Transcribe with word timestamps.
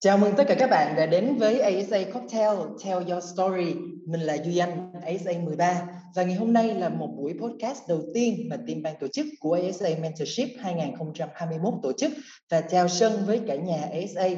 Chào 0.00 0.18
mừng 0.18 0.34
tất 0.36 0.44
cả 0.48 0.54
các 0.58 0.70
bạn 0.70 0.96
đã 0.96 1.06
đến 1.06 1.36
với 1.36 1.60
ASA 1.60 1.98
Cocktail 2.14 2.58
Tell 2.84 3.10
Your 3.10 3.24
Story. 3.34 3.74
Mình 4.06 4.20
là 4.20 4.36
Duy 4.44 4.58
Anh, 4.58 4.92
ASA 5.06 5.32
13 5.44 5.82
và 6.14 6.22
ngày 6.22 6.34
hôm 6.34 6.52
nay 6.52 6.74
là 6.74 6.88
một 6.88 7.08
buổi 7.16 7.34
podcast 7.40 7.78
đầu 7.88 8.02
tiên 8.14 8.46
mà 8.50 8.56
team 8.66 8.82
ban 8.82 8.94
tổ 9.00 9.08
chức 9.08 9.26
của 9.40 9.58
ASA 9.66 9.88
Mentorship 10.00 10.48
2021 10.58 11.74
tổ 11.82 11.92
chức 11.92 12.12
và 12.50 12.60
chào 12.60 12.88
sân 12.88 13.12
với 13.26 13.40
cả 13.46 13.54
nhà 13.54 13.88
ASA. 13.92 14.28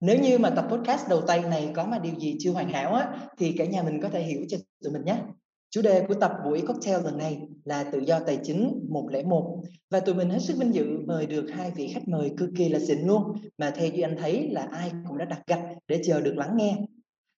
Nếu 0.00 0.18
như 0.18 0.38
mà 0.38 0.50
tập 0.50 0.66
podcast 0.70 1.08
đầu 1.08 1.20
tay 1.20 1.42
này 1.42 1.70
có 1.74 1.84
mà 1.84 1.98
điều 1.98 2.14
gì 2.14 2.36
chưa 2.40 2.50
hoàn 2.50 2.68
hảo 2.68 2.94
á, 2.94 3.08
thì 3.38 3.54
cả 3.58 3.64
nhà 3.64 3.82
mình 3.82 4.00
có 4.02 4.08
thể 4.08 4.22
hiểu 4.22 4.40
cho 4.48 4.58
tụi 4.82 4.92
mình 4.92 5.04
nhé. 5.04 5.16
Chủ 5.74 5.82
đề 5.82 6.04
của 6.08 6.14
tập 6.14 6.32
buổi 6.44 6.62
cocktail 6.66 7.04
lần 7.04 7.18
này 7.18 7.40
là 7.64 7.84
tự 7.84 7.98
do 7.98 8.20
tài 8.20 8.38
chính 8.42 8.86
101 8.88 9.60
và 9.90 10.00
tụi 10.00 10.14
mình 10.14 10.30
hết 10.30 10.38
sức 10.38 10.56
vinh 10.58 10.74
dự 10.74 10.86
mời 11.06 11.26
được 11.26 11.46
hai 11.50 11.70
vị 11.70 11.88
khách 11.94 12.08
mời 12.08 12.32
cực 12.36 12.50
kỳ 12.56 12.68
là 12.68 12.78
xịn 12.78 12.98
luôn 12.98 13.22
mà 13.58 13.70
theo 13.70 13.90
như 13.90 14.02
anh 14.02 14.16
thấy 14.18 14.50
là 14.50 14.62
ai 14.62 14.92
cũng 15.08 15.18
đã 15.18 15.24
đặt 15.24 15.42
gạch 15.46 15.62
để 15.88 16.02
chờ 16.04 16.20
được 16.20 16.34
lắng 16.36 16.56
nghe. 16.56 16.76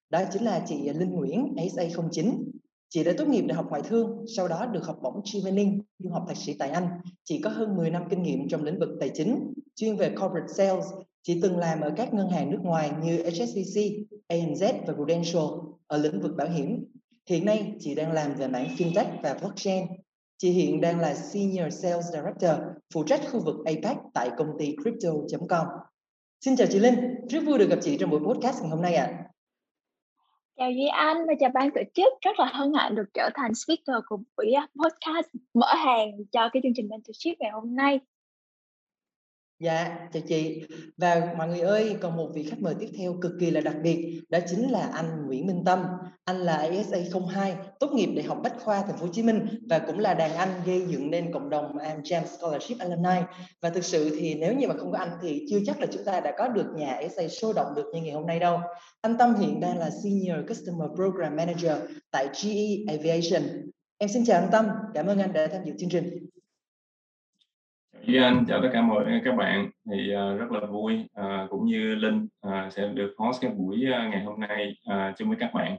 Đó 0.09 0.21
chính 0.33 0.43
là 0.43 0.65
chị 0.67 0.89
Linh 0.89 1.11
Nguyễn 1.11 1.53
SA09. 1.55 2.43
Chị 2.89 3.03
đã 3.03 3.11
tốt 3.17 3.27
nghiệp 3.27 3.41
Đại 3.41 3.55
học 3.55 3.65
Ngoại 3.69 3.81
thương, 3.81 4.25
sau 4.35 4.47
đó 4.47 4.65
được 4.65 4.85
học 4.85 4.99
bổng 5.01 5.21
Chevening, 5.23 5.81
du 5.99 6.09
học 6.09 6.25
thạc 6.27 6.37
sĩ 6.37 6.53
tại 6.59 6.69
Anh. 6.69 6.87
Chị 7.23 7.41
có 7.41 7.49
hơn 7.49 7.75
10 7.75 7.89
năm 7.89 8.03
kinh 8.09 8.23
nghiệm 8.23 8.47
trong 8.49 8.63
lĩnh 8.63 8.79
vực 8.79 8.89
tài 8.99 9.09
chính, 9.13 9.53
chuyên 9.75 9.95
về 9.95 10.09
corporate 10.09 10.53
sales. 10.57 10.85
Chị 11.23 11.39
từng 11.41 11.57
làm 11.57 11.81
ở 11.81 11.91
các 11.97 12.13
ngân 12.13 12.29
hàng 12.29 12.51
nước 12.51 12.59
ngoài 12.61 12.91
như 13.03 13.23
HSBC, 13.23 13.81
ANZ 14.27 14.73
và 14.87 14.93
Prudential 14.93 15.43
ở 15.87 15.97
lĩnh 15.97 16.21
vực 16.21 16.31
bảo 16.37 16.49
hiểm 16.49 16.85
Hiện 17.29 17.45
nay, 17.45 17.73
chị 17.79 17.95
đang 17.95 18.11
làm 18.11 18.33
về 18.33 18.47
mảng 18.47 18.67
fintech 18.77 19.21
và 19.23 19.33
blockchain. 19.33 19.85
Chị 20.37 20.49
hiện 20.51 20.81
đang 20.81 20.99
là 20.99 21.13
Senior 21.13 21.73
Sales 21.73 22.05
Director, 22.11 22.51
phụ 22.93 23.03
trách 23.03 23.21
khu 23.31 23.39
vực 23.45 23.55
APAC 23.65 23.97
tại 24.13 24.29
công 24.37 24.47
ty 24.59 24.75
crypto.com. 24.83 25.67
Xin 26.41 26.55
chào 26.55 26.67
chị 26.71 26.79
Linh, 26.79 26.95
rất 27.29 27.39
vui 27.45 27.59
được 27.59 27.69
gặp 27.69 27.79
chị 27.81 27.97
trong 27.99 28.09
buổi 28.09 28.19
podcast 28.19 28.61
ngày 28.61 28.69
hôm 28.69 28.81
nay 28.81 28.95
ạ. 28.95 29.05
À. 29.05 29.23
Chào 30.57 30.71
Duy 30.71 30.87
Anh 30.87 31.17
và 31.27 31.33
chào 31.39 31.49
ban 31.53 31.69
tổ 31.75 31.81
chức, 31.93 32.13
rất 32.21 32.39
là 32.39 32.45
hân 32.45 32.73
hạnh 32.73 32.95
được 32.95 33.05
trở 33.13 33.29
thành 33.33 33.51
speaker 33.55 34.03
của 34.07 34.17
buổi 34.37 34.51
à, 34.51 34.67
podcast 34.83 35.27
mở 35.53 35.73
hàng 35.85 36.11
cho 36.31 36.49
cái 36.53 36.61
chương 36.63 36.73
trình 36.75 36.89
mentorship 36.89 37.39
ngày 37.39 37.51
hôm 37.51 37.75
nay. 37.75 37.99
Dạ, 39.65 40.07
chào 40.13 40.23
chị. 40.27 40.63
Và 40.97 41.33
mọi 41.37 41.47
người 41.47 41.59
ơi, 41.59 41.95
còn 42.01 42.17
một 42.17 42.29
vị 42.33 42.43
khách 42.43 42.59
mời 42.59 42.75
tiếp 42.79 42.87
theo 42.97 43.15
cực 43.21 43.31
kỳ 43.39 43.51
là 43.51 43.61
đặc 43.61 43.75
biệt, 43.83 44.21
đó 44.29 44.39
chính 44.49 44.71
là 44.71 44.89
anh 44.93 45.25
Nguyễn 45.27 45.47
Minh 45.47 45.63
Tâm. 45.65 45.85
Anh 46.25 46.37
là 46.37 46.57
ASA 46.57 46.97
02, 47.33 47.55
tốt 47.79 47.91
nghiệp 47.93 48.09
Đại 48.15 48.25
học 48.25 48.37
Bách 48.43 48.59
khoa 48.59 48.81
Thành 48.81 48.97
phố 48.97 49.05
Hồ 49.05 49.11
Chí 49.13 49.23
Minh 49.23 49.47
và 49.69 49.79
cũng 49.79 49.99
là 49.99 50.13
đàn 50.13 50.33
anh 50.33 50.49
gây 50.65 50.81
dựng 50.87 51.11
nên 51.11 51.33
cộng 51.33 51.49
đồng 51.49 51.77
AmJam 51.77 52.25
Scholarship 52.25 52.79
Alumni. 52.79 53.21
Và 53.61 53.69
thực 53.69 53.83
sự 53.83 54.17
thì 54.19 54.33
nếu 54.33 54.53
như 54.53 54.67
mà 54.67 54.73
không 54.77 54.91
có 54.91 54.97
anh 54.97 55.11
thì 55.21 55.45
chưa 55.49 55.59
chắc 55.65 55.79
là 55.79 55.87
chúng 55.91 56.03
ta 56.05 56.19
đã 56.19 56.33
có 56.37 56.47
được 56.47 56.65
nhà 56.75 56.93
ASA 56.93 57.27
sôi 57.27 57.53
động 57.53 57.67
được 57.75 57.91
như 57.93 58.01
ngày 58.01 58.13
hôm 58.13 58.27
nay 58.27 58.39
đâu. 58.39 58.59
Anh 59.01 59.17
Tâm 59.17 59.35
hiện 59.35 59.59
đang 59.59 59.77
là 59.77 59.89
Senior 60.03 60.49
Customer 60.49 60.89
Program 60.95 61.35
Manager 61.35 61.77
tại 62.11 62.27
GE 62.43 62.93
Aviation. 62.93 63.43
Em 63.97 64.09
xin 64.09 64.25
chào 64.25 64.41
anh 64.41 64.49
Tâm, 64.51 64.65
cảm 64.93 65.07
ơn 65.07 65.19
anh 65.19 65.33
đã 65.33 65.47
tham 65.47 65.61
dự 65.65 65.73
chương 65.79 65.89
trình. 65.89 66.29
Duy 68.03 68.17
Anh 68.17 68.45
chào 68.47 68.61
tất 68.61 68.69
cả 68.73 68.81
mọi 68.81 69.21
các 69.25 69.35
bạn 69.35 69.69
thì 69.91 70.13
uh, 70.15 70.39
rất 70.39 70.51
là 70.51 70.65
vui 70.65 70.99
uh, 71.21 71.49
cũng 71.49 71.65
như 71.65 71.95
Linh 71.95 72.27
uh, 72.47 72.73
sẽ 72.73 72.87
được 72.93 73.13
host 73.17 73.41
cái 73.41 73.51
buổi 73.51 73.75
uh, 73.75 74.11
ngày 74.11 74.23
hôm 74.23 74.39
nay 74.39 74.77
uh, 74.89 75.17
chung 75.17 75.27
với 75.27 75.37
các 75.39 75.53
bạn 75.53 75.77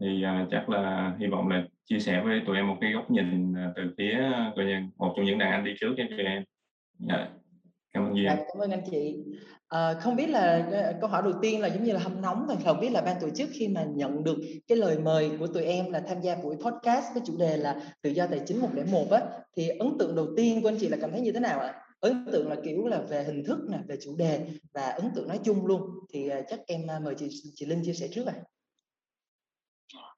thì 0.00 0.24
uh, 0.24 0.48
chắc 0.50 0.68
là 0.68 1.14
hy 1.18 1.26
vọng 1.26 1.48
là 1.48 1.64
chia 1.84 1.98
sẻ 1.98 2.20
với 2.20 2.40
tụi 2.46 2.56
em 2.56 2.68
một 2.68 2.76
cái 2.80 2.92
góc 2.92 3.10
nhìn 3.10 3.52
uh, 3.52 3.56
từ 3.76 3.94
phía 3.98 4.30
uh, 4.48 4.96
một 4.96 5.14
trong 5.16 5.24
những 5.24 5.38
đàn 5.38 5.50
anh 5.50 5.64
đi 5.64 5.74
trước 5.80 5.94
cho 5.96 6.04
tụi 6.10 6.24
em. 6.26 6.44
Yeah. 7.08 7.28
Cảm 7.96 8.04
ơn 8.04 8.16
Duy 8.16 8.24
Anh. 8.24 8.36
Dạ, 8.38 8.44
cảm 8.48 8.62
ơn 8.62 8.70
anh 8.70 8.82
chị. 8.90 9.16
À, 9.68 9.94
không 9.94 10.16
biết 10.16 10.26
là 10.26 10.68
câu 11.00 11.10
hỏi 11.10 11.22
đầu 11.22 11.32
tiên 11.42 11.60
là 11.60 11.68
giống 11.68 11.84
như 11.84 11.92
là 11.92 12.00
hâm 12.00 12.22
nóng 12.22 12.44
thôi 12.48 12.56
không 12.64 12.80
biết 12.80 12.90
là 12.92 13.00
ban 13.00 13.16
tổ 13.20 13.30
chức 13.30 13.48
khi 13.52 13.68
mà 13.68 13.84
nhận 13.84 14.24
được 14.24 14.36
cái 14.68 14.78
lời 14.78 14.98
mời 14.98 15.30
của 15.38 15.46
tụi 15.46 15.64
em 15.64 15.92
là 15.92 16.00
tham 16.00 16.20
gia 16.20 16.34
buổi 16.34 16.56
podcast 16.56 17.04
với 17.14 17.22
chủ 17.26 17.36
đề 17.38 17.56
là 17.56 17.76
tự 18.02 18.10
do 18.10 18.26
tài 18.26 18.40
chính 18.46 18.60
101 18.60 19.10
á 19.10 19.20
thì 19.56 19.68
ấn 19.68 19.98
tượng 19.98 20.16
đầu 20.16 20.26
tiên 20.36 20.62
của 20.62 20.68
anh 20.68 20.76
chị 20.80 20.88
là 20.88 20.96
cảm 21.00 21.10
thấy 21.10 21.20
như 21.20 21.32
thế 21.32 21.40
nào 21.40 21.60
ạ? 21.60 21.74
Ấn 22.00 22.26
tượng 22.32 22.48
là 22.48 22.56
kiểu 22.64 22.86
là 22.86 23.00
về 23.00 23.24
hình 23.24 23.44
thức 23.44 23.58
nè, 23.70 23.78
về 23.88 23.96
chủ 24.02 24.16
đề 24.16 24.46
và 24.74 24.88
ấn 24.88 25.10
tượng 25.14 25.28
nói 25.28 25.38
chung 25.44 25.66
luôn 25.66 25.82
thì 26.12 26.30
uh, 26.38 26.44
chắc 26.48 26.60
em 26.66 26.80
mời 27.04 27.14
chị 27.18 27.28
chị 27.54 27.66
Linh 27.66 27.82
chia 27.84 27.92
sẻ 27.92 28.08
trước 28.12 28.26
ạ. 28.26 28.34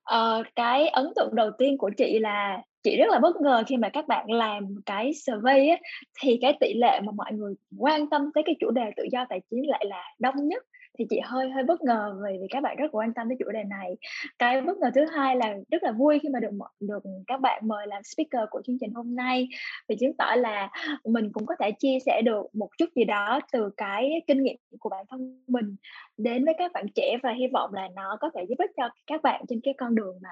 Ờ, 0.03 0.43
cái 0.57 0.89
ấn 0.89 1.13
tượng 1.17 1.35
đầu 1.35 1.51
tiên 1.59 1.79
của 1.79 1.91
chị 1.97 2.19
là 2.19 2.63
chị 2.83 2.97
rất 2.97 3.07
là 3.11 3.19
bất 3.19 3.37
ngờ 3.41 3.63
khi 3.67 3.77
mà 3.77 3.89
các 3.89 4.09
bạn 4.09 4.31
làm 4.31 4.65
cái 4.87 5.13
survey 5.15 5.69
á, 5.69 5.77
thì 6.21 6.39
cái 6.43 6.57
tỷ 6.61 6.75
lệ 6.75 7.01
mà 7.05 7.13
mọi 7.13 7.33
người 7.33 7.55
quan 7.79 8.11
tâm 8.11 8.31
tới 8.35 8.43
cái 8.47 8.55
chủ 8.61 8.71
đề 8.71 8.91
tự 8.97 9.05
do 9.13 9.27
tài 9.29 9.41
chính 9.51 9.69
lại 9.69 9.85
là 9.89 10.03
đông 10.19 10.49
nhất. 10.49 10.63
Thì 10.99 11.07
chị 11.11 11.21
hơi 11.25 11.51
hơi 11.51 11.65
bất 11.65 11.83
ngờ 11.83 12.17
vì 12.25 12.39
vì 12.41 12.47
các 12.51 12.63
bạn 12.63 12.77
rất 12.77 12.89
quan 12.93 13.15
tâm 13.15 13.29
tới 13.29 13.37
chủ 13.39 13.51
đề 13.53 13.65
này. 13.65 13.97
Cái 14.39 14.61
bất 14.61 14.77
ngờ 14.79 14.91
thứ 14.95 15.05
hai 15.05 15.37
là 15.37 15.55
rất 15.71 15.83
là 15.83 15.93
vui 15.93 16.19
khi 16.23 16.29
mà 16.29 16.41
được 16.41 16.51
được 16.81 17.03
các 17.27 17.41
bạn 17.41 17.69
mời 17.69 17.87
làm 17.87 18.03
speaker 18.03 18.49
của 18.51 18.63
chương 18.67 18.77
trình 18.81 18.93
hôm 18.95 19.17
nay. 19.17 19.49
Vì 19.89 19.97
chứng 20.01 20.17
tỏ 20.19 20.35
là 20.37 20.71
mình 21.05 21.33
cũng 21.33 21.47
có 21.47 21.55
thể 21.61 21.71
chia 21.71 21.99
sẻ 22.07 22.23
được 22.25 22.47
một 22.53 22.69
chút 22.79 22.87
gì 22.95 23.05
đó 23.05 23.41
từ 23.53 23.71
cái 23.77 24.11
kinh 24.27 24.43
nghiệm 24.43 24.57
của 24.79 24.89
bản 24.89 25.05
thân 25.11 25.43
mình 25.47 25.77
đến 26.17 26.45
với 26.45 26.55
các 26.59 26.73
bạn 26.73 26.87
trẻ 26.95 27.17
và 27.23 27.33
hy 27.33 27.47
vọng 27.53 27.75
là 27.75 27.89
nó 27.97 28.17
có 28.21 28.31
thể 28.35 28.45
giúp 28.49 28.59
ích 28.59 28.71
cho 28.77 28.89
các 29.07 29.23
bạn 29.23 29.45
trên 29.49 29.61
cái 29.63 29.75
con 29.79 29.95
đường 29.95 30.19
mà 30.23 30.31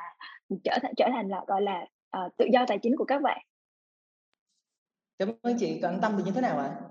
trở 0.65 0.79
thành 0.83 0.93
trở 0.97 1.09
thành 1.13 1.29
là 1.29 1.41
gọi 1.47 1.63
là 1.63 1.87
uh, 2.17 2.37
tự 2.37 2.47
do 2.53 2.65
tài 2.69 2.79
chính 2.83 2.97
của 2.97 3.05
các 3.05 3.23
bạn. 3.23 3.39
Cảm 5.19 5.29
ơn 5.43 5.57
chị 5.59 5.81
còn 5.83 5.99
tâm 6.03 6.13
thì 6.17 6.23
như 6.25 6.31
thế 6.31 6.41
nào 6.41 6.59
ạ? 6.59 6.71
À? 6.81 6.87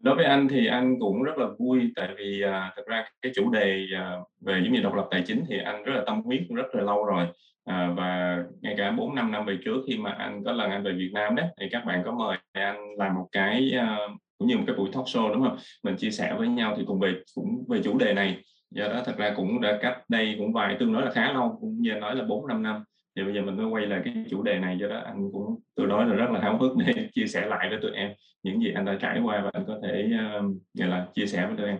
đối 0.00 0.16
với 0.16 0.24
anh 0.24 0.48
thì 0.48 0.66
anh 0.66 0.96
cũng 1.00 1.22
rất 1.22 1.38
là 1.38 1.46
vui 1.58 1.92
tại 1.96 2.08
vì 2.18 2.42
à, 2.42 2.72
thật 2.76 2.82
ra 2.86 3.04
cái 3.22 3.32
chủ 3.34 3.50
đề 3.50 3.86
à, 3.96 4.16
về 4.40 4.60
giống 4.64 4.72
như 4.72 4.80
độc 4.80 4.94
lập 4.94 5.08
tài 5.10 5.22
chính 5.26 5.44
thì 5.48 5.58
anh 5.64 5.82
rất 5.82 5.92
là 5.94 6.02
tâm 6.06 6.22
huyết 6.22 6.40
rất 6.54 6.74
là 6.74 6.82
lâu 6.82 7.04
rồi. 7.04 7.26
À, 7.64 7.94
và 7.96 8.38
ngay 8.60 8.74
cả 8.78 8.90
4 8.90 9.14
năm 9.14 9.30
năm 9.30 9.46
về 9.46 9.58
trước 9.64 9.76
khi 9.86 9.96
mà 9.98 10.10
anh 10.10 10.44
có 10.44 10.52
lần 10.52 10.70
anh 10.70 10.82
về 10.82 10.92
Việt 10.92 11.10
Nam 11.14 11.34
đấy 11.34 11.46
thì 11.60 11.66
các 11.70 11.84
bạn 11.84 12.02
có 12.04 12.12
mời 12.12 12.36
anh 12.52 12.94
làm 12.98 13.14
một 13.14 13.28
cái 13.32 13.72
à, 13.78 13.98
cũng 14.38 14.48
như 14.48 14.56
một 14.56 14.64
cái 14.66 14.76
buổi 14.76 14.88
talk 14.92 15.04
show 15.04 15.34
đúng 15.34 15.42
không? 15.42 15.56
Mình 15.82 15.96
chia 15.96 16.10
sẻ 16.10 16.34
với 16.38 16.48
nhau 16.48 16.74
thì 16.76 16.84
cùng 16.86 17.00
về 17.00 17.14
cũng 17.34 17.64
về 17.68 17.80
chủ 17.84 17.98
đề 17.98 18.14
này. 18.14 18.36
Do 18.70 18.88
đó 18.88 19.02
thật 19.04 19.16
ra 19.16 19.32
cũng 19.36 19.60
đã 19.60 19.78
cách 19.82 19.98
đây 20.08 20.34
cũng 20.38 20.52
vài 20.52 20.76
tương 20.78 20.92
đối 20.92 21.02
là 21.02 21.10
khá 21.10 21.32
lâu 21.32 21.58
cũng 21.60 21.76
như 21.80 21.92
nói 21.92 22.16
là 22.16 22.24
4 22.24 22.46
năm 22.46 22.62
năm 22.62 22.84
thì 23.18 23.24
bây 23.24 23.34
giờ 23.34 23.42
mình 23.42 23.56
mới 23.56 23.66
quay 23.66 23.86
lại 23.86 24.00
cái 24.04 24.14
chủ 24.30 24.42
đề 24.42 24.58
này 24.58 24.78
do 24.78 24.88
đó. 24.88 25.02
Anh 25.04 25.30
cũng 25.32 25.60
tôi 25.74 25.86
nói 25.86 26.06
là 26.06 26.14
rất 26.14 26.30
là 26.30 26.40
háo 26.40 26.58
hức 26.58 26.76
để 26.76 27.08
chia 27.14 27.26
sẻ 27.26 27.46
lại 27.46 27.68
với 27.70 27.78
tụi 27.82 27.90
em 27.90 28.10
những 28.42 28.60
gì 28.60 28.72
anh 28.74 28.84
đã 28.84 28.98
trải 29.00 29.20
qua 29.24 29.40
và 29.44 29.50
anh 29.52 29.64
có 29.66 29.80
thể 29.82 30.10
uh, 30.38 30.56
gọi 30.74 30.88
là 30.88 31.06
chia 31.14 31.26
sẻ 31.26 31.46
với 31.46 31.56
tụi 31.56 31.66
em. 31.66 31.78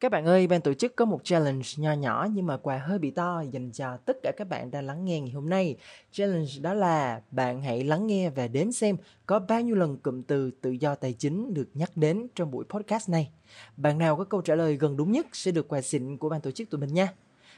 Các 0.00 0.12
bạn 0.12 0.26
ơi, 0.26 0.46
ban 0.46 0.60
tổ 0.60 0.74
chức 0.74 0.96
có 0.96 1.04
một 1.04 1.20
challenge 1.24 1.68
nho 1.76 1.92
nhỏ 1.92 2.28
nhưng 2.32 2.46
mà 2.46 2.56
quà 2.56 2.78
hơi 2.78 2.98
bị 2.98 3.10
to 3.10 3.40
dành 3.52 3.70
cho 3.72 3.96
tất 3.96 4.16
cả 4.22 4.32
các 4.36 4.48
bạn 4.48 4.70
đang 4.70 4.86
lắng 4.86 5.04
nghe 5.04 5.20
ngày 5.20 5.30
hôm 5.30 5.48
nay. 5.48 5.76
Challenge 6.12 6.50
đó 6.60 6.74
là 6.74 7.20
bạn 7.30 7.62
hãy 7.62 7.84
lắng 7.84 8.06
nghe 8.06 8.30
và 8.30 8.48
đếm 8.48 8.72
xem 8.72 8.96
có 9.26 9.38
bao 9.38 9.60
nhiêu 9.60 9.76
lần 9.76 9.96
cụm 9.96 10.22
từ 10.22 10.50
tự 10.60 10.70
do 10.70 10.94
tài 10.94 11.12
chính 11.12 11.54
được 11.54 11.68
nhắc 11.74 11.90
đến 11.96 12.26
trong 12.34 12.50
buổi 12.50 12.64
podcast 12.68 13.08
này. 13.08 13.30
Bạn 13.76 13.98
nào 13.98 14.16
có 14.16 14.24
câu 14.24 14.40
trả 14.42 14.54
lời 14.54 14.76
gần 14.76 14.96
đúng 14.96 15.12
nhất 15.12 15.26
sẽ 15.32 15.50
được 15.50 15.68
quà 15.68 15.80
xịn 15.80 16.16
của 16.16 16.28
ban 16.28 16.40
tổ 16.40 16.50
chức 16.50 16.70
tụi 16.70 16.80
mình 16.80 16.94
nha. 16.94 17.12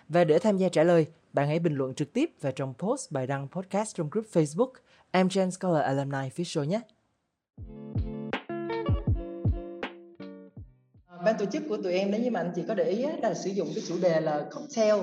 Và 0.09 0.25
để 0.25 0.39
tham 0.39 0.57
gia 0.57 0.69
trả 0.69 0.83
lời, 0.83 1.07
bạn 1.33 1.49
hãy 1.49 1.59
bình 1.59 1.75
luận 1.75 1.95
trực 1.95 2.13
tiếp 2.13 2.31
vào 2.41 2.53
trong 2.53 2.75
post 2.79 3.13
bài 3.13 3.27
đăng 3.27 3.49
podcast 3.49 3.97
trong 3.97 4.11
group 4.11 4.27
Facebook 4.33 4.73
Amgen 5.11 5.51
Scholar 5.51 5.85
Alumni 5.85 6.29
Official 6.29 6.65
nhé 6.65 6.81
ban 11.25 11.39
tổ 11.39 11.45
chức 11.47 11.63
của 11.69 11.77
tụi 11.77 11.93
em, 11.93 12.11
nếu 12.11 12.21
như 12.21 12.31
mà 12.31 12.41
anh 12.41 12.53
chị 12.55 12.63
có 12.69 12.75
để 12.75 12.85
ý 12.85 13.07
là 13.23 13.35
sử 13.35 13.51
dụng 13.51 13.69
cái 13.75 13.85
chủ 13.89 13.99
đề 14.03 14.21
là 14.21 14.45
cocktail 14.51 15.01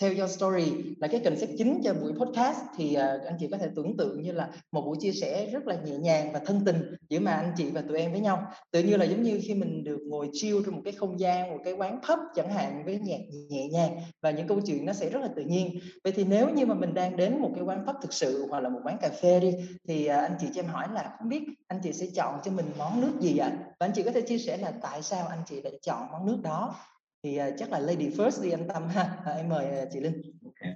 tell 0.00 0.18
your 0.18 0.30
story 0.30 0.72
là 0.98 1.08
cái 1.08 1.20
concept 1.24 1.50
chính 1.58 1.80
cho 1.84 1.94
buổi 1.94 2.12
podcast. 2.12 2.58
Thì 2.76 2.96
uh, 2.96 3.26
anh 3.26 3.36
chị 3.40 3.48
có 3.50 3.58
thể 3.58 3.68
tưởng 3.76 3.96
tượng 3.96 4.22
như 4.22 4.32
là 4.32 4.50
một 4.72 4.82
buổi 4.86 4.96
chia 5.00 5.12
sẻ 5.12 5.46
rất 5.52 5.66
là 5.66 5.76
nhẹ 5.84 5.96
nhàng 5.96 6.32
và 6.32 6.40
thân 6.46 6.62
tình 6.66 6.94
giữa 7.08 7.20
mà 7.20 7.32
anh 7.32 7.52
chị 7.56 7.70
và 7.70 7.80
tụi 7.80 7.98
em 7.98 8.12
với 8.12 8.20
nhau. 8.20 8.46
Tự 8.70 8.82
như 8.82 8.96
là 8.96 9.04
giống 9.04 9.22
như 9.22 9.40
khi 9.42 9.54
mình 9.54 9.84
được 9.84 9.98
ngồi 10.06 10.30
chill 10.32 10.58
trong 10.66 10.74
một 10.74 10.82
cái 10.84 10.92
không 10.92 11.20
gian 11.20 11.50
một 11.50 11.58
cái 11.64 11.72
quán 11.72 12.00
pub 12.08 12.18
chẳng 12.34 12.52
hạn 12.52 12.82
với 12.84 12.98
nhạc 12.98 13.20
nhẹ 13.48 13.68
nhàng 13.68 13.96
và 14.22 14.30
những 14.30 14.46
câu 14.46 14.60
chuyện 14.66 14.86
nó 14.86 14.92
sẽ 14.92 15.10
rất 15.10 15.22
là 15.22 15.28
tự 15.36 15.42
nhiên. 15.42 15.78
Vậy 16.04 16.12
thì 16.12 16.24
nếu 16.24 16.48
như 16.48 16.66
mà 16.66 16.74
mình 16.74 16.94
đang 16.94 17.16
đến 17.16 17.38
một 17.38 17.50
cái 17.54 17.64
quán 17.64 17.86
pub 17.86 17.96
thực 18.02 18.12
sự 18.12 18.46
hoặc 18.50 18.60
là 18.60 18.68
một 18.68 18.80
quán 18.84 18.98
cà 19.00 19.08
phê 19.22 19.40
đi 19.40 19.52
thì 19.88 20.08
uh, 20.08 20.10
anh 20.10 20.36
chị 20.40 20.46
cho 20.54 20.62
em 20.62 20.68
hỏi 20.68 20.88
là 20.92 21.14
không 21.18 21.28
biết 21.28 21.42
anh 21.68 21.80
chị 21.82 21.92
sẽ 21.92 22.06
chọn 22.14 22.40
cho 22.44 22.50
mình 22.50 22.66
món 22.78 23.00
nước 23.00 23.12
gì 23.20 23.38
ạ? 23.38 23.52
Và 23.80 23.86
anh 23.86 23.92
chị 23.94 24.02
có 24.02 24.10
thể 24.10 24.20
chia 24.20 24.38
sẻ 24.38 24.56
là 24.56 24.72
tại 24.82 25.02
sao 25.02 25.26
anh 25.26 25.42
chị 25.46 25.60
lại 25.62 25.72
chọn 25.82 26.06
món 26.12 26.26
nước 26.26 26.38
đó? 26.42 26.74
Thì 27.22 27.38
uh, 27.40 27.54
chắc 27.58 27.72
là 27.72 27.78
lady 27.78 28.08
first 28.08 28.42
đi 28.42 28.50
anh 28.50 28.68
tâm 28.68 28.88
ha 28.88 29.16
à, 29.24 29.32
em 29.32 29.48
mời 29.48 29.66
uh, 29.82 29.88
chị 29.92 30.00
linh 30.00 30.22
okay. 30.44 30.74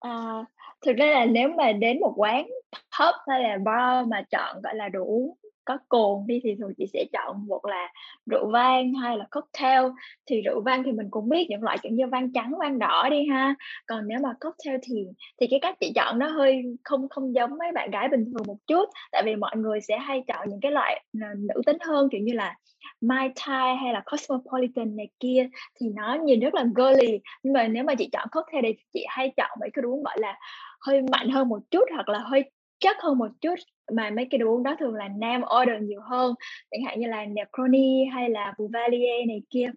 à, 0.00 0.44
thực 0.86 0.96
ra 0.96 1.06
là 1.06 1.24
nếu 1.24 1.48
mà 1.48 1.72
đến 1.72 2.00
một 2.00 2.12
quán 2.16 2.46
pub 2.72 3.14
hay 3.28 3.42
là 3.42 3.58
bar 3.64 4.08
mà 4.08 4.22
chọn 4.30 4.62
gọi 4.62 4.74
là 4.74 4.88
đồ 4.88 5.04
uống 5.04 5.34
có 5.68 5.78
cồn 5.88 6.26
đi 6.26 6.40
thì 6.42 6.54
thường 6.58 6.72
chị 6.78 6.86
sẽ 6.92 7.04
chọn 7.12 7.46
một 7.46 7.66
là 7.66 7.92
rượu 8.26 8.50
vang 8.50 8.94
hay 8.94 9.18
là 9.18 9.26
cocktail. 9.30 9.84
Thì 10.26 10.42
rượu 10.42 10.60
vang 10.60 10.82
thì 10.82 10.92
mình 10.92 11.08
cũng 11.10 11.28
biết 11.28 11.46
những 11.48 11.62
loại 11.62 11.78
kiểu 11.82 11.92
như 11.92 12.06
vang 12.06 12.32
trắng, 12.32 12.52
vang 12.60 12.78
đỏ 12.78 13.08
đi 13.10 13.26
ha. 13.30 13.54
Còn 13.86 14.08
nếu 14.08 14.18
mà 14.22 14.34
cocktail 14.40 14.76
thì 14.82 15.06
thì 15.40 15.46
cái 15.50 15.58
cách 15.62 15.76
chị 15.80 15.92
chọn 15.94 16.18
nó 16.18 16.28
hơi 16.28 16.62
không 16.84 17.08
không 17.08 17.34
giống 17.34 17.58
mấy 17.58 17.72
bạn 17.72 17.90
gái 17.90 18.08
bình 18.08 18.24
thường 18.24 18.42
một 18.46 18.56
chút. 18.66 18.88
Tại 19.12 19.22
vì 19.26 19.36
mọi 19.36 19.56
người 19.56 19.80
sẽ 19.80 19.98
hay 19.98 20.22
chọn 20.26 20.48
những 20.48 20.60
cái 20.60 20.72
loại 20.72 21.04
ờ, 21.20 21.26
nữ 21.36 21.62
tính 21.66 21.78
hơn, 21.80 22.08
kiểu 22.12 22.20
như 22.20 22.32
là 22.32 22.54
Mai 23.00 23.30
Tai 23.46 23.76
hay 23.76 23.92
là 23.92 24.02
Cosmopolitan 24.06 24.96
này 24.96 25.08
kia. 25.20 25.48
Thì 25.80 25.86
nó 25.96 26.14
nhìn 26.24 26.40
rất 26.40 26.54
là 26.54 26.64
girly. 26.76 27.20
Nhưng 27.42 27.52
mà 27.52 27.68
nếu 27.68 27.84
mà 27.84 27.94
chị 27.94 28.08
chọn 28.12 28.28
cocktail 28.32 28.64
thì 28.64 28.74
chị 28.92 29.04
hay 29.08 29.32
chọn 29.36 29.50
mấy 29.60 29.70
cái 29.72 29.82
đồ 29.82 29.88
uống 29.88 30.02
gọi 30.02 30.16
là 30.20 30.38
hơi 30.80 31.02
mạnh 31.12 31.28
hơn 31.28 31.48
một 31.48 31.60
chút 31.70 31.84
hoặc 31.94 32.08
là 32.08 32.18
hơi 32.18 32.50
chất 32.80 32.96
hơn 33.00 33.18
một 33.18 33.28
chút 33.40 33.54
mà 33.92 34.10
mấy 34.10 34.26
cái 34.30 34.38
đồ 34.38 34.46
uống 34.46 34.62
đó 34.62 34.76
thường 34.78 34.94
là 34.94 35.08
nam 35.08 35.42
order 35.60 35.82
nhiều 35.82 36.00
hơn 36.00 36.34
chẳng 36.70 36.84
hạn 36.84 37.00
như 37.00 37.06
là 37.06 37.24
Negroni 37.24 38.04
hay 38.04 38.30
là 38.30 38.54
Bouvallier 38.58 39.28
này 39.28 39.42
kia. 39.50 39.70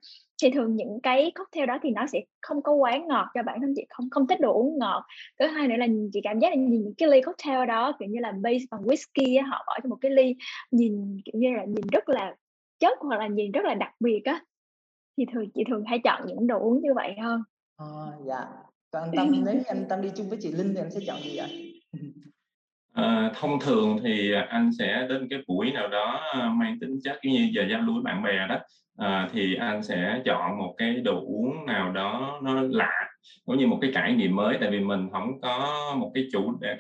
Thì 0.43 0.49
thường 0.49 0.75
những 0.75 0.99
cái 1.03 1.31
cocktail 1.35 1.65
đó 1.65 1.79
thì 1.83 1.89
nó 1.89 2.07
sẽ 2.07 2.21
không 2.41 2.61
có 2.61 2.73
quá 2.73 2.97
ngọt 3.07 3.27
cho 3.33 3.43
bản 3.43 3.61
thân 3.61 3.73
chị 3.75 3.85
không 3.89 4.09
không 4.09 4.27
thích 4.27 4.39
đồ 4.41 4.53
uống 4.53 4.77
ngọt. 4.77 5.03
Thứ 5.39 5.47
hai 5.47 5.67
nữa 5.67 5.75
là 5.75 5.87
chị 6.13 6.19
cảm 6.23 6.39
giác 6.39 6.49
là 6.49 6.55
nhìn 6.55 6.83
những 6.83 6.93
cái 6.97 7.09
ly 7.09 7.21
cocktail 7.21 7.67
đó 7.67 7.93
kiểu 7.99 8.09
như 8.09 8.19
là 8.19 8.31
base 8.31 8.65
bằng 8.71 8.81
whisky 8.81 9.49
họ 9.49 9.63
bỏ 9.67 9.79
cho 9.83 9.89
một 9.89 9.97
cái 10.01 10.11
ly 10.11 10.35
nhìn 10.71 11.21
kiểu 11.25 11.33
như 11.39 11.53
là 11.57 11.65
nhìn 11.65 11.87
rất 11.91 12.09
là 12.09 12.35
chất 12.79 12.97
hoặc 12.99 13.19
là 13.19 13.27
nhìn 13.27 13.51
rất 13.51 13.65
là 13.65 13.73
đặc 13.73 13.91
biệt 13.99 14.21
á. 14.25 14.43
Thì 15.17 15.25
thường 15.33 15.49
chị 15.53 15.63
thường 15.69 15.83
hay 15.87 15.99
chọn 15.99 16.21
những 16.27 16.47
đồ 16.47 16.59
uống 16.59 16.81
như 16.81 16.93
vậy 16.93 17.13
hơn. 17.21 17.43
À, 17.77 17.85
dạ. 18.25 18.45
Còn 18.91 19.09
tâm 19.15 19.43
nếu 19.45 19.55
anh 19.67 19.85
tâm 19.89 20.01
đi 20.01 20.09
chung 20.15 20.29
với 20.29 20.37
chị 20.41 20.51
linh 20.51 20.73
thì 20.73 20.81
anh 20.81 20.91
sẽ 20.91 20.99
chọn 21.07 21.17
gì 21.23 21.37
vậy 21.37 21.81
À, 22.93 23.31
thông 23.35 23.59
thường 23.59 23.99
thì 24.03 24.33
anh 24.49 24.71
sẽ 24.79 25.05
đến 25.09 25.27
cái 25.29 25.39
buổi 25.47 25.71
nào 25.71 25.88
đó 25.88 26.21
ờ, 26.33 26.49
mang 26.49 26.77
tính 26.81 26.99
chất 27.03 27.19
như 27.23 27.49
giờ 27.53 27.63
giao 27.69 27.81
lưu 27.81 27.93
với 27.93 28.03
bạn 28.03 28.23
bè 28.23 28.47
đó. 28.49 28.57
À, 28.97 29.29
thì 29.33 29.55
anh 29.55 29.83
sẽ 29.83 30.21
chọn 30.25 30.57
một 30.57 30.75
cái 30.77 30.95
đồ 30.95 31.21
uống 31.21 31.65
nào 31.65 31.91
đó 31.91 32.39
nó 32.43 32.61
lạ 32.61 33.10
cũng 33.45 33.57
như 33.57 33.68
một 33.68 33.77
cái 33.81 33.91
trải 33.94 34.13
nghiệm 34.13 34.35
mới 34.35 34.57
tại 34.62 34.71
vì 34.71 34.79
mình 34.79 35.09
không 35.12 35.41
có 35.41 35.94
một 35.97 36.12
cái 36.13 36.27
chủ 36.31 36.53
cái 36.62 36.75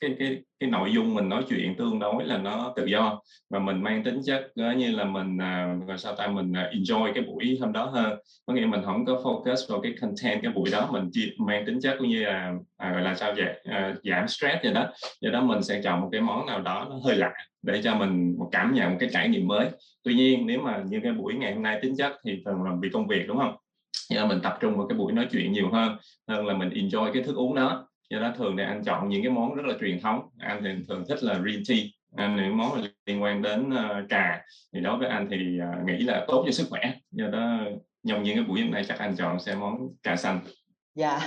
cái 0.00 0.14
cái 0.18 0.42
cái 0.60 0.70
nội 0.70 0.92
dung 0.92 1.14
mình 1.14 1.28
nói 1.28 1.42
chuyện 1.48 1.74
tương 1.74 1.98
đối 1.98 2.24
là 2.24 2.38
nó 2.38 2.72
tự 2.76 2.86
do. 2.86 3.20
Và 3.50 3.58
mình 3.58 3.82
mang 3.82 4.04
tính 4.04 4.20
chất 4.26 4.52
ờ, 4.56 4.72
như 4.72 4.90
là 4.90 5.04
mình 5.04 5.38
à, 5.38 5.76
rồi 5.86 5.98
sao 5.98 6.14
ta 6.16 6.26
mình 6.26 6.52
à, 6.52 6.70
enjoy 6.72 7.12
cái 7.14 7.24
buổi 7.24 7.58
hôm 7.60 7.72
đó 7.72 7.84
hơn. 7.84 8.18
Có 8.46 8.54
nghĩa 8.54 8.66
mình 8.66 8.80
không 8.84 9.04
có 9.04 9.12
focus 9.12 9.72
vào 9.72 9.80
cái 9.80 9.94
content 10.00 10.42
cái 10.42 10.52
buổi 10.52 10.70
đó 10.72 10.88
mình 10.92 11.08
chỉ 11.12 11.32
mang 11.38 11.66
tính 11.66 11.80
chất 11.80 11.96
cũng 11.98 12.08
như 12.08 12.24
là 12.24 12.54
à, 12.76 12.92
gọi 12.92 13.02
là 13.02 13.14
sao 13.14 13.32
vậy 13.36 13.60
à, 13.64 13.94
giảm 14.04 14.28
stress 14.28 14.56
vậy 14.62 14.72
đó. 14.74 14.86
Do 15.20 15.30
đó 15.30 15.40
mình 15.40 15.62
sẽ 15.62 15.80
chọn 15.84 16.00
một 16.00 16.08
cái 16.12 16.20
món 16.20 16.46
nào 16.46 16.60
đó 16.60 16.86
nó 16.90 16.96
hơi 17.04 17.16
lạ 17.16 17.32
để 17.62 17.80
cho 17.84 17.94
mình 17.94 18.34
một 18.38 18.48
cảm 18.52 18.74
nhận 18.74 18.90
một 18.90 18.96
cái 19.00 19.08
trải 19.12 19.28
nghiệm 19.28 19.46
mới. 19.46 19.68
Tuy 20.04 20.14
nhiên 20.14 20.46
nếu 20.46 20.60
mà 20.60 20.82
như 20.88 21.00
cái 21.02 21.12
buổi 21.12 21.34
ngày 21.34 21.54
hôm 21.54 21.62
nay 21.62 21.78
tính 21.82 21.94
chất 21.98 22.12
thì 22.24 22.42
thường 22.44 22.62
là 22.62 22.70
vì 22.82 22.88
công 22.92 23.06
việc 23.06 23.24
đúng 23.28 23.38
không? 23.38 23.56
Do 24.10 24.26
mình 24.26 24.40
tập 24.42 24.58
trung 24.60 24.76
vào 24.76 24.86
cái 24.86 24.98
buổi 24.98 25.12
nói 25.12 25.28
chuyện 25.32 25.52
nhiều 25.52 25.70
hơn 25.72 25.96
hơn 26.28 26.46
là 26.46 26.54
mình 26.54 26.68
enjoy 26.68 27.12
cái 27.12 27.22
thức 27.22 27.36
uống 27.36 27.54
đó. 27.54 27.88
Do 28.10 28.18
đó 28.18 28.32
thường 28.36 28.56
thì 28.56 28.62
anh 28.62 28.84
chọn 28.84 29.08
những 29.08 29.22
cái 29.22 29.30
món 29.30 29.54
rất 29.54 29.66
là 29.66 29.74
truyền 29.80 30.00
thống. 30.00 30.20
Anh 30.38 30.60
thì 30.64 30.70
thường 30.88 31.04
thích 31.08 31.18
là 31.22 31.34
green 31.34 31.62
tea. 31.68 31.78
Anh 32.16 32.36
những 32.36 32.56
món 32.56 32.82
liên 33.06 33.22
quan 33.22 33.42
đến 33.42 33.70
uh, 33.70 34.10
trà. 34.10 34.40
Thì 34.74 34.80
đối 34.80 34.98
với 34.98 35.08
anh 35.08 35.28
thì 35.30 35.36
uh, 35.36 35.86
nghĩ 35.86 35.98
là 35.98 36.24
tốt 36.28 36.42
cho 36.46 36.52
sức 36.52 36.66
khỏe. 36.70 36.80
Do 37.10 37.26
đó 37.26 37.58
trong 38.08 38.22
những 38.22 38.36
cái 38.36 38.44
buổi 38.44 38.60
hôm 38.60 38.70
nay 38.70 38.84
chắc 38.88 38.98
anh 38.98 39.16
chọn 39.16 39.40
sẽ 39.40 39.54
món 39.54 39.74
trà 40.02 40.16
xanh 40.16 40.40
dạ. 40.96 41.18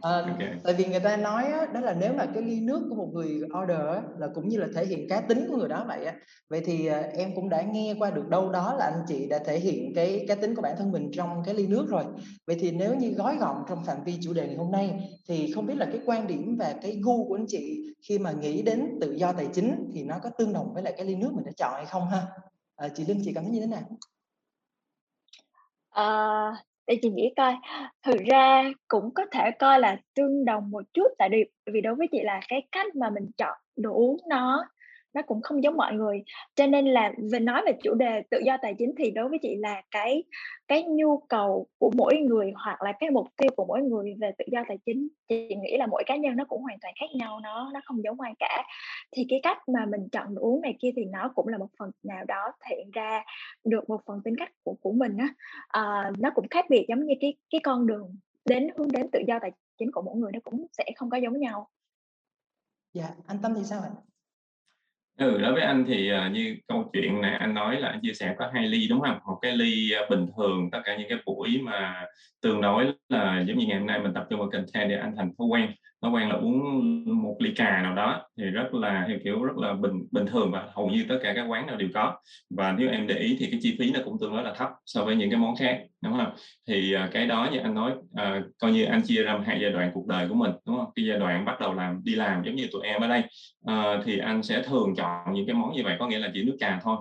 À, 0.00 0.10
okay. 0.30 0.54
tại 0.64 0.74
vì 0.74 0.84
người 0.84 1.00
ta 1.00 1.16
nói 1.16 1.44
á, 1.44 1.66
đó 1.74 1.80
là 1.80 1.94
nếu 2.00 2.12
mà 2.14 2.26
cái 2.34 2.42
ly 2.42 2.60
nước 2.60 2.86
của 2.88 2.94
một 2.94 3.10
người 3.12 3.40
order 3.62 3.78
á, 3.78 4.02
là 4.18 4.28
cũng 4.34 4.48
như 4.48 4.58
là 4.58 4.66
thể 4.74 4.86
hiện 4.86 5.08
cá 5.08 5.20
tính 5.20 5.46
của 5.50 5.56
người 5.56 5.68
đó 5.68 5.84
vậy 5.88 6.04
á. 6.04 6.14
Vậy 6.50 6.62
thì 6.64 6.86
à, 6.86 7.00
em 7.00 7.34
cũng 7.34 7.48
đã 7.48 7.62
nghe 7.62 7.94
qua 7.98 8.10
được 8.10 8.28
đâu 8.28 8.50
đó 8.50 8.74
là 8.78 8.84
anh 8.84 9.04
chị 9.08 9.26
đã 9.28 9.38
thể 9.38 9.58
hiện 9.58 9.92
cái 9.94 10.24
cá 10.28 10.34
tính 10.34 10.54
của 10.54 10.62
bản 10.62 10.76
thân 10.78 10.92
mình 10.92 11.10
trong 11.12 11.42
cái 11.46 11.54
ly 11.54 11.66
nước 11.66 11.86
rồi. 11.88 12.04
Vậy 12.46 12.56
thì 12.60 12.72
nếu 12.72 12.94
như 12.94 13.10
gói 13.10 13.36
gọn 13.36 13.56
trong 13.68 13.84
phạm 13.84 14.04
vi 14.04 14.18
chủ 14.22 14.32
đề 14.32 14.46
ngày 14.46 14.56
hôm 14.56 14.72
nay 14.72 15.00
thì 15.28 15.52
không 15.52 15.66
biết 15.66 15.76
là 15.76 15.86
cái 15.86 16.00
quan 16.06 16.26
điểm 16.26 16.56
và 16.58 16.74
cái 16.82 17.00
gu 17.04 17.28
của 17.28 17.36
anh 17.36 17.46
chị 17.48 17.94
khi 18.08 18.18
mà 18.18 18.32
nghĩ 18.32 18.62
đến 18.62 18.98
tự 19.00 19.12
do 19.12 19.32
tài 19.32 19.48
chính 19.52 19.90
thì 19.94 20.04
nó 20.04 20.18
có 20.22 20.30
tương 20.38 20.52
đồng 20.52 20.74
với 20.74 20.82
lại 20.82 20.94
cái 20.96 21.06
ly 21.06 21.14
nước 21.14 21.30
mình 21.34 21.44
đã 21.44 21.52
chọn 21.56 21.72
hay 21.74 21.86
không 21.86 22.08
ha? 22.08 22.26
À, 22.76 22.88
chị 22.88 23.04
Linh 23.04 23.20
chị 23.24 23.32
cảm 23.34 23.44
thấy 23.44 23.52
như 23.52 23.60
thế 23.60 23.66
nào? 23.66 23.82
À, 25.90 26.50
để 26.86 26.98
chị 27.02 27.10
nghĩ 27.10 27.32
coi. 27.36 27.54
Thực 28.06 28.16
ra 28.30 28.64
cũng 28.88 29.14
có 29.14 29.24
thể 29.32 29.50
coi 29.58 29.80
là 29.80 29.96
tương 30.14 30.44
đồng 30.44 30.70
một 30.70 30.82
chút, 30.94 31.06
tại 31.18 31.28
vì 31.32 31.44
vì 31.72 31.80
đối 31.80 31.94
với 31.94 32.06
chị 32.12 32.18
là 32.22 32.40
cái 32.48 32.66
cách 32.72 32.96
mà 32.96 33.10
mình 33.10 33.30
chọn 33.36 33.58
đồ 33.76 33.92
uống 33.94 34.16
nó 34.28 34.64
nó 35.14 35.22
cũng 35.22 35.42
không 35.42 35.62
giống 35.62 35.76
mọi 35.76 35.94
người. 35.94 36.22
Cho 36.54 36.66
nên 36.66 36.86
là 36.86 37.12
về 37.32 37.40
nói 37.40 37.62
về 37.66 37.72
chủ 37.82 37.94
đề 37.94 38.22
tự 38.30 38.38
do 38.46 38.56
tài 38.62 38.74
chính 38.78 38.94
thì 38.98 39.10
đối 39.10 39.28
với 39.28 39.38
chị 39.42 39.56
là 39.56 39.82
cái 39.90 40.24
cái 40.68 40.82
nhu 40.82 41.18
cầu 41.18 41.66
của 41.78 41.90
mỗi 41.96 42.16
người 42.16 42.52
hoặc 42.64 42.82
là 42.82 42.92
cái 43.00 43.10
mục 43.10 43.26
tiêu 43.36 43.50
của 43.56 43.64
mỗi 43.64 43.82
người 43.82 44.14
về 44.20 44.32
tự 44.38 44.44
do 44.52 44.64
tài 44.68 44.78
chính 44.86 45.08
chị 45.28 45.48
nghĩ 45.48 45.76
là 45.78 45.86
mỗi 45.86 46.02
cá 46.06 46.16
nhân 46.16 46.36
nó 46.36 46.44
cũng 46.44 46.62
hoàn 46.62 46.78
toàn 46.82 46.94
khác 47.00 47.06
nhau 47.14 47.40
nó 47.40 47.70
nó 47.74 47.80
không 47.84 48.02
giống 48.04 48.20
ai 48.20 48.32
cả. 48.38 48.64
Thì 49.12 49.26
cái 49.28 49.40
cách 49.42 49.58
mà 49.68 49.86
mình 49.86 50.08
chọn 50.12 50.34
đồ 50.34 50.42
uống 50.42 50.60
này 50.60 50.76
kia 50.80 50.90
thì 50.96 51.04
nó 51.04 51.32
cũng 51.34 51.48
là 51.48 51.58
một 51.58 51.68
phần 51.78 51.90
nào 52.02 52.24
đó 52.24 52.52
thể 52.60 52.76
hiện 52.76 52.90
ra 52.90 53.24
được 53.64 53.88
một 53.88 54.00
phần 54.06 54.20
tính 54.24 54.34
cách 54.38 54.50
của 54.62 54.76
của 54.80 54.92
mình 54.92 55.16
á. 55.16 55.28
À, 55.68 56.12
nó 56.18 56.30
cũng 56.34 56.48
khác 56.50 56.64
biệt 56.70 56.86
giống 56.88 57.06
như 57.06 57.14
cái 57.20 57.34
cái 57.50 57.60
con 57.64 57.86
đường 57.86 58.16
đến 58.44 58.68
hướng 58.76 58.92
đến 58.92 59.10
tự 59.12 59.20
do 59.28 59.38
tài 59.42 59.52
chính 59.78 59.92
của 59.92 60.02
mỗi 60.02 60.16
người 60.16 60.32
nó 60.32 60.40
cũng 60.44 60.66
sẽ 60.72 60.84
không 60.96 61.10
có 61.10 61.16
giống 61.16 61.40
nhau. 61.40 61.68
Dạ 62.92 63.08
anh 63.26 63.38
tâm 63.42 63.54
thì 63.54 63.64
sao 63.64 63.80
ạ? 63.80 63.90
Ừ, 65.18 65.38
đối 65.38 65.52
với 65.52 65.62
anh 65.62 65.84
thì 65.88 66.12
uh, 66.12 66.32
như 66.32 66.56
câu 66.68 66.90
chuyện 66.92 67.20
này 67.20 67.34
anh 67.34 67.54
nói 67.54 67.80
là 67.80 67.88
anh 67.88 68.00
chia 68.02 68.12
sẻ 68.12 68.34
có 68.38 68.50
hai 68.54 68.68
ly 68.68 68.88
đúng 68.88 69.00
không? 69.00 69.18
Một 69.26 69.38
cái 69.42 69.56
ly 69.56 69.92
uh, 70.04 70.10
bình 70.10 70.26
thường 70.36 70.70
tất 70.70 70.80
cả 70.84 70.96
những 70.96 71.08
cái 71.08 71.18
buổi 71.26 71.60
mà 71.62 72.04
tương 72.42 72.60
đối 72.60 72.86
là 73.08 73.44
giống 73.48 73.58
như 73.58 73.66
ngày 73.66 73.78
hôm 73.78 73.86
nay 73.86 73.98
mình 73.98 74.14
tập 74.14 74.26
trung 74.30 74.40
vào 74.40 74.50
content 74.50 74.90
để 74.90 74.96
anh 74.96 75.16
thành 75.16 75.30
thói 75.38 75.46
quen 75.46 75.70
thói 76.04 76.12
quen 76.12 76.28
là 76.28 76.34
uống 76.34 77.04
một 77.22 77.36
ly 77.38 77.54
trà 77.56 77.82
nào 77.82 77.94
đó 77.94 78.28
thì 78.38 78.44
rất 78.44 78.74
là 78.74 79.04
theo 79.08 79.18
kiểu 79.24 79.42
rất 79.42 79.56
là 79.56 79.72
bình 79.72 80.06
bình 80.10 80.26
thường 80.26 80.50
và 80.50 80.68
hầu 80.74 80.88
như 80.88 81.04
tất 81.08 81.18
cả 81.22 81.32
các 81.36 81.46
quán 81.48 81.66
nào 81.66 81.76
đều 81.76 81.88
có. 81.94 82.18
Và 82.50 82.72
nếu 82.72 82.90
em 82.90 83.06
để 83.06 83.14
ý 83.14 83.36
thì 83.40 83.48
cái 83.50 83.60
chi 83.62 83.76
phí 83.78 83.90
nó 83.90 84.00
cũng 84.04 84.16
tương 84.20 84.32
đối 84.32 84.42
là 84.42 84.54
thấp 84.54 84.68
so 84.86 85.04
với 85.04 85.16
những 85.16 85.30
cái 85.30 85.38
món 85.38 85.56
khác 85.56 85.82
đúng 86.02 86.16
không? 86.16 86.34
Thì 86.68 86.92
à, 86.92 87.08
cái 87.12 87.26
đó 87.26 87.48
như 87.52 87.58
anh 87.58 87.74
nói 87.74 87.92
à, 88.14 88.42
coi 88.58 88.72
như 88.72 88.84
anh 88.84 89.02
chia 89.02 89.22
ra 89.22 89.40
hai 89.46 89.60
giai 89.60 89.70
đoạn 89.70 89.90
cuộc 89.94 90.06
đời 90.06 90.28
của 90.28 90.34
mình 90.34 90.50
đúng 90.66 90.76
không? 90.76 90.90
Cái 90.94 91.04
giai 91.04 91.18
đoạn 91.18 91.44
bắt 91.44 91.60
đầu 91.60 91.74
làm 91.74 92.00
đi 92.04 92.14
làm 92.14 92.42
giống 92.44 92.54
như 92.54 92.68
tụi 92.72 92.86
em 92.86 93.00
ở 93.00 93.08
đây 93.08 93.22
à, 93.66 94.02
thì 94.04 94.18
anh 94.18 94.42
sẽ 94.42 94.62
thường 94.62 94.94
chọn 94.96 95.34
những 95.34 95.46
cái 95.46 95.54
món 95.54 95.76
như 95.76 95.82
vậy 95.84 95.96
có 95.98 96.08
nghĩa 96.08 96.18
là 96.18 96.30
chỉ 96.34 96.42
nước 96.42 96.56
trà 96.60 96.80
thôi. 96.82 96.96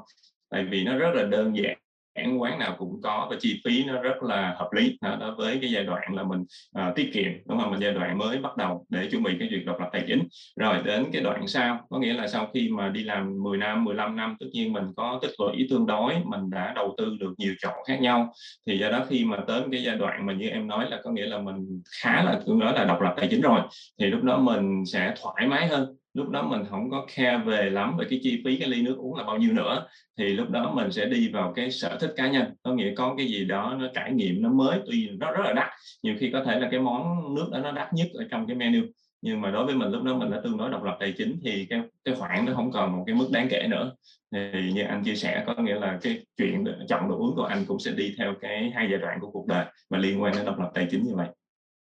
Tại 0.51 0.65
vì 0.65 0.83
nó 0.83 0.98
rất 0.98 1.10
là 1.15 1.24
đơn 1.24 1.57
giản 1.57 1.77
hãng 2.15 2.41
quán 2.41 2.60
nào 2.60 2.75
cũng 2.77 3.01
có 3.03 3.27
và 3.29 3.36
chi 3.39 3.62
phí 3.65 3.84
nó 3.84 4.01
rất 4.01 4.24
là 4.24 4.55
hợp 4.58 4.70
lý. 4.74 4.98
Đó 5.01 5.36
với 5.38 5.58
cái 5.62 5.72
giai 5.72 5.84
đoạn 5.84 6.15
là 6.15 6.24
mình 6.24 6.41
uh, 6.79 6.96
tiết 6.96 7.10
kiệm 7.13 7.32
đúng 7.46 7.60
không? 7.60 7.72
Mình 7.72 7.79
giai 7.79 7.93
đoạn 7.93 8.17
mới 8.17 8.38
bắt 8.38 8.58
đầu 8.58 8.86
để 8.89 9.08
chuẩn 9.12 9.24
bị 9.24 9.36
cái 9.39 9.48
việc 9.51 9.65
độc 9.65 9.79
lập 9.79 9.89
tài 9.93 10.03
chính. 10.08 10.27
Rồi 10.60 10.77
đến 10.86 11.05
cái 11.13 11.22
đoạn 11.22 11.48
sau 11.48 11.88
có 11.89 12.00
nghĩa 12.00 12.13
là 12.13 12.27
sau 12.27 12.48
khi 12.53 12.70
mà 12.70 12.89
đi 12.89 13.03
làm 13.03 13.43
10 13.43 13.58
năm 13.58 13.84
15 13.84 14.15
năm 14.15 14.36
tất 14.39 14.46
nhiên 14.51 14.74
mình 14.74 14.86
có 14.96 15.20
tích 15.22 15.32
lũy 15.39 15.67
tương 15.70 15.86
đối 15.86 16.13
mình 16.25 16.50
đã 16.50 16.74
đầu 16.75 16.96
tư 16.98 17.17
được 17.20 17.34
nhiều 17.38 17.53
chỗ 17.60 17.72
khác 17.88 18.01
nhau. 18.01 18.34
Thì 18.67 18.77
do 18.77 18.89
đó 18.89 19.05
khi 19.10 19.25
mà 19.25 19.38
tới 19.48 19.62
cái 19.72 19.84
giai 19.84 19.96
đoạn 19.96 20.25
mà 20.25 20.34
như 20.34 20.50
em 20.50 20.67
nói 20.67 20.89
là 20.89 21.01
có 21.03 21.12
nghĩa 21.12 21.25
là 21.25 21.38
mình 21.39 21.82
khá 22.01 22.24
là 22.24 22.39
tương 22.46 22.60
đối 22.60 22.74
là 22.74 22.86
độc 22.86 23.01
lập 23.01 23.13
tài 23.17 23.27
chính 23.27 23.41
rồi 23.41 23.60
thì 24.00 24.05
lúc 24.05 24.24
đó 24.24 24.38
mình 24.38 24.84
sẽ 24.86 25.13
thoải 25.22 25.48
mái 25.48 25.67
hơn 25.67 25.96
lúc 26.13 26.29
đó 26.29 26.41
mình 26.41 26.65
không 26.70 26.89
có 26.89 27.05
care 27.15 27.38
về 27.38 27.70
lắm 27.70 27.98
về 27.98 28.05
cái 28.10 28.20
chi 28.24 28.41
phí, 28.46 28.58
cái 28.58 28.70
ly 28.70 28.82
nước 28.82 28.96
uống 28.98 29.15
là 29.15 29.24
bao 29.24 29.38
nhiêu 29.38 29.53
nữa. 29.53 29.88
Thì 30.17 30.25
lúc 30.34 30.50
đó 30.50 30.74
mình 30.75 30.91
sẽ 30.91 31.05
đi 31.05 31.29
vào 31.29 31.53
cái 31.55 31.72
sở 31.72 31.98
thích 32.01 32.13
cá 32.15 32.27
nhân. 32.27 32.46
Có 32.63 32.74
nghĩa 32.74 32.93
có 32.96 33.15
cái 33.17 33.27
gì 33.27 33.46
đó 33.46 33.75
nó 33.79 33.88
trải 33.93 34.12
nghiệm 34.12 34.41
nó 34.41 34.50
mới, 34.50 34.79
tuy 34.86 35.10
nó 35.10 35.32
rất 35.32 35.41
là 35.46 35.53
đắt, 35.53 35.67
nhiều 36.03 36.15
khi 36.20 36.29
có 36.32 36.43
thể 36.43 36.60
là 36.60 36.67
cái 36.72 36.79
món 36.79 37.36
nước 37.36 37.50
đó 37.51 37.60
nó 37.60 37.72
đắt 37.72 37.93
nhất 37.93 38.08
ở 38.13 38.25
trong 38.32 38.48
cái 38.48 38.55
menu. 38.55 38.82
Nhưng 39.22 39.41
mà 39.41 39.51
đối 39.51 39.65
với 39.65 39.75
mình, 39.75 39.91
lúc 39.91 40.03
đó 40.03 40.17
mình 40.17 40.32
đã 40.32 40.41
tương 40.43 40.58
đối 40.58 40.70
độc 40.70 40.84
lập 40.84 40.98
tài 41.00 41.13
chính 41.17 41.39
thì 41.43 41.65
cái 41.70 41.82
cái 42.05 42.15
khoản 42.15 42.46
nó 42.46 42.53
không 42.55 42.72
còn 42.72 42.98
một 42.98 43.03
cái 43.08 43.15
mức 43.15 43.27
đáng 43.32 43.48
kể 43.50 43.67
nữa. 43.70 43.91
Thì 44.32 44.72
như 44.74 44.82
anh 44.82 45.03
chia 45.03 45.15
sẻ, 45.15 45.43
có 45.48 45.55
nghĩa 45.55 45.75
là 45.75 46.00
cái 46.01 46.20
chuyện 46.38 46.65
chọn 46.88 47.10
đồ 47.10 47.17
uống 47.17 47.36
của 47.36 47.43
anh 47.43 47.65
cũng 47.67 47.79
sẽ 47.79 47.91
đi 47.91 48.15
theo 48.17 48.34
cái 48.41 48.72
hai 48.75 48.88
giai 48.91 49.00
đoạn 49.00 49.20
của 49.22 49.32
cuộc 49.32 49.48
đời 49.48 49.65
mà 49.89 49.98
liên 49.98 50.22
quan 50.22 50.34
đến 50.36 50.46
độc 50.46 50.60
lập 50.60 50.72
tài 50.74 50.88
chính 50.91 51.03
như 51.03 51.15
vậy. 51.15 51.27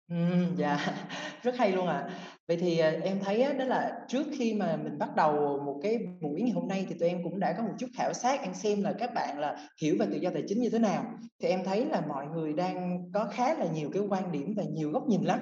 Ừ, 0.08 0.16
dạ. 0.58 0.78
Rất 1.44 1.58
hay 1.58 1.72
luôn 1.72 1.88
ạ. 1.88 1.98
À. 2.08 2.10
vậy 2.48 2.58
thì 2.58 2.80
à, 2.80 2.90
em 3.04 3.20
thấy 3.24 3.42
á, 3.42 3.54
đó 3.54 3.66
là 3.66 4.00
trước 4.08 4.24
khi 4.38 4.54
mà 4.54 4.78
mình 4.78 4.98
bắt 4.98 5.10
đầu 5.16 5.60
một 5.66 5.80
cái 5.84 5.98
buổi 6.22 6.42
ngày 6.42 6.52
hôm 6.52 6.68
nay 6.68 6.86
thì 6.90 6.96
tụi 7.00 7.10
em 7.10 7.24
cũng 7.24 7.40
đã 7.40 7.54
có 7.58 7.64
một 7.64 7.74
chút 7.80 7.88
khảo 7.98 8.14
sát 8.14 8.42
em 8.42 8.54
xem 8.54 8.82
là 8.84 8.94
các 9.00 9.12
bạn 9.16 9.40
là 9.40 9.68
hiểu 9.82 9.96
về 10.00 10.06
tự 10.12 10.18
do 10.18 10.30
tài 10.34 10.44
chính 10.48 10.62
như 10.62 10.70
thế 10.70 10.80
nào. 10.80 11.06
Thì 11.42 11.48
em 11.50 11.64
thấy 11.64 11.86
là 11.86 12.02
mọi 12.08 12.26
người 12.28 12.54
đang 12.54 13.04
có 13.14 13.26
khá 13.32 13.54
là 13.54 13.66
nhiều 13.74 13.90
cái 13.94 14.04
quan 14.10 14.32
điểm 14.32 14.54
và 14.58 14.64
nhiều 14.64 14.92
góc 14.92 15.04
nhìn 15.08 15.24
lắm 15.24 15.40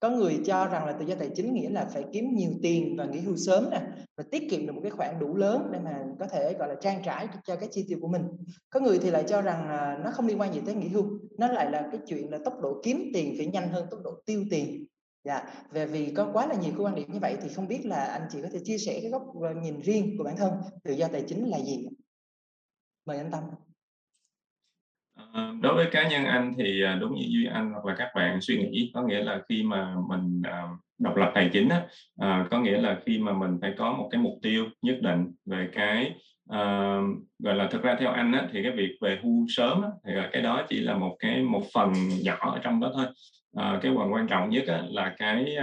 có 0.00 0.10
người 0.10 0.40
cho 0.46 0.66
rằng 0.66 0.86
là 0.86 0.92
tự 0.92 1.06
do 1.06 1.14
tài 1.18 1.30
chính 1.34 1.54
nghĩa 1.54 1.70
là 1.70 1.84
phải 1.84 2.04
kiếm 2.12 2.36
nhiều 2.36 2.50
tiền 2.62 2.96
và 2.98 3.04
nghỉ 3.04 3.20
hưu 3.20 3.36
sớm 3.36 3.70
nè 3.70 3.80
và 4.16 4.24
tiết 4.30 4.50
kiệm 4.50 4.66
được 4.66 4.72
một 4.72 4.80
cái 4.82 4.90
khoản 4.90 5.18
đủ 5.20 5.36
lớn 5.36 5.68
để 5.72 5.78
mà 5.78 6.04
có 6.20 6.26
thể 6.26 6.54
gọi 6.58 6.68
là 6.68 6.74
trang 6.80 7.02
trải 7.04 7.28
cho 7.44 7.56
cái 7.56 7.68
chi 7.72 7.84
tiêu 7.88 7.98
của 8.00 8.08
mình 8.08 8.22
có 8.70 8.80
người 8.80 8.98
thì 8.98 9.10
lại 9.10 9.24
cho 9.28 9.42
rằng 9.42 9.68
là 9.68 9.98
nó 10.04 10.10
không 10.10 10.26
liên 10.26 10.40
quan 10.40 10.54
gì 10.54 10.60
tới 10.66 10.74
nghỉ 10.74 10.88
hưu 10.88 11.04
nó 11.38 11.48
lại 11.48 11.70
là 11.70 11.88
cái 11.92 12.00
chuyện 12.06 12.30
là 12.30 12.38
tốc 12.44 12.54
độ 12.62 12.80
kiếm 12.84 13.10
tiền 13.14 13.34
phải 13.36 13.46
nhanh 13.46 13.68
hơn 13.68 13.86
tốc 13.90 14.00
độ 14.04 14.22
tiêu 14.26 14.44
tiền 14.50 14.86
Dạ, 15.24 15.66
về 15.70 15.86
vì 15.86 16.12
có 16.16 16.30
quá 16.32 16.46
là 16.46 16.54
nhiều 16.54 16.70
cái 16.70 16.80
quan 16.80 16.94
điểm 16.94 17.12
như 17.12 17.18
vậy 17.18 17.36
thì 17.42 17.48
không 17.48 17.68
biết 17.68 17.86
là 17.86 18.04
anh 18.04 18.28
chị 18.30 18.42
có 18.42 18.48
thể 18.52 18.58
chia 18.64 18.78
sẻ 18.78 18.98
cái 19.02 19.10
góc 19.10 19.22
nhìn 19.62 19.80
riêng 19.80 20.14
của 20.18 20.24
bản 20.24 20.36
thân 20.36 20.52
tự 20.84 20.92
do 20.92 21.08
tài 21.08 21.24
chính 21.28 21.48
là 21.48 21.58
gì? 21.60 21.88
Mời 23.04 23.18
anh 23.18 23.30
Tâm. 23.30 23.44
Đối 25.60 25.74
với 25.74 25.86
cá 25.92 26.08
nhân 26.08 26.24
anh 26.24 26.54
thì 26.58 26.82
à, 26.82 26.94
đúng 27.00 27.14
như 27.14 27.26
Duy 27.28 27.46
Anh 27.46 27.72
hoặc 27.72 27.84
là 27.84 27.94
các 27.98 28.08
bạn 28.14 28.40
suy 28.40 28.58
nghĩ 28.58 28.90
có 28.94 29.02
nghĩa 29.02 29.22
là 29.22 29.40
khi 29.48 29.62
mà 29.62 29.94
mình 30.08 30.42
à, 30.44 30.62
độc 30.98 31.16
lập 31.16 31.32
tài 31.34 31.50
chính 31.52 31.68
á, 31.68 31.82
à, 32.20 32.46
có 32.50 32.60
nghĩa 32.60 32.78
là 32.78 32.98
khi 33.06 33.18
mà 33.18 33.32
mình 33.32 33.58
phải 33.60 33.74
có 33.78 33.92
một 33.92 34.08
cái 34.12 34.20
mục 34.20 34.34
tiêu 34.42 34.66
nhất 34.82 34.98
định 35.02 35.26
về 35.46 35.68
cái 35.72 36.12
gọi 37.38 37.54
là 37.54 37.68
thực 37.70 37.82
ra 37.82 37.96
theo 38.00 38.12
anh 38.12 38.32
á, 38.32 38.48
thì 38.52 38.62
cái 38.62 38.72
việc 38.72 38.96
về 39.00 39.18
hưu 39.22 39.46
sớm 39.48 39.82
á, 39.82 39.88
thì 40.06 40.12
cái 40.32 40.42
đó 40.42 40.62
chỉ 40.68 40.80
là 40.80 40.96
một 40.96 41.16
cái 41.18 41.42
một 41.42 41.62
phần 41.74 41.92
nhỏ 42.22 42.38
ở 42.40 42.60
trong 42.62 42.80
đó 42.80 42.92
thôi. 42.94 43.06
Cái 43.82 43.92
phần 43.96 44.12
quan 44.12 44.26
trọng 44.26 44.50
nhất 44.50 44.64
á, 44.66 44.82
là 44.88 45.14
cái 45.18 45.56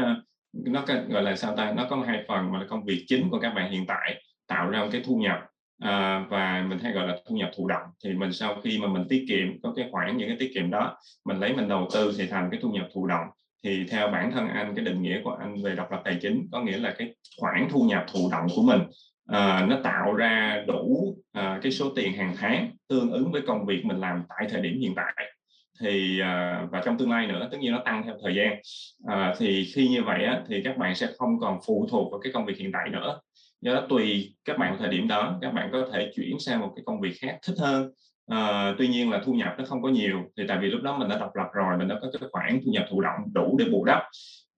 nó 0.53 0.85
gọi 1.09 1.23
là 1.23 1.35
sao 1.35 1.55
ta 1.57 1.73
nó 1.75 1.87
có 1.89 2.03
hai 2.07 2.23
phần 2.27 2.51
mà 2.51 2.59
là 2.59 2.65
công 2.69 2.85
việc 2.85 3.03
chính 3.07 3.29
của 3.29 3.39
các 3.39 3.53
bạn 3.53 3.71
hiện 3.71 3.85
tại 3.87 4.23
tạo 4.47 4.69
ra 4.69 4.79
một 4.79 4.89
cái 4.91 5.01
thu 5.05 5.15
nhập 5.15 5.39
à, 5.79 6.25
và 6.29 6.65
mình 6.69 6.79
hay 6.79 6.91
gọi 6.91 7.07
là 7.07 7.17
thu 7.25 7.35
nhập 7.35 7.49
thụ 7.57 7.67
động. 7.67 7.83
Thì 8.03 8.13
mình 8.13 8.33
sau 8.33 8.61
khi 8.63 8.79
mà 8.79 8.87
mình 8.87 9.03
tiết 9.09 9.25
kiệm 9.29 9.61
có 9.63 9.73
cái 9.75 9.87
khoản 9.91 10.17
những 10.17 10.27
cái 10.27 10.37
tiết 10.39 10.51
kiệm 10.55 10.69
đó 10.69 10.97
mình 11.25 11.39
lấy 11.39 11.53
mình 11.53 11.69
đầu 11.69 11.87
tư 11.93 12.15
thì 12.17 12.27
thành 12.27 12.47
cái 12.51 12.59
thu 12.63 12.69
nhập 12.69 12.87
thụ 12.93 13.07
động. 13.07 13.27
Thì 13.63 13.85
theo 13.89 14.07
bản 14.07 14.31
thân 14.31 14.47
anh 14.47 14.75
cái 14.75 14.85
định 14.85 15.01
nghĩa 15.01 15.21
của 15.23 15.37
anh 15.39 15.63
về 15.63 15.75
độc 15.75 15.91
lập 15.91 16.01
tài 16.05 16.17
chính 16.21 16.47
có 16.51 16.61
nghĩa 16.61 16.77
là 16.77 16.95
cái 16.97 17.15
khoản 17.41 17.67
thu 17.69 17.83
nhập 17.83 18.05
thụ 18.13 18.29
động 18.31 18.47
của 18.55 18.61
mình 18.61 18.81
à, 19.27 19.65
nó 19.69 19.77
tạo 19.83 20.13
ra 20.13 20.63
đủ 20.67 21.15
à, 21.31 21.59
cái 21.61 21.71
số 21.71 21.89
tiền 21.95 22.13
hàng 22.13 22.33
tháng 22.37 22.71
tương 22.89 23.11
ứng 23.11 23.31
với 23.31 23.41
công 23.47 23.65
việc 23.65 23.85
mình 23.85 23.97
làm 23.97 24.23
tại 24.29 24.47
thời 24.51 24.61
điểm 24.61 24.79
hiện 24.79 24.93
tại. 24.95 25.13
Thì 25.81 26.19
à, 26.19 26.67
và 26.71 26.81
trong 26.85 26.97
tương 26.97 27.11
lai 27.11 27.27
nữa 27.27 27.47
tất 27.51 27.57
nhiên 27.59 27.71
nó 27.71 27.81
tăng 27.85 28.03
theo 28.05 28.15
thời 28.23 28.35
gian. 28.35 28.55
À, 29.07 29.35
thì 29.39 29.65
khi 29.75 29.87
như 29.87 30.03
vậy 30.03 30.23
á, 30.23 30.41
thì 30.49 30.61
các 30.63 30.77
bạn 30.77 30.95
sẽ 30.95 31.07
không 31.17 31.39
còn 31.39 31.59
phụ 31.67 31.87
thuộc 31.91 32.11
vào 32.11 32.19
cái 32.19 32.31
công 32.33 32.45
việc 32.45 32.57
hiện 32.57 32.71
tại 32.73 32.89
nữa 32.89 33.19
do 33.65 33.73
đó 33.73 33.85
tùy 33.89 34.35
các 34.45 34.57
bạn 34.57 34.75
thời 34.79 34.89
điểm 34.89 35.07
đó 35.07 35.37
các 35.41 35.53
bạn 35.53 35.69
có 35.71 35.87
thể 35.93 36.11
chuyển 36.15 36.39
sang 36.39 36.59
một 36.59 36.73
cái 36.75 36.83
công 36.85 37.01
việc 37.01 37.13
khác 37.21 37.39
thích 37.47 37.55
hơn. 37.59 37.91
À, 38.27 38.73
tuy 38.77 38.87
nhiên 38.87 39.09
là 39.09 39.21
thu 39.25 39.33
nhập 39.33 39.53
nó 39.57 39.65
không 39.65 39.81
có 39.81 39.89
nhiều 39.89 40.23
thì 40.37 40.43
tại 40.47 40.57
vì 40.61 40.67
lúc 40.67 40.81
đó 40.81 40.97
mình 40.97 41.09
đã 41.09 41.17
độc 41.17 41.35
lập 41.35 41.47
rồi 41.53 41.77
mình 41.77 41.87
đã 41.87 41.95
có 42.01 42.07
cái 42.19 42.29
khoản 42.31 42.59
thu 42.65 42.71
nhập 42.71 42.85
thụ 42.89 43.01
động 43.01 43.19
đủ 43.33 43.55
để 43.59 43.65
bù 43.71 43.85
đắp. 43.85 44.03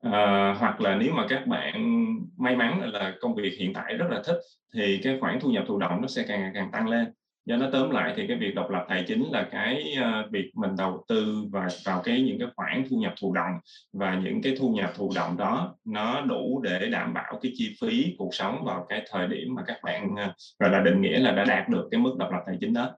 À, 0.04 0.56
hoặc 0.60 0.82
là 0.82 0.96
nếu 0.96 1.14
mà 1.14 1.26
các 1.30 1.48
bạn 1.48 2.06
may 2.38 2.56
mắn 2.56 2.92
là 2.94 3.14
công 3.22 3.36
việc 3.36 3.54
hiện 3.60 3.74
tại 3.74 3.94
rất 3.94 4.08
là 4.10 4.22
thích 4.26 4.38
thì 4.76 5.00
cái 5.04 5.18
khoản 5.22 5.40
thu 5.40 5.50
nhập 5.50 5.64
thụ 5.68 5.78
động 5.78 6.02
nó 6.02 6.08
sẽ 6.08 6.26
càng 6.28 6.42
ngày 6.42 6.52
càng 6.54 6.70
tăng 6.72 6.90
lên 6.90 7.06
do 7.48 7.58
nó 7.58 7.70
tóm 7.72 7.90
lại 7.90 8.14
thì 8.18 8.28
cái 8.28 8.38
việc 8.38 8.56
độc 8.56 8.70
lập 8.70 8.86
tài 8.90 9.06
chính 9.08 9.32
là 9.32 9.48
cái 9.52 9.96
uh, 10.00 10.32
việc 10.32 10.52
mình 10.56 10.72
đầu 10.78 11.04
tư 11.08 11.44
và 11.52 11.68
vào 11.86 12.02
cái 12.04 12.22
những 12.22 12.40
cái 12.40 12.48
khoản 12.56 12.84
thu 12.90 12.98
nhập 12.98 13.14
thụ 13.22 13.34
động 13.34 13.52
và 13.94 14.22
những 14.24 14.42
cái 14.42 14.56
thu 14.60 14.70
nhập 14.70 14.92
thụ 14.96 15.12
động 15.16 15.38
đó 15.38 15.76
nó 15.86 16.22
đủ 16.22 16.62
để 16.64 16.90
đảm 16.92 17.14
bảo 17.14 17.40
cái 17.42 17.52
chi 17.56 17.76
phí 17.82 18.16
cuộc 18.18 18.34
sống 18.34 18.64
vào 18.66 18.86
cái 18.90 19.06
thời 19.12 19.28
điểm 19.28 19.56
mà 19.56 19.64
các 19.68 19.80
bạn 19.84 20.14
uh, 20.14 20.36
gọi 20.60 20.70
là 20.70 20.82
định 20.82 21.02
nghĩa 21.02 21.20
là 21.20 21.32
đã 21.32 21.46
đạt 21.46 21.70
được 21.70 21.88
cái 21.92 22.00
mức 22.00 22.16
độc 22.20 22.32
lập 22.32 22.42
tài 22.46 22.58
chính 22.60 22.74
đó. 22.74 22.98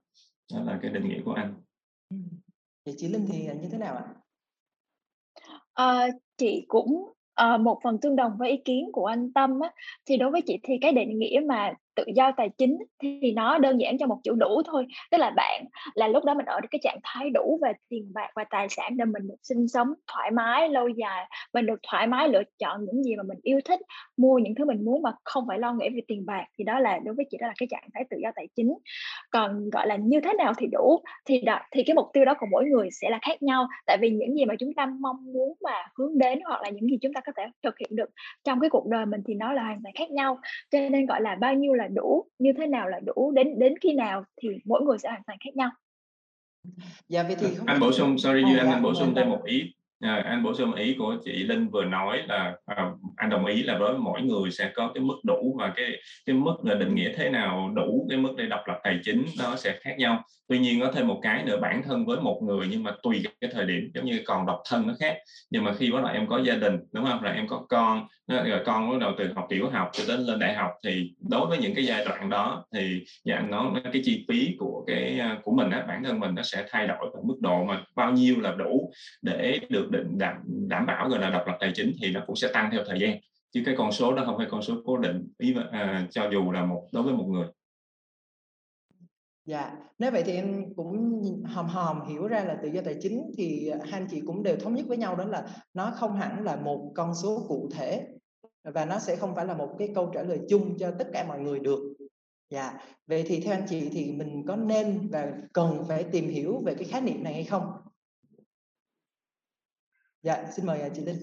Đó 0.54 0.62
là 0.66 0.78
cái 0.82 0.90
định 0.90 1.08
nghĩa 1.08 1.20
của 1.24 1.32
anh. 1.32 1.54
Vậy 2.84 2.94
chị 2.98 3.08
Linh 3.08 3.26
thì 3.32 3.38
như 3.38 3.68
thế 3.72 3.78
nào 3.78 3.94
ạ? 3.94 4.04
À, 5.74 6.08
chị 6.36 6.64
cũng 6.68 7.12
uh, 7.42 7.60
một 7.60 7.80
phần 7.84 7.98
tương 8.00 8.16
đồng 8.16 8.32
với 8.38 8.50
ý 8.50 8.56
kiến 8.64 8.88
của 8.92 9.06
anh 9.06 9.32
Tâm 9.32 9.60
á, 9.60 9.70
thì 10.06 10.16
đối 10.16 10.30
với 10.30 10.42
chị 10.46 10.58
thì 10.62 10.74
cái 10.80 10.92
định 10.92 11.18
nghĩa 11.18 11.40
mà 11.48 11.72
tự 12.00 12.12
do 12.14 12.32
tài 12.36 12.48
chính 12.58 12.78
thì 13.02 13.32
nó 13.36 13.58
đơn 13.58 13.80
giản 13.80 13.98
cho 13.98 14.06
một 14.06 14.18
chữ 14.24 14.34
đủ 14.38 14.62
thôi. 14.66 14.86
Tức 15.10 15.18
là 15.18 15.30
bạn, 15.36 15.64
là 15.94 16.08
lúc 16.08 16.24
đó 16.24 16.34
mình 16.34 16.46
ở 16.46 16.60
cái 16.70 16.78
trạng 16.82 16.98
thái 17.04 17.30
đủ 17.30 17.58
về 17.62 17.72
tiền 17.88 18.12
bạc 18.14 18.28
và 18.34 18.44
tài 18.50 18.68
sản 18.68 18.96
để 18.96 19.04
mình 19.04 19.28
được 19.28 19.36
sinh 19.42 19.68
sống 19.68 19.88
thoải 20.12 20.30
mái 20.30 20.68
lâu 20.68 20.88
dài, 20.88 21.26
mình 21.54 21.66
được 21.66 21.80
thoải 21.90 22.06
mái 22.06 22.28
lựa 22.28 22.42
chọn 22.58 22.84
những 22.84 23.02
gì 23.02 23.16
mà 23.16 23.22
mình 23.22 23.38
yêu 23.42 23.60
thích 23.64 23.80
mua 24.20 24.38
những 24.38 24.54
thứ 24.54 24.64
mình 24.64 24.84
muốn 24.84 25.02
mà 25.02 25.10
không 25.24 25.44
phải 25.48 25.58
lo 25.58 25.72
nghĩ 25.72 25.88
về 25.88 26.00
tiền 26.08 26.26
bạc 26.26 26.44
thì 26.58 26.64
đó 26.64 26.78
là 26.78 26.98
đối 27.04 27.14
với 27.14 27.26
chị 27.30 27.38
đó 27.40 27.46
là 27.46 27.54
cái 27.58 27.66
trạng 27.70 27.88
thái 27.94 28.04
tự 28.10 28.16
do 28.22 28.30
tài 28.36 28.48
chính. 28.56 28.74
Còn 29.30 29.70
gọi 29.70 29.86
là 29.86 29.96
như 29.96 30.20
thế 30.20 30.32
nào 30.38 30.52
thì 30.58 30.66
đủ 30.72 31.02
thì 31.24 31.40
đó, 31.40 31.58
thì 31.70 31.82
cái 31.82 31.94
mục 31.94 32.06
tiêu 32.12 32.24
đó 32.24 32.34
của 32.38 32.46
mỗi 32.50 32.64
người 32.64 32.88
sẽ 32.92 33.10
là 33.10 33.18
khác 33.22 33.42
nhau. 33.42 33.68
Tại 33.86 33.98
vì 34.00 34.10
những 34.10 34.34
gì 34.34 34.44
mà 34.44 34.54
chúng 34.58 34.74
ta 34.74 34.86
mong 34.86 35.32
muốn 35.32 35.54
mà 35.62 35.74
hướng 35.98 36.18
đến 36.18 36.40
hoặc 36.44 36.62
là 36.62 36.68
những 36.68 36.90
gì 36.90 36.98
chúng 37.02 37.12
ta 37.12 37.20
có 37.20 37.32
thể 37.36 37.42
thực 37.62 37.78
hiện 37.78 37.96
được 37.96 38.10
trong 38.44 38.60
cái 38.60 38.70
cuộc 38.70 38.86
đời 38.86 39.06
mình 39.06 39.20
thì 39.26 39.34
nó 39.34 39.52
là 39.52 39.62
hoàn 39.62 39.82
toàn 39.82 39.94
khác 39.94 40.10
nhau. 40.10 40.38
Cho 40.70 40.78
nên 40.90 41.06
gọi 41.06 41.20
là 41.20 41.34
bao 41.34 41.54
nhiêu 41.54 41.74
là 41.74 41.88
đủ 41.88 42.24
như 42.38 42.52
thế 42.58 42.66
nào 42.66 42.88
là 42.88 43.00
đủ 43.00 43.32
đến 43.34 43.58
đến 43.58 43.74
khi 43.80 43.92
nào 43.92 44.24
thì 44.42 44.48
mỗi 44.64 44.82
người 44.82 44.98
sẽ 44.98 45.08
hoàn 45.08 45.22
toàn 45.26 45.38
khác 45.44 45.56
nhau. 45.56 45.70
Dạ 47.08 47.22
vậy 47.22 47.36
thì 47.40 47.46
không 47.56 47.66
anh 47.66 47.80
bổ 47.80 47.92
sung 47.92 48.18
sorry 48.18 48.40
duy 48.42 48.58
anh, 48.58 48.70
anh 48.70 48.82
bổ 48.82 48.94
sung 48.94 49.12
thêm 49.16 49.30
một 49.30 49.44
ý 49.44 49.74
À, 50.00 50.22
anh 50.26 50.42
bổ 50.42 50.54
sung 50.54 50.74
ý 50.74 50.94
của 50.98 51.16
chị 51.24 51.32
Linh 51.32 51.68
vừa 51.68 51.84
nói 51.84 52.22
là 52.28 52.56
à, 52.66 52.90
anh 53.16 53.30
đồng 53.30 53.46
ý 53.46 53.62
là 53.62 53.78
với 53.78 53.94
mỗi 53.98 54.22
người 54.22 54.50
sẽ 54.50 54.70
có 54.74 54.90
cái 54.94 55.04
mức 55.04 55.16
đủ 55.24 55.56
và 55.58 55.72
cái 55.76 55.86
cái 56.26 56.36
mức 56.36 56.54
là 56.64 56.74
định 56.74 56.94
nghĩa 56.94 57.12
thế 57.16 57.30
nào 57.30 57.72
đủ 57.76 58.06
cái 58.08 58.18
mức 58.18 58.34
để 58.36 58.46
độc 58.46 58.60
lập 58.66 58.80
tài 58.84 58.98
chính 59.04 59.24
nó 59.38 59.56
sẽ 59.56 59.78
khác 59.80 59.94
nhau. 59.98 60.22
Tuy 60.48 60.58
nhiên 60.58 60.80
có 60.80 60.92
thêm 60.92 61.06
một 61.06 61.20
cái 61.22 61.44
nữa 61.44 61.58
bản 61.62 61.82
thân 61.82 62.06
với 62.06 62.20
một 62.20 62.40
người 62.42 62.68
nhưng 62.70 62.82
mà 62.82 62.94
tùy 63.02 63.24
cái 63.40 63.50
thời 63.54 63.66
điểm 63.66 63.90
giống 63.94 64.04
như 64.04 64.20
còn 64.24 64.46
độc 64.46 64.62
thân 64.70 64.86
nó 64.86 64.94
khác. 65.00 65.16
Nhưng 65.50 65.64
mà 65.64 65.74
khi 65.74 65.92
bắt 65.92 66.04
đầu 66.04 66.12
em 66.14 66.26
có 66.26 66.38
gia 66.38 66.54
đình 66.54 66.76
đúng 66.92 67.04
không? 67.04 67.22
Là 67.22 67.32
em 67.32 67.46
có 67.48 67.66
con 67.68 68.06
rồi 68.30 68.62
con 68.66 68.90
bắt 68.90 68.96
đầu 69.00 69.12
từ 69.18 69.32
học 69.34 69.46
tiểu 69.48 69.70
học 69.70 69.90
cho 69.92 70.04
đến 70.08 70.20
lên 70.20 70.38
đại 70.38 70.54
học 70.54 70.70
thì 70.84 71.14
đối 71.30 71.46
với 71.46 71.58
những 71.58 71.74
cái 71.74 71.84
giai 71.84 72.04
đoạn 72.04 72.30
đó 72.30 72.64
thì 72.74 73.04
dạ 73.24 73.40
nó 73.40 73.72
cái 73.92 74.02
chi 74.04 74.24
phí 74.28 74.56
của 74.58 74.84
cái 74.86 75.18
à, 75.18 75.40
của 75.44 75.52
mình 75.52 75.70
á 75.70 75.84
bản 75.88 76.04
thân 76.04 76.20
mình 76.20 76.34
nó 76.34 76.42
sẽ 76.42 76.66
thay 76.70 76.86
đổi 76.86 77.10
ở 77.14 77.20
mức 77.22 77.36
độ 77.40 77.64
mà 77.64 77.84
bao 77.96 78.12
nhiêu 78.12 78.40
là 78.40 78.52
đủ 78.52 78.92
để 79.22 79.60
được 79.68 79.90
định 79.90 80.18
đảm, 80.18 80.36
đảm 80.46 80.86
bảo 80.86 81.08
gọi 81.08 81.20
là 81.20 81.30
độc 81.30 81.46
lập 81.46 81.56
tài 81.60 81.72
chính 81.74 81.92
thì 82.02 82.10
nó 82.12 82.20
cũng 82.26 82.36
sẽ 82.36 82.48
tăng 82.52 82.70
theo 82.72 82.84
thời 82.86 83.00
gian. 83.00 83.18
Chứ 83.52 83.62
cái 83.66 83.74
con 83.78 83.92
số 83.92 84.14
đó 84.14 84.22
không 84.26 84.36
phải 84.36 84.46
con 84.50 84.62
số 84.62 84.74
cố 84.84 84.96
định 84.96 85.28
ý 85.38 85.54
à, 85.72 86.06
cho 86.10 86.28
dù 86.32 86.52
là 86.52 86.64
một 86.64 86.88
đối 86.92 87.02
với 87.02 87.14
một 87.14 87.26
người. 87.28 87.46
Dạ, 89.44 89.76
nếu 89.98 90.10
vậy 90.10 90.22
thì 90.26 90.32
em 90.32 90.74
cũng 90.76 91.22
hòm 91.44 91.66
hòm 91.66 92.08
hiểu 92.08 92.28
ra 92.28 92.44
là 92.44 92.56
tự 92.62 92.68
do 92.68 92.80
tài 92.84 92.96
chính 93.00 93.30
thì 93.36 93.70
hai 93.70 94.00
anh 94.00 94.06
chị 94.10 94.20
cũng 94.26 94.42
đều 94.42 94.56
thống 94.56 94.74
nhất 94.74 94.86
với 94.88 94.96
nhau 94.96 95.16
đó 95.16 95.24
là 95.24 95.46
nó 95.74 95.92
không 95.94 96.16
hẳn 96.16 96.44
là 96.44 96.56
một 96.56 96.92
con 96.94 97.14
số 97.14 97.44
cụ 97.48 97.68
thể 97.74 98.06
và 98.64 98.84
nó 98.84 98.98
sẽ 98.98 99.16
không 99.16 99.34
phải 99.34 99.46
là 99.46 99.54
một 99.54 99.76
cái 99.78 99.92
câu 99.94 100.10
trả 100.14 100.22
lời 100.22 100.40
chung 100.48 100.76
cho 100.78 100.92
tất 100.98 101.08
cả 101.12 101.24
mọi 101.28 101.40
người 101.40 101.58
được. 101.58 101.94
Dạ, 102.50 102.78
vậy 103.06 103.24
thì 103.26 103.40
theo 103.40 103.54
anh 103.54 103.66
chị 103.68 103.88
thì 103.92 104.12
mình 104.12 104.44
có 104.48 104.56
nên 104.56 105.08
và 105.12 105.32
cần 105.52 105.84
phải 105.88 106.04
tìm 106.12 106.28
hiểu 106.28 106.62
về 106.66 106.74
cái 106.74 106.84
khái 106.84 107.00
niệm 107.00 107.24
này 107.24 107.34
hay 107.34 107.44
không? 107.44 107.72
Dạ, 110.22 110.44
xin 110.56 110.66
mời 110.66 110.80
à, 110.80 110.88
chị 110.94 111.02
Linh. 111.02 111.16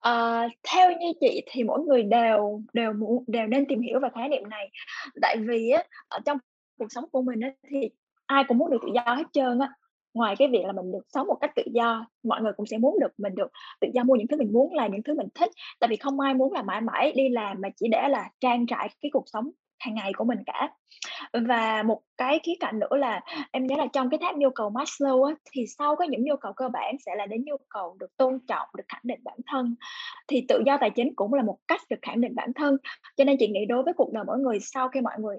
À, 0.00 0.48
theo 0.72 0.90
như 0.90 1.12
chị 1.20 1.42
thì 1.50 1.64
mỗi 1.64 1.80
người 1.80 2.02
đều 2.02 2.62
đều 2.72 2.92
muốn 2.92 3.24
đều 3.26 3.46
nên 3.46 3.64
tìm 3.68 3.80
hiểu 3.80 4.00
về 4.00 4.08
khái 4.14 4.28
niệm 4.28 4.48
này 4.48 4.70
tại 5.22 5.36
vì 5.48 5.70
á 5.70 5.84
ở 6.08 6.18
trong 6.26 6.38
cuộc 6.78 6.86
sống 6.90 7.04
của 7.12 7.22
mình 7.22 7.40
á, 7.40 7.50
thì 7.70 7.78
ai 8.26 8.44
cũng 8.48 8.58
muốn 8.58 8.70
được 8.70 8.78
tự 8.82 8.88
do 8.94 9.14
hết 9.14 9.24
trơn 9.32 9.58
á 9.58 9.72
ngoài 10.16 10.34
cái 10.38 10.48
việc 10.48 10.64
là 10.66 10.72
mình 10.72 10.92
được 10.92 11.06
sống 11.08 11.26
một 11.26 11.38
cách 11.40 11.50
tự 11.56 11.62
do 11.74 12.06
mọi 12.24 12.42
người 12.42 12.52
cũng 12.56 12.66
sẽ 12.66 12.78
muốn 12.78 12.98
được 13.00 13.12
mình 13.18 13.34
được 13.34 13.48
tự 13.80 13.88
do 13.94 14.04
mua 14.04 14.14
những 14.14 14.26
thứ 14.26 14.36
mình 14.36 14.52
muốn 14.52 14.74
là 14.74 14.86
những 14.86 15.02
thứ 15.02 15.14
mình 15.14 15.28
thích. 15.34 15.50
Tại 15.80 15.88
vì 15.88 15.96
không 15.96 16.20
ai 16.20 16.34
muốn 16.34 16.52
là 16.52 16.62
mãi 16.62 16.80
mãi 16.80 17.12
đi 17.16 17.28
làm 17.28 17.56
mà 17.60 17.68
chỉ 17.76 17.88
để 17.90 18.08
là 18.08 18.30
trang 18.40 18.66
trải 18.66 18.88
cái 19.00 19.10
cuộc 19.12 19.24
sống 19.26 19.50
hàng 19.78 19.94
ngày 19.94 20.12
của 20.16 20.24
mình 20.24 20.38
cả. 20.46 20.70
Và 21.32 21.82
một 21.82 22.00
cái 22.16 22.40
khía 22.42 22.54
cạnh 22.60 22.78
nữa 22.78 22.96
là 22.96 23.20
em 23.52 23.66
nhớ 23.66 23.76
là 23.78 23.86
trong 23.92 24.10
cái 24.10 24.18
tháp 24.22 24.36
nhu 24.36 24.50
cầu 24.50 24.70
Maslow 24.70 25.24
á, 25.24 25.34
thì 25.52 25.64
sau 25.78 25.96
có 25.96 26.04
những 26.04 26.24
nhu 26.24 26.36
cầu 26.36 26.52
cơ 26.52 26.68
bản 26.68 26.96
sẽ 27.06 27.12
là 27.16 27.26
đến 27.26 27.44
nhu 27.46 27.56
cầu 27.68 27.96
được 28.00 28.16
tôn 28.16 28.38
trọng 28.48 28.68
được 28.76 28.84
khẳng 28.88 29.02
định 29.04 29.20
bản 29.24 29.38
thân. 29.46 29.74
Thì 30.28 30.44
tự 30.48 30.62
do 30.66 30.76
tài 30.80 30.90
chính 30.90 31.14
cũng 31.16 31.34
là 31.34 31.42
một 31.42 31.58
cách 31.68 31.80
được 31.90 31.98
khẳng 32.02 32.20
định 32.20 32.34
bản 32.34 32.52
thân. 32.54 32.76
Cho 33.16 33.24
nên 33.24 33.36
chị 33.38 33.48
nghĩ 33.48 33.64
đối 33.68 33.82
với 33.82 33.94
cuộc 33.96 34.12
đời 34.12 34.24
mỗi 34.26 34.38
người 34.38 34.58
sau 34.60 34.88
khi 34.88 35.00
mọi 35.00 35.14
người 35.18 35.36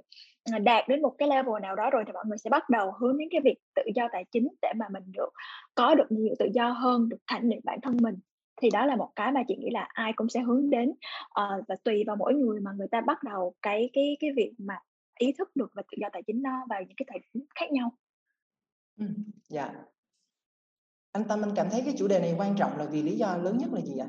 đạt 0.61 0.87
đến 0.87 1.01
một 1.01 1.15
cái 1.17 1.29
level 1.29 1.61
nào 1.61 1.75
đó 1.75 1.89
rồi 1.89 2.03
thì 2.07 2.13
mọi 2.13 2.25
người 2.27 2.37
sẽ 2.37 2.49
bắt 2.49 2.69
đầu 2.69 2.91
hướng 2.99 3.17
đến 3.17 3.27
cái 3.31 3.41
việc 3.43 3.55
tự 3.75 3.81
do 3.95 4.07
tài 4.11 4.25
chính 4.31 4.47
để 4.61 4.73
mà 4.75 4.85
mình 4.89 5.03
được 5.11 5.29
có 5.75 5.95
được 5.95 6.07
nhiều 6.09 6.35
tự 6.39 6.49
do 6.53 6.69
hơn 6.69 7.09
được 7.09 7.17
khẳng 7.27 7.49
định 7.49 7.59
bản 7.63 7.81
thân 7.81 7.97
mình 8.01 8.15
thì 8.61 8.69
đó 8.69 8.85
là 8.85 8.95
một 8.95 9.09
cái 9.15 9.31
mà 9.31 9.43
chị 9.47 9.55
nghĩ 9.55 9.69
là 9.71 9.87
ai 9.93 10.13
cũng 10.15 10.29
sẽ 10.29 10.39
hướng 10.39 10.69
đến 10.69 10.89
uh, 10.89 11.67
và 11.67 11.75
tùy 11.83 12.03
vào 12.07 12.15
mỗi 12.15 12.33
người 12.33 12.59
mà 12.59 12.71
người 12.71 12.87
ta 12.87 13.01
bắt 13.01 13.23
đầu 13.23 13.53
cái 13.61 13.89
cái 13.93 14.17
cái 14.19 14.29
việc 14.35 14.53
mà 14.57 14.79
ý 15.19 15.33
thức 15.37 15.55
được 15.55 15.71
về 15.75 15.83
tự 15.91 15.97
do 16.01 16.07
tài 16.13 16.23
chính 16.27 16.43
đó 16.43 16.65
vào 16.69 16.81
những 16.81 16.95
cái 16.97 17.05
thời 17.09 17.19
điểm 17.33 17.45
khác 17.55 17.71
nhau. 17.71 17.91
Ừ, 18.99 19.05
dạ. 19.47 19.73
Anh 21.11 21.23
Tâm 21.23 21.41
anh 21.41 21.51
cảm 21.55 21.67
thấy 21.71 21.81
cái 21.85 21.93
chủ 21.97 22.07
đề 22.07 22.19
này 22.19 22.35
quan 22.37 22.55
trọng 22.57 22.77
là 22.77 22.85
vì 22.85 23.03
lý 23.03 23.17
do 23.17 23.37
lớn 23.37 23.57
nhất 23.57 23.69
là 23.73 23.81
gì 23.81 23.97
ạ? 23.97 24.07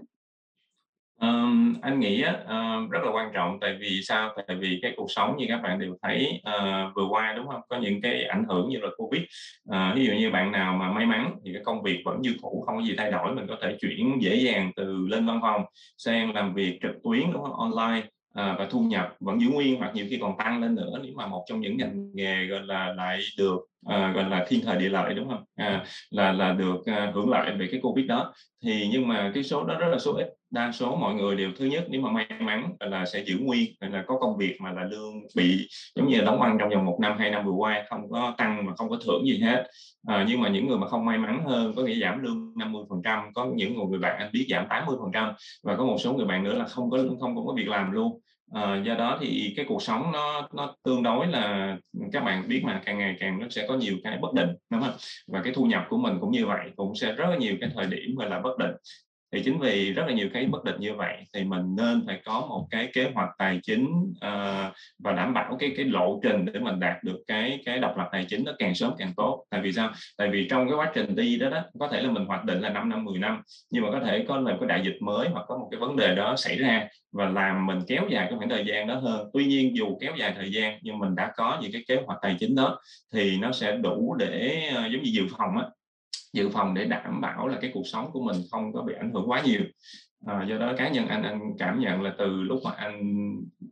Um, 1.21 1.75
anh 1.83 2.01
nghĩ 2.01 2.25
uh, 2.25 2.91
rất 2.91 3.01
là 3.05 3.11
quan 3.13 3.31
trọng 3.35 3.59
tại 3.61 3.77
vì 3.81 4.01
sao? 4.03 4.31
Tại 4.47 4.57
vì 4.57 4.79
cái 4.83 4.93
cuộc 4.97 5.07
sống 5.09 5.37
như 5.37 5.45
các 5.49 5.63
bạn 5.63 5.79
đều 5.79 5.97
thấy 6.03 6.43
uh, 6.49 6.97
vừa 6.97 7.07
qua 7.11 7.35
đúng 7.37 7.47
không? 7.49 7.61
Có 7.69 7.79
những 7.79 8.01
cái 8.01 8.25
ảnh 8.25 8.45
hưởng 8.49 8.69
như 8.69 8.79
là 8.79 8.89
covid. 8.97 9.23
Uh, 9.71 9.97
ví 9.97 10.05
dụ 10.05 10.13
như 10.13 10.31
bạn 10.31 10.53
nào 10.53 10.75
mà 10.75 10.93
may 10.93 11.07
mắn 11.07 11.35
thì 11.45 11.53
cái 11.53 11.63
công 11.65 11.83
việc 11.83 12.03
vẫn 12.05 12.21
như 12.21 12.35
cũ 12.43 12.65
không 12.67 12.77
có 12.77 12.83
gì 12.83 12.95
thay 12.99 13.11
đổi 13.11 13.35
mình 13.35 13.47
có 13.49 13.57
thể 13.63 13.77
chuyển 13.81 14.19
dễ 14.21 14.37
dàng 14.37 14.73
từ 14.77 15.07
lên 15.11 15.27
văn 15.27 15.39
phòng 15.43 15.65
sang 15.97 16.35
làm 16.35 16.55
việc 16.55 16.79
trực 16.83 17.03
tuyến 17.05 17.33
đúng 17.33 17.43
không? 17.43 17.55
Online 17.55 18.07
à, 18.35 18.55
và 18.59 18.67
thu 18.71 18.81
nhập 18.81 19.15
vẫn 19.21 19.41
giữ 19.41 19.49
nguyên 19.49 19.79
hoặc 19.79 19.95
nhiều 19.95 20.07
khi 20.11 20.19
còn 20.21 20.39
tăng 20.39 20.63
lên 20.63 20.75
nữa 20.75 20.99
nếu 21.03 21.13
mà 21.17 21.27
một 21.27 21.45
trong 21.49 21.61
những 21.61 21.77
ngành 21.77 22.11
nghề 22.15 22.47
gọi 22.47 22.61
là 22.63 22.93
lại 22.95 23.19
được 23.39 23.61
à, 23.87 24.13
gọi 24.15 24.25
là 24.31 24.47
thiên 24.49 24.61
thời 24.65 24.77
địa 24.77 24.89
lợi 24.89 25.15
đúng 25.15 25.29
không? 25.29 25.45
À, 25.57 25.85
là 26.11 26.33
là 26.33 26.53
được 26.53 26.87
à, 26.87 27.13
hưởng 27.15 27.31
lợi 27.31 27.53
về 27.59 27.69
cái 27.71 27.81
covid 27.83 28.07
đó. 28.07 28.33
Thì 28.65 28.89
nhưng 28.93 29.09
mà 29.09 29.31
cái 29.35 29.43
số 29.43 29.65
đó 29.65 29.75
rất 29.79 29.89
là 29.89 29.99
số 29.99 30.13
ít 30.13 30.38
đa 30.51 30.73
số 30.73 30.97
mọi 30.97 31.15
người 31.15 31.37
đều 31.37 31.51
thứ 31.59 31.65
nhất 31.65 31.87
nếu 31.89 32.01
mà 32.01 32.11
may 32.11 32.27
mắn 32.41 32.73
là 32.81 33.07
sẽ 33.07 33.25
giữ 33.27 33.39
nguyên 33.39 33.73
là 33.81 34.05
có 34.07 34.19
công 34.19 34.37
việc 34.37 34.57
mà 34.61 34.73
là 34.73 34.85
lương 34.85 35.15
bị 35.37 35.69
giống 35.97 36.09
như 36.09 36.19
là 36.19 36.25
đóng 36.25 36.41
băng 36.41 36.57
trong 36.61 36.71
vòng 36.71 36.85
một 36.85 36.99
năm 37.01 37.19
hai 37.19 37.31
năm 37.31 37.47
vừa 37.47 37.53
qua 37.53 37.85
không 37.91 38.11
có 38.11 38.35
tăng 38.39 38.67
mà 38.67 38.75
không 38.77 38.89
có 38.89 38.99
thưởng 39.05 39.23
gì 39.27 39.39
hết. 39.39 39.65
À, 40.07 40.25
nhưng 40.29 40.41
mà 40.41 40.49
những 40.49 40.67
người 40.67 40.79
mà 40.79 40.89
không 40.89 41.05
may 41.05 41.19
mắn 41.19 41.45
hơn 41.45 41.73
có 41.77 41.83
nghĩa 41.83 42.01
giảm 42.01 42.23
lương 42.23 42.53
50 42.57 42.83
phần 42.91 43.01
trăm 43.05 43.33
có 43.35 43.47
những 43.55 43.91
người 43.91 43.99
bạn 43.99 44.19
anh 44.19 44.31
biết 44.33 44.47
giảm 44.51 44.67
80 44.71 44.97
phần 45.01 45.11
trăm 45.13 45.33
và 45.63 45.77
có 45.77 45.85
một 45.85 45.97
số 45.99 46.13
người 46.13 46.27
bạn 46.27 46.45
nữa 46.45 46.55
là 46.55 46.65
không 46.65 46.91
có 46.91 46.99
không 47.21 47.47
có 47.47 47.55
việc 47.57 47.69
làm 47.69 47.93
luôn. 47.93 48.21
À, 48.55 48.83
do 48.87 48.95
đó 48.95 49.19
thì 49.21 49.53
cái 49.57 49.65
cuộc 49.69 49.83
sống 49.83 50.13
nó 50.13 50.49
nó 50.55 50.75
tương 50.85 51.03
đối 51.03 51.27
là 51.27 51.77
các 52.13 52.25
bạn 52.25 52.49
biết 52.49 52.63
mà 52.65 52.83
càng 52.85 52.99
ngày 52.99 53.17
càng 53.21 53.39
nó 53.41 53.47
sẽ 53.51 53.67
có 53.69 53.77
nhiều 53.77 53.97
cái 54.05 54.19
bất 54.23 54.35
định 54.35 54.49
đúng 54.71 54.83
không? 54.83 54.95
Và 55.27 55.43
cái 55.43 55.53
thu 55.53 55.65
nhập 55.65 55.87
của 55.89 55.99
mình 55.99 56.15
cũng 56.21 56.31
như 56.31 56.47
vậy 56.47 56.71
cũng 56.77 56.95
sẽ 56.95 57.13
rất 57.13 57.27
là 57.31 57.37
nhiều 57.37 57.57
cái 57.61 57.71
thời 57.75 57.87
điểm 57.87 58.17
gọi 58.17 58.31
là 58.31 58.41
bất 58.41 58.59
định 58.59 58.73
thì 59.33 59.43
chính 59.45 59.59
vì 59.59 59.93
rất 59.93 60.03
là 60.07 60.13
nhiều 60.13 60.29
cái 60.35 60.47
bất 60.47 60.65
định 60.65 60.77
như 60.79 60.95
vậy 60.95 61.17
thì 61.35 61.45
mình 61.45 61.77
nên 61.77 62.03
phải 62.07 62.21
có 62.25 62.47
một 62.49 62.67
cái 62.71 62.91
kế 62.93 63.11
hoạch 63.15 63.29
tài 63.39 63.61
chính 63.63 63.87
uh, 64.11 64.73
và 64.99 65.13
đảm 65.13 65.35
bảo 65.35 65.57
cái 65.59 65.73
cái 65.77 65.85
lộ 65.85 66.21
trình 66.23 66.45
để 66.45 66.61
mình 66.61 66.81
đạt 66.81 67.05
được 67.05 67.19
cái 67.27 67.63
cái 67.65 67.79
độc 67.79 67.97
lập 67.97 68.09
tài 68.13 68.27
chính 68.29 68.45
nó 68.45 68.53
càng 68.59 68.75
sớm 68.75 68.93
càng 68.99 69.13
tốt. 69.17 69.45
Tại 69.51 69.61
vì 69.61 69.73
sao? 69.73 69.91
Tại 70.19 70.29
vì 70.29 70.49
trong 70.51 70.69
cái 70.69 70.79
quá 70.79 70.93
trình 70.95 71.17
đi 71.17 71.39
đó 71.39 71.51
đó 71.51 71.63
có 71.79 71.89
thể 71.89 72.03
là 72.03 72.11
mình 72.11 72.25
hoạch 72.25 72.45
định 72.45 72.61
là 72.61 72.71
5 72.71 72.89
năm 72.89 73.05
10 73.05 73.19
năm 73.19 73.43
nhưng 73.71 73.83
mà 73.83 73.91
có 73.91 74.01
thể 74.01 74.25
có 74.29 74.41
là 74.41 74.57
có 74.61 74.67
đại 74.67 74.83
dịch 74.85 74.97
mới 75.01 75.29
hoặc 75.29 75.45
có 75.49 75.59
một 75.59 75.69
cái 75.71 75.81
vấn 75.81 75.97
đề 75.97 76.15
đó 76.15 76.37
xảy 76.37 76.57
ra 76.57 76.89
và 77.13 77.29
làm 77.29 77.67
mình 77.67 77.79
kéo 77.89 78.03
dài 78.11 78.27
cái 78.31 78.39
khoảng 78.39 78.51
thời 78.51 78.65
gian 78.67 78.87
đó 78.87 78.95
hơn. 78.95 79.31
Tuy 79.33 79.45
nhiên 79.45 79.77
dù 79.77 79.99
kéo 80.01 80.13
dài 80.19 80.33
thời 80.37 80.53
gian 80.53 80.79
nhưng 80.83 80.99
mình 80.99 81.15
đã 81.15 81.33
có 81.37 81.59
những 81.63 81.73
cái 81.73 81.85
kế 81.89 81.97
hoạch 82.07 82.19
tài 82.23 82.37
chính 82.41 82.55
đó 82.55 82.79
thì 83.13 83.37
nó 83.37 83.53
sẽ 83.53 83.77
đủ 83.77 84.15
để 84.19 84.63
uh, 84.73 84.93
giống 84.93 85.03
như 85.03 85.11
dự 85.15 85.27
phòng 85.39 85.59
á 85.59 85.65
dự 86.33 86.49
phòng 86.49 86.75
để 86.75 86.85
đảm 86.85 87.21
bảo 87.21 87.49
là 87.49 87.59
cái 87.61 87.71
cuộc 87.75 87.87
sống 87.87 88.11
của 88.13 88.21
mình 88.21 88.37
không 88.51 88.73
có 88.73 88.83
bị 88.83 88.95
ảnh 88.99 89.13
hưởng 89.15 89.31
quá 89.31 89.43
nhiều. 89.45 89.61
À, 90.27 90.45
do 90.49 90.59
đó 90.59 90.73
cá 90.77 90.89
nhân 90.89 91.07
anh 91.07 91.23
anh 91.23 91.41
cảm 91.59 91.81
nhận 91.81 92.03
là 92.03 92.15
từ 92.19 92.43
lúc 92.43 92.61
mà 92.65 92.71
anh 92.71 93.03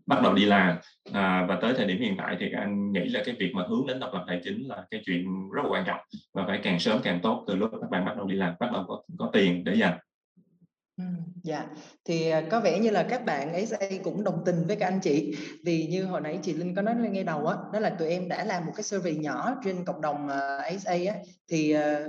bắt 0.06 0.20
đầu 0.22 0.34
đi 0.34 0.44
làm 0.44 0.76
à, 1.12 1.46
và 1.48 1.58
tới 1.62 1.74
thời 1.76 1.86
điểm 1.86 2.00
hiện 2.00 2.14
tại 2.18 2.36
thì 2.40 2.50
anh 2.52 2.92
nghĩ 2.92 3.08
là 3.08 3.22
cái 3.24 3.36
việc 3.38 3.52
mà 3.54 3.66
hướng 3.68 3.86
đến 3.86 4.00
độc 4.00 4.14
lập 4.14 4.24
tài 4.26 4.40
chính 4.44 4.68
là 4.68 4.84
cái 4.90 5.02
chuyện 5.06 5.50
rất 5.50 5.62
là 5.64 5.70
quan 5.70 5.84
trọng 5.86 6.00
và 6.34 6.44
phải 6.46 6.60
càng 6.62 6.78
sớm 6.78 6.98
càng 7.02 7.20
tốt 7.22 7.44
từ 7.46 7.56
lúc 7.56 7.70
các 7.80 7.90
bạn 7.90 8.04
bắt 8.04 8.16
đầu 8.16 8.26
đi 8.26 8.36
làm 8.36 8.54
bắt 8.60 8.70
đầu 8.72 8.84
có, 8.88 9.02
có 9.18 9.30
tiền 9.32 9.64
để 9.64 9.74
dành. 9.74 9.98
Ừ, 10.96 11.04
dạ, 11.42 11.66
thì, 12.04 12.30
à, 12.30 12.42
có 12.50 12.60
vẻ 12.60 12.78
như 12.78 12.90
là 12.90 13.02
các 13.02 13.24
bạn 13.24 13.66
SA 13.66 13.78
cũng 14.04 14.24
đồng 14.24 14.42
tình 14.46 14.64
với 14.66 14.76
các 14.76 14.86
anh 14.86 15.00
chị, 15.00 15.36
vì 15.64 15.86
như 15.86 16.04
hồi 16.04 16.20
nãy 16.20 16.38
chị 16.42 16.52
Linh 16.52 16.74
có 16.74 16.82
nói 16.82 16.94
lên 16.94 17.12
ngay 17.12 17.24
đầu 17.24 17.46
á, 17.46 17.56
đó 17.72 17.80
là 17.80 17.90
tụi 17.90 18.08
em 18.08 18.28
đã 18.28 18.44
làm 18.44 18.66
một 18.66 18.72
cái 18.76 18.82
survey 18.82 19.16
nhỏ 19.16 19.54
trên 19.64 19.84
cộng 19.84 20.00
đồng, 20.00 20.28
à, 20.28 20.70
SA 20.78 20.92
á, 20.92 21.14
thì, 21.50 21.70
à, 21.70 22.00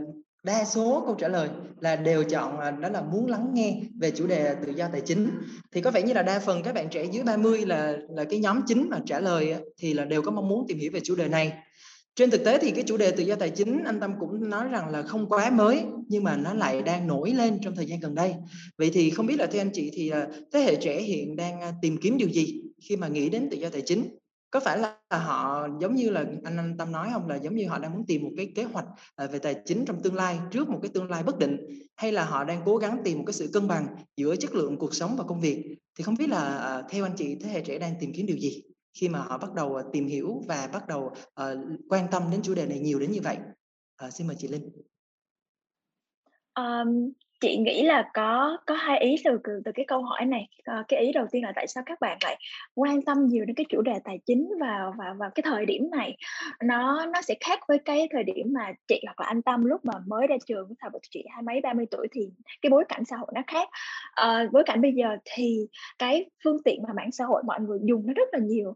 đa 0.48 0.66
số 0.66 1.04
câu 1.06 1.16
trả 1.16 1.28
lời 1.28 1.50
là 1.80 1.96
đều 1.96 2.24
chọn 2.24 2.60
à, 2.60 2.72
đó 2.72 2.90
là 2.90 3.02
muốn 3.02 3.28
lắng 3.28 3.50
nghe 3.54 3.82
về 4.00 4.12
chủ 4.12 4.28
đề 4.28 4.56
tự 4.66 4.72
do 4.72 4.88
tài 4.92 5.02
chính. 5.02 5.30
Thì 5.72 5.82
có 5.82 5.92
vẻ 5.92 6.02
như 6.02 6.14
là 6.14 6.24
đa 6.24 6.40
phần 6.40 6.64
các 6.64 6.76
bạn 6.76 6.90
trẻ 6.90 7.06
dưới 7.12 7.24
30 7.24 7.66
là 7.66 7.98
là 8.10 8.24
cái 8.24 8.40
nhóm 8.40 8.62
chính 8.68 8.90
mà 8.90 9.00
trả 9.06 9.20
lời 9.20 9.56
thì 9.78 9.94
là 9.94 10.06
đều 10.06 10.22
có 10.22 10.32
mong 10.32 10.48
muốn 10.48 10.66
tìm 10.68 10.78
hiểu 10.78 10.92
về 10.94 11.00
chủ 11.04 11.16
đề 11.16 11.28
này. 11.28 11.54
Trên 12.16 12.30
thực 12.30 12.44
tế 12.46 12.58
thì 12.58 12.72
cái 12.72 12.84
chủ 12.88 12.98
đề 12.98 13.12
tự 13.12 13.24
do 13.24 13.36
tài 13.36 13.50
chính, 13.50 13.84
anh 13.86 14.00
Tâm 14.00 14.14
cũng 14.20 14.50
nói 14.50 14.68
rằng 14.68 14.90
là 14.90 15.02
không 15.02 15.30
quá 15.30 15.50
mới, 15.50 15.84
nhưng 16.08 16.24
mà 16.24 16.38
nó 16.38 16.54
lại 16.54 16.82
đang 16.82 17.08
nổi 17.08 17.32
lên 17.32 17.60
trong 17.62 17.76
thời 17.76 17.86
gian 17.86 18.00
gần 18.00 18.16
đây. 18.16 18.34
Vậy 18.78 18.90
thì 18.94 19.10
không 19.10 19.26
biết 19.26 19.40
là 19.40 19.46
theo 19.46 19.62
anh 19.62 19.72
chị 19.74 19.92
thì 19.94 20.10
à, 20.10 20.28
thế 20.54 20.60
hệ 20.60 20.76
trẻ 20.76 21.02
hiện 21.02 21.36
đang 21.36 21.62
à, 21.62 21.74
tìm 21.82 21.98
kiếm 21.98 22.18
điều 22.18 22.30
gì 22.30 22.62
khi 22.90 22.96
mà 22.96 23.08
nghĩ 23.08 23.30
đến 23.30 23.50
tự 23.52 23.58
do 23.58 23.70
tài 23.70 23.82
chính? 23.82 24.04
Có 24.52 24.60
phải 24.60 24.78
là 24.78 24.98
họ 25.12 25.68
giống 25.82 25.96
như 25.96 26.10
là 26.10 26.26
anh 26.44 26.58
anh 26.58 26.78
Tâm 26.78 26.92
nói 26.92 27.10
không? 27.14 27.28
Là 27.28 27.36
giống 27.36 27.56
như 27.56 27.68
họ 27.68 27.80
đang 27.80 27.94
muốn 27.94 28.06
tìm 28.08 28.24
một 28.24 28.32
cái 28.38 28.52
kế 28.56 28.64
hoạch 28.64 28.86
à, 29.16 29.28
về 29.28 29.40
tài 29.40 29.56
chính 29.66 29.86
trong 29.86 30.02
tương 30.02 30.16
lai 30.16 30.40
trước 30.52 30.70
một 30.70 30.80
cái 30.82 30.92
tương 30.94 31.10
lai 31.10 31.24
bất 31.24 31.40
định 31.40 31.58
hay 31.96 32.12
là 32.12 32.26
họ 32.26 32.44
đang 32.44 32.62
cố 32.66 32.78
gắng 32.78 33.02
tìm 33.04 33.18
một 33.18 33.24
cái 33.28 33.34
sự 33.34 33.50
cân 33.54 33.68
bằng 33.68 33.96
giữa 34.18 34.36
chất 34.36 34.56
lượng 34.56 34.78
cuộc 34.78 34.96
sống 34.96 35.16
và 35.18 35.24
công 35.24 35.42
việc? 35.42 35.78
Thì 35.96 36.04
không 36.04 36.16
biết 36.20 36.30
là 36.30 36.58
à, 36.58 36.84
theo 36.90 37.06
anh 37.06 37.16
chị 37.18 37.38
thế 37.42 37.50
hệ 37.50 37.62
trẻ 37.62 37.80
đang 37.80 37.96
tìm 38.00 38.12
kiếm 38.16 38.26
điều 38.26 38.38
gì 38.38 38.62
khi 38.94 39.10
mà 39.10 39.20
họ 39.20 39.38
bắt 39.38 39.54
đầu 39.54 39.76
à, 39.76 39.84
tìm 39.94 40.08
hiểu 40.08 40.42
và 40.48 40.70
bắt 40.74 40.88
đầu 40.88 41.06
uh, 41.06 41.58
quan 41.90 42.08
tâm 42.12 42.24
đến 42.32 42.42
chủ 42.42 42.56
đề 42.56 42.66
này 42.66 42.80
nhiều 42.80 43.00
đến 43.00 43.12
như 43.12 43.22
vậy? 43.24 43.38
Uh, 44.06 44.14
xin 44.14 44.28
mời 44.28 44.36
chị 44.40 44.48
Linh. 44.48 44.70
Um, 46.56 47.12
chị 47.40 47.58
nghĩ 47.58 47.84
là 47.84 48.10
có 48.14 48.58
có 48.66 48.76
hai 48.76 49.00
ý 49.00 49.16
từ 49.24 49.40
từ 49.66 49.72
cái 49.76 49.86
câu 49.88 50.02
hỏi 50.02 50.26
này. 50.26 50.48
Ờ, 50.66 50.84
cái 50.88 51.00
ý 51.00 51.12
đầu 51.12 51.26
tiên 51.32 51.44
là 51.44 51.52
tại 51.56 51.68
sao 51.68 51.84
các 51.86 52.02
bạn 52.02 52.18
lại 52.24 52.38
quan 52.76 53.02
tâm 53.02 53.28
nhiều 53.28 53.46
đến 53.46 53.56
cái 53.56 53.66
chủ 53.70 53.82
đề 53.82 53.94
tài 54.04 54.20
chính 54.26 54.50
vào 54.60 54.94
vào 54.98 55.16
vào 55.20 55.30
cái 55.36 55.44
thời 55.46 55.66
điểm 55.66 55.90
này? 55.92 56.18
Nó 56.64 57.06
nó 57.06 57.22
sẽ 57.22 57.36
khác 57.40 57.60
với 57.68 57.78
cái 57.86 58.08
thời 58.12 58.24
điểm 58.24 58.46
mà 58.54 58.72
chị 58.88 59.02
hoặc 59.06 59.20
là 59.20 59.26
anh 59.28 59.42
Tâm 59.42 59.66
lúc 59.66 59.86
mà 59.86 59.94
mới 60.08 60.28
ra 60.28 60.36
trường 60.48 60.70
thời 60.80 60.90
của 60.90 61.00
chị 61.10 61.26
hai 61.30 61.44
mấy 61.44 61.62
ba 61.62 61.74
mươi 61.74 61.86
tuổi 61.92 62.08
thì 62.12 62.30
cái 62.62 62.70
bối 62.70 62.84
cảnh 62.90 63.06
xã 63.06 63.18
hội 63.18 63.28
nó 63.34 63.42
khác. 63.48 63.70
À, 64.12 64.48
bối 64.52 64.64
cảnh 64.66 64.82
bây 64.82 64.94
giờ 64.94 65.08
thì 65.26 65.68
cái 66.00 66.26
phương 66.44 66.64
tiện 66.64 66.84
mà 66.88 66.94
mạng 66.94 67.12
xã 67.12 67.26
hội 67.26 67.44
mọi 67.46 67.60
người 67.62 67.80
dùng 67.84 68.06
nó 68.08 68.14
rất 68.14 68.30
là 68.32 68.40
nhiều 68.40 68.76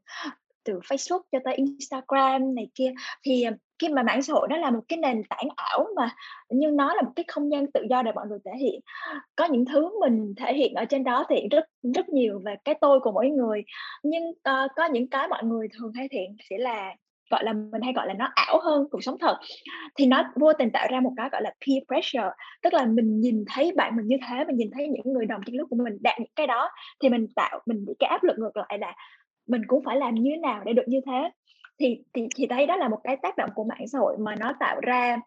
từ 0.63 0.79
Facebook 0.79 1.21
cho 1.31 1.39
tới 1.43 1.55
Instagram 1.55 2.55
này 2.55 2.69
kia. 2.75 2.93
Thì 3.23 3.45
khi 3.81 3.89
mà 3.89 4.03
mạng 4.03 4.21
xã 4.21 4.33
hội 4.33 4.47
nó 4.49 4.57
là 4.57 4.71
một 4.71 4.81
cái 4.87 4.97
nền 4.97 5.23
tảng 5.29 5.47
ảo 5.55 5.87
mà 5.95 6.09
nhưng 6.49 6.75
nó 6.75 6.95
là 6.95 7.01
một 7.01 7.11
cái 7.15 7.25
không 7.27 7.51
gian 7.51 7.71
tự 7.71 7.85
do 7.89 8.01
để 8.01 8.11
mọi 8.15 8.27
người 8.27 8.39
thể 8.45 8.51
hiện. 8.59 8.81
Có 9.35 9.45
những 9.45 9.65
thứ 9.65 9.99
mình 9.99 10.33
thể 10.37 10.53
hiện 10.53 10.73
ở 10.73 10.85
trên 10.85 11.03
đó 11.03 11.25
thì 11.29 11.35
rất 11.51 11.65
rất 11.95 12.09
nhiều 12.09 12.41
về 12.45 12.55
cái 12.65 12.75
tôi 12.81 12.99
của 12.99 13.11
mỗi 13.11 13.29
người 13.29 13.63
nhưng 14.03 14.23
uh, 14.29 14.71
có 14.75 14.85
những 14.85 15.09
cái 15.09 15.27
mọi 15.27 15.43
người 15.43 15.67
thường 15.79 15.91
hay 15.95 16.07
thiện 16.11 16.35
sẽ 16.49 16.57
là 16.57 16.95
gọi 17.31 17.43
là 17.43 17.53
mình 17.53 17.81
hay 17.81 17.93
gọi 17.93 18.07
là 18.07 18.13
nó 18.13 18.29
ảo 18.35 18.59
hơn 18.63 18.87
cuộc 18.91 19.03
sống 19.03 19.17
thật. 19.19 19.37
Thì 19.95 20.05
nó 20.05 20.23
vô 20.35 20.53
tình 20.53 20.71
tạo 20.71 20.87
ra 20.91 20.99
một 20.99 21.11
cái 21.17 21.29
gọi 21.31 21.41
là 21.41 21.53
peer 21.67 21.83
pressure 21.87 22.31
tức 22.63 22.73
là 22.73 22.85
mình 22.85 23.19
nhìn 23.19 23.45
thấy 23.47 23.71
bạn 23.75 23.95
mình 23.95 24.07
như 24.07 24.17
thế 24.27 24.43
mình 24.45 24.55
nhìn 24.55 24.69
thấy 24.73 24.87
những 24.87 25.13
người 25.13 25.25
đồng 25.25 25.41
trang 25.45 25.55
lứa 25.55 25.65
của 25.69 25.75
mình 25.75 25.97
đạt 26.01 26.19
những 26.19 26.31
cái 26.35 26.47
đó 26.47 26.69
thì 27.01 27.09
mình 27.09 27.27
tạo 27.35 27.59
mình 27.65 27.85
bị 27.87 27.93
cái 27.99 28.09
áp 28.09 28.23
lực 28.23 28.39
ngược 28.39 28.57
lại 28.57 28.77
là 28.81 28.95
mình 29.47 29.61
cũng 29.67 29.83
phải 29.85 29.97
làm 29.97 30.15
như 30.15 30.31
thế 30.35 30.37
nào 30.37 30.61
để 30.65 30.73
được 30.73 30.87
như 30.87 30.99
thế 31.05 31.29
thì 31.79 32.03
thì 32.13 32.27
thì 32.35 32.45
đây 32.45 32.67
đó 32.67 32.75
là 32.75 32.87
một 32.87 32.99
cái 33.03 33.17
tác 33.21 33.37
động 33.37 33.49
của 33.55 33.63
mạng 33.63 33.87
xã 33.87 33.99
hội 33.99 34.17
mà 34.17 34.35
nó 34.35 34.53
tạo 34.59 34.79
ra 34.81 35.17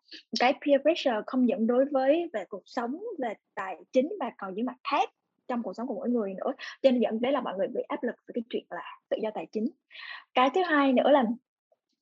cái 0.41 0.53
peer 0.53 0.81
pressure 0.83 1.21
không 1.27 1.45
những 1.45 1.67
đối 1.67 1.85
với 1.85 2.31
về 2.33 2.45
cuộc 2.49 2.63
sống, 2.65 3.03
về 3.19 3.35
tài 3.55 3.77
chính 3.93 4.13
mà 4.21 4.31
còn 4.39 4.55
những 4.55 4.67
mặt 4.67 4.77
khác 4.91 5.11
trong 5.49 5.63
cuộc 5.63 5.73
sống 5.73 5.87
của 5.87 5.95
mỗi 5.95 6.11
người 6.11 6.35
nữa, 6.35 6.53
cho 6.83 6.91
nên 6.91 7.01
dẫn 7.01 7.21
đến 7.21 7.33
là 7.33 7.41
mọi 7.41 7.57
người 7.57 7.69
bị 7.69 7.83
áp 7.89 8.03
lực 8.03 8.15
về 8.29 8.33
cái 8.35 8.43
chuyện 8.51 8.65
là 8.71 8.99
tự 9.09 9.17
do 9.23 9.31
tài 9.35 9.47
chính. 9.53 9.71
Cái 10.35 10.51
thứ 10.55 10.63
hai 10.63 10.93
nữa 10.93 11.11
là 11.11 11.25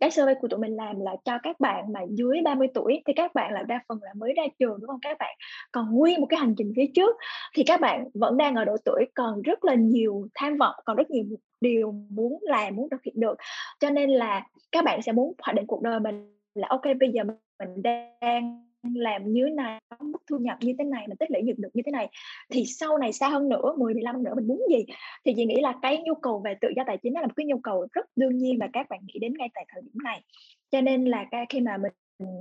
cái 0.02 0.10
survey 0.10 0.34
của 0.40 0.48
tụi 0.48 0.60
mình 0.60 0.76
làm 0.76 1.00
là 1.00 1.16
cho 1.24 1.38
các 1.42 1.60
bạn 1.60 1.92
mà 1.92 2.00
dưới 2.10 2.40
30 2.44 2.68
tuổi 2.74 3.02
thì 3.06 3.12
các 3.12 3.34
bạn 3.34 3.52
là 3.52 3.62
đa 3.62 3.80
phần 3.88 3.98
là 4.02 4.10
mới 4.16 4.32
ra 4.36 4.42
trường, 4.58 4.80
đúng 4.80 4.88
không? 4.88 5.00
Các 5.02 5.16
bạn 5.18 5.36
còn 5.72 5.94
nguyên 5.94 6.20
một 6.20 6.26
cái 6.26 6.40
hành 6.40 6.54
trình 6.58 6.72
phía 6.76 6.86
trước 6.94 7.16
thì 7.54 7.62
các 7.66 7.80
bạn 7.80 8.04
vẫn 8.14 8.36
đang 8.36 8.54
ở 8.54 8.64
độ 8.64 8.76
tuổi 8.84 9.04
còn 9.14 9.42
rất 9.42 9.64
là 9.64 9.74
nhiều 9.74 10.28
tham 10.34 10.56
vọng, 10.56 10.74
còn 10.84 10.96
rất 10.96 11.10
nhiều 11.10 11.24
điều 11.60 11.92
muốn 12.10 12.38
làm, 12.42 12.76
muốn 12.76 12.90
thực 12.90 13.02
hiện 13.04 13.14
được. 13.20 13.36
Cho 13.80 13.90
nên 13.90 14.10
là 14.10 14.46
các 14.72 14.84
bạn 14.84 15.02
sẽ 15.02 15.12
muốn 15.12 15.34
hoạch 15.42 15.56
định 15.56 15.66
cuộc 15.66 15.82
đời 15.82 16.00
mình 16.00 16.36
là, 16.54 16.66
ok, 16.70 16.84
bây 17.00 17.10
giờ 17.12 17.22
mình 17.58 17.82
đang 17.82 18.71
làm 18.82 19.32
như 19.32 19.48
này 19.54 19.80
mức 20.00 20.22
thu 20.30 20.38
nhập 20.38 20.58
như 20.60 20.72
thế 20.78 20.84
này 20.84 21.08
mình 21.08 21.16
tích 21.16 21.30
lũy 21.30 21.42
được 21.42 21.58
được 21.58 21.68
như 21.74 21.82
thế 21.86 21.92
này, 21.92 22.08
thì 22.50 22.64
sau 22.66 22.98
này 22.98 23.12
xa 23.12 23.28
hơn 23.28 23.48
nữa 23.48 23.74
10 23.78 23.94
15 23.94 24.14
năm 24.14 24.24
nữa 24.24 24.34
mình 24.36 24.46
muốn 24.46 24.62
gì? 24.70 24.84
Thì 25.24 25.32
chị 25.36 25.44
nghĩ 25.44 25.60
là 25.60 25.74
cái 25.82 26.02
nhu 26.04 26.14
cầu 26.14 26.42
về 26.44 26.54
tự 26.60 26.68
do 26.76 26.82
tài 26.86 26.98
chính 27.02 27.12
nó 27.12 27.20
là 27.20 27.26
một 27.26 27.32
cái 27.36 27.46
nhu 27.46 27.58
cầu 27.58 27.86
rất 27.92 28.06
đương 28.16 28.36
nhiên 28.38 28.58
và 28.60 28.68
các 28.72 28.88
bạn 28.88 29.00
nghĩ 29.06 29.18
đến 29.20 29.34
ngay 29.38 29.48
tại 29.54 29.66
thời 29.68 29.82
điểm 29.82 30.02
này. 30.04 30.22
Cho 30.70 30.80
nên 30.80 31.04
là 31.04 31.24
khi 31.48 31.60
mà 31.60 31.76
mình 31.76 31.92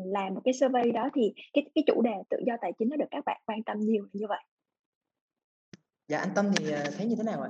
làm 0.06 0.34
một 0.34 0.42
cái 0.44 0.54
survey 0.54 0.92
đó 0.92 1.10
thì 1.14 1.34
cái 1.54 1.66
cái 1.76 1.84
chủ 1.88 2.02
đề 2.02 2.12
tự 2.30 2.38
do 2.46 2.54
tài 2.62 2.72
chính 2.80 2.90
nó 2.90 2.96
được 2.96 3.08
các 3.12 3.26
bạn 3.26 3.42
quan 3.46 3.64
tâm 3.64 3.80
nhiều 3.80 4.08
như 4.14 4.28
vậy. 4.30 4.44
Dạ 6.08 6.18
anh 6.18 6.30
Tâm 6.36 6.46
thì 6.56 6.72
ờ, 6.72 6.84
thấy 6.98 7.06
như 7.06 7.16
thế 7.16 7.24
nào 7.24 7.42
ạ? 7.42 7.50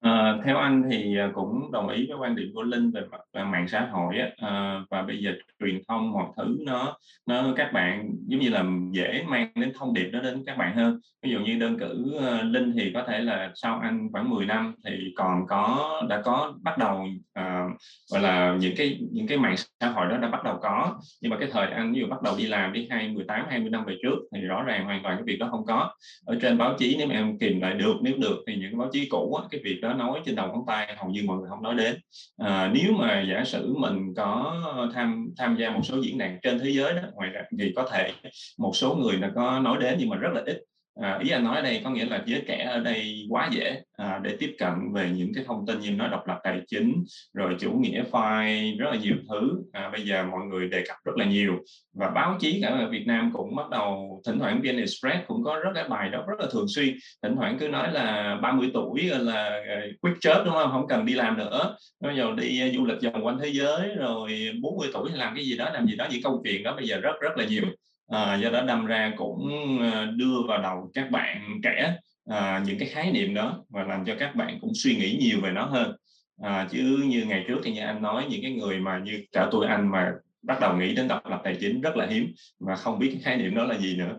À, 0.00 0.38
theo 0.44 0.56
anh 0.56 0.82
thì 0.90 1.16
ờ, 1.16 1.30
cũng 1.34 1.72
đồng 1.72 1.88
ý 1.88 2.06
với 2.08 2.18
quan 2.18 2.36
điểm 2.36 2.50
của 2.54 2.62
Linh 2.62 2.90
về 2.90 3.00
mặt 3.10 3.44
mạng 3.44 3.68
xã 3.68 3.88
hội 3.92 4.18
á, 4.18 4.28
à, 4.36 4.80
và 4.90 5.02
bây 5.02 5.18
giờ 5.18 5.32
truyền 5.60 5.80
thông 5.88 6.12
mọi 6.12 6.26
thứ 6.36 6.56
nó 6.66 6.98
nó 7.26 7.52
các 7.56 7.72
bạn 7.72 8.10
giống 8.26 8.40
như 8.40 8.50
là 8.50 8.64
dễ 8.92 9.24
mang 9.28 9.50
đến 9.54 9.72
thông 9.78 9.94
điệp 9.94 10.10
đó 10.12 10.20
đến 10.20 10.42
các 10.46 10.58
bạn 10.58 10.76
hơn. 10.76 11.00
Ví 11.22 11.30
dụ 11.30 11.38
như 11.38 11.58
đơn 11.58 11.78
cử 11.78 12.18
Linh 12.42 12.72
thì 12.76 12.90
có 12.94 13.04
thể 13.06 13.18
là 13.20 13.52
sau 13.54 13.78
anh 13.82 14.08
khoảng 14.12 14.30
10 14.30 14.46
năm 14.46 14.74
thì 14.84 15.12
còn 15.16 15.46
có 15.48 15.92
đã 16.08 16.22
có 16.24 16.54
bắt 16.62 16.78
đầu 16.78 17.06
à, 17.34 17.66
gọi 18.12 18.22
là 18.22 18.56
những 18.60 18.74
cái 18.76 18.98
những 19.12 19.26
cái 19.26 19.38
mạng 19.38 19.54
xã 19.80 19.88
hội 19.88 20.06
đó 20.06 20.16
đã 20.16 20.28
bắt 20.28 20.44
đầu 20.44 20.58
có. 20.62 21.00
Nhưng 21.22 21.30
mà 21.30 21.36
cái 21.40 21.48
thời 21.52 21.70
anh 21.70 21.92
ví 21.92 22.00
dụ 22.00 22.06
bắt 22.06 22.22
đầu 22.22 22.34
đi 22.38 22.46
làm 22.46 22.72
đi 22.72 22.86
hai 22.90 23.08
18 23.08 23.46
20 23.50 23.70
năm 23.70 23.84
về 23.84 23.96
trước 24.02 24.16
thì 24.34 24.40
rõ 24.40 24.62
ràng 24.62 24.84
hoàn 24.84 25.02
toàn 25.02 25.16
cái 25.16 25.24
việc 25.26 25.36
đó 25.40 25.48
không 25.50 25.66
có. 25.66 25.94
Ở 26.26 26.38
trên 26.42 26.58
báo 26.58 26.74
chí 26.78 26.96
nếu 26.98 27.06
mà 27.06 27.14
em 27.14 27.38
tìm 27.38 27.60
lại 27.60 27.74
được 27.74 27.94
nếu 28.02 28.14
được 28.18 28.44
thì 28.46 28.56
những 28.56 28.78
báo 28.78 28.88
chí 28.92 29.08
cũ 29.10 29.34
á, 29.42 29.48
cái 29.50 29.60
việc 29.64 29.78
đó 29.82 29.87
đó 29.88 29.94
nói 29.94 30.20
trên 30.24 30.34
đầu 30.34 30.48
ngón 30.48 30.64
tay 30.66 30.94
hầu 30.96 31.10
như 31.10 31.22
mọi 31.26 31.38
người 31.38 31.48
không 31.48 31.62
nói 31.62 31.74
đến. 31.74 31.96
À, 32.36 32.70
nếu 32.74 32.92
mà 32.92 33.24
giả 33.28 33.44
sử 33.44 33.74
mình 33.78 34.14
có 34.16 34.54
tham 34.94 35.28
tham 35.36 35.56
gia 35.56 35.70
một 35.70 35.80
số 35.84 36.00
diễn 36.02 36.18
đàn 36.18 36.38
trên 36.42 36.58
thế 36.58 36.70
giới 36.70 36.94
đó 36.94 37.02
ngoài 37.14 37.30
ra 37.30 37.42
thì 37.58 37.72
có 37.76 37.88
thể 37.92 38.12
một 38.58 38.72
số 38.74 38.94
người 38.94 39.16
đã 39.16 39.30
có 39.34 39.60
nói 39.60 39.78
đến 39.80 39.96
nhưng 39.98 40.08
mà 40.08 40.16
rất 40.16 40.30
là 40.34 40.42
ít 40.46 40.64
à, 41.02 41.18
ý 41.22 41.30
anh 41.30 41.44
nói 41.44 41.56
ở 41.56 41.62
đây 41.62 41.80
có 41.84 41.90
nghĩa 41.90 42.04
là 42.04 42.22
giới 42.26 42.42
trẻ 42.48 42.68
ở 42.72 42.80
đây 42.80 43.26
quá 43.28 43.48
dễ 43.52 43.82
à, 43.96 44.20
để 44.22 44.36
tiếp 44.38 44.56
cận 44.58 44.72
về 44.94 45.10
những 45.16 45.34
cái 45.34 45.44
thông 45.46 45.66
tin 45.66 45.80
như 45.80 45.90
nói 45.90 46.08
độc 46.08 46.26
lập 46.26 46.38
tài 46.44 46.60
chính 46.68 47.04
rồi 47.34 47.56
chủ 47.60 47.72
nghĩa 47.72 48.02
file 48.10 48.78
rất 48.78 48.90
là 48.90 48.96
nhiều 48.96 49.14
thứ. 49.28 49.50
À, 49.72 49.90
bây 49.92 50.02
giờ 50.02 50.24
mọi 50.24 50.40
người 50.46 50.68
đề 50.68 50.84
cập 50.88 50.96
rất 51.04 51.16
là 51.16 51.24
nhiều. 51.24 51.52
Và 51.94 52.10
báo 52.10 52.36
chí 52.40 52.60
cả 52.62 52.68
ở 52.68 52.88
Việt 52.90 53.06
Nam 53.06 53.30
cũng 53.34 53.56
bắt 53.56 53.70
đầu 53.70 54.20
thỉnh 54.26 54.38
thoảng 54.38 54.60
VN 54.62 54.76
Express 54.76 55.26
cũng 55.26 55.44
có 55.44 55.60
rất 55.64 55.70
cái 55.74 55.88
bài 55.88 56.10
đó 56.10 56.24
rất 56.28 56.40
là 56.40 56.46
thường 56.52 56.66
xuyên. 56.68 56.94
Thỉnh 57.22 57.36
thoảng 57.36 57.56
cứ 57.60 57.68
nói 57.68 57.92
là 57.92 58.38
30 58.42 58.70
tuổi 58.74 59.02
là 59.02 59.44
à, 59.44 59.80
quyết 60.00 60.12
quick 60.12 60.18
job 60.18 60.44
đúng 60.44 60.54
không? 60.54 60.70
Không 60.70 60.88
cần 60.88 61.06
đi 61.06 61.14
làm 61.14 61.38
nữa. 61.38 61.76
Bây 62.00 62.16
giờ 62.16 62.32
đi 62.36 62.60
à, 62.60 62.68
du 62.74 62.84
lịch 62.84 63.02
vòng 63.02 63.26
quanh 63.26 63.38
thế 63.42 63.48
giới 63.48 63.94
rồi 63.96 64.50
40 64.62 64.88
tuổi 64.92 65.10
làm 65.14 65.34
cái 65.34 65.44
gì 65.44 65.56
đó 65.56 65.70
làm 65.72 65.86
gì 65.86 65.96
đó 65.96 66.06
những 66.10 66.22
câu 66.22 66.42
chuyện 66.44 66.62
đó. 66.62 66.76
Bây 66.76 66.86
giờ 66.86 67.00
rất 67.00 67.12
rất 67.20 67.36
là 67.36 67.44
nhiều 67.44 67.64
à, 68.08 68.34
do 68.34 68.50
đó 68.50 68.62
đâm 68.62 68.86
ra 68.86 69.12
cũng 69.16 69.48
ờ, 69.92 70.06
đưa 70.06 70.42
vào 70.48 70.62
đầu 70.62 70.90
các 70.94 71.10
bạn 71.10 71.60
trẻ 71.62 71.96
à, 72.26 72.62
những 72.66 72.78
cái 72.78 72.88
khái 72.88 73.12
niệm 73.12 73.34
đó 73.34 73.64
và 73.68 73.84
làm 73.84 74.04
cho 74.04 74.14
các 74.18 74.34
bạn 74.34 74.58
cũng 74.60 74.72
suy 74.74 74.96
nghĩ 74.96 75.18
nhiều 75.20 75.40
về 75.42 75.50
nó 75.50 75.64
hơn 75.64 75.96
à, 76.42 76.68
chứ 76.70 77.04
như 77.08 77.24
ngày 77.24 77.44
trước 77.48 77.58
thì 77.64 77.72
như 77.72 77.80
anh 77.80 78.02
nói 78.02 78.26
những 78.30 78.42
cái 78.42 78.52
người 78.52 78.78
mà 78.78 78.98
như 78.98 79.24
cả 79.32 79.48
tôi 79.50 79.66
anh 79.66 79.90
mà 79.90 80.12
bắt 80.42 80.58
đầu 80.60 80.76
nghĩ 80.76 80.94
đến 80.94 81.08
độc 81.08 81.26
lập 81.26 81.40
tài 81.44 81.56
chính 81.60 81.80
rất 81.80 81.96
là 81.96 82.06
hiếm 82.06 82.32
và 82.60 82.76
không 82.76 82.98
biết 82.98 83.08
cái 83.12 83.20
khái 83.22 83.36
niệm 83.36 83.54
đó 83.54 83.64
là 83.64 83.78
gì 83.78 83.96
nữa. 83.96 84.18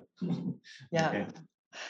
Yeah. 0.92 1.06
okay. 1.14 1.26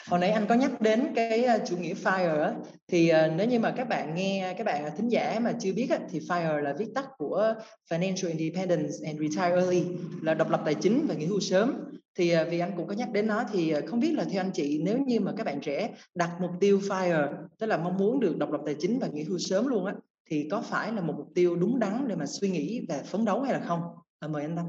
Hồi 0.06 0.20
nãy 0.20 0.30
anh 0.30 0.46
có 0.46 0.54
nhắc 0.54 0.80
đến 0.80 1.06
cái 1.14 1.44
ờ, 1.44 1.58
chủ 1.66 1.76
nghĩa 1.76 1.94
FIRE 1.94 2.54
thì 2.88 3.08
ờ, 3.08 3.28
nếu 3.36 3.46
như 3.46 3.60
mà 3.60 3.70
các 3.76 3.88
bạn 3.88 4.14
nghe 4.14 4.54
các 4.58 4.64
bạn 4.64 4.90
thính 4.96 5.08
giả 5.08 5.40
mà 5.42 5.52
chưa 5.60 5.72
biết 5.72 5.90
thì 6.10 6.18
FIRE 6.18 6.58
là 6.58 6.72
viết 6.78 6.88
tắt 6.94 7.06
của 7.18 7.54
Financial 7.90 8.38
Independence 8.38 8.92
and 9.06 9.20
Retire 9.20 9.56
Early 9.56 9.84
là 10.22 10.34
độc 10.34 10.50
lập 10.50 10.62
tài 10.64 10.74
chính 10.74 11.06
và 11.08 11.14
nghỉ 11.14 11.26
hưu 11.26 11.40
sớm 11.40 11.74
thì 12.18 12.30
ờ, 12.30 12.46
vì 12.50 12.58
anh 12.58 12.72
cũng 12.76 12.86
có 12.86 12.94
nhắc 12.94 13.12
đến 13.12 13.26
nó 13.26 13.44
thì 13.52 13.74
không 13.86 14.00
biết 14.00 14.12
là 14.14 14.24
theo 14.24 14.42
anh 14.42 14.52
chị 14.52 14.80
nếu 14.84 14.98
như 14.98 15.20
mà 15.20 15.32
các 15.36 15.46
bạn 15.46 15.60
trẻ 15.60 15.90
đặt 16.14 16.30
mục 16.40 16.50
tiêu 16.60 16.78
FIRE 16.78 17.28
tức 17.58 17.66
là 17.66 17.76
mong 17.76 17.96
muốn 17.96 18.20
được 18.20 18.38
độc 18.38 18.52
lập 18.52 18.60
tài 18.64 18.74
chính 18.78 18.98
và 18.98 19.06
nghỉ 19.06 19.22
hưu 19.22 19.38
sớm 19.38 19.66
luôn 19.66 19.86
á 19.86 19.94
thì 20.30 20.48
có 20.50 20.60
phải 20.60 20.92
là 20.92 21.00
một 21.00 21.14
mục 21.16 21.28
tiêu 21.34 21.56
đúng 21.56 21.78
đắn 21.78 22.08
để 22.08 22.16
mà 22.16 22.26
suy 22.26 22.50
nghĩ 22.50 22.86
và 22.88 23.02
phấn 23.04 23.24
đấu 23.24 23.42
hay 23.42 23.52
là 23.52 23.60
không? 23.60 23.80
À, 24.18 24.28
mời 24.28 24.42
anh 24.42 24.56
Tâm. 24.56 24.66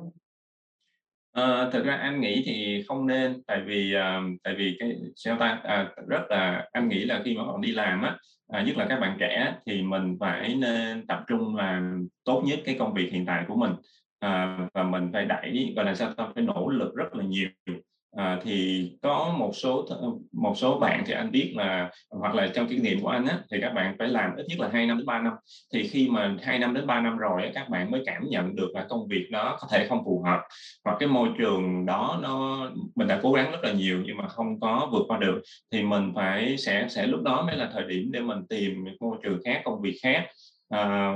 À, 1.32 1.70
thực 1.74 1.86
ra 1.86 1.96
anh 1.96 2.22
nghĩ 2.22 2.44
thì 2.46 2.84
không 2.88 3.08
nên 3.08 3.41
tại 3.48 3.62
vì 3.65 3.94
à, 3.94 4.22
tại 4.44 4.56
vì 4.58 4.76
cái 4.80 4.96
sao 5.15 5.38
ta? 5.39 5.60
À, 5.63 5.89
rất 6.08 6.22
là 6.30 6.67
anh 6.72 6.89
nghĩ 6.89 7.06
là 7.06 7.22
khi 7.26 7.38
mà 7.38 7.44
bạn 7.46 7.62
đi 7.62 7.72
làm 7.72 8.02
á 8.02 8.17
à, 8.48 8.62
nhất 8.62 8.78
là 8.78 8.86
các 8.89 9.00
bạn 9.00 9.17
trẻ 9.20 9.54
thì 9.65 9.82
mình 9.82 10.17
phải 10.20 10.56
nên 10.56 11.08
tập 11.08 11.24
trung 11.28 11.56
làm 11.56 12.08
tốt 12.24 12.44
nhất 12.46 12.60
cái 12.65 12.76
công 12.80 12.94
việc 12.94 13.10
hiện 13.12 13.26
tại 13.26 13.46
của 13.48 13.56
mình. 13.56 13.72
À, 14.20 14.58
và 14.74 14.84
mình 14.84 15.10
phải 15.13 15.26
đẩy 15.26 15.74
gọi 15.76 15.86
là 15.86 15.96
sao 15.96 16.13
ta? 16.17 16.28
Phải 16.36 16.44
nỗ 16.44 16.70
lực 16.70 16.96
rất 16.96 17.15
là 17.15 17.24
nhiều 17.24 17.50
à, 18.17 18.39
thì 18.43 18.89
có 19.02 19.36
một 19.38 19.52
số 19.54 19.86
một 20.32 20.54
số 20.58 20.80
bạn 20.80 21.04
thì 21.06 21.13
anh 21.13 21.32
biết 21.32 21.54
là 21.56 21.91
hoặc 22.10 22.36
là 22.36 22.47
trong 22.47 22.67
kinh 22.67 22.84
nghiệm 22.84 23.02
của 23.02 23.08
anh 23.08 23.26
á 23.26 23.39
thì 23.52 23.58
các 23.62 23.74
bạn 23.74 23.95
phải 24.00 24.08
làm 24.08 24.36
ít 24.36 24.45
nhất 24.47 24.60
là 24.60 24.69
hai 24.74 24.86
năm 24.86 24.97
đến 24.97 25.06
ba 25.06 25.21
năm. 25.21 25.34
Thì 25.74 25.88
khi 25.88 26.08
mà 26.10 26.36
hai 26.41 26.60
năm 26.60 26.74
đến 26.74 26.88
ba 26.88 27.02
năm 27.02 27.17
rồi 27.17 27.43
á, 27.43 27.52
các 27.54 27.69
bạn 27.69 27.91
mới 27.91 28.04
cảm 28.06 28.24
nhận 28.30 28.56
được 28.56 28.69
là 28.74 28.86
công 28.89 29.08
việc 29.08 29.28
đó 29.32 29.58
có 29.62 29.67
thể 29.71 29.86
không 29.88 30.04
phù 30.06 30.24
hợp 30.26 30.41
hoặc 30.86 30.97
cái 31.00 31.10
môi 31.10 31.30
trường 31.38 31.86
đó 31.86 32.19
nó 32.21 32.69
mình 32.95 33.08
đã 33.08 33.19
cố 33.24 33.32
gắng 33.32 33.52
rất 33.52 33.60
là 33.63 33.71
nhiều 33.74 34.04
nhưng 34.06 34.17
mà 34.17 34.28
không 34.28 34.60
có 34.60 34.89
vượt 34.91 35.04
qua 35.08 35.17
được 35.17 35.41
thì 35.71 35.84
mình 35.84 36.12
phải 36.15 36.58
sẽ 36.58 36.88
sẽ 36.89 37.08
lúc 37.08 37.21
đó 37.21 37.43
mới 37.47 37.56
là 37.56 37.69
thời 37.74 37.84
điểm 37.84 38.12
để 38.12 38.19
mình 38.21 38.39
tìm 38.50 38.86
môi 39.00 39.17
trường 39.24 39.39
khác 39.45 39.62
công 39.65 39.82
việc 39.82 39.97
khác 40.04 40.28
à, 40.72 41.16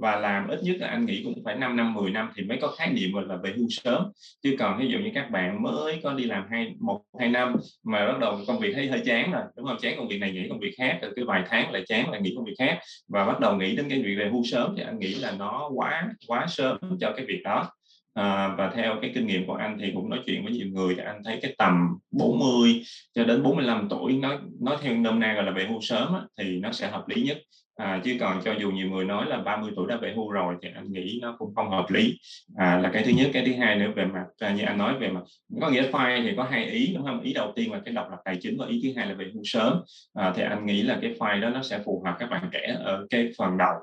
và 0.00 0.16
làm 0.16 0.48
ít 0.48 0.60
nhất 0.62 0.76
là 0.80 0.88
anh 0.88 1.06
nghĩ 1.06 1.22
cũng 1.24 1.44
phải 1.44 1.54
5 1.54 1.76
năm 1.76 1.94
10 1.94 2.10
năm 2.10 2.30
thì 2.36 2.42
mới 2.42 2.58
có 2.60 2.68
khái 2.68 2.92
niệm 2.92 3.10
là 3.28 3.36
về 3.36 3.52
hưu 3.56 3.66
sớm. 3.70 4.02
Chứ 4.42 4.56
còn 4.58 4.80
ví 4.80 4.88
dụ 4.88 4.98
như 4.98 5.10
các 5.14 5.30
bạn 5.30 5.62
mới 5.62 6.00
có 6.02 6.12
đi 6.14 6.24
làm 6.24 6.44
hai 6.50 6.74
một 6.80 7.02
hai 7.18 7.28
năm 7.28 7.56
mà 7.84 8.06
bắt 8.06 8.18
đầu 8.20 8.40
công 8.46 8.58
việc 8.58 8.72
thấy 8.74 8.88
hơi 8.88 9.02
chán 9.06 9.32
rồi 9.32 9.42
đúng 9.56 9.66
không? 9.66 9.76
Chán 9.80 9.94
công 9.96 10.08
việc 10.08 10.18
này 10.18 10.32
nghỉ 10.32 10.48
công 10.48 10.58
việc 10.58 10.74
khác 10.78 10.98
rồi 11.02 11.12
cứ 11.16 11.24
vài 11.24 11.42
tháng 11.48 11.72
lại 11.72 11.82
chán 11.88 12.10
lại 12.10 12.20
nghỉ 12.20 12.34
công 12.36 12.44
việc 12.44 12.54
khác. 12.58 12.78
Và 13.08 13.24
bắt 13.26 13.40
đầu 13.40 13.56
nghĩ 13.56 13.76
đến 13.76 13.86
cái 13.88 14.02
việc 14.02 14.14
về 14.18 14.28
hưu 14.32 14.44
sớm 14.44 14.74
thì 14.76 14.82
anh 14.82 14.98
nghĩ 14.98 15.14
là 15.14 15.32
nó 15.38 15.70
quá 15.74 16.08
quá 16.26 16.46
sớm 16.48 16.78
cho 17.00 17.12
cái 17.16 17.26
việc 17.26 17.40
đó. 17.44 17.70
À, 18.14 18.54
và 18.58 18.72
theo 18.74 18.98
cái 19.02 19.10
kinh 19.14 19.26
nghiệm 19.26 19.46
của 19.46 19.54
anh 19.54 19.78
thì 19.80 19.92
cũng 19.94 20.10
nói 20.10 20.18
chuyện 20.26 20.44
với 20.44 20.52
nhiều 20.52 20.66
người 20.72 20.94
thì 20.94 21.02
anh 21.02 21.22
thấy 21.24 21.38
cái 21.42 21.54
tầm 21.58 21.88
40 22.10 22.82
cho 23.14 23.24
đến 23.24 23.42
45 23.42 23.88
tuổi 23.90 24.12
nói 24.12 24.38
nói 24.60 24.76
theo 24.80 24.96
nôm 24.96 25.20
na 25.20 25.34
gọi 25.34 25.44
là 25.44 25.50
về 25.50 25.66
hưu 25.66 25.80
sớm 25.80 26.14
á, 26.14 26.20
thì 26.38 26.56
nó 26.56 26.72
sẽ 26.72 26.90
hợp 26.90 27.08
lý 27.08 27.22
nhất 27.22 27.38
à, 27.80 28.00
chứ 28.04 28.16
còn 28.20 28.40
cho 28.44 28.52
dù 28.52 28.70
nhiều 28.70 28.90
người 28.90 29.04
nói 29.04 29.26
là 29.26 29.38
30 29.42 29.70
tuổi 29.76 29.86
đã 29.88 29.96
về 29.96 30.12
hưu 30.16 30.30
rồi 30.30 30.56
thì 30.62 30.68
anh 30.74 30.92
nghĩ 30.92 31.18
nó 31.22 31.36
cũng 31.38 31.54
không 31.54 31.70
hợp 31.70 31.86
lý. 31.90 32.18
À, 32.56 32.78
là 32.78 32.90
cái 32.92 33.02
thứ 33.02 33.10
nhất. 33.10 33.30
Cái 33.32 33.42
thứ 33.46 33.52
hai 33.52 33.76
nữa 33.76 33.92
về 33.96 34.04
mặt 34.04 34.24
à, 34.38 34.54
như 34.54 34.64
anh 34.64 34.78
nói 34.78 34.98
về 34.98 35.08
mặt 35.08 35.20
có 35.60 35.70
nghĩa 35.70 35.90
file 35.90 36.22
thì 36.22 36.32
có 36.36 36.42
hai 36.42 36.64
ý 36.64 36.94
đúng 36.94 37.04
không? 37.04 37.20
Ý 37.20 37.32
đầu 37.32 37.52
tiên 37.56 37.72
là 37.72 37.80
cái 37.84 37.94
độc 37.94 38.10
lập 38.10 38.18
tài 38.24 38.36
chính 38.40 38.56
và 38.58 38.66
ý 38.66 38.80
thứ 38.82 38.88
hai 38.96 39.06
là 39.06 39.14
về 39.14 39.30
hưu 39.34 39.42
sớm. 39.44 39.82
À, 40.14 40.32
thì 40.36 40.42
anh 40.42 40.66
nghĩ 40.66 40.82
là 40.82 40.98
cái 41.02 41.14
file 41.18 41.40
đó 41.40 41.50
nó 41.50 41.62
sẽ 41.62 41.78
phù 41.84 42.02
hợp 42.06 42.16
các 42.18 42.30
bạn 42.30 42.48
trẻ 42.52 42.76
ở 42.78 43.06
cái 43.10 43.30
phần 43.38 43.58
đầu. 43.58 43.74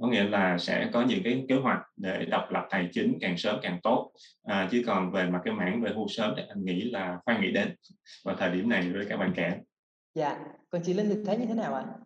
Có 0.00 0.08
nghĩa 0.08 0.24
là 0.24 0.58
sẽ 0.58 0.88
có 0.92 1.02
những 1.02 1.22
cái 1.24 1.44
kế 1.48 1.54
hoạch 1.54 1.80
để 1.96 2.26
độc 2.30 2.52
lập 2.52 2.66
tài 2.70 2.88
chính 2.92 3.18
càng 3.20 3.36
sớm 3.36 3.56
càng 3.62 3.78
tốt. 3.82 4.12
À, 4.44 4.68
chứ 4.70 4.82
còn 4.86 5.12
về 5.12 5.30
mặt 5.30 5.40
cái 5.44 5.54
mảng 5.54 5.82
về 5.82 5.90
hưu 5.94 6.08
sớm 6.08 6.34
thì 6.36 6.42
anh 6.48 6.64
nghĩ 6.64 6.80
là 6.80 7.18
khoan 7.24 7.40
nghĩ 7.40 7.50
đến 7.50 7.74
vào 8.24 8.36
thời 8.38 8.50
điểm 8.50 8.68
này 8.68 8.82
với 8.92 9.06
các 9.08 9.16
bạn 9.16 9.32
trẻ. 9.36 9.58
Dạ. 10.14 10.36
Còn 10.70 10.82
chị 10.84 10.94
Linh 10.94 11.08
thì 11.08 11.14
thấy 11.26 11.36
như 11.36 11.46
thế 11.46 11.54
nào 11.54 11.74
ạ? 11.74 11.84
à? 11.86 12.05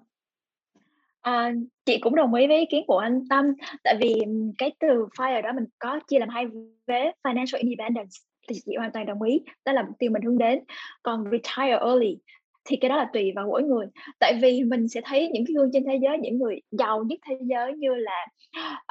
À, 1.21 1.53
chị 1.85 1.99
cũng 1.99 2.15
đồng 2.15 2.35
ý 2.35 2.47
với 2.47 2.59
ý 2.59 2.67
kiến 2.71 2.85
của 2.87 2.99
anh 2.99 3.29
Tâm 3.31 3.45
tại 3.85 3.97
vì 4.01 4.15
cái 4.59 4.73
từ 4.81 5.07
FIRE 5.19 5.43
đó 5.43 5.53
mình 5.53 5.65
có 5.79 6.01
chia 6.09 6.19
làm 6.19 6.29
hai 6.29 6.47
vế 6.87 7.13
financial 7.23 7.59
independence 7.59 8.11
thì 8.49 8.57
chị 8.67 8.75
hoàn 8.79 8.93
toàn 8.93 9.07
đồng 9.07 9.23
ý 9.23 9.41
đó 9.65 9.73
là 9.73 9.83
mục 9.83 9.95
tiêu 9.99 10.11
mình 10.11 10.23
hướng 10.23 10.39
đến. 10.39 10.65
Còn 11.03 11.25
retire 11.25 11.79
early 11.81 12.19
thì 12.65 12.77
cái 12.77 12.89
đó 12.89 12.97
là 12.97 13.11
tùy 13.13 13.33
vào 13.37 13.47
mỗi 13.47 13.63
người. 13.63 13.87
Tại 14.21 14.35
vì 14.43 14.65
mình 14.65 14.89
sẽ 14.89 15.01
thấy 15.05 15.29
những 15.29 15.45
cái 15.47 15.55
gương 15.55 15.71
trên 15.73 15.85
thế 15.87 15.99
giới 16.03 16.19
những 16.19 16.39
người 16.39 16.61
giàu 16.71 17.05
nhất 17.05 17.19
thế 17.29 17.37
giới 17.41 17.73
như 17.73 17.95
là 17.95 18.27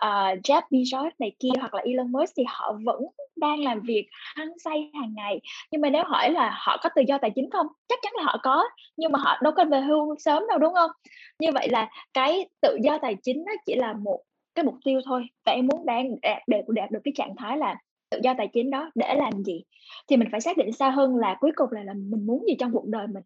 uh, 0.05 0.39
Jeff 0.43 0.61
Bezos 0.71 1.09
này 1.19 1.31
kia 1.39 1.49
hoặc 1.59 1.73
là 1.73 1.81
Elon 1.85 2.11
Musk 2.11 2.33
thì 2.37 2.43
họ 2.47 2.77
vẫn 2.85 3.01
đang 3.35 3.63
làm 3.63 3.79
việc 3.79 4.07
hăng 4.11 4.59
say 4.63 4.91
hàng 4.93 5.13
ngày. 5.15 5.39
Nhưng 5.71 5.81
mà 5.81 5.89
nếu 5.89 6.03
hỏi 6.05 6.31
là 6.31 6.57
họ 6.57 6.77
có 6.83 6.89
tự 6.95 7.01
do 7.07 7.17
tài 7.17 7.31
chính 7.35 7.49
không? 7.49 7.67
Chắc 7.87 7.99
chắn 8.01 8.13
là 8.15 8.23
họ 8.23 8.39
có 8.43 8.63
nhưng 8.97 9.11
mà 9.11 9.19
họ 9.19 9.37
đâu 9.41 9.53
có 9.55 9.65
về 9.65 9.81
hưu 9.81 10.15
sớm 10.19 10.43
đâu 10.49 10.57
đúng 10.57 10.73
không? 10.73 10.91
Như 11.39 11.51
vậy 11.53 11.69
là 11.69 11.89
cái 12.13 12.49
tự 12.61 12.77
do 12.83 12.97
tài 13.01 13.15
chính 13.23 13.43
nó 13.45 13.51
chỉ 13.65 13.75
là 13.75 13.93
một 13.93 14.19
cái 14.55 14.65
mục 14.65 14.75
tiêu 14.85 15.01
thôi. 15.05 15.23
Và 15.45 15.51
em 15.51 15.67
muốn 15.67 15.85
đang 15.85 16.15
đạt 16.21 16.41
để 16.47 16.61
đạt 16.67 16.91
được 16.91 16.99
cái 17.03 17.11
trạng 17.15 17.35
thái 17.37 17.57
là 17.57 17.75
tự 18.09 18.19
do 18.23 18.33
tài 18.37 18.47
chính 18.53 18.69
đó 18.69 18.91
để 18.95 19.15
làm 19.15 19.43
gì? 19.43 19.63
Thì 20.07 20.17
mình 20.17 20.27
phải 20.31 20.41
xác 20.41 20.57
định 20.57 20.71
xa 20.71 20.89
hơn 20.89 21.15
là 21.15 21.37
cuối 21.39 21.51
cùng 21.55 21.71
là, 21.71 21.83
là 21.83 21.93
mình 21.93 22.25
muốn 22.25 22.43
gì 22.47 22.55
trong 22.59 22.71
cuộc 22.73 22.85
đời 22.87 23.07
mình. 23.07 23.23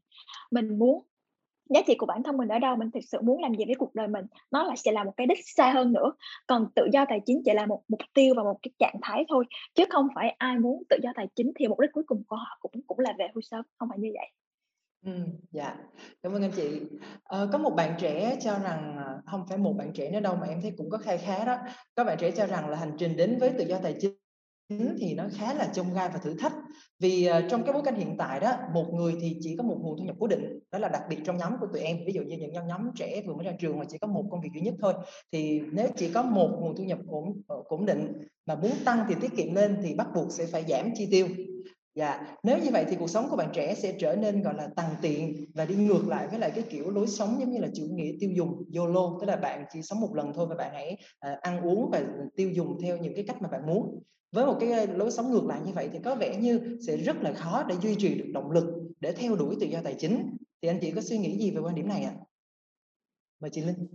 Mình 0.52 0.80
muốn 0.80 1.04
giá 1.70 1.82
trị 1.88 1.96
của 1.96 2.06
bản 2.06 2.24
thân 2.24 2.38
mình 2.38 2.48
ở 2.48 2.60
đâu 2.60 2.76
mình 2.76 2.92
thực 2.92 3.00
sự 3.04 3.22
muốn 3.22 3.42
làm 3.42 3.56
gì 3.56 3.66
với 3.66 3.76
cuộc 3.76 3.96
đời 3.96 4.08
mình 4.08 4.26
nó 4.52 4.64
là 4.64 4.76
sẽ 4.76 4.92
là 4.92 5.04
một 5.04 5.14
cái 5.18 5.28
đích 5.28 5.40
xa 5.44 5.72
hơn 5.72 5.94
nữa. 5.94 6.12
Còn 6.48 6.68
tự 6.76 6.88
do 6.94 7.06
tài 7.10 7.20
chính 7.26 7.42
chỉ 7.46 7.52
là 7.54 7.66
một 7.66 7.82
mục 7.88 8.02
tiêu 8.14 8.34
và 8.38 8.44
một 8.44 8.60
cái 8.62 8.72
trạng 8.80 8.96
thái 9.02 9.26
thôi 9.30 9.46
chứ 9.76 9.84
không 9.90 10.08
phải 10.16 10.36
ai 10.38 10.60
muốn 10.60 10.84
tự 10.90 10.98
do 11.04 11.10
tài 11.16 11.28
chính 11.36 11.52
thì 11.56 11.68
mục 11.68 11.80
đích 11.80 11.92
cuối 11.94 12.04
cùng 12.08 12.24
của 12.28 12.36
họ 12.36 12.58
cũng 12.60 12.72
cũng 12.88 13.00
là 13.00 13.14
về 13.18 13.28
hưu 13.34 13.42
sớm 13.42 13.66
không 13.78 13.90
phải 13.90 14.00
như 14.00 14.10
vậy. 14.14 14.28
Ừ, 15.06 15.12
dạ. 15.52 15.76
Cảm 16.24 16.34
ơn 16.34 16.42
anh 16.42 16.52
chị. 16.56 16.82
Ờ, 17.24 17.50
có 17.52 17.58
một 17.58 17.70
bạn 17.70 17.96
trẻ 18.00 18.38
cho 18.42 18.60
rằng 18.60 18.98
ờ, 19.06 19.22
không 19.26 19.46
phải 19.50 19.58
một 19.58 19.74
bạn 19.78 19.92
trẻ 19.94 20.12
nữa 20.12 20.20
đâu 20.20 20.36
mà 20.36 20.48
em 20.48 20.62
thấy 20.62 20.74
cũng 20.78 20.90
có 20.90 20.98
khai 20.98 21.18
khá 21.18 21.46
đó. 21.46 21.58
Có 21.96 22.04
bạn 22.04 22.18
trẻ 22.20 22.32
cho 22.32 22.46
rằng 22.48 22.70
là 22.70 22.78
hành 22.78 22.92
trình 22.98 23.18
đến 23.18 23.38
với 23.40 23.50
tự 23.58 23.66
do 23.66 23.80
tài 23.84 23.96
chính 24.00 24.23
thì 24.70 25.14
nó 25.14 25.24
khá 25.34 25.54
là 25.54 25.66
chông 25.74 25.94
gai 25.94 26.10
và 26.10 26.20
thử 26.20 26.34
thách. 26.34 26.54
Vì 27.00 27.30
uh, 27.30 27.50
trong 27.50 27.64
cái 27.64 27.74
bối 27.74 27.82
cảnh 27.86 27.96
hiện 27.96 28.16
tại 28.18 28.40
đó 28.40 28.58
một 28.74 28.86
người 28.94 29.16
thì 29.22 29.38
chỉ 29.42 29.56
có 29.58 29.64
một 29.64 29.78
nguồn 29.82 29.98
thu 29.98 30.04
nhập 30.04 30.16
cố 30.20 30.28
định 30.28 30.60
đó 30.72 30.80
là 30.80 30.90
đặc 30.90 31.02
biệt 31.10 31.18
trong 31.26 31.38
nhóm 31.38 31.54
của 31.60 31.68
tụi 31.74 31.82
em. 31.82 31.98
Ví 32.08 32.14
dụ 32.14 32.22
như 32.22 32.38
những 32.38 32.54
nhóm, 32.54 32.68
nhóm 32.68 32.90
trẻ 32.96 33.22
vừa 33.28 33.34
mới 33.34 33.46
ra 33.46 33.52
trường 33.60 33.80
mà 33.80 33.86
chỉ 33.90 33.98
có 33.98 34.08
một 34.08 34.24
công 34.32 34.42
việc 34.42 34.50
duy 34.54 34.62
nhất 34.62 34.74
thôi. 34.82 34.94
Thì 35.32 35.62
nếu 35.72 35.88
chỉ 35.96 36.10
có 36.10 36.24
một 36.24 36.58
nguồn 36.62 36.76
thu 36.76 36.84
nhập 36.84 37.00
ổn 37.08 37.42
ờ, 37.48 37.56
ổn 37.66 37.86
định 37.86 38.14
mà 38.46 38.56
muốn 38.56 38.72
tăng 38.86 39.06
thì 39.10 39.16
tiết 39.22 39.32
kiệm 39.38 39.54
lên 39.56 39.78
thì 39.84 39.94
bắt 39.96 40.08
buộc 40.16 40.32
sẽ 40.32 40.46
phải 40.46 40.66
giảm 40.68 40.90
chi 40.96 41.08
tiêu. 41.12 41.28
Dạ, 41.96 42.38
nếu 42.44 42.60
như 42.60 42.70
vậy 42.72 42.86
thì 42.90 42.96
cuộc 43.00 43.10
sống 43.10 43.30
của 43.30 43.36
bạn 43.36 43.50
trẻ 43.54 43.76
sẽ 43.76 43.96
trở 44.00 44.16
nên 44.16 44.42
gọi 44.42 44.54
là 44.54 44.68
tăng 44.76 44.96
tiện 45.02 45.46
và 45.54 45.66
đi 45.66 45.76
ngược 45.76 46.08
lại 46.08 46.28
với 46.28 46.40
lại 46.40 46.52
cái 46.56 46.64
kiểu 46.70 46.90
lối 46.90 47.08
sống 47.08 47.38
giống 47.40 47.52
như 47.52 47.60
là 47.60 47.68
chủ 47.76 47.84
nghĩa 47.92 48.12
tiêu 48.20 48.30
dùng 48.34 48.64
YOLO, 48.76 49.18
tức 49.22 49.28
là 49.28 49.36
bạn 49.36 49.66
chỉ 49.74 49.82
sống 49.82 50.02
một 50.02 50.16
lần 50.16 50.34
thôi 50.34 50.48
và 50.50 50.56
bạn 50.56 50.72
hãy 50.74 50.98
uh, 51.32 51.42
ăn 51.42 51.62
uống 51.62 51.90
và 51.92 52.04
tiêu 52.36 52.50
dùng 52.50 52.78
theo 52.82 52.98
những 52.98 53.16
cái 53.16 53.24
cách 53.28 53.42
mà 53.42 53.50
bạn 53.50 53.66
muốn. 53.68 54.04
Với 54.32 54.46
một 54.46 54.58
cái 54.60 54.88
lối 54.88 55.12
sống 55.12 55.32
ngược 55.32 55.46
lại 55.46 55.62
như 55.66 55.72
vậy 55.74 55.90
thì 55.94 56.00
có 56.04 56.16
vẻ 56.16 56.38
như 56.38 56.78
sẽ 56.88 56.98
rất 56.98 57.22
là 57.22 57.34
khó 57.34 57.64
để 57.64 57.76
duy 57.82 57.96
trì 57.96 58.16
được 58.16 58.30
động 58.34 58.52
lực 58.52 58.66
để 59.00 59.12
theo 59.12 59.36
đuổi 59.36 59.56
tự 59.60 59.66
do 59.66 59.80
tài 59.84 59.96
chính. 60.00 60.38
Thì 60.62 60.70
anh 60.70 60.80
chị 60.82 60.92
có 60.92 61.02
suy 61.02 61.18
nghĩ 61.18 61.38
gì 61.38 61.52
về 61.52 61.62
quan 61.62 61.76
điểm 61.76 61.88
này 61.88 62.04
ạ? 62.04 62.14
À? 62.20 62.24
mời 63.40 63.50
chị 63.54 63.62
linh 63.62 63.88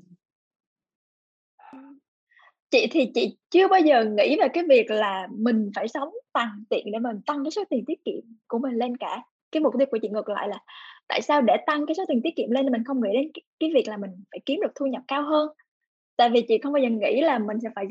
chị 2.70 2.86
thì 2.90 3.10
chị 3.14 3.36
chưa 3.50 3.68
bao 3.68 3.80
giờ 3.80 4.04
nghĩ 4.04 4.36
về 4.40 4.48
cái 4.48 4.64
việc 4.68 4.90
là 4.90 5.28
mình 5.30 5.70
phải 5.74 5.88
sống 5.88 6.08
bằng 6.32 6.64
tiện 6.70 6.92
để 6.92 6.98
mình 6.98 7.20
tăng 7.26 7.44
cái 7.44 7.50
số 7.50 7.64
tiền 7.70 7.84
tiết 7.86 8.04
kiệm 8.04 8.20
của 8.48 8.58
mình 8.58 8.72
lên 8.72 8.96
cả. 8.96 9.22
Cái 9.52 9.62
mục 9.62 9.74
tiêu 9.78 9.86
của 9.90 9.98
chị 10.02 10.08
ngược 10.08 10.28
lại 10.28 10.48
là 10.48 10.58
tại 11.08 11.22
sao 11.22 11.42
để 11.42 11.56
tăng 11.66 11.86
cái 11.86 11.94
số 11.94 12.04
tiền 12.08 12.20
tiết 12.24 12.36
kiệm 12.36 12.50
lên 12.50 12.66
thì 12.66 12.70
mình 12.70 12.84
không 12.84 13.00
nghĩ 13.00 13.10
đến 13.12 13.30
cái, 13.34 13.42
cái 13.60 13.70
việc 13.74 13.88
là 13.88 13.96
mình 13.96 14.10
phải 14.30 14.40
kiếm 14.46 14.60
được 14.60 14.72
thu 14.74 14.86
nhập 14.86 15.02
cao 15.08 15.22
hơn? 15.22 15.48
Tại 16.16 16.30
vì 16.30 16.42
chị 16.48 16.58
không 16.62 16.72
bao 16.72 16.82
giờ 16.82 16.88
nghĩ 16.88 17.20
là 17.20 17.38
mình 17.38 17.60
sẽ 17.62 17.68
phải 17.74 17.84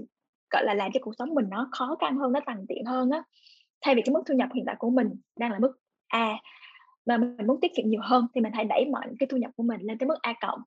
gọi 0.49 0.63
là 0.65 0.73
làm 0.73 0.91
cho 0.93 0.99
cuộc 1.03 1.13
sống 1.19 1.33
mình 1.33 1.45
nó 1.49 1.69
khó 1.71 1.95
khăn 2.01 2.17
hơn 2.17 2.31
nó 2.31 2.39
tằn 2.45 2.65
tiện 2.69 2.85
hơn 2.85 3.09
á. 3.09 3.23
Thay 3.81 3.95
vì 3.95 4.01
cái 4.01 4.13
mức 4.13 4.21
thu 4.27 4.33
nhập 4.33 4.49
hiện 4.55 4.63
tại 4.67 4.75
của 4.79 4.89
mình 4.89 5.09
đang 5.39 5.51
là 5.51 5.59
mức 5.59 5.71
A 6.07 6.37
mà 7.05 7.17
mình 7.17 7.47
muốn 7.47 7.59
tiết 7.61 7.71
kiệm 7.75 7.89
nhiều 7.89 8.01
hơn 8.03 8.27
thì 8.35 8.41
mình 8.41 8.53
hãy 8.53 8.65
đẩy 8.65 8.85
mạnh 8.85 9.15
cái 9.19 9.27
thu 9.27 9.37
nhập 9.37 9.51
của 9.55 9.63
mình 9.63 9.81
lên 9.81 9.97
tới 9.97 10.07
mức 10.07 10.17
A 10.21 10.33
cộng. 10.41 10.59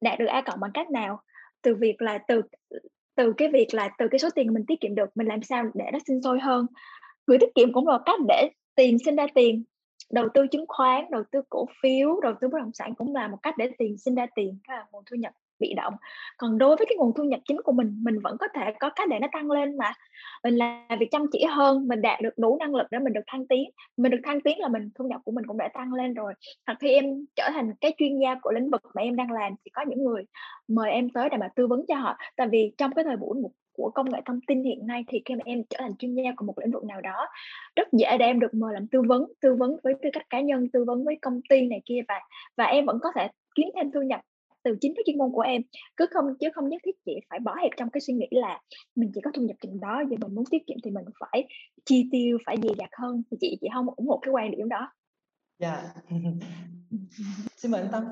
Đạt 0.00 0.18
được 0.18 0.26
A 0.26 0.40
cộng 0.40 0.60
bằng 0.60 0.70
cách 0.74 0.90
nào? 0.90 1.20
Từ 1.62 1.74
việc 1.74 2.02
là 2.02 2.18
từ 2.28 2.42
từ 3.14 3.32
cái 3.36 3.48
việc 3.52 3.66
là 3.72 3.90
từ 3.98 4.08
cái 4.10 4.18
số 4.18 4.28
tiền 4.34 4.54
mình 4.54 4.64
tiết 4.68 4.80
kiệm 4.80 4.94
được, 4.94 5.08
mình 5.14 5.26
làm 5.26 5.42
sao 5.42 5.64
để 5.74 5.84
nó 5.92 5.98
sinh 6.06 6.22
sôi 6.22 6.40
hơn. 6.40 6.66
Gửi 7.26 7.38
tiết 7.38 7.54
kiệm 7.54 7.72
cũng 7.72 7.88
là 7.88 7.98
cách 8.06 8.20
để 8.28 8.50
tiền 8.74 8.98
sinh 9.04 9.16
ra 9.16 9.26
tiền. 9.34 9.64
Đầu 10.10 10.28
tư 10.34 10.46
chứng 10.46 10.64
khoán, 10.68 11.04
đầu 11.10 11.22
tư 11.32 11.42
cổ 11.50 11.66
phiếu, 11.82 12.20
đầu 12.20 12.32
tư 12.40 12.48
bất 12.48 12.58
động 12.58 12.72
sản 12.74 12.94
cũng 12.94 13.14
là 13.14 13.28
một 13.28 13.38
cách 13.42 13.54
để 13.58 13.70
tiền 13.78 13.98
sinh 13.98 14.14
ra 14.14 14.26
tiền 14.34 14.58
là 14.68 14.86
nguồn 14.92 15.04
thu 15.10 15.16
nhập 15.16 15.32
bị 15.58 15.74
động. 15.76 15.94
Còn 16.38 16.58
đối 16.58 16.76
với 16.76 16.86
cái 16.86 16.96
nguồn 16.96 17.12
thu 17.16 17.24
nhập 17.24 17.40
chính 17.48 17.62
của 17.64 17.72
mình 17.72 17.98
mình 18.04 18.18
vẫn 18.24 18.36
có 18.40 18.48
thể 18.54 18.72
có 18.80 18.90
cách 18.96 19.08
để 19.08 19.18
nó 19.18 19.28
tăng 19.32 19.50
lên 19.50 19.76
mà. 19.76 19.92
Mình 20.44 20.56
làm 20.56 20.98
việc 21.00 21.08
chăm 21.10 21.26
chỉ 21.32 21.44
hơn, 21.44 21.88
mình 21.88 22.02
đạt 22.02 22.20
được 22.20 22.38
đủ 22.38 22.56
năng 22.60 22.74
lực 22.74 22.86
để 22.90 22.98
mình 22.98 23.12
được 23.12 23.24
thăng 23.26 23.46
tiến. 23.46 23.70
Mình 23.96 24.12
được 24.12 24.20
thăng 24.24 24.40
tiến 24.40 24.60
là 24.60 24.68
mình, 24.68 24.90
thu 24.94 25.04
nhập 25.04 25.20
của 25.24 25.32
mình 25.32 25.46
cũng 25.46 25.58
đã 25.58 25.68
tăng 25.74 25.94
lên 25.94 26.14
rồi. 26.14 26.34
Hoặc 26.66 26.76
khi 26.80 26.94
em 26.94 27.04
trở 27.36 27.48
thành 27.52 27.72
cái 27.80 27.94
chuyên 27.98 28.18
gia 28.18 28.34
của 28.42 28.52
lĩnh 28.52 28.70
vực 28.70 28.82
mà 28.94 29.02
em 29.02 29.16
đang 29.16 29.32
làm, 29.32 29.52
thì 29.64 29.70
có 29.70 29.82
những 29.88 30.04
người 30.04 30.24
mời 30.68 30.90
em 30.90 31.10
tới 31.10 31.28
để 31.28 31.36
mà 31.36 31.48
tư 31.56 31.66
vấn 31.66 31.84
cho 31.88 31.94
họ. 31.94 32.16
Tại 32.36 32.48
vì 32.48 32.72
trong 32.78 32.92
cái 32.94 33.04
thời 33.04 33.16
buổi 33.16 33.38
của 33.72 33.90
công 33.94 34.10
nghệ 34.10 34.20
thông 34.24 34.40
tin 34.46 34.64
hiện 34.64 34.86
nay 34.86 35.04
thì 35.08 35.22
khi 35.24 35.34
mà 35.34 35.40
em 35.44 35.62
trở 35.70 35.76
thành 35.80 35.96
chuyên 35.96 36.14
gia 36.14 36.30
của 36.36 36.46
một 36.46 36.58
lĩnh 36.58 36.70
vực 36.70 36.84
nào 36.84 37.00
đó, 37.00 37.26
rất 37.76 37.88
dễ 37.92 38.16
để 38.18 38.26
em 38.26 38.40
được 38.40 38.54
mời 38.54 38.74
làm 38.74 38.86
tư 38.86 39.02
vấn 39.08 39.24
tư 39.40 39.54
vấn 39.54 39.76
với 39.82 39.94
tư 40.02 40.10
cách 40.12 40.30
cá 40.30 40.40
nhân, 40.40 40.68
tư 40.72 40.84
vấn 40.84 41.04
với 41.04 41.18
công 41.22 41.40
ty 41.48 41.66
này 41.66 41.82
kia 41.84 42.00
và 42.08 42.20
và 42.56 42.64
em 42.64 42.86
vẫn 42.86 42.98
có 43.02 43.12
thể 43.14 43.28
kiếm 43.54 43.68
thêm 43.76 43.90
thu 43.94 44.02
nhập 44.02 44.20
từ 44.64 44.76
chính 44.80 44.92
cái 44.96 45.02
chuyên 45.06 45.18
môn 45.18 45.30
của 45.32 45.40
em. 45.40 45.62
Cứ 45.96 46.06
không 46.14 46.24
chứ 46.40 46.48
không 46.54 46.68
nhất 46.68 46.82
thiết 46.84 46.96
chị 47.04 47.12
phải 47.30 47.38
bỏ 47.38 47.54
hẹp 47.62 47.70
trong 47.76 47.90
cái 47.90 48.00
suy 48.00 48.14
nghĩ 48.14 48.26
là 48.30 48.60
mình 48.96 49.10
chỉ 49.14 49.20
có 49.24 49.30
thu 49.34 49.42
nhập 49.42 49.56
chừng 49.62 49.80
đó 49.80 50.02
giờ 50.10 50.16
mình 50.20 50.34
muốn 50.34 50.44
tiết 50.50 50.66
kiệm 50.66 50.76
thì 50.84 50.90
mình 50.90 51.04
phải 51.20 51.48
chi 51.84 52.08
tiêu 52.12 52.38
phải 52.46 52.56
dè 52.62 52.68
dặt 52.78 52.90
hơn. 52.92 53.22
Thì 53.30 53.36
chị 53.40 53.58
chị 53.60 53.68
không 53.74 53.86
ủng 53.96 54.08
hộ 54.08 54.18
cái 54.22 54.32
quan 54.32 54.50
điểm 54.50 54.68
đó. 54.68 54.92
Dạ. 55.58 55.82
Yeah. 56.10 56.34
xin 57.56 57.70
mời 57.70 57.80
anh 57.80 57.90
tâm. 57.92 58.04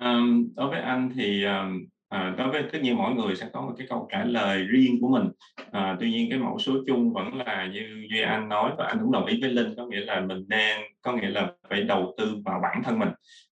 Um, 0.00 0.54
đối 0.54 0.70
với 0.70 0.80
anh 0.80 1.10
thì 1.14 1.44
um, 1.44 1.86
À, 2.08 2.34
đối 2.38 2.50
với 2.50 2.62
tất 2.72 2.78
nhiên 2.82 2.96
mỗi 2.96 3.14
người 3.14 3.36
sẽ 3.36 3.48
có 3.52 3.60
một 3.60 3.72
cái 3.78 3.86
câu 3.90 4.08
trả 4.12 4.24
lời 4.24 4.64
riêng 4.64 4.98
của 5.00 5.08
mình. 5.08 5.28
À, 5.70 5.96
tuy 6.00 6.10
nhiên 6.10 6.30
cái 6.30 6.38
mẫu 6.38 6.58
số 6.58 6.72
chung 6.86 7.12
vẫn 7.12 7.34
là 7.34 7.66
như 7.72 8.06
duy 8.10 8.20
anh 8.20 8.48
nói 8.48 8.72
và 8.78 8.86
anh 8.86 8.98
cũng 9.02 9.12
đồng 9.12 9.26
ý 9.26 9.40
với 9.40 9.50
linh 9.50 9.74
có 9.76 9.86
nghĩa 9.86 10.00
là 10.00 10.20
mình 10.20 10.48
đang 10.48 10.82
có 11.02 11.12
nghĩa 11.12 11.28
là 11.28 11.52
phải 11.70 11.82
đầu 11.82 12.14
tư 12.18 12.36
vào 12.44 12.60
bản 12.62 12.82
thân 12.82 12.98
mình. 12.98 13.08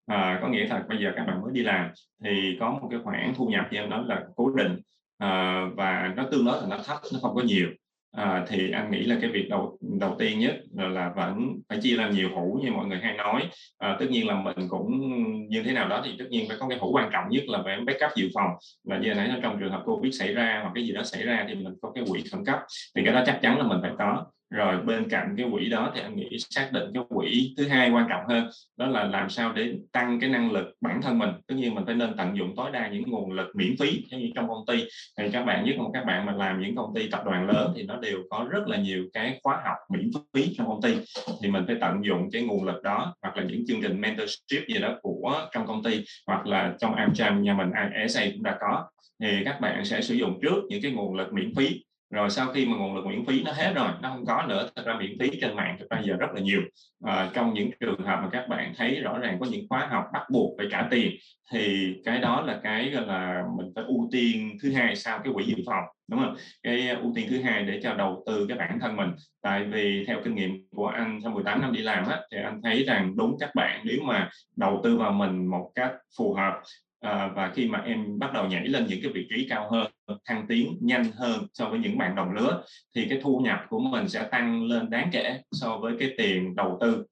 À, 0.07 0.39
có 0.43 0.49
nghĩa 0.49 0.67
là 0.67 0.85
bây 0.89 0.99
giờ 0.99 1.13
các 1.17 1.25
bạn 1.25 1.43
mới 1.43 1.53
đi 1.53 1.63
làm 1.63 1.91
thì 2.25 2.57
có 2.61 2.71
một 2.71 2.89
cái 2.91 3.01
khoản 3.05 3.33
thu 3.37 3.47
nhập 3.47 3.67
như 3.71 3.79
em 3.79 3.91
nói 3.91 4.03
là 4.07 4.23
cố 4.37 4.51
định. 4.51 4.81
À, 5.19 5.65
và 5.77 6.13
nó 6.17 6.25
tương 6.31 6.45
đối 6.45 6.61
là 6.61 6.67
nó 6.71 6.79
thấp 6.87 6.99
nó 7.13 7.19
không 7.23 7.35
có 7.35 7.43
nhiều 7.43 7.69
à, 8.17 8.45
thì 8.49 8.71
anh 8.71 8.91
nghĩ 8.91 9.05
là 9.05 9.17
cái 9.21 9.31
việc 9.31 9.49
đầu 9.51 9.79
đầu 10.01 10.17
tiên 10.19 10.39
nhất 10.39 10.57
là, 10.77 10.89
là 10.89 11.13
vẫn 11.17 11.53
phải 11.69 11.79
chia 11.83 11.97
làm 11.97 12.11
nhiều 12.11 12.29
hũ 12.35 12.61
như 12.65 12.73
mọi 12.73 12.87
người 12.87 12.99
hay 13.03 13.17
nói. 13.17 13.49
À, 13.79 13.97
tất 14.01 14.07
nhiên 14.11 14.27
là 14.27 14.41
mình 14.43 14.69
cũng 14.69 15.01
như 15.49 15.63
thế 15.63 15.73
nào 15.73 15.89
đó 15.89 16.03
thì 16.05 16.11
tất 16.19 16.25
nhiên 16.31 16.49
phải 16.49 16.57
có 16.61 16.69
cái 16.69 16.79
hũ 16.79 16.91
quan 16.93 17.11
trọng 17.13 17.25
nhất 17.31 17.43
là 17.47 17.63
phải 17.65 17.81
backup 17.87 18.17
dự 18.17 18.29
phòng. 18.35 18.51
Là 18.85 18.99
như 18.99 19.15
nãy 19.15 19.31
trong 19.43 19.61
trường 19.61 19.73
hợp 19.73 19.83
covid 19.85 20.19
xảy 20.19 20.35
ra 20.35 20.59
hoặc 20.63 20.73
cái 20.75 20.85
gì 20.85 20.93
đó 20.93 21.03
xảy 21.03 21.23
ra 21.23 21.45
thì 21.49 21.55
mình 21.55 21.75
có 21.83 21.93
cái 21.95 22.05
quỹ 22.11 22.23
khẩn 22.33 22.45
cấp 22.45 22.59
thì 22.97 23.03
cái 23.05 23.15
đó 23.15 23.23
chắc 23.27 23.39
chắn 23.43 23.59
là 23.59 23.65
mình 23.65 23.79
phải 23.83 23.93
có 23.99 24.27
rồi 24.55 24.83
bên 24.83 25.09
cạnh 25.09 25.35
cái 25.37 25.47
quỹ 25.53 25.69
đó 25.69 25.93
thì 25.95 26.01
anh 26.01 26.17
nghĩ 26.17 26.39
xác 26.51 26.69
định 26.73 26.91
cái 26.95 27.03
quỹ 27.09 27.55
thứ 27.57 27.69
hai 27.69 27.91
quan 27.91 28.07
trọng 28.09 28.23
hơn, 28.29 28.49
đó 28.77 28.87
là 28.87 29.05
làm 29.05 29.31
sao 29.31 29.53
để 29.53 29.75
tăng 29.93 30.21
cái 30.21 30.31
năng 30.31 30.53
lực 30.53 30.67
bản 30.81 31.03
thân 31.03 31.19
mình. 31.19 31.31
Tất 31.47 31.55
nhiên 31.55 31.75
mình 31.75 31.87
phải 31.87 31.95
nên 31.95 32.17
tận 32.17 32.37
dụng 32.37 32.57
tối 32.57 32.71
đa 32.73 32.89
những 32.89 33.03
nguồn 33.07 33.33
lực 33.33 33.47
miễn 33.55 33.77
phí 33.81 34.05
theo 34.11 34.21
như 34.21 34.31
trong 34.35 34.49
công 34.49 34.67
ty. 34.67 34.85
Thì 35.19 35.31
các 35.33 35.45
bạn, 35.45 35.65
nhất 35.65 35.77
là 35.79 35.85
các 35.95 36.05
bạn 36.05 36.27
mà 36.27 36.33
làm 36.33 36.63
những 36.63 36.77
công 36.77 36.95
ty 36.95 37.09
tập 37.09 37.23
đoàn 37.25 37.47
lớn 37.47 37.73
thì 37.77 37.83
nó 37.83 37.97
đều 37.97 38.19
có 38.31 38.47
rất 38.51 38.69
là 38.69 38.77
nhiều 38.77 39.05
cái 39.13 39.41
khóa 39.43 39.63
học 39.65 39.77
miễn 39.93 40.11
phí 40.35 40.55
trong 40.57 40.67
công 40.67 40.83
ty. 40.83 40.95
Thì 41.43 41.49
mình 41.51 41.65
phải 41.67 41.77
tận 41.81 42.05
dụng 42.05 42.31
cái 42.33 42.43
nguồn 42.43 42.65
lực 42.65 42.83
đó, 42.83 43.15
hoặc 43.23 43.37
là 43.37 43.43
những 43.43 43.67
chương 43.67 43.83
trình 43.83 44.01
mentorship 44.01 44.69
gì 44.69 44.81
đó 44.81 44.99
của 45.03 45.49
trong 45.53 45.67
công 45.67 45.83
ty, 45.83 46.05
hoặc 46.27 46.47
là 46.47 46.75
trong 46.81 46.95
Amcham, 46.95 47.43
nhà 47.43 47.55
mình 47.55 47.71
ISA 48.03 48.23
cũng 48.33 48.43
đã 48.43 48.59
có. 48.61 48.85
Thì 49.21 49.29
các 49.45 49.61
bạn 49.61 49.85
sẽ 49.85 50.01
sử 50.01 50.15
dụng 50.15 50.39
trước 50.43 50.65
những 50.69 50.83
cái 50.83 50.93
nguồn 50.93 51.15
lực 51.15 51.33
miễn 51.33 51.55
phí 51.57 51.85
rồi 52.11 52.31
sau 52.31 52.49
khi 52.53 52.67
mà 52.67 52.77
nguồn 52.77 52.95
lực 52.95 53.07
miễn 53.07 53.27
phí 53.27 53.43
nó 53.43 53.53
hết 53.53 53.73
rồi 53.75 53.89
nó 54.03 54.09
không 54.09 54.27
có 54.27 54.43
nữa 54.49 54.71
thật 54.77 54.83
ra 54.87 54.95
miễn 54.99 55.19
phí 55.21 55.31
trên 55.41 55.57
mạng 55.57 55.77
thực 55.81 55.91
ra 55.91 56.01
giờ 56.05 56.17
rất 56.17 56.27
là 56.35 56.41
nhiều. 56.41 56.61
À, 57.05 57.31
trong 57.35 57.55
những 57.55 57.71
trường 57.81 58.01
hợp 58.01 58.21
mà 58.23 58.29
các 58.33 58.49
bạn 58.49 58.73
thấy 58.77 59.01
rõ 59.01 59.19
ràng 59.19 59.37
có 59.41 59.47
những 59.51 59.67
khóa 59.69 59.89
học 59.91 60.05
bắt 60.13 60.23
buộc 60.31 60.55
phải 60.59 60.67
trả 60.71 60.89
tiền 60.91 61.17
thì 61.53 61.95
cái 62.05 62.19
đó 62.19 62.41
là 62.41 62.61
cái 62.63 62.91
gọi 62.91 63.07
là 63.07 63.45
mình 63.59 63.67
phải 63.75 63.85
ưu 63.85 64.09
tiên 64.13 64.57
thứ 64.63 64.73
hai 64.73 64.97
sau 64.97 65.19
cái 65.25 65.33
quỹ 65.33 65.45
dự 65.45 65.57
phòng 65.67 65.85
đúng 66.09 66.21
không? 66.21 66.37
Cái 66.63 66.89
ưu 66.89 67.13
tiên 67.15 67.27
thứ 67.31 67.43
hai 67.43 67.63
để 67.63 67.81
cho 67.83 67.95
đầu 67.95 68.23
tư 68.27 68.47
cái 68.49 68.59
bản 68.59 68.79
thân 68.81 68.97
mình. 68.97 69.11
Tại 69.43 69.65
vì 69.65 70.05
theo 70.07 70.21
kinh 70.25 70.35
nghiệm 70.35 70.67
của 70.71 70.87
anh 70.87 71.21
trong 71.25 71.35
18 71.35 71.61
năm 71.61 71.73
đi 71.73 71.83
làm 71.83 72.09
á 72.09 72.21
thì 72.33 72.39
anh 72.43 72.61
thấy 72.63 72.85
rằng 72.85 73.17
đúng 73.17 73.37
các 73.41 73.51
bạn 73.55 73.81
nếu 73.85 73.99
mà 74.03 74.31
đầu 74.57 74.81
tư 74.85 74.97
vào 74.97 75.13
mình 75.13 75.47
một 75.47 75.71
cách 75.75 75.93
phù 76.19 76.35
hợp 76.35 76.63
à, 77.05 77.31
và 77.35 77.53
khi 77.55 77.69
mà 77.69 77.83
em 77.87 78.19
bắt 78.19 78.33
đầu 78.33 78.47
nhảy 78.47 78.67
lên 78.67 78.87
những 78.87 78.99
cái 79.03 79.13
vị 79.13 79.27
trí 79.31 79.47
cao 79.51 79.71
hơn 79.71 79.91
thăng 80.25 80.47
tiến 80.49 80.79
nhanh 80.81 81.05
hơn 81.13 81.47
so 81.53 81.69
với 81.69 81.79
những 81.79 81.99
bạn 81.99 82.15
đồng 82.15 82.33
lứa 82.33 82.63
thì 82.95 83.07
cái 83.11 83.21
thu 83.23 83.39
nhập 83.39 83.59
của 83.69 83.79
mình 83.79 84.09
sẽ 84.09 84.23
tăng 84.23 84.65
lên 84.65 84.91
đáng 84.91 85.09
kể 85.13 85.41
so 85.53 85.77
với 85.77 85.95
cái 85.99 86.15
tiền 86.19 86.55
đầu 86.57 86.79
tư 86.81 87.05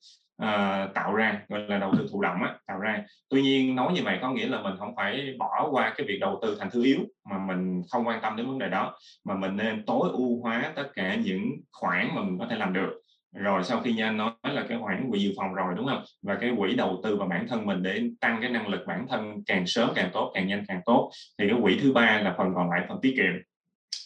uh, 0.43 0.95
tạo 0.95 1.15
ra 1.15 1.41
gọi 1.49 1.61
là 1.69 1.79
đầu 1.79 1.93
tư 1.99 2.07
thụ 2.13 2.21
động 2.21 2.43
á, 2.43 2.55
tạo 2.67 2.79
ra. 2.79 3.03
Tuy 3.31 3.43
nhiên 3.43 3.75
nói 3.75 3.93
như 3.93 4.03
vậy 4.05 4.19
có 4.23 4.31
nghĩa 4.31 4.47
là 4.47 4.63
mình 4.63 4.75
không 4.79 4.97
phải 4.97 5.35
bỏ 5.39 5.69
qua 5.71 5.95
cái 5.97 6.07
việc 6.07 6.19
đầu 6.21 6.39
tư 6.43 6.57
thành 6.61 6.71
thứ 6.71 6.85
yếu 6.85 6.99
mà 7.31 7.39
mình 7.39 7.83
không 7.91 8.07
quan 8.07 8.21
tâm 8.23 8.37
đến 8.37 8.47
vấn 8.47 8.59
đề 8.59 8.69
đó 8.69 8.99
mà 9.25 9.35
mình 9.35 9.57
nên 9.57 9.87
tối 9.87 10.09
ưu 10.13 10.41
hóa 10.43 10.73
tất 10.77 10.89
cả 10.95 11.15
những 11.15 11.43
khoản 11.73 12.09
mà 12.15 12.23
mình 12.23 12.39
có 12.39 12.47
thể 12.51 12.57
làm 12.57 12.73
được 12.73 13.02
rồi 13.33 13.65
sau 13.65 13.81
khi 13.81 13.93
như 13.93 14.03
anh 14.05 14.17
nói 14.17 14.33
là 14.43 14.65
cái 14.69 14.79
khoản 14.83 15.11
quỹ 15.11 15.19
dự 15.19 15.33
phòng 15.37 15.55
rồi, 15.55 15.75
đúng 15.77 15.87
không? 15.87 16.03
Và 16.23 16.35
cái 16.41 16.51
quỹ 16.59 16.75
đầu 16.75 17.01
tư 17.05 17.17
vào 17.17 17.29
bản 17.29 17.47
thân 17.49 17.67
mình 17.67 17.83
để 17.83 18.03
tăng 18.21 18.39
cái 18.41 18.51
năng 18.51 18.69
lực 18.69 18.81
bản 18.87 19.07
thân 19.09 19.43
càng 19.47 19.67
sớm 19.67 19.91
càng 19.95 20.11
tốt, 20.13 20.31
càng 20.35 20.47
nhanh 20.47 20.65
càng 20.69 20.81
tốt, 20.87 21.11
thì 21.39 21.49
cái 21.49 21.59
quỹ 21.63 21.79
thứ 21.83 21.93
ba 21.93 22.21
là 22.21 22.35
phần 22.39 22.53
còn 22.55 22.71
lại, 22.71 22.87
phần 22.89 22.99
tiết 23.03 23.15
kiệm 23.17 23.52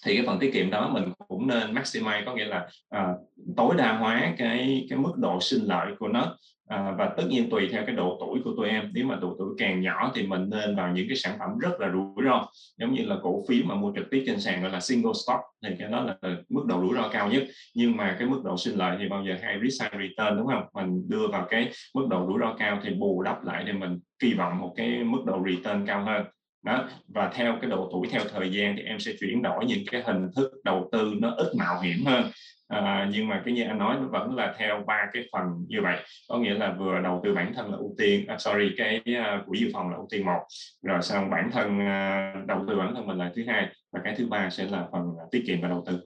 thì 0.04 0.16
cái 0.16 0.26
phần 0.26 0.38
tiết 0.38 0.52
kiệm 0.52 0.70
đó 0.70 0.90
mình 0.92 1.04
cũng 1.28 1.46
nên 1.46 1.74
maximize 1.74 2.24
có 2.26 2.34
nghĩa 2.34 2.44
là 2.44 2.68
à, 2.88 3.08
tối 3.56 3.74
đa 3.78 3.92
hóa 3.92 4.34
cái 4.38 4.86
cái 4.90 4.98
mức 4.98 5.12
độ 5.16 5.40
sinh 5.40 5.64
lợi 5.64 5.92
của 5.98 6.08
nó. 6.08 6.36
À, 6.68 6.94
và 6.98 7.10
tất 7.16 7.22
nhiên 7.28 7.50
tùy 7.50 7.68
theo 7.72 7.82
cái 7.86 7.94
độ 7.94 8.16
tuổi 8.20 8.40
của 8.44 8.52
tụi 8.56 8.68
em. 8.68 8.90
Nếu 8.94 9.06
mà 9.06 9.16
độ 9.16 9.36
tuổi 9.38 9.48
càng 9.58 9.80
nhỏ 9.80 10.12
thì 10.14 10.26
mình 10.26 10.50
nên 10.50 10.76
vào 10.76 10.92
những 10.92 11.08
cái 11.08 11.16
sản 11.16 11.36
phẩm 11.38 11.58
rất 11.58 11.80
là 11.80 11.90
rủi 11.92 12.24
ro. 12.24 12.46
Giống 12.78 12.94
như 12.94 13.04
là 13.04 13.16
cổ 13.22 13.44
phiếu 13.48 13.64
mà 13.64 13.74
mua 13.74 13.92
trực 13.96 14.10
tiếp 14.10 14.24
trên 14.26 14.40
sàn 14.40 14.62
gọi 14.62 14.72
là 14.72 14.80
single 14.80 15.12
stock 15.26 15.40
thì 15.64 15.74
cái 15.78 15.88
đó 15.90 16.00
là 16.00 16.16
mức 16.48 16.64
độ 16.66 16.80
rủi 16.80 16.94
ro 16.94 17.08
cao 17.08 17.28
nhất. 17.28 17.42
Nhưng 17.74 17.96
mà 17.96 18.16
cái 18.18 18.28
mức 18.28 18.40
độ 18.44 18.56
sinh 18.56 18.78
lợi 18.78 18.96
thì 19.00 19.08
bao 19.08 19.24
giờ 19.24 19.36
hay 19.42 19.58
risk 19.62 19.82
high 19.82 19.92
return 19.92 20.36
đúng 20.36 20.46
không? 20.46 20.64
Mình 20.74 21.08
đưa 21.08 21.28
vào 21.28 21.46
cái 21.50 21.70
mức 21.94 22.06
độ 22.10 22.26
rủi 22.26 22.38
ro 22.40 22.54
cao 22.58 22.80
thì 22.82 22.94
bù 22.94 23.22
đắp 23.22 23.44
lại 23.44 23.64
thì 23.66 23.72
mình 23.72 23.98
kỳ 24.18 24.34
vọng 24.34 24.58
một 24.58 24.74
cái 24.76 25.04
mức 25.04 25.22
độ 25.26 25.42
return 25.46 25.86
cao 25.86 26.04
hơn 26.04 26.24
đó 26.66 26.88
và 27.08 27.30
theo 27.34 27.58
cái 27.60 27.70
độ 27.70 27.88
tuổi 27.92 28.08
theo 28.10 28.22
thời 28.32 28.52
gian 28.52 28.76
thì 28.76 28.82
em 28.82 28.98
sẽ 28.98 29.12
chuyển 29.20 29.42
đổi 29.42 29.64
những 29.64 29.84
cái 29.90 30.02
hình 30.02 30.28
thức 30.36 30.50
đầu 30.64 30.88
tư 30.92 31.14
nó 31.20 31.34
ít 31.36 31.46
mạo 31.58 31.80
hiểm 31.80 32.04
hơn. 32.06 32.24
À, 32.68 33.08
nhưng 33.12 33.28
mà 33.28 33.42
cái 33.44 33.54
như 33.54 33.64
anh 33.64 33.78
nói 33.78 33.96
nó 34.00 34.08
vẫn 34.08 34.34
là 34.34 34.54
theo 34.58 34.84
ba 34.86 35.06
cái 35.12 35.22
phần 35.32 35.42
như 35.68 35.82
vậy. 35.82 35.98
Có 36.28 36.38
nghĩa 36.38 36.54
là 36.54 36.72
vừa 36.78 37.00
đầu 37.00 37.20
tư 37.24 37.34
bản 37.34 37.52
thân 37.54 37.70
là 37.70 37.76
ưu 37.76 37.94
tiên 37.98 38.26
à, 38.28 38.38
sorry 38.38 38.70
cái 38.76 39.00
uh, 39.10 39.46
quỹ 39.46 39.58
dự 39.58 39.70
phòng 39.74 39.90
là 39.90 39.96
ưu 39.96 40.06
tiên 40.10 40.24
một. 40.24 40.40
Rồi 40.82 41.02
xong 41.02 41.30
bản 41.30 41.50
thân 41.52 41.78
uh, 41.78 42.46
đầu 42.46 42.64
tư 42.68 42.76
bản 42.76 42.94
thân 42.94 43.06
mình 43.06 43.18
là 43.18 43.30
thứ 43.36 43.44
hai 43.46 43.68
và 43.92 44.00
cái 44.04 44.14
thứ 44.18 44.26
ba 44.26 44.50
sẽ 44.50 44.64
là 44.64 44.86
phần 44.92 45.02
uh, 45.02 45.30
tiết 45.30 45.42
kiệm 45.46 45.60
và 45.60 45.68
đầu 45.68 45.84
tư 45.86 46.00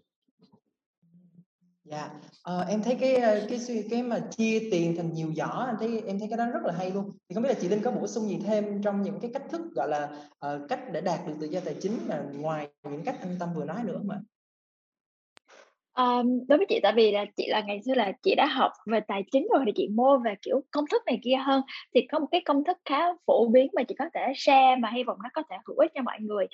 dạ 1.91 1.99
yeah. 1.99 2.11
ờ, 2.43 2.65
em 2.69 2.83
thấy 2.83 2.97
cái 3.01 3.15
ờ, 3.15 3.47
cái 3.49 3.59
suy 3.59 3.83
cái 3.91 4.03
mà 4.03 4.21
chia 4.31 4.69
tiền 4.71 4.97
thành 4.97 5.13
nhiều 5.13 5.33
giỏ 5.37 5.45
anh 5.45 5.77
thấy 5.81 6.03
em 6.07 6.19
thấy 6.19 6.29
cái 6.29 6.39
đó 6.39 6.47
rất 6.47 6.63
là 6.65 6.75
hay 6.79 6.91
luôn 6.91 7.11
thì 7.29 7.35
không 7.35 7.43
biết 7.43 7.49
là 7.49 7.55
chị 7.61 7.69
Linh 7.69 7.83
có 7.83 7.91
bổ 7.91 8.07
sung 8.07 8.29
gì 8.29 8.39
thêm 8.47 8.83
trong 8.83 9.03
những 9.03 9.21
cái 9.21 9.31
cách 9.35 9.43
thức 9.51 9.61
gọi 9.75 9.89
là 9.89 10.09
uh, 10.47 10.69
cách 10.69 10.81
để 10.93 11.01
đạt 11.01 11.27
được 11.27 11.35
tự 11.41 11.47
do 11.47 11.61
tài 11.61 11.75
chính 11.81 11.99
mà 12.09 12.23
ngoài 12.33 12.69
những 12.91 13.05
cách 13.05 13.17
anh 13.21 13.37
Tâm 13.41 13.55
vừa 13.55 13.65
nói 13.65 13.85
nữa 13.85 13.95
không 13.99 14.11
ạ? 14.11 14.19
Ờm, 15.95 16.27
đối 16.49 16.59
với 16.59 16.67
chị 16.69 16.81
tại 16.83 16.93
vì 16.97 17.13
là 17.13 17.25
chị 17.37 17.47
là 17.49 17.61
ngày 17.67 17.81
xưa 17.87 17.95
là 17.95 18.13
chị 18.23 18.35
đã 18.35 18.47
học 18.47 18.73
về 18.87 19.01
tài 19.09 19.23
chính 19.33 19.47
rồi 19.53 19.63
thì 19.67 19.73
chị 19.75 19.89
mua 19.89 20.19
về, 20.25 20.35
kiểu, 20.43 20.61
công 20.71 20.85
thức 20.91 21.03
này 21.07 21.19
kia 21.23 21.37
hơn, 21.47 21.63
thì 21.95 22.01
có 22.13 22.19
một 22.19 22.27
cái 22.31 22.41
công 22.45 22.65
thức 22.65 22.77
khá 22.85 22.99
phổ 23.27 23.49
biến 23.49 23.69
mà 23.77 23.83
chị 23.83 23.95
có 23.99 24.05
thể 24.15 24.33
share 24.37 24.77
mà 24.77 24.91
hy 24.95 25.03
vọng 25.05 25.19
nó 25.23 25.29
có 25.35 25.43
thể 25.51 25.57
hữu 25.67 25.77
ích 25.79 25.91
cho 25.95 26.03
mọi 26.03 26.19
người. 26.21 26.47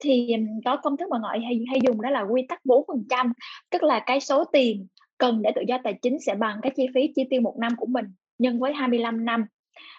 Thì, 0.00 0.34
có 0.64 0.76
công 0.76 0.96
thức 0.96 1.08
mà 1.10 1.18
mọi 1.18 1.40
hay 1.40 1.60
hay 1.70 1.80
dùng 1.86 2.00
đó 2.02 2.10
là 2.10 2.20
quy 2.22 2.42
tắc 2.48 2.64
4%, 2.64 3.32
tức 3.70 3.82
là 3.82 4.00
cái 4.06 4.20
số 4.20 4.44
tiền 4.52 4.86
cần 5.18 5.42
để 5.42 5.50
tự 5.54 5.62
do 5.68 5.78
tài 5.84 5.94
chính 6.02 6.18
sẽ 6.26 6.34
bằng 6.34 6.58
cái 6.62 6.72
chi 6.76 6.86
phí 6.94 7.12
chi 7.14 7.24
tiêu 7.30 7.40
một 7.40 7.54
năm 7.60 7.72
của 7.76 7.86
mình 7.86 8.04
nhân 8.38 8.58
với 8.58 8.72
25 8.72 9.24
năm. 9.24 9.44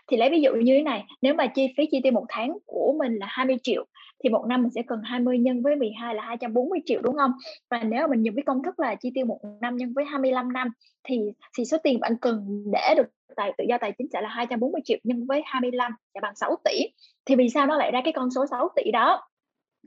Thì 0.07 0.17
lấy 0.17 0.29
ví 0.29 0.41
dụ 0.41 0.53
như 0.53 0.75
thế 0.77 0.83
này, 0.83 1.05
nếu 1.21 1.33
mà 1.33 1.47
chi 1.47 1.73
phí 1.77 1.85
chi 1.91 1.99
tiêu 2.03 2.11
một 2.11 2.25
tháng 2.29 2.57
của 2.65 2.95
mình 2.99 3.15
là 3.15 3.27
20 3.29 3.57
triệu 3.63 3.85
thì 4.23 4.29
một 4.29 4.45
năm 4.47 4.61
mình 4.61 4.71
sẽ 4.71 4.81
cần 4.87 4.99
20 5.03 5.39
nhân 5.39 5.61
với 5.61 5.75
12 5.75 6.15
là 6.15 6.23
240 6.23 6.79
triệu 6.85 7.01
đúng 7.01 7.15
không? 7.15 7.31
Và 7.69 7.83
nếu 7.83 8.01
mà 8.01 8.07
mình 8.07 8.25
dùng 8.25 8.35
cái 8.35 8.43
công 8.45 8.63
thức 8.63 8.79
là 8.79 8.95
chi 8.95 9.11
tiêu 9.15 9.25
một 9.25 9.39
năm 9.61 9.75
nhân 9.77 9.93
với 9.93 10.05
25 10.05 10.53
năm 10.53 10.67
thì 11.03 11.19
thì 11.57 11.65
số 11.65 11.77
tiền 11.83 11.99
bạn 11.99 12.15
cần 12.21 12.63
để 12.73 12.93
được 12.97 13.07
tài 13.35 13.53
tự 13.57 13.63
do 13.69 13.77
tài 13.77 13.91
chính 13.97 14.07
sẽ 14.13 14.21
là 14.21 14.29
240 14.29 14.81
triệu 14.85 14.97
nhân 15.03 15.25
với 15.27 15.41
25 15.45 15.91
sẽ 16.13 16.19
bằng 16.21 16.35
6 16.35 16.55
tỷ. 16.63 16.79
Thì 17.25 17.35
vì 17.35 17.49
sao 17.49 17.67
nó 17.67 17.77
lại 17.77 17.91
ra 17.91 18.01
cái 18.03 18.13
con 18.13 18.31
số 18.31 18.45
6 18.49 18.69
tỷ 18.75 18.91
đó? 18.91 19.27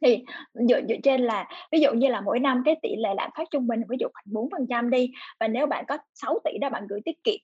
thì 0.02 0.24
dựa 0.68 0.80
dựa 0.88 0.96
trên 1.02 1.20
là 1.20 1.48
ví 1.72 1.80
dụ 1.80 1.92
như 1.92 2.08
là 2.08 2.20
mỗi 2.20 2.40
năm 2.40 2.62
cái 2.64 2.76
tỷ 2.82 2.96
lệ 2.96 3.08
lạm 3.16 3.30
phát 3.36 3.50
trung 3.50 3.66
bình 3.66 3.80
ví 3.88 3.96
dụ 4.00 4.06
khoảng 4.14 4.48
4% 4.68 4.90
đi 4.90 5.10
và 5.40 5.48
nếu 5.48 5.66
bạn 5.66 5.84
có 5.88 5.98
6 6.14 6.38
tỷ 6.44 6.58
đó 6.58 6.70
bạn 6.70 6.86
gửi 6.88 7.00
tiết 7.04 7.24
kiệm 7.24 7.38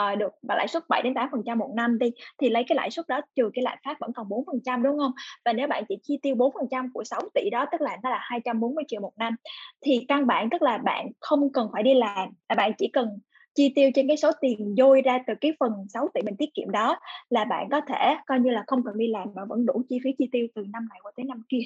uh, 0.00 0.18
được 0.18 0.32
và 0.42 0.54
lãi 0.54 0.68
suất 0.68 0.82
7 0.88 1.02
đến 1.02 1.14
8 1.14 1.28
phần 1.32 1.42
trăm 1.46 1.58
một 1.58 1.72
năm 1.76 1.98
đi 1.98 2.10
thì 2.38 2.48
lấy 2.48 2.64
cái 2.68 2.76
lãi 2.76 2.90
suất 2.90 3.08
đó 3.08 3.20
trừ 3.36 3.50
cái 3.54 3.62
lạm 3.62 3.78
phát 3.84 4.00
vẫn 4.00 4.12
còn 4.12 4.28
4 4.28 4.44
phần 4.46 4.60
trăm 4.64 4.82
đúng 4.82 4.98
không? 4.98 5.12
Và 5.44 5.52
nếu 5.52 5.66
bạn 5.66 5.84
chỉ 5.88 5.98
chi 6.02 6.18
tiêu 6.22 6.34
4 6.34 6.52
phần 6.54 6.66
trăm 6.70 6.92
của 6.92 7.04
6 7.04 7.20
tỷ 7.34 7.50
đó 7.50 7.66
tức 7.72 7.80
là 7.80 7.96
nó 8.02 8.10
là 8.10 8.18
240 8.20 8.84
triệu 8.88 9.00
một 9.00 9.12
năm 9.16 9.36
thì 9.80 10.04
căn 10.08 10.26
bản 10.26 10.50
tức 10.50 10.62
là 10.62 10.78
bạn 10.78 11.06
không 11.20 11.52
cần 11.52 11.68
phải 11.72 11.82
đi 11.82 11.94
làm 11.94 12.28
là 12.48 12.54
bạn 12.54 12.72
chỉ 12.78 12.90
cần 12.92 13.08
chi 13.54 13.72
tiêu 13.74 13.90
trên 13.94 14.08
cái 14.08 14.16
số 14.16 14.30
tiền 14.40 14.74
dôi 14.78 15.02
ra 15.02 15.18
từ 15.26 15.34
cái 15.40 15.52
phần 15.60 15.72
6 15.88 16.08
tỷ 16.14 16.22
mình 16.22 16.36
tiết 16.36 16.54
kiệm 16.54 16.70
đó 16.70 16.98
là 17.30 17.44
bạn 17.44 17.68
có 17.70 17.80
thể 17.88 18.16
coi 18.26 18.40
như 18.40 18.50
là 18.50 18.64
không 18.66 18.82
cần 18.84 18.98
đi 18.98 19.08
làm 19.08 19.28
mà 19.34 19.44
vẫn 19.44 19.66
đủ 19.66 19.82
chi 19.88 19.98
phí 20.04 20.10
chi 20.18 20.28
tiêu 20.32 20.46
từ 20.54 20.64
năm 20.72 20.88
này 20.90 20.98
qua 21.02 21.12
tới 21.16 21.24
năm 21.24 21.42
kia. 21.48 21.62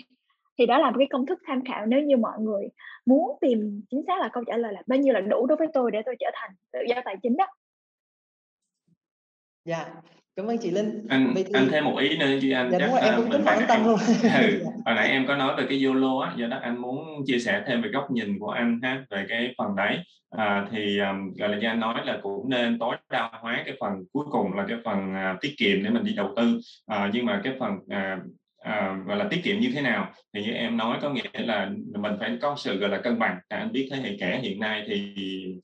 Thì 0.59 0.67
đó 0.67 0.79
là 0.79 0.91
một 0.91 0.97
cái 0.99 1.09
công 1.11 1.27
thức 1.27 1.39
tham 1.47 1.65
khảo 1.65 1.87
nếu 1.87 2.01
như 2.01 2.17
mọi 2.17 2.39
người 2.41 2.69
muốn 3.07 3.39
tìm 3.41 3.83
chính 3.91 4.03
xác 4.07 4.19
là 4.21 4.29
câu 4.33 4.45
trả 4.45 4.57
lời 4.57 4.73
là 4.73 4.83
bao 4.87 4.99
nhiêu 4.99 5.15
là 5.15 5.21
đủ 5.21 5.47
đối 5.47 5.57
với 5.57 5.69
tôi 5.73 5.91
để 5.91 6.03
tôi 6.07 6.17
trở 6.21 6.27
thành 6.35 6.51
tự 6.73 6.79
do 6.89 6.97
tài 7.05 7.17
chính 7.23 7.37
đó 7.37 7.47
dạ 9.65 9.87
cảm 10.37 10.47
ơn 10.47 10.59
chị 10.59 10.71
linh. 10.71 11.07
Anh 11.09 11.33
thì... 11.37 11.45
anh 11.53 11.69
thêm 11.71 11.85
một 11.85 11.97
ý 11.99 12.17
nữa 12.17 12.27
chứ 12.43 12.53
anh 12.53 12.71
dạ, 12.73 12.79
chắc 12.79 12.87
đúng 12.87 12.95
rồi, 12.95 13.05
em 13.05 13.15
cũng 13.17 13.31
tính 13.31 13.43
hỏi 13.45 13.65
tâm 13.69 13.85
luôn. 13.85 13.99
Ừ, 14.23 14.65
hồi 14.85 14.95
nãy 14.95 15.09
em 15.09 15.27
có 15.27 15.37
nói 15.37 15.57
về 15.57 15.67
cái 15.69 15.85
YOLO 15.85 16.21
á 16.21 16.33
do 16.37 16.47
đó 16.47 16.59
anh 16.63 16.81
muốn 16.81 17.25
chia 17.27 17.39
sẻ 17.39 17.63
thêm 17.67 17.83
về 17.83 17.89
góc 17.89 18.11
nhìn 18.11 18.39
của 18.39 18.51
anh 18.51 18.81
ha 18.83 19.05
về 19.11 19.27
cái 19.29 19.55
phần 19.59 19.77
đấy. 19.77 19.99
À, 20.31 20.67
thì 20.71 20.99
um, 20.99 21.33
gọi 21.39 21.49
là 21.49 21.59
như 21.59 21.67
anh 21.67 21.81
nói 21.81 22.01
là 22.05 22.19
cũng 22.23 22.51
nên 22.51 22.79
tối 22.79 22.97
đa 23.11 23.31
hóa 23.33 23.63
cái 23.67 23.75
phần 23.81 23.93
cuối 24.13 24.25
cùng 24.31 24.53
là 24.53 24.65
cái 24.69 24.79
phần 24.85 25.13
uh, 25.13 25.41
tiết 25.41 25.55
kiệm 25.59 25.85
để 25.85 25.91
mình 25.91 26.05
đi 26.05 26.15
đầu 26.15 26.33
tư. 26.37 26.61
À, 26.87 27.11
nhưng 27.13 27.27
mà 27.27 27.41
cái 27.45 27.53
phần 27.59 27.73
uh, 27.73 28.23
à, 28.65 28.97
gọi 29.07 29.17
là 29.17 29.29
tiết 29.31 29.41
kiệm 29.45 29.61
như 29.61 29.71
thế 29.75 29.81
nào? 29.81 30.13
Thì 30.35 30.43
như 30.43 30.51
em 30.51 30.77
nói 30.77 30.99
có 31.03 31.11
nghĩa 31.11 31.23
là 31.35 31.71
mình 31.95 32.13
phải 32.21 32.39
có 32.43 32.55
sự 32.59 32.79
gọi 32.79 32.91
là 32.91 32.99
cân 32.99 33.19
bằng. 33.19 33.39
À, 33.49 33.59
anh 33.59 33.73
biết 33.73 33.89
thế 33.91 33.97
hệ 33.97 34.17
trẻ 34.21 34.41
hiện 34.43 34.61
nay 34.61 34.85
thì 34.87 35.15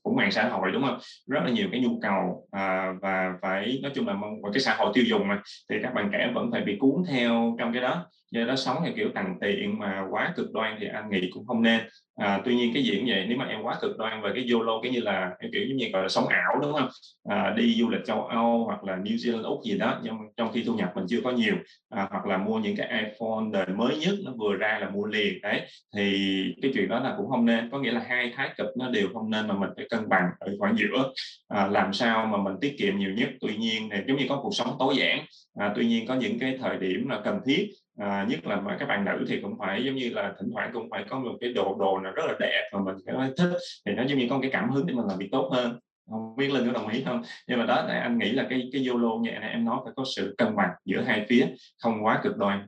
cũng 0.03 0.15
mạng 0.15 0.31
xã 0.31 0.49
hội 0.49 0.71
đúng 0.71 0.83
không? 0.83 0.99
Rất 1.27 1.39
là 1.43 1.49
nhiều 1.49 1.67
cái 1.71 1.81
nhu 1.81 1.99
cầu 2.01 2.47
à, 2.51 2.93
và 3.01 3.33
phải 3.41 3.79
nói 3.83 3.91
chung 3.95 4.07
là 4.07 4.13
một 4.13 4.49
cái 4.53 4.59
xã 4.59 4.75
hội 4.75 4.91
tiêu 4.93 5.03
dùng 5.07 5.27
mà 5.27 5.41
thì 5.69 5.75
các 5.83 5.93
bạn 5.93 6.09
trẻ 6.13 6.31
vẫn 6.33 6.51
phải 6.51 6.61
bị 6.61 6.77
cuốn 6.79 7.03
theo 7.09 7.55
trong 7.59 7.73
cái 7.73 7.81
đó 7.81 8.05
do 8.31 8.45
đó 8.45 8.55
sống 8.55 8.77
theo 8.83 8.93
kiểu 8.95 9.09
tằn 9.15 9.35
tiện 9.41 9.79
mà 9.79 10.05
quá 10.09 10.33
cực 10.35 10.53
đoan 10.53 10.77
thì 10.79 10.87
anh 10.93 11.09
nghĩ 11.09 11.29
cũng 11.33 11.45
không 11.45 11.61
nên. 11.61 11.81
À, 12.15 12.41
tuy 12.45 12.55
nhiên 12.55 12.73
cái 12.73 12.83
diễn 12.83 13.05
vậy 13.07 13.25
nếu 13.27 13.37
mà 13.37 13.45
em 13.45 13.61
quá 13.61 13.77
cực 13.81 13.97
đoan 13.97 14.21
về 14.21 14.31
cái 14.35 14.47
YOLO 14.51 14.79
cái 14.83 14.91
như 14.91 14.99
là 14.99 15.31
em 15.39 15.51
kiểu 15.51 15.65
giống 15.67 15.77
như 15.77 15.89
gọi 15.93 16.01
là 16.01 16.09
sống 16.09 16.27
ảo 16.27 16.59
đúng 16.61 16.73
không? 16.73 16.89
À, 17.29 17.53
đi 17.57 17.75
du 17.79 17.89
lịch 17.89 18.05
châu 18.05 18.25
Âu 18.25 18.63
hoặc 18.65 18.83
là 18.83 18.95
New 18.95 19.15
Zealand 19.15 19.43
úc 19.43 19.59
gì 19.65 19.77
đó 19.77 19.99
nhưng 20.03 20.15
trong 20.37 20.51
khi 20.53 20.63
thu 20.63 20.73
nhập 20.73 20.91
mình 20.95 21.05
chưa 21.09 21.21
có 21.23 21.31
nhiều 21.31 21.55
à, 21.89 22.07
hoặc 22.11 22.25
là 22.25 22.37
mua 22.37 22.59
những 22.59 22.75
cái 22.75 22.87
iPhone 22.87 23.45
đời 23.53 23.67
mới 23.75 23.97
nhất 23.97 24.15
nó 24.25 24.31
vừa 24.37 24.55
ra 24.55 24.77
là 24.81 24.89
mua 24.89 25.05
liền 25.05 25.41
đấy. 25.41 25.61
Thì 25.95 26.43
cái 26.61 26.71
chuyện 26.73 26.89
đó 26.89 26.99
là 26.99 27.13
cũng 27.17 27.29
không 27.29 27.45
nên 27.45 27.69
có 27.69 27.79
nghĩa 27.79 27.91
là 27.91 28.01
hai 28.07 28.33
thái 28.35 28.49
cực 28.57 28.67
nó 28.77 28.89
đều 28.89 29.07
không 29.13 29.29
nên 29.29 29.47
mà 29.47 29.53
mình 29.53 29.69
phải 29.75 29.85
cân 29.89 30.09
bằng 30.09 30.25
ở 30.39 30.55
khoảng 30.59 30.75
giữa 30.77 31.11
à, 31.47 31.67
làm 31.67 31.93
sao 31.93 32.25
mà 32.25 32.37
mình 32.37 32.55
tiết 32.61 32.75
kiệm 32.79 32.97
nhiều 32.97 33.11
nhất. 33.11 33.29
Tuy 33.41 33.55
nhiên 33.57 33.89
thì 33.91 33.97
giống 34.07 34.17
như 34.17 34.25
có 34.29 34.39
cuộc 34.43 34.55
sống 34.55 34.75
tối 34.79 34.95
giản 34.97 35.25
à, 35.59 35.73
tuy 35.75 35.85
nhiên 35.85 36.07
có 36.07 36.15
những 36.15 36.39
cái 36.39 36.57
thời 36.61 36.77
điểm 36.77 37.09
là 37.09 37.21
cần 37.23 37.39
thiết 37.45 37.69
à, 37.97 38.25
nhất 38.29 38.45
là 38.45 38.61
mà 38.61 38.77
các 38.79 38.85
bạn 38.85 39.05
nữ 39.05 39.25
thì 39.27 39.39
cũng 39.41 39.57
phải 39.59 39.83
giống 39.85 39.95
như 39.95 40.09
là 40.09 40.33
thỉnh 40.39 40.49
thoảng 40.53 40.69
cũng 40.73 40.89
phải 40.91 41.05
có 41.09 41.19
một 41.19 41.37
cái 41.41 41.53
đồ 41.53 41.75
đồ 41.79 41.99
nào 41.99 42.11
rất 42.11 42.23
là 42.27 42.33
đẹp 42.39 42.69
mà 42.73 42.79
mình 42.79 42.95
phải 43.05 43.31
thích 43.37 43.57
thì 43.85 43.91
nó 43.93 44.03
giống 44.03 44.19
như 44.19 44.27
có 44.29 44.39
cái 44.41 44.51
cảm 44.53 44.69
hứng 44.69 44.85
để 44.87 44.93
mình 44.93 45.07
làm 45.07 45.17
việc 45.17 45.29
tốt 45.31 45.49
hơn. 45.53 45.79
Không 46.09 46.35
biết 46.35 46.51
linh 46.51 46.65
có 46.65 46.71
đồng 46.71 46.87
ý 46.87 47.03
không? 47.03 47.23
Nhưng 47.47 47.59
mà 47.59 47.65
đó 47.65 47.75
anh 47.87 48.17
nghĩ 48.17 48.31
là 48.31 48.47
cái 48.49 48.69
cái 48.73 48.85
YOLO 48.85 49.17
như 49.21 49.31
này 49.31 49.49
em 49.49 49.65
nói 49.65 49.79
phải 49.83 49.93
có 49.95 50.03
sự 50.15 50.35
cân 50.37 50.55
bằng 50.55 50.69
giữa 50.85 51.01
hai 51.01 51.25
phía 51.29 51.47
không 51.79 52.05
quá 52.05 52.19
cực 52.23 52.37
đoan. 52.37 52.67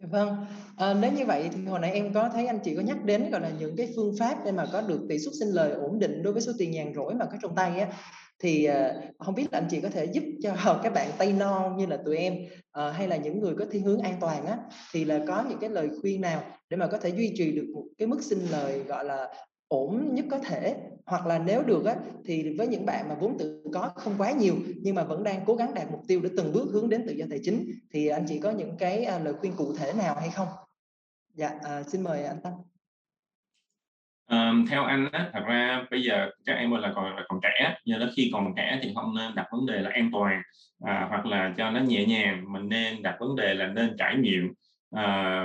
Vâng, 0.00 0.36
à, 0.76 0.94
nếu 0.94 1.12
như 1.12 1.26
vậy 1.26 1.50
thì 1.52 1.64
hồi 1.64 1.80
nãy 1.80 1.92
em 1.92 2.12
có 2.12 2.28
thấy 2.28 2.46
anh 2.46 2.58
chị 2.64 2.76
có 2.76 2.82
nhắc 2.82 3.04
đến 3.04 3.30
gọi 3.30 3.40
là 3.40 3.50
những 3.58 3.76
cái 3.76 3.88
phương 3.96 4.14
pháp 4.18 4.34
để 4.44 4.52
mà 4.52 4.66
có 4.72 4.80
được 4.80 5.00
tỷ 5.08 5.18
suất 5.18 5.34
sinh 5.40 5.48
lời 5.48 5.70
ổn 5.70 5.98
định 5.98 6.22
đối 6.22 6.32
với 6.32 6.42
số 6.42 6.52
tiền 6.58 6.70
nhàn 6.70 6.94
rỗi 6.94 7.14
mà 7.14 7.24
có 7.24 7.36
trong 7.42 7.54
tay 7.54 7.80
á 7.80 7.88
thì 8.40 8.64
ờ, 8.64 9.00
không 9.18 9.34
biết 9.34 9.46
là 9.52 9.58
anh 9.58 9.66
chị 9.70 9.80
có 9.80 9.90
thể 9.90 10.04
giúp 10.04 10.24
cho 10.42 10.80
các 10.82 10.92
bạn 10.92 11.10
tay 11.18 11.32
non 11.32 11.76
như 11.76 11.86
là 11.86 11.96
tụi 11.96 12.16
em 12.16 12.36
ờ, 12.70 12.90
hay 12.90 13.08
là 13.08 13.16
những 13.16 13.40
người 13.40 13.54
có 13.58 13.64
thiên 13.70 13.82
hướng 13.82 14.00
an 14.00 14.16
toàn 14.20 14.46
á 14.46 14.58
thì 14.92 15.04
là 15.04 15.20
có 15.26 15.44
những 15.48 15.58
cái 15.58 15.70
lời 15.70 15.88
khuyên 16.00 16.20
nào 16.20 16.42
để 16.68 16.76
mà 16.76 16.86
có 16.86 16.98
thể 16.98 17.08
duy 17.08 17.32
trì 17.36 17.52
được 17.52 17.66
một 17.74 17.84
cái 17.98 18.08
mức 18.08 18.22
sinh 18.22 18.46
lời 18.50 18.82
gọi 18.82 19.04
là 19.04 19.28
ổn 19.68 20.14
nhất 20.14 20.24
có 20.30 20.38
thể 20.38 20.76
hoặc 21.06 21.26
là 21.26 21.38
nếu 21.38 21.62
được 21.62 21.84
á 21.84 21.96
thì 22.24 22.56
với 22.58 22.66
những 22.66 22.86
bạn 22.86 23.08
mà 23.08 23.14
vốn 23.14 23.38
tự 23.38 23.62
có 23.72 23.90
không 23.96 24.14
quá 24.18 24.32
nhiều 24.32 24.54
nhưng 24.82 24.94
mà 24.94 25.04
vẫn 25.04 25.24
đang 25.24 25.44
cố 25.46 25.54
gắng 25.54 25.74
đạt 25.74 25.90
mục 25.90 26.00
tiêu 26.08 26.20
để 26.20 26.30
từng 26.36 26.52
bước 26.52 26.68
hướng 26.72 26.88
đến 26.88 27.06
tự 27.06 27.12
do 27.12 27.26
tài 27.30 27.40
chính 27.42 27.70
thì 27.92 28.08
anh 28.08 28.24
chị 28.28 28.38
có 28.38 28.50
những 28.50 28.76
cái 28.78 29.04
à, 29.04 29.18
lời 29.18 29.34
khuyên 29.34 29.52
cụ 29.56 29.74
thể 29.74 29.92
nào 29.92 30.14
hay 30.14 30.30
không? 30.30 30.48
Dạ, 31.34 31.58
ờ, 31.62 31.82
xin 31.82 32.02
mời 32.02 32.24
anh 32.24 32.40
Tâm. 32.42 32.52
Um, 34.30 34.66
theo 34.66 34.84
anh 34.84 35.08
á, 35.12 35.30
thật 35.32 35.42
ra 35.46 35.84
bây 35.90 36.02
giờ 36.02 36.30
các 36.46 36.54
em 36.54 36.70
là 36.70 36.92
còn 36.94 37.16
là 37.16 37.22
còn 37.28 37.40
trẻ, 37.42 37.76
do 37.84 37.98
đó 37.98 38.06
khi 38.16 38.30
còn 38.32 38.52
trẻ 38.56 38.78
thì 38.82 38.92
không 38.94 39.14
nên 39.14 39.34
đặt 39.34 39.46
vấn 39.52 39.66
đề 39.66 39.80
là 39.80 39.90
an 39.90 40.10
toàn 40.12 40.42
à, 40.84 41.06
hoặc 41.08 41.26
là 41.26 41.54
cho 41.56 41.70
nó 41.70 41.80
nhẹ 41.80 42.04
nhàng, 42.04 42.52
mình 42.52 42.68
nên 42.68 43.02
đặt 43.02 43.16
vấn 43.20 43.36
đề 43.36 43.54
là 43.54 43.66
nên 43.66 43.96
trải 43.98 44.16
nghiệm 44.16 44.52
à, 44.94 45.44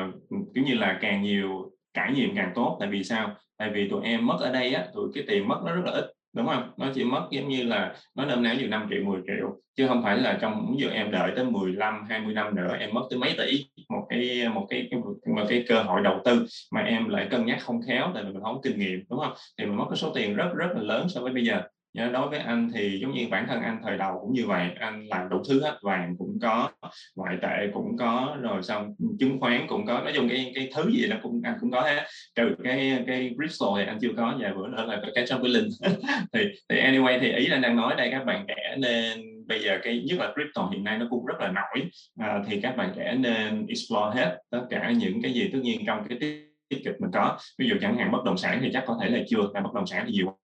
kiểu 0.55 0.63
như 0.63 0.73
là 0.73 0.97
càng 1.01 1.21
nhiều 1.21 1.71
trải 1.93 2.11
nghiệm 2.11 2.35
càng 2.35 2.51
tốt. 2.55 2.77
Tại 2.79 2.89
vì 2.89 3.03
sao? 3.03 3.35
Tại 3.57 3.69
vì 3.69 3.89
tụi 3.89 4.03
em 4.03 4.25
mất 4.25 4.37
ở 4.39 4.51
đây 4.53 4.73
á, 4.73 4.85
tụi 4.93 5.09
cái 5.15 5.23
tiền 5.27 5.47
mất 5.47 5.61
nó 5.65 5.71
rất 5.71 5.81
là 5.85 5.91
ít 5.91 6.05
đúng 6.35 6.45
không? 6.47 6.71
Nó 6.77 6.87
chỉ 6.93 7.03
mất 7.03 7.27
giống 7.31 7.49
như 7.49 7.63
là 7.63 7.95
nó 8.15 8.25
nôm 8.25 8.43
náo 8.43 8.55
như 8.55 8.67
5 8.67 8.87
triệu 8.89 9.03
10 9.03 9.21
triệu 9.27 9.61
chứ 9.77 9.87
không 9.87 10.03
phải 10.03 10.17
là 10.17 10.37
trong 10.41 10.75
giờ 10.79 10.89
em 10.89 11.11
đợi 11.11 11.31
tới 11.35 11.45
15 11.45 12.03
20 12.09 12.33
năm 12.33 12.55
nữa 12.55 12.75
em 12.79 12.93
mất 12.93 13.01
tới 13.09 13.19
mấy 13.19 13.35
tỷ. 13.37 13.65
Một 13.89 14.05
cái 14.09 14.49
một 14.53 14.67
cái, 14.69 14.87
cái 14.91 14.99
một 15.35 15.45
cái 15.49 15.65
cơ 15.67 15.83
hội 15.83 16.01
đầu 16.01 16.21
tư 16.25 16.45
mà 16.71 16.81
em 16.81 17.09
lại 17.09 17.27
cân 17.31 17.45
nhắc 17.45 17.57
không 17.61 17.81
khéo 17.87 18.11
tại 18.13 18.23
vì 18.23 18.31
mình 18.31 18.41
không 18.43 18.55
có 18.55 18.61
kinh 18.63 18.79
nghiệm 18.79 19.03
đúng 19.09 19.19
không? 19.19 19.33
Thì 19.57 19.65
mình 19.65 19.77
mất 19.77 19.85
cái 19.89 19.97
số 19.97 20.11
tiền 20.15 20.35
rất 20.35 20.49
rất 20.55 20.67
là 20.75 20.81
lớn 20.81 21.07
so 21.09 21.21
với 21.21 21.33
bây 21.33 21.45
giờ. 21.45 21.61
Nhớ 21.95 22.09
đối 22.13 22.29
với 22.29 22.39
anh 22.39 22.69
thì 22.73 22.99
giống 23.01 23.13
như 23.13 23.27
bản 23.31 23.47
thân 23.47 23.61
anh 23.61 23.79
thời 23.83 23.97
đầu 23.97 24.19
cũng 24.21 24.33
như 24.33 24.47
vậy 24.47 24.69
anh 24.79 25.07
làm 25.07 25.29
đủ 25.29 25.37
thứ 25.49 25.63
hết 25.63 25.77
vàng 25.81 26.15
cũng 26.17 26.37
có 26.41 26.69
ngoại 27.15 27.37
tệ 27.41 27.67
cũng 27.73 27.97
có 27.97 28.37
rồi 28.41 28.63
xong 28.63 28.95
chứng 29.19 29.39
khoán 29.39 29.67
cũng 29.67 29.85
có. 29.85 29.99
Nói 29.99 30.11
chung 30.15 30.29
cái 30.29 30.51
cái 30.55 30.69
thứ 30.75 30.91
gì 30.91 31.07
nó 31.09 31.15
cũng 31.23 31.41
anh 31.43 31.55
cũng 31.61 31.71
có 31.71 31.81
hết. 31.81 32.03
Trừ 32.35 32.55
cái 32.63 33.03
cái 33.07 33.35
crypto 33.37 33.73
thì 33.77 33.85
anh 33.85 33.97
chưa 34.01 34.13
có 34.17 34.35
và 34.39 34.53
bữa 34.53 34.67
nữa 34.67 34.85
là 34.87 34.99
cái 35.01 35.11
cái 35.15 35.25
up 35.35 35.41
với 35.41 35.49
linh. 35.49 35.69
Thì 36.33 36.39
thì 36.69 36.79
anyway 36.79 37.19
thì 37.19 37.31
ý 37.31 37.47
là 37.47 37.57
đang 37.57 37.75
nói 37.75 37.95
đây 37.97 38.09
các 38.11 38.25
bạn 38.25 38.45
trẻ 38.47 38.75
nên 38.77 39.19
bây 39.47 39.59
giờ 39.59 39.79
cái 39.83 40.03
nhất 40.05 40.19
là 40.19 40.33
crypto 40.33 40.69
hiện 40.71 40.83
nay 40.83 40.97
nó 40.97 41.07
cũng 41.09 41.25
rất 41.25 41.35
là 41.39 41.51
nổi 41.51 41.89
à, 42.19 42.43
thì 42.47 42.61
các 42.61 42.77
bạn 42.77 42.93
trẻ 42.95 43.15
nên 43.19 43.65
explore 43.67 44.21
hết 44.21 44.37
tất 44.49 44.61
cả 44.69 44.91
những 44.97 45.21
cái 45.21 45.33
gì 45.33 45.49
tất 45.53 45.59
nhiên 45.61 45.81
trong 45.87 46.03
cái 46.09 46.17
tiết 46.19 46.81
kiệm 46.83 46.93
mình 46.99 47.11
có. 47.13 47.37
Ví 47.59 47.69
dụ 47.69 47.75
chẳng 47.81 47.97
hạn 47.97 48.11
bất 48.11 48.23
động 48.25 48.37
sản 48.37 48.59
thì 48.61 48.69
chắc 48.73 48.83
có 48.87 48.97
thể 49.01 49.09
là 49.09 49.19
chưa 49.29 49.49
là 49.53 49.61
bất 49.61 49.73
động 49.73 49.87
sản 49.87 50.03
thì 50.07 50.13
nhiều 50.13 50.37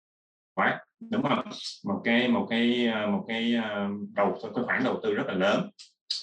quá 0.56 0.80
đúng 1.10 1.24
không 1.24 1.44
một 1.86 2.02
cái 2.04 2.28
một 2.28 2.48
cái 2.50 2.88
ờ, 2.88 3.08
một 3.08 3.26
cái 3.28 3.56
ờ, 3.56 3.88
đầu 4.16 4.38
cái 4.56 4.64
khoản 4.64 4.84
đầu 4.84 5.00
tư 5.04 5.14
rất 5.14 5.28
là 5.28 5.34
lớn. 5.34 5.70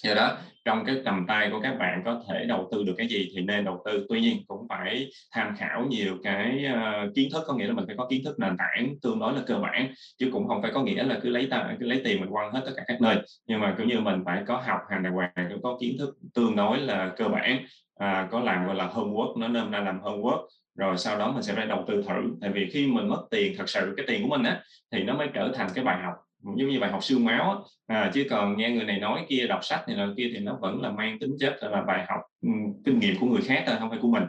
Do 0.03 0.15
đó 0.15 0.37
trong 0.65 0.85
cái 0.85 0.97
tầm 1.05 1.25
tay 1.29 1.49
của 1.51 1.61
các 1.61 1.77
bạn 1.79 2.03
có 2.05 2.23
thể 2.29 2.45
đầu 2.45 2.69
tư 2.73 2.85
được 2.85 2.95
cái 2.99 3.09
gì 3.09 3.29
thì 3.35 3.43
nên 3.43 3.65
đầu 3.65 3.83
tư. 3.85 4.07
Tuy 4.09 4.21
nhiên 4.21 4.37
cũng 4.47 4.67
phải 4.69 5.11
tham 5.33 5.55
khảo 5.59 5.87
nhiều 5.89 6.17
cái 6.23 6.65
uh, 6.73 7.15
kiến 7.15 7.29
thức 7.33 7.43
có 7.47 7.55
nghĩa 7.55 7.67
là 7.67 7.73
mình 7.73 7.85
phải 7.87 7.97
có 7.99 8.07
kiến 8.11 8.23
thức 8.25 8.39
nền 8.39 8.57
tảng 8.57 8.95
tương 9.03 9.19
đối 9.19 9.33
là 9.35 9.43
cơ 9.47 9.59
bản 9.59 9.93
chứ 10.19 10.31
cũng 10.33 10.49
không 10.49 10.63
phải 10.63 10.71
có 10.75 10.83
nghĩa 10.83 11.03
là 11.03 11.19
cứ 11.23 11.29
lấy 11.29 11.49
ta, 11.51 11.77
cứ 11.81 11.87
lấy 11.87 12.01
tiền 12.05 12.21
mình 12.21 12.31
quăng 12.31 12.53
hết 12.53 12.63
tất 12.67 12.73
cả 12.77 12.83
các 12.87 13.01
nơi. 13.01 13.17
Nhưng 13.47 13.61
mà 13.61 13.75
cũng 13.79 13.89
như 13.89 14.01
mình 14.01 14.23
phải 14.25 14.43
có 14.47 14.57
học 14.57 14.81
hành 14.91 15.03
đàng 15.03 15.13
hoàng 15.13 15.61
có 15.63 15.79
kiến 15.81 15.97
thức 15.99 16.17
tương 16.35 16.57
đối 16.57 16.79
là 16.79 17.13
cơ 17.17 17.29
bản 17.29 17.65
à, 17.99 18.29
có 18.31 18.41
làm 18.41 18.67
gọi 18.67 18.75
là 18.75 18.89
homework 18.89 19.39
nó 19.39 19.49
nên 19.49 19.71
là 19.71 19.81
làm 19.81 20.01
homework 20.01 20.47
rồi 20.79 20.99
sau 20.99 21.19
đó 21.19 21.33
mình 21.33 21.43
sẽ 21.43 21.55
phải 21.55 21.67
đầu 21.67 21.85
tư 21.89 22.03
thử. 22.09 22.31
Tại 22.41 22.51
vì 22.51 22.71
khi 22.73 22.87
mình 22.87 23.09
mất 23.09 23.27
tiền, 23.31 23.55
thật 23.59 23.69
sự 23.69 23.95
cái 23.97 24.07
tiền 24.09 24.23
của 24.23 24.29
mình 24.29 24.43
á, 24.43 24.63
thì 24.93 25.03
nó 25.03 25.15
mới 25.15 25.29
trở 25.35 25.53
thành 25.55 25.69
cái 25.75 25.85
bài 25.85 26.03
học 26.03 26.15
giống 26.45 26.69
như 26.69 26.81
bài 26.81 26.91
học 26.91 27.05
siêu 27.05 27.19
máu 27.19 27.51
á. 27.51 27.57
À, 27.87 28.11
chứ 28.15 28.27
còn 28.31 28.57
nghe 28.57 28.71
người 28.71 28.85
này 28.85 28.99
nói 28.99 29.27
kia 29.29 29.47
đọc 29.47 29.65
sách 29.65 29.89
này 29.89 29.97
là 29.97 30.09
kia 30.17 30.31
thì 30.35 30.39
nó 30.39 30.59
vẫn 30.61 30.83
là 30.83 30.91
mang 30.91 31.19
tính 31.19 31.37
chất 31.41 31.57
là 31.61 31.83
bài 31.83 32.05
học 32.09 32.21
um, 32.43 32.83
kinh 32.85 32.99
nghiệm 32.99 33.15
của 33.21 33.27
người 33.27 33.43
khác 33.43 33.65
thôi 33.67 33.77
không 33.79 33.91
phải 33.91 33.99
của 34.03 34.09
mình 34.09 34.23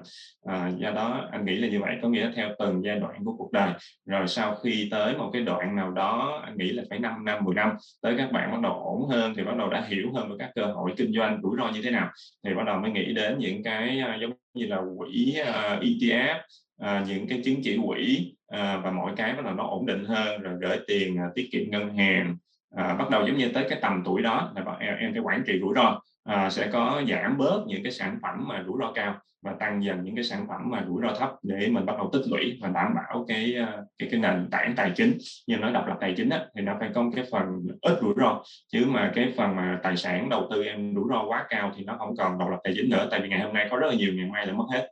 à, 0.46 0.72
do 0.78 0.92
đó 0.92 1.28
anh 1.32 1.46
nghĩ 1.46 1.56
là 1.56 1.68
như 1.68 1.80
vậy 1.80 1.96
có 2.02 2.10
nghĩa 2.10 2.32
theo 2.36 2.50
từng 2.60 2.82
giai 2.84 3.00
đoạn 3.00 3.26
của 3.26 3.36
cuộc 3.38 3.52
đời 3.52 3.72
rồi 4.06 4.28
sau 4.28 4.56
khi 4.56 4.88
tới 4.92 5.18
một 5.18 5.30
cái 5.34 5.42
đoạn 5.42 5.76
nào 5.76 5.92
đó 5.92 6.42
anh 6.46 6.58
nghĩ 6.58 6.70
là 6.70 6.84
phải 6.90 7.00
5 7.00 7.26
năm 7.26 7.44
10 7.44 7.56
năm 7.56 7.72
tới 8.02 8.16
các 8.18 8.32
bạn 8.32 8.52
bắt 8.52 8.62
đầu 8.62 8.74
ổn 8.74 9.10
hơn 9.10 9.34
thì 9.38 9.44
bắt 9.44 9.58
đầu 9.58 9.70
đã 9.70 9.86
hiểu 9.88 10.12
hơn 10.16 10.30
về 10.30 10.36
các 10.40 10.52
cơ 10.56 10.66
hội 10.66 10.94
kinh 10.98 11.14
doanh 11.14 11.40
rủi 11.44 11.58
ro 11.58 11.72
như 11.74 11.82
thế 11.84 11.92
nào 11.92 12.10
thì 12.46 12.54
bắt 12.54 12.64
đầu 12.66 12.78
mới 12.80 12.92
nghĩ 12.92 13.14
đến 13.14 13.38
những 13.40 13.64
cái 13.64 14.02
uh, 14.16 14.22
giống 14.22 14.32
như 14.54 14.66
là 14.66 14.82
quỹ 14.98 15.36
à, 15.46 15.78
uh, 15.78 15.84
ETF 15.84 16.40
à, 16.80 17.04
những 17.08 17.28
cái 17.28 17.42
chứng 17.46 17.62
chỉ 17.64 17.80
quỹ 17.88 18.34
à, 18.48 18.78
và 18.84 18.92
mọi 18.92 19.14
cái 19.16 19.34
là 19.44 19.52
nó 19.52 19.64
ổn 19.64 19.86
định 19.86 20.06
hơn 20.06 20.42
rồi 20.42 20.54
gửi 20.62 20.78
tiền 20.88 21.18
à, 21.18 21.26
tiết 21.36 21.50
kiệm 21.52 21.72
ngân 21.72 21.98
hàng. 21.98 22.38
À, 22.76 22.94
bắt 22.94 23.10
đầu 23.10 23.28
giống 23.28 23.38
như 23.38 23.50
tới 23.54 23.66
cái 23.70 23.80
tầm 23.82 24.02
tuổi 24.06 24.22
đó 24.22 24.52
là 24.56 24.78
em, 24.80 24.96
em 24.96 25.14
phải 25.14 25.22
quản 25.22 25.44
trị 25.48 25.60
rủi 25.62 25.74
ro. 25.76 26.02
À, 26.24 26.50
sẽ 26.50 26.70
có 26.74 27.02
giảm 27.10 27.38
bớt 27.38 27.64
những 27.68 27.84
cái 27.84 27.92
sản 27.92 28.20
phẩm 28.22 28.48
mà 28.48 28.64
rủi 28.68 28.76
ro 28.80 28.92
cao 28.92 29.16
và 29.42 29.54
tăng 29.60 29.84
dần 29.84 30.04
những 30.04 30.16
cái 30.16 30.24
sản 30.24 30.46
phẩm 30.48 30.62
mà 30.70 30.84
rủi 30.88 31.02
ro 31.02 31.14
thấp 31.20 31.32
để 31.44 31.68
mình 31.68 31.86
bắt 31.86 31.98
đầu 31.98 32.10
tích 32.14 32.22
lũy 32.30 32.58
và 32.62 32.70
đảm 32.70 32.94
bảo 32.96 33.26
cái 33.28 33.56
cái 33.98 34.10
cái 34.12 34.20
nền 34.20 34.48
tảng 34.52 34.74
tài 34.76 34.92
chính. 34.96 35.18
Như 35.48 35.58
nó 35.58 35.72
độc 35.72 35.88
lập 35.88 35.98
tài 36.02 36.14
chính 36.18 36.30
á, 36.30 36.46
thì 36.56 36.62
nó 36.62 36.76
phải 36.80 36.90
có 36.94 37.06
cái 37.16 37.26
phần 37.32 37.46
ít 37.82 37.98
rủi 38.02 38.14
ro 38.18 38.44
chứ 38.72 38.86
mà 38.88 39.12
cái 39.16 39.34
phần 39.38 39.56
mà 39.56 39.80
tài 39.84 39.98
sản 39.98 40.30
đầu 40.30 40.48
tư 40.52 40.64
em 40.64 40.96
rủi 40.96 41.06
ro 41.10 41.24
quá 41.28 41.46
cao 41.50 41.72
thì 41.78 41.84
nó 41.84 41.96
không 42.00 42.16
còn 42.18 42.38
độc 42.40 42.50
lập 42.50 42.60
tài 42.64 42.74
chính 42.76 42.90
nữa 42.90 43.08
tại 43.12 43.20
vì 43.22 43.30
ngày 43.30 43.40
hôm 43.40 43.54
nay 43.54 43.68
có 43.72 43.78
rất 43.78 43.88
là 43.88 43.94
nhiều 43.94 44.14
ngày 44.14 44.26
mai 44.26 44.48
là 44.48 44.54
mất 44.54 44.66
hết. 44.72 44.92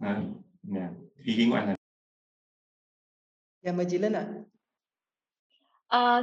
À, 0.00 0.16
yeah. 0.74 0.90
ý 1.24 1.34
kiến 1.36 1.50
của 1.50 1.56
anh 1.56 1.66
là 1.66 1.76
dạ 3.62 3.72
mời 3.72 3.86
chị 3.90 3.98
Linh 3.98 4.12
ạ. 4.12 4.26
À, 5.88 6.22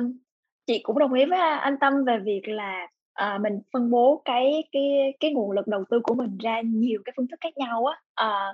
chị 0.66 0.80
cũng 0.84 1.00
đồng 1.00 1.14
ý 1.14 1.26
với 1.26 1.40
anh 1.40 1.78
Tâm 1.82 1.94
về 2.06 2.20
việc 2.20 2.42
là 2.48 2.88
à, 3.14 3.38
mình 3.38 3.60
phân 3.74 3.92
bố 3.92 4.22
cái 4.26 4.64
cái 4.72 5.14
cái 5.20 5.34
nguồn 5.34 5.52
lực 5.52 5.68
đầu 5.68 5.84
tư 5.90 6.00
của 6.04 6.16
mình 6.16 6.38
ra 6.38 6.62
nhiều 6.62 7.02
cái 7.06 7.14
phương 7.18 7.28
thức 7.28 7.40
khác 7.42 7.58
nhau 7.58 7.86
á. 7.86 8.02
À, 8.16 8.54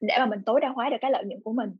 để 0.00 0.14
mà 0.18 0.26
mình 0.26 0.42
tối 0.46 0.60
đa 0.60 0.68
hóa 0.68 0.88
được 0.90 0.96
cái 1.00 1.10
lợi 1.10 1.24
nhuận 1.24 1.40
của 1.44 1.52
mình. 1.52 1.70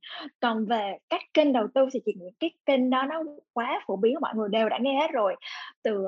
Còn 0.40 0.66
về 0.66 0.98
các 1.10 1.20
kênh 1.34 1.52
đầu 1.52 1.66
tư 1.74 1.86
thì 1.92 2.00
chị 2.06 2.12
nghĩ 2.16 2.30
cái 2.40 2.50
kênh 2.66 2.90
đó 2.90 3.06
nó 3.06 3.22
quá 3.52 3.80
phổ 3.86 3.96
biến 3.96 4.16
mọi 4.20 4.34
người 4.34 4.48
đều 4.48 4.68
đã 4.68 4.78
nghe 4.80 5.00
hết 5.00 5.10
rồi. 5.12 5.36
Từ 5.82 6.06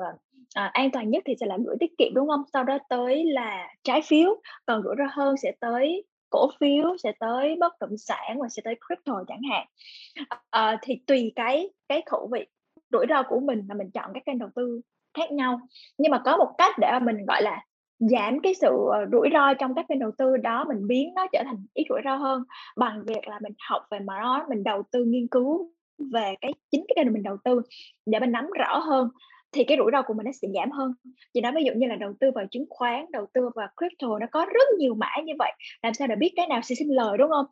à, 0.53 0.69
an 0.73 0.91
toàn 0.91 1.09
nhất 1.09 1.23
thì 1.25 1.35
sẽ 1.39 1.45
là 1.45 1.57
gửi 1.65 1.75
tiết 1.79 1.97
kiệm 1.97 2.13
đúng 2.13 2.27
không? 2.27 2.43
Sau 2.53 2.63
đó 2.63 2.77
tới 2.89 3.25
là 3.25 3.67
trái 3.83 4.01
phiếu 4.01 4.41
còn 4.65 4.83
rủi 4.83 4.95
ro 4.97 5.05
hơn 5.11 5.37
sẽ 5.37 5.51
tới 5.59 6.03
cổ 6.29 6.49
phiếu 6.59 6.97
sẽ 7.03 7.11
tới 7.19 7.55
bất 7.59 7.73
động 7.79 7.97
sản 7.97 8.39
và 8.41 8.49
sẽ 8.49 8.61
tới 8.65 8.75
crypto 8.87 9.23
chẳng 9.27 9.41
hạn. 9.51 9.67
À, 10.49 10.77
thì 10.81 10.95
tùy 11.07 11.31
cái 11.35 11.69
cái 11.89 12.01
khẩu 12.05 12.29
vị 12.31 12.45
rủi 12.91 13.05
ro 13.09 13.23
của 13.23 13.39
mình 13.39 13.63
mà 13.67 13.75
mình 13.75 13.91
chọn 13.91 14.11
các 14.13 14.23
kênh 14.25 14.39
đầu 14.39 14.49
tư 14.55 14.81
khác 15.17 15.31
nhau. 15.31 15.59
Nhưng 15.97 16.11
mà 16.11 16.21
có 16.25 16.37
một 16.37 16.51
cách 16.57 16.75
để 16.79 16.87
mà 16.91 16.99
mình 16.99 17.25
gọi 17.25 17.41
là 17.41 17.63
giảm 17.99 18.39
cái 18.39 18.53
sự 18.53 18.67
ờ, 18.91 19.05
rủi 19.11 19.29
ro 19.33 19.53
trong 19.53 19.75
các 19.75 19.85
kênh 19.89 19.99
đầu 19.99 20.11
tư 20.17 20.37
đó 20.37 20.65
mình 20.67 20.87
biến 20.87 21.13
nó 21.15 21.27
trở 21.31 21.43
thành 21.45 21.65
ít 21.73 21.85
rủi 21.89 22.01
ro 22.05 22.15
hơn 22.15 22.43
bằng 22.77 23.03
việc 23.05 23.27
là 23.27 23.39
mình 23.43 23.53
học 23.69 23.81
về 23.91 23.99
mà 23.99 24.13
nó 24.21 24.45
mình 24.49 24.63
đầu 24.63 24.83
tư 24.91 25.03
nghiên 25.05 25.27
cứu 25.27 25.71
về 26.13 26.35
cái 26.41 26.53
chính 26.71 26.85
cái 26.87 27.03
kênh 27.03 27.13
mình 27.13 27.23
đầu 27.23 27.37
tư 27.43 27.61
để 28.05 28.19
mình 28.19 28.31
nắm 28.31 28.49
rõ 28.59 28.77
hơn 28.79 29.09
thì 29.51 29.63
cái 29.63 29.77
rủi 29.77 29.91
ro 29.91 30.01
của 30.01 30.13
mình 30.13 30.25
nó 30.25 30.31
sẽ 30.41 30.47
giảm 30.55 30.71
hơn. 30.71 30.93
Chị 31.33 31.41
nói 31.41 31.51
ví 31.55 31.63
dụ 31.63 31.73
như 31.75 31.87
là 31.87 31.95
đầu 31.95 32.13
tư 32.19 32.31
vào 32.35 32.45
chứng 32.51 32.65
khoán, 32.69 33.05
đầu 33.11 33.25
tư 33.33 33.49
vào 33.55 33.67
crypto 33.77 34.19
nó 34.19 34.25
có 34.31 34.45
rất 34.45 34.67
nhiều 34.79 34.95
mã 34.95 35.09
như 35.25 35.33
vậy, 35.39 35.53
làm 35.83 35.93
sao 35.93 36.07
để 36.07 36.15
biết 36.15 36.33
cái 36.35 36.47
nào 36.47 36.61
sẽ 36.61 36.75
sinh 36.75 36.95
lời, 36.95 37.17
đúng 37.17 37.29
không? 37.29 37.45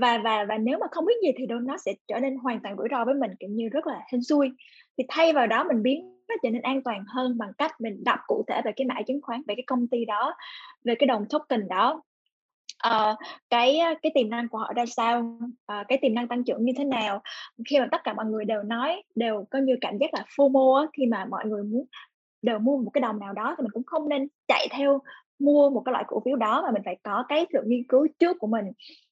Và 0.00 0.18
và 0.24 0.44
và 0.48 0.58
nếu 0.58 0.78
mà 0.78 0.86
không 0.90 1.06
biết 1.06 1.14
gì 1.22 1.32
thì 1.38 1.46
nó 1.62 1.76
sẽ 1.86 1.92
trở 2.08 2.18
nên 2.20 2.36
hoàn 2.36 2.60
toàn 2.62 2.76
rủi 2.78 2.88
ro 2.90 3.04
với 3.04 3.14
mình, 3.14 3.30
kiểu 3.40 3.50
như, 3.50 3.68
rất 3.68 3.86
là 3.86 4.00
hên 4.12 4.22
xui. 4.22 4.50
Thì 4.98 5.04
thay 5.08 5.32
vào 5.32 5.46
đó 5.46 5.64
mình 5.64 5.82
biến 5.82 6.18
nó 6.28 6.34
trở 6.42 6.50
nên 6.50 6.62
an 6.62 6.82
toàn 6.82 7.04
hơn 7.14 7.38
bằng 7.38 7.52
cách 7.58 7.72
mình 7.80 8.04
đọc 8.04 8.18
cụ 8.26 8.44
thể 8.48 8.60
về 8.64 8.72
cái 8.76 8.86
mã 8.86 8.94
chứng 9.06 9.20
khoán, 9.22 9.42
về 9.48 9.54
cái 9.54 9.64
công 9.66 9.86
ty 9.88 10.04
đó, 10.04 10.34
về 10.84 10.94
cái 10.98 11.06
đồng 11.06 11.24
token 11.30 11.68
đó 11.68 12.02
uh, 12.88 13.18
cái 13.50 13.80
cái 14.02 14.12
tiềm 14.14 14.30
năng 14.30 14.48
của 14.48 14.58
họ 14.58 14.72
ra 14.76 14.86
sao? 14.86 15.38
Uh, 15.50 15.88
cái 15.88 15.98
tiềm 16.02 16.14
năng 16.14 16.28
tăng 16.28 16.44
trưởng 16.44 16.64
như 16.64 16.72
thế 16.78 16.84
nào? 16.84 17.22
Khi 17.68 17.80
mà 17.80 17.88
tất 17.92 18.00
cả 18.04 18.12
mọi 18.12 18.26
người 18.26 18.44
đều 18.44 18.62
nói 18.62 19.02
đều 19.14 19.44
có 19.50 19.58
như 19.58 19.76
cảm 19.80 19.98
giác 19.98 20.14
là 20.14 20.24
FOMO 20.36 20.74
á, 20.74 20.86
khi 20.96 21.06
mà 21.06 21.24
mọi 21.24 21.44
người 21.46 21.62
muốn 21.62 21.86
đều 22.42 22.58
mua 22.58 22.76
một 22.76 22.90
cái 22.90 23.00
đồng 23.00 23.20
nào 23.20 23.32
đó 23.32 23.54
thì 23.58 23.62
mình 23.62 23.70
cũng 23.72 23.84
không 23.86 24.08
nên 24.08 24.28
chạy 24.48 24.68
theo 24.70 25.00
mua 25.38 25.70
một 25.70 25.82
cái 25.84 25.92
loại 25.92 26.04
cổ 26.06 26.22
phiếu 26.24 26.36
đó 26.36 26.62
mà 26.62 26.70
mình 26.70 26.82
phải 26.84 26.98
có 27.02 27.24
cái 27.28 27.46
sự 27.52 27.62
nghiên 27.66 27.84
cứu 27.88 28.06
trước 28.18 28.36
của 28.38 28.46
mình. 28.46 28.64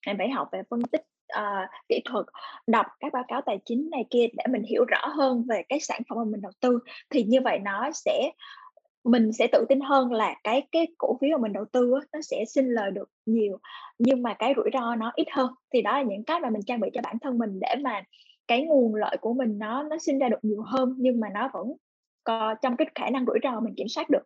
Mình 0.07 0.17
phải 0.19 0.31
học 0.31 0.49
về 0.53 0.63
phân 0.71 0.83
tích 0.83 1.03
uh, 1.39 1.69
kỹ 1.89 2.01
thuật 2.05 2.27
đọc 2.67 2.87
các 3.01 3.13
báo 3.13 3.25
cáo 3.29 3.41
tài 3.41 3.59
chính 3.65 3.89
này 3.91 4.05
kia 4.11 4.27
để 4.33 4.45
mình 4.51 4.63
hiểu 4.63 4.85
rõ 4.85 5.07
hơn 5.07 5.45
về 5.49 5.63
cái 5.69 5.81
sản 5.81 6.01
phẩm 6.09 6.19
mà 6.19 6.25
mình 6.25 6.41
đầu 6.41 6.53
tư. 6.61 6.79
Thì 7.11 7.25
như 7.25 7.41
vậy 7.41 7.59
nó 7.59 7.91
sẽ 7.93 8.31
mình 9.05 9.33
sẽ 9.33 9.47
tự 9.53 9.65
tin 9.69 9.81
hơn 9.81 10.13
là 10.13 10.35
cái 10.45 10.69
cái 10.73 10.87
cổ 10.99 11.19
phiếu 11.21 11.39
mà 11.39 11.43
mình 11.43 11.53
đầu 11.53 11.65
tư 11.73 11.93
á, 12.01 12.07
nó 12.13 12.21
sẽ 12.23 12.45
sinh 12.45 12.69
lời 12.69 12.91
được 12.91 13.09
nhiều 13.27 13.59
nhưng 13.99 14.23
mà 14.23 14.35
cái 14.35 14.53
rủi 14.57 14.71
ro 14.73 14.95
nó 14.95 15.13
ít 15.15 15.27
hơn. 15.33 15.51
Thì 15.73 15.83
đó 15.83 15.99
là 15.99 16.03
những 16.03 16.25
cái 16.25 16.41
mà 16.41 16.51
mình 16.51 16.63
trang 16.67 16.81
bị 16.81 16.89
cho 16.95 17.01
bản 17.05 17.17
thân 17.23 17.39
mình 17.39 17.61
để 17.61 17.75
mà 17.83 18.03
cái 18.49 18.63
nguồn 18.63 18.95
lợi 18.95 19.17
của 19.21 19.35
mình 19.35 19.59
nó 19.59 19.83
nó 19.83 19.99
sinh 19.99 20.19
ra 20.19 20.29
được 20.29 20.39
nhiều 20.43 20.63
hơn 20.63 20.95
nhưng 20.99 21.21
mà 21.21 21.29
nó 21.35 21.51
vẫn 21.53 21.67
có 22.25 22.55
trong 22.63 22.77
cái 22.77 22.87
khả 22.95 23.11
năng 23.11 23.27
rủi 23.27 23.39
ro 23.43 23.61
mình 23.61 23.75
kiểm 23.77 23.89
soát 23.89 24.11
được. 24.11 24.23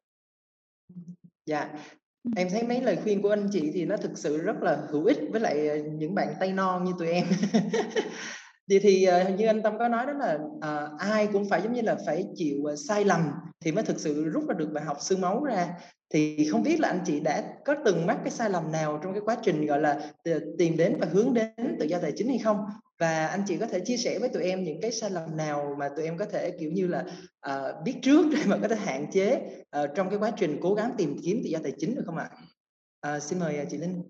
Dạ. 1.46 1.70
Em 2.36 2.48
thấy 2.50 2.62
mấy 2.62 2.80
lời 2.80 2.98
khuyên 3.02 3.22
của 3.22 3.30
anh 3.30 3.48
chị 3.52 3.70
thì 3.74 3.84
nó 3.84 3.96
thực 3.96 4.18
sự 4.18 4.38
rất 4.38 4.62
là 4.62 4.78
hữu 4.90 5.04
ích 5.04 5.18
với 5.30 5.40
lại 5.40 5.68
ờ, 5.68 5.76
những 5.76 6.14
bạn 6.14 6.28
tay 6.40 6.52
non 6.52 6.84
như 6.84 6.92
tụi 6.98 7.08
em. 7.08 7.26
Vậy 8.68 8.80
thì 8.82 9.06
uh, 9.08 9.38
như 9.38 9.46
anh 9.46 9.62
Tâm 9.62 9.78
có 9.78 9.88
nói 9.88 10.06
đó 10.06 10.12
là 10.12 10.34
uh, 10.34 11.00
ai 11.00 11.28
cũng 11.32 11.48
phải 11.48 11.62
giống 11.62 11.72
như 11.72 11.82
là 11.82 11.96
phải 12.06 12.26
chịu 12.34 12.56
sai 12.88 13.04
lầm 13.04 13.20
thì 13.64 13.72
mới 13.72 13.84
thực 13.84 14.00
sự 14.00 14.24
rút 14.24 14.44
ra 14.48 14.54
được 14.54 14.68
bài 14.72 14.84
học 14.84 14.96
xương 15.00 15.20
máu 15.20 15.44
ra 15.44 15.68
thì 16.10 16.48
không 16.50 16.62
biết 16.62 16.80
là 16.80 16.88
anh 16.88 17.00
chị 17.06 17.20
đã 17.20 17.44
có 17.64 17.74
từng 17.84 18.06
mắc 18.06 18.18
cái 18.24 18.30
sai 18.30 18.50
lầm 18.50 18.72
nào 18.72 19.00
trong 19.02 19.12
cái 19.12 19.22
quá 19.24 19.36
trình 19.42 19.66
gọi 19.66 19.80
là 19.80 20.10
ờ, 20.24 20.40
tìm 20.58 20.76
đến 20.76 20.96
và 21.00 21.06
hướng 21.12 21.34
đến 21.34 21.76
tự 21.80 21.86
do 21.86 21.98
tài 22.02 22.12
chính 22.16 22.28
hay 22.28 22.38
không 22.38 22.58
và 22.98 23.26
anh 23.26 23.42
chị 23.46 23.56
có 23.58 23.66
thể 23.66 23.80
chia 23.80 23.96
sẻ 23.96 24.18
với 24.18 24.28
tụi 24.28 24.42
em 24.42 24.64
những 24.64 24.80
cái 24.80 24.92
sai 24.92 25.10
lầm 25.10 25.36
nào 25.36 25.76
mà 25.78 25.88
tụi 25.96 26.04
em 26.04 26.18
có 26.18 26.24
thể 26.24 26.50
kiểu 26.60 26.70
như 26.72 26.86
là 26.86 27.04
uh, 27.50 27.84
biết 27.84 27.94
trước 28.02 28.26
để 28.32 28.42
mà 28.46 28.58
có 28.62 28.68
thể 28.68 28.76
hạn 28.76 29.06
chế 29.12 29.40
uh, 29.82 29.90
trong 29.94 30.10
cái 30.10 30.18
quá 30.18 30.30
trình 30.36 30.58
cố 30.62 30.74
gắng 30.74 30.92
tìm 30.98 31.16
kiếm 31.24 31.40
tự 31.44 31.50
do 31.50 31.58
tài 31.62 31.72
chính 31.78 31.94
được 31.94 32.02
không 32.06 32.16
ạ? 32.16 32.30
Uh, 33.08 33.22
xin 33.22 33.38
mời 33.38 33.66
chị 33.70 33.76
Linh. 33.76 34.02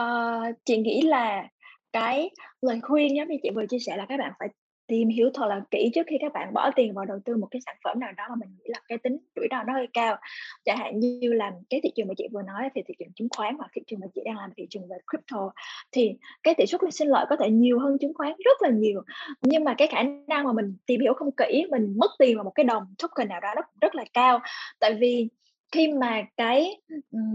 Uh, 0.00 0.56
chị 0.64 0.76
nghĩ 0.76 1.02
là 1.02 1.48
cái 1.92 2.30
lời 2.60 2.80
khuyên 2.82 3.16
giống 3.16 3.28
như 3.28 3.36
chị 3.42 3.50
vừa 3.54 3.66
chia 3.66 3.78
sẻ 3.86 3.96
là 3.96 4.06
các 4.08 4.16
bạn 4.16 4.32
phải 4.38 4.48
tìm 4.90 5.08
hiểu 5.08 5.30
thật 5.34 5.46
là 5.46 5.60
kỹ 5.70 5.90
trước 5.94 6.06
khi 6.06 6.16
các 6.20 6.32
bạn 6.32 6.52
bỏ 6.54 6.70
tiền 6.76 6.94
vào 6.94 7.04
đầu 7.04 7.18
tư 7.24 7.36
một 7.36 7.48
cái 7.50 7.60
sản 7.66 7.76
phẩm 7.84 8.00
nào 8.00 8.12
đó 8.16 8.24
mà 8.28 8.34
mình 8.40 8.48
nghĩ 8.58 8.64
là 8.68 8.80
cái 8.88 8.98
tính 8.98 9.16
rủi 9.36 9.46
ro 9.50 9.62
nó 9.62 9.72
hơi 9.72 9.86
cao. 9.92 10.16
Chẳng 10.64 10.76
hạn 10.78 11.00
như 11.00 11.32
là 11.32 11.52
cái 11.70 11.80
thị 11.82 11.90
trường 11.96 12.08
mà 12.08 12.14
chị 12.16 12.28
vừa 12.32 12.42
nói 12.42 12.68
thì 12.74 12.82
thị 12.88 12.94
trường 12.98 13.12
chứng 13.14 13.28
khoán 13.36 13.56
hoặc 13.58 13.70
thị 13.74 13.82
trường 13.86 14.00
mà 14.00 14.06
chị 14.14 14.20
đang 14.24 14.36
làm 14.36 14.50
thị 14.56 14.66
trường 14.70 14.88
về 14.88 14.96
crypto 15.10 15.50
thì 15.92 16.12
cái 16.42 16.54
tỷ 16.54 16.66
suất 16.66 16.80
sinh 16.90 17.08
lợi 17.08 17.26
có 17.30 17.36
thể 17.36 17.50
nhiều 17.50 17.78
hơn 17.78 17.98
chứng 18.00 18.14
khoán 18.14 18.32
rất 18.44 18.62
là 18.62 18.70
nhiều. 18.70 19.02
Nhưng 19.42 19.64
mà 19.64 19.74
cái 19.78 19.88
khả 19.88 20.02
năng 20.02 20.44
mà 20.44 20.52
mình 20.52 20.76
tìm 20.86 21.00
hiểu 21.00 21.14
không 21.14 21.30
kỹ, 21.36 21.66
mình 21.70 21.94
mất 21.96 22.10
tiền 22.18 22.36
vào 22.36 22.44
một 22.44 22.52
cái 22.54 22.64
đồng 22.64 22.82
token 23.02 23.28
nào 23.28 23.40
đó 23.40 23.48
nó 23.56 23.62
cũng 23.62 23.78
rất 23.80 23.94
là 23.94 24.04
cao. 24.12 24.40
Tại 24.80 24.94
vì 24.94 25.28
khi 25.72 25.92
mà 25.92 26.22
cái 26.36 26.80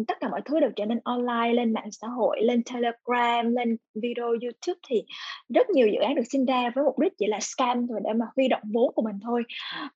tất 0.07 0.17
cả 0.19 0.29
mọi 0.29 0.41
thứ 0.45 0.59
đều 0.59 0.69
trở 0.75 0.85
nên 0.85 0.99
online 1.03 1.53
lên 1.53 1.73
mạng 1.73 1.89
xã 1.91 2.07
hội 2.07 2.41
lên 2.41 2.63
telegram 2.73 3.55
lên 3.55 3.77
video 3.95 4.27
youtube 4.27 4.79
thì 4.89 5.03
rất 5.49 5.69
nhiều 5.69 5.87
dự 5.87 5.99
án 5.99 6.15
được 6.15 6.23
sinh 6.29 6.45
ra 6.45 6.69
với 6.75 6.83
mục 6.83 6.99
đích 6.99 7.13
chỉ 7.17 7.25
là 7.27 7.39
scam 7.39 7.87
rồi 7.87 7.99
để 8.03 8.13
mà 8.13 8.25
huy 8.35 8.47
động 8.47 8.61
vốn 8.73 8.93
của 8.95 9.01
mình 9.01 9.19
thôi. 9.23 9.43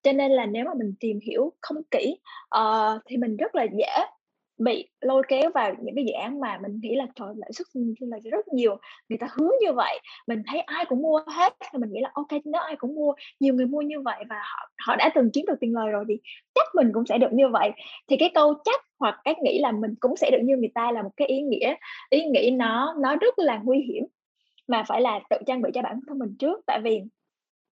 Cho 0.03 0.11
nên 0.11 0.31
là 0.31 0.45
nếu 0.45 0.65
mà 0.65 0.71
mình 0.77 0.93
tìm 0.99 1.19
hiểu 1.27 1.53
không 1.61 1.77
kỹ 1.91 2.17
uh, 2.59 3.01
thì 3.05 3.17
mình 3.17 3.37
rất 3.37 3.55
là 3.55 3.63
dễ 3.77 4.05
bị 4.59 4.89
lôi 5.01 5.23
kéo 5.27 5.51
vào 5.53 5.73
những 5.81 5.95
cái 5.95 6.05
dự 6.05 6.13
án 6.13 6.39
mà 6.39 6.59
mình 6.63 6.79
nghĩ 6.81 6.95
là, 6.95 7.05
trời, 7.15 7.27
lãi 7.37 7.51
suất 7.53 7.67
là 7.99 8.17
rất 8.31 8.47
nhiều, 8.47 8.77
người 9.09 9.17
ta 9.17 9.27
hứa 9.31 9.49
như 9.61 9.73
vậy, 9.73 9.99
mình 10.27 10.43
thấy 10.47 10.59
ai 10.59 10.85
cũng 10.85 11.01
mua 11.01 11.19
hết. 11.27 11.53
Thì 11.61 11.79
mình 11.79 11.89
nghĩ 11.93 12.01
là, 12.01 12.09
ok, 12.13 12.27
nếu 12.45 12.61
ai 12.61 12.75
cũng 12.75 12.95
mua, 12.95 13.13
nhiều 13.39 13.53
người 13.53 13.65
mua 13.65 13.81
như 13.81 14.01
vậy 14.01 14.23
và 14.29 14.35
họ 14.35 14.69
họ 14.87 14.95
đã 14.95 15.09
từng 15.15 15.29
kiếm 15.33 15.45
được 15.47 15.55
tiền 15.59 15.73
lời 15.75 15.87
rồi 15.91 16.05
thì 16.09 16.15
chắc 16.55 16.67
mình 16.75 16.91
cũng 16.93 17.05
sẽ 17.05 17.17
được 17.17 17.33
như 17.33 17.49
vậy. 17.49 17.71
Thì 18.09 18.17
cái 18.17 18.31
câu 18.33 18.53
chắc 18.65 18.81
hoặc 18.99 19.15
cái 19.23 19.35
nghĩ 19.43 19.59
là 19.59 19.71
mình 19.71 19.91
cũng 19.99 20.15
sẽ 20.17 20.29
được 20.31 20.39
như 20.43 20.57
người 20.57 20.71
ta 20.75 20.91
là 20.91 21.01
một 21.03 21.11
cái 21.17 21.27
ý 21.27 21.41
nghĩa, 21.41 21.75
ý 22.09 22.25
nghĩ 22.25 22.51
nó 22.51 22.95
nó 23.01 23.15
rất 23.15 23.39
là 23.39 23.59
nguy 23.63 23.79
hiểm, 23.93 24.03
mà 24.67 24.83
phải 24.87 25.01
là 25.01 25.19
tự 25.29 25.37
trang 25.47 25.61
bị 25.61 25.71
cho 25.73 25.81
bản 25.81 25.99
thân 26.07 26.19
mình 26.19 26.35
trước. 26.39 26.61
Tại 26.67 26.79
vì 26.83 27.01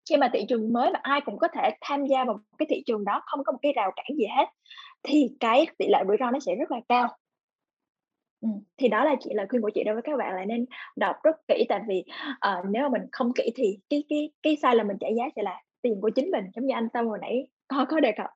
khi 0.09 0.17
mà 0.17 0.29
thị 0.33 0.45
trường 0.49 0.73
mới 0.73 0.91
mà 0.91 0.99
ai 1.03 1.21
cũng 1.25 1.37
có 1.37 1.47
thể 1.47 1.69
tham 1.81 2.05
gia 2.05 2.23
vào 2.25 2.39
cái 2.57 2.65
thị 2.69 2.83
trường 2.85 3.05
đó 3.05 3.21
không 3.25 3.43
có 3.43 3.51
một 3.51 3.59
cái 3.61 3.73
rào 3.75 3.91
cản 3.95 4.17
gì 4.17 4.25
hết 4.37 4.45
thì 5.03 5.29
cái 5.39 5.67
tỷ 5.77 5.87
lệ 5.87 6.03
rủi 6.07 6.17
ro 6.19 6.31
nó 6.31 6.39
sẽ 6.39 6.55
rất 6.55 6.71
là 6.71 6.79
cao. 6.89 7.17
Ừ. 8.41 8.47
thì 8.77 8.87
đó 8.87 9.03
là 9.03 9.15
chị 9.19 9.29
lời 9.33 9.45
khuyên 9.49 9.61
của 9.61 9.71
chị 9.75 9.83
đối 9.83 9.95
với 9.95 10.01
các 10.01 10.17
bạn 10.17 10.35
là 10.35 10.45
nên 10.45 10.65
đọc 10.95 11.15
rất 11.23 11.35
kỹ 11.47 11.65
tại 11.69 11.81
vì 11.87 12.03
uh, 12.29 12.65
nếu 12.69 12.83
mà 12.83 12.89
mình 12.89 13.01
không 13.11 13.33
kỹ 13.33 13.51
thì 13.55 13.79
cái 13.89 14.03
cái 14.09 14.31
cái 14.43 14.57
sai 14.61 14.75
là 14.75 14.83
mình 14.83 14.97
trả 14.99 15.07
giá 15.17 15.23
sẽ 15.35 15.43
là 15.43 15.61
tiền 15.81 16.01
của 16.01 16.09
chính 16.09 16.31
mình 16.31 16.45
giống 16.55 16.65
như 16.65 16.73
anh 16.73 16.89
tâm 16.93 17.07
hồi 17.07 17.17
nãy 17.21 17.47
có 17.67 17.85
có 17.89 17.99
đề 17.99 18.11
cập. 18.11 18.29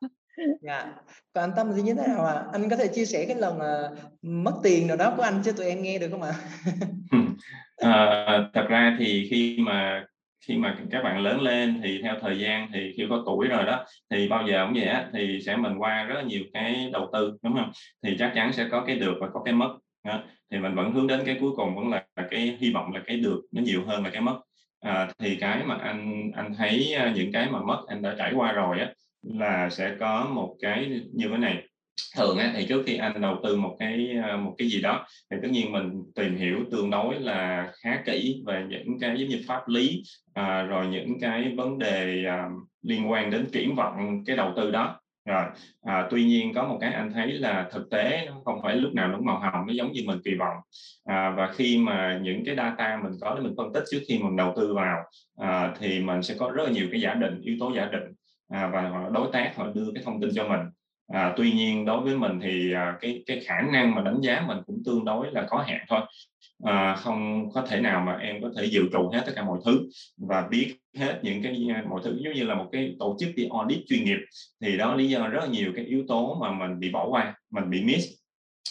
Dạ 0.62 0.94
còn 1.34 1.44
anh 1.44 1.52
tâm 1.56 1.72
thì 1.76 1.82
như 1.82 1.94
thế 1.94 2.08
nào 2.08 2.26
à 2.26 2.46
anh 2.54 2.70
có 2.70 2.76
thể 2.76 2.88
chia 2.88 3.06
sẻ 3.06 3.26
cái 3.28 3.36
lần 3.36 3.58
uh, 3.58 3.98
mất 4.22 4.54
tiền 4.64 4.88
nào 4.88 4.98
đó 4.98 5.14
của 5.18 5.24
anh 5.24 5.42
cho 5.44 5.52
tụi 5.52 5.66
em 5.66 5.82
nghe 5.82 6.00
được 6.00 6.08
không 6.12 6.22
ạ? 6.22 6.34
À, 7.78 8.50
thật 8.54 8.66
ra 8.70 8.96
thì 9.00 9.28
khi 9.32 9.58
mà 9.60 10.06
khi 10.48 10.58
mà 10.58 10.78
các 10.92 11.04
bạn 11.04 11.20
lớn 11.20 11.42
lên 11.42 11.80
thì 11.84 12.02
theo 12.04 12.16
thời 12.22 12.40
gian 12.40 12.70
thì 12.74 12.94
khi 12.98 13.06
có 13.10 13.24
tuổi 13.26 13.48
rồi 13.48 13.66
đó 13.66 13.86
thì 14.10 14.28
bao 14.28 14.48
giờ 14.48 14.66
cũng 14.66 14.74
vậy 14.76 14.86
á 14.86 15.10
thì 15.14 15.40
sẽ 15.46 15.56
mình 15.56 15.78
qua 15.78 16.04
rất 16.04 16.16
là 16.16 16.22
nhiều 16.22 16.44
cái 16.54 16.90
đầu 16.94 17.10
tư 17.14 17.38
đúng 17.42 17.54
không? 17.54 17.72
Thì 18.04 18.16
chắc 18.20 18.32
chắn 18.36 18.54
sẽ 18.54 18.68
có 18.72 18.84
cái 18.88 18.96
được 18.96 19.14
và 19.22 19.28
có 19.34 19.42
cái 19.46 19.54
mất 19.54 19.78
đó. 20.06 20.24
thì 20.52 20.60
mình 20.60 20.76
vẫn 20.76 20.94
hướng 20.94 21.08
đến 21.08 21.22
cái 21.26 21.38
cuối 21.40 21.52
cùng 21.56 21.76
vẫn 21.76 21.90
là 21.90 22.06
cái 22.32 22.58
hy 22.60 22.74
vọng 22.74 22.94
là 22.94 23.02
cái 23.08 23.18
được 23.18 23.42
nó 23.52 23.62
nhiều 23.62 23.86
hơn 23.86 24.04
là 24.04 24.10
cái 24.10 24.22
mất. 24.22 24.40
À, 24.80 25.10
thì 25.20 25.36
cái 25.36 25.64
mà 25.66 25.76
anh 25.76 26.32
anh 26.36 26.54
thấy 26.58 26.94
à, 26.94 27.14
những 27.16 27.32
cái 27.32 27.50
mà 27.52 27.62
mất 27.62 27.84
anh 27.88 28.02
đã 28.02 28.16
trải 28.18 28.34
qua 28.36 28.52
rồi 28.52 28.80
á 28.80 28.94
là 29.24 29.70
sẽ 29.70 29.96
có 30.00 30.30
một 30.34 30.56
cái 30.62 31.02
như 31.14 31.28
thế 31.28 31.38
này 31.38 31.64
thường 32.16 32.38
á, 32.38 32.52
thì 32.56 32.66
trước 32.66 32.84
khi 32.86 32.98
anh 32.98 33.22
đầu 33.22 33.40
tư 33.44 33.56
một 33.56 33.76
cái 33.80 34.10
à, 34.24 34.38
một 34.38 34.56
cái 34.58 34.68
gì 34.68 34.82
đó 34.82 35.06
thì 35.32 35.38
tất 35.42 35.48
nhiên 35.52 35.72
mình 35.72 35.92
tìm 36.16 36.36
hiểu 36.36 36.58
tương 36.72 36.90
đối 36.90 37.20
là 37.20 37.72
khá 37.84 38.02
kỹ 38.06 38.44
về 38.46 38.66
những 38.70 39.00
cái 39.00 39.16
giống 39.18 39.30
như 39.30 39.42
pháp 39.48 39.68
lý 39.68 40.04
à, 40.34 40.62
rồi 40.62 40.88
những 40.88 41.20
cái 41.20 41.54
vấn 41.58 41.80
đề 41.80 42.26
à, 42.26 42.50
liên 42.82 43.12
quan 43.12 43.32
đến 43.32 43.50
triển 43.52 43.76
vọng 43.76 44.24
cái 44.26 44.36
đầu 44.36 44.54
tư 44.56 44.72
đó. 44.72 44.98
Rồi 45.26 45.46
à, 45.86 46.08
tuy 46.12 46.24
nhiên 46.24 46.54
có 46.54 46.64
một 46.64 46.78
cái 46.82 46.94
anh 46.94 47.14
thấy 47.14 47.32
là 47.32 47.70
thực 47.72 47.90
tế 47.90 48.26
nó 48.26 48.42
không 48.46 48.60
phải 48.64 48.76
lúc 48.76 48.94
nào 48.94 49.08
nó 49.08 49.20
màu 49.20 49.40
hồng 49.40 49.68
nó 49.68 49.74
giống 49.74 49.92
như 49.92 50.02
mình 50.06 50.20
kỳ 50.26 50.36
vọng. 50.36 50.58
À, 51.06 51.34
và 51.38 51.52
khi 51.54 51.78
mà 51.78 52.20
những 52.24 52.46
cái 52.46 52.56
data 52.56 53.00
mình 53.04 53.12
có 53.22 53.36
để 53.36 53.42
mình 53.42 53.54
phân 53.58 53.74
tích 53.74 53.84
trước 53.92 54.00
khi 54.08 54.20
mình 54.20 54.36
đầu 54.36 54.54
tư 54.56 54.74
vào 54.74 55.04
à, 55.38 55.74
thì 55.80 56.00
mình 56.00 56.24
sẽ 56.24 56.36
có 56.40 56.52
rất 56.52 56.64
là 56.64 56.72
nhiều 56.72 56.88
cái 56.92 57.02
giả 57.02 57.14
định 57.14 57.42
yếu 57.42 57.56
tố 57.60 57.72
giả 57.76 57.90
định 57.92 58.14
à, 58.50 58.70
và 58.74 59.10
đối 59.14 59.28
tác 59.34 59.54
họ 59.56 59.68
đưa 59.74 59.92
cái 59.96 60.04
thông 60.04 60.22
tin 60.22 60.30
cho 60.36 60.48
mình 60.48 60.60
à, 61.12 61.34
tuy 61.38 61.52
nhiên 61.52 61.86
đối 61.86 62.02
với 62.02 62.18
mình 62.18 62.40
thì 62.44 62.74
à, 62.74 62.98
cái 63.02 63.24
cái 63.26 63.40
khả 63.46 63.62
năng 63.74 63.96
mà 63.96 64.02
đánh 64.02 64.22
giá 64.22 64.44
mình 64.48 64.58
cũng 64.68 64.82
tương 64.86 65.06
đối 65.06 65.32
là 65.32 65.46
có 65.50 65.58
hạn 65.68 65.86
thôi. 65.88 66.00
À, 66.64 66.96
không 66.96 67.50
có 67.54 67.62
thể 67.62 67.80
nào 67.80 68.02
mà 68.06 68.14
em 68.14 68.42
có 68.42 68.50
thể 68.58 68.66
dự 68.66 68.82
trù 68.92 69.10
hết 69.14 69.24
tất 69.26 69.32
cả 69.36 69.44
mọi 69.44 69.60
thứ 69.66 69.90
và 70.18 70.48
biết 70.48 70.76
hết 70.98 71.20
những 71.24 71.44
cái 71.44 71.68
à, 71.76 71.84
mọi 71.90 72.02
thứ 72.04 72.20
giống 72.24 72.34
như 72.34 72.44
là 72.44 72.56
một 72.56 72.70
cái 72.72 72.96
tổ 73.00 73.16
chức 73.20 73.30
đi 73.36 73.48
audit 73.52 73.80
chuyên 73.88 74.04
nghiệp. 74.04 74.18
Thì 74.62 74.78
đó 74.78 74.96
lý 74.96 75.10
do 75.10 75.28
rất 75.28 75.50
nhiều 75.50 75.72
cái 75.76 75.86
yếu 75.86 76.04
tố 76.08 76.38
mà 76.42 76.52
mình 76.52 76.80
bị 76.80 76.92
bỏ 76.92 77.08
qua 77.10 77.36
mình 77.52 77.70
bị 77.70 77.84
miss. 77.84 78.08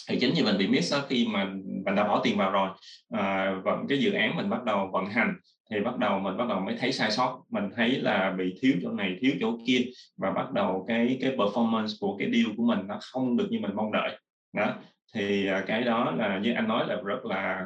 Thì 0.09 0.19
chính 0.19 0.33
vì 0.35 0.43
mình 0.43 0.57
bị 0.57 0.67
miss 0.67 0.93
đó, 0.93 1.05
khi 1.09 1.27
mà 1.27 1.45
mình 1.85 1.95
đã 1.95 2.03
bỏ 2.03 2.21
tiền 2.23 2.37
vào 2.37 2.51
rồi 2.51 2.69
à, 3.09 3.55
và 3.63 3.77
cái 3.89 3.97
dự 3.97 4.11
án 4.11 4.35
mình 4.35 4.49
bắt 4.49 4.63
đầu 4.63 4.89
vận 4.93 5.05
hành 5.05 5.33
thì 5.71 5.79
bắt 5.79 5.97
đầu 5.97 6.19
mình 6.19 6.37
bắt 6.37 6.47
đầu 6.49 6.59
mới 6.59 6.75
thấy 6.79 6.91
sai 6.91 7.11
sót. 7.11 7.43
Mình 7.49 7.63
thấy 7.75 7.89
là 7.89 8.35
bị 8.37 8.55
thiếu 8.61 8.73
chỗ 8.83 8.91
này 8.91 9.17
thiếu 9.21 9.31
chỗ 9.39 9.57
kia 9.65 9.81
và 10.17 10.31
bắt 10.31 10.51
đầu 10.51 10.85
cái 10.87 11.17
cái 11.21 11.31
performance 11.31 11.87
của 11.99 12.17
cái 12.17 12.31
deal 12.33 12.55
của 12.57 12.63
mình 12.63 12.79
nó 12.87 12.99
không 13.01 13.37
được 13.37 13.47
như 13.49 13.59
mình 13.59 13.75
mong 13.75 13.91
đợi. 13.91 14.19
Đó 14.53 14.75
thì 15.13 15.47
à, 15.47 15.63
cái 15.67 15.81
đó 15.81 16.11
là 16.17 16.39
như 16.39 16.53
anh 16.53 16.67
nói 16.67 16.85
là 16.87 16.95
rất 17.05 17.25
là 17.25 17.65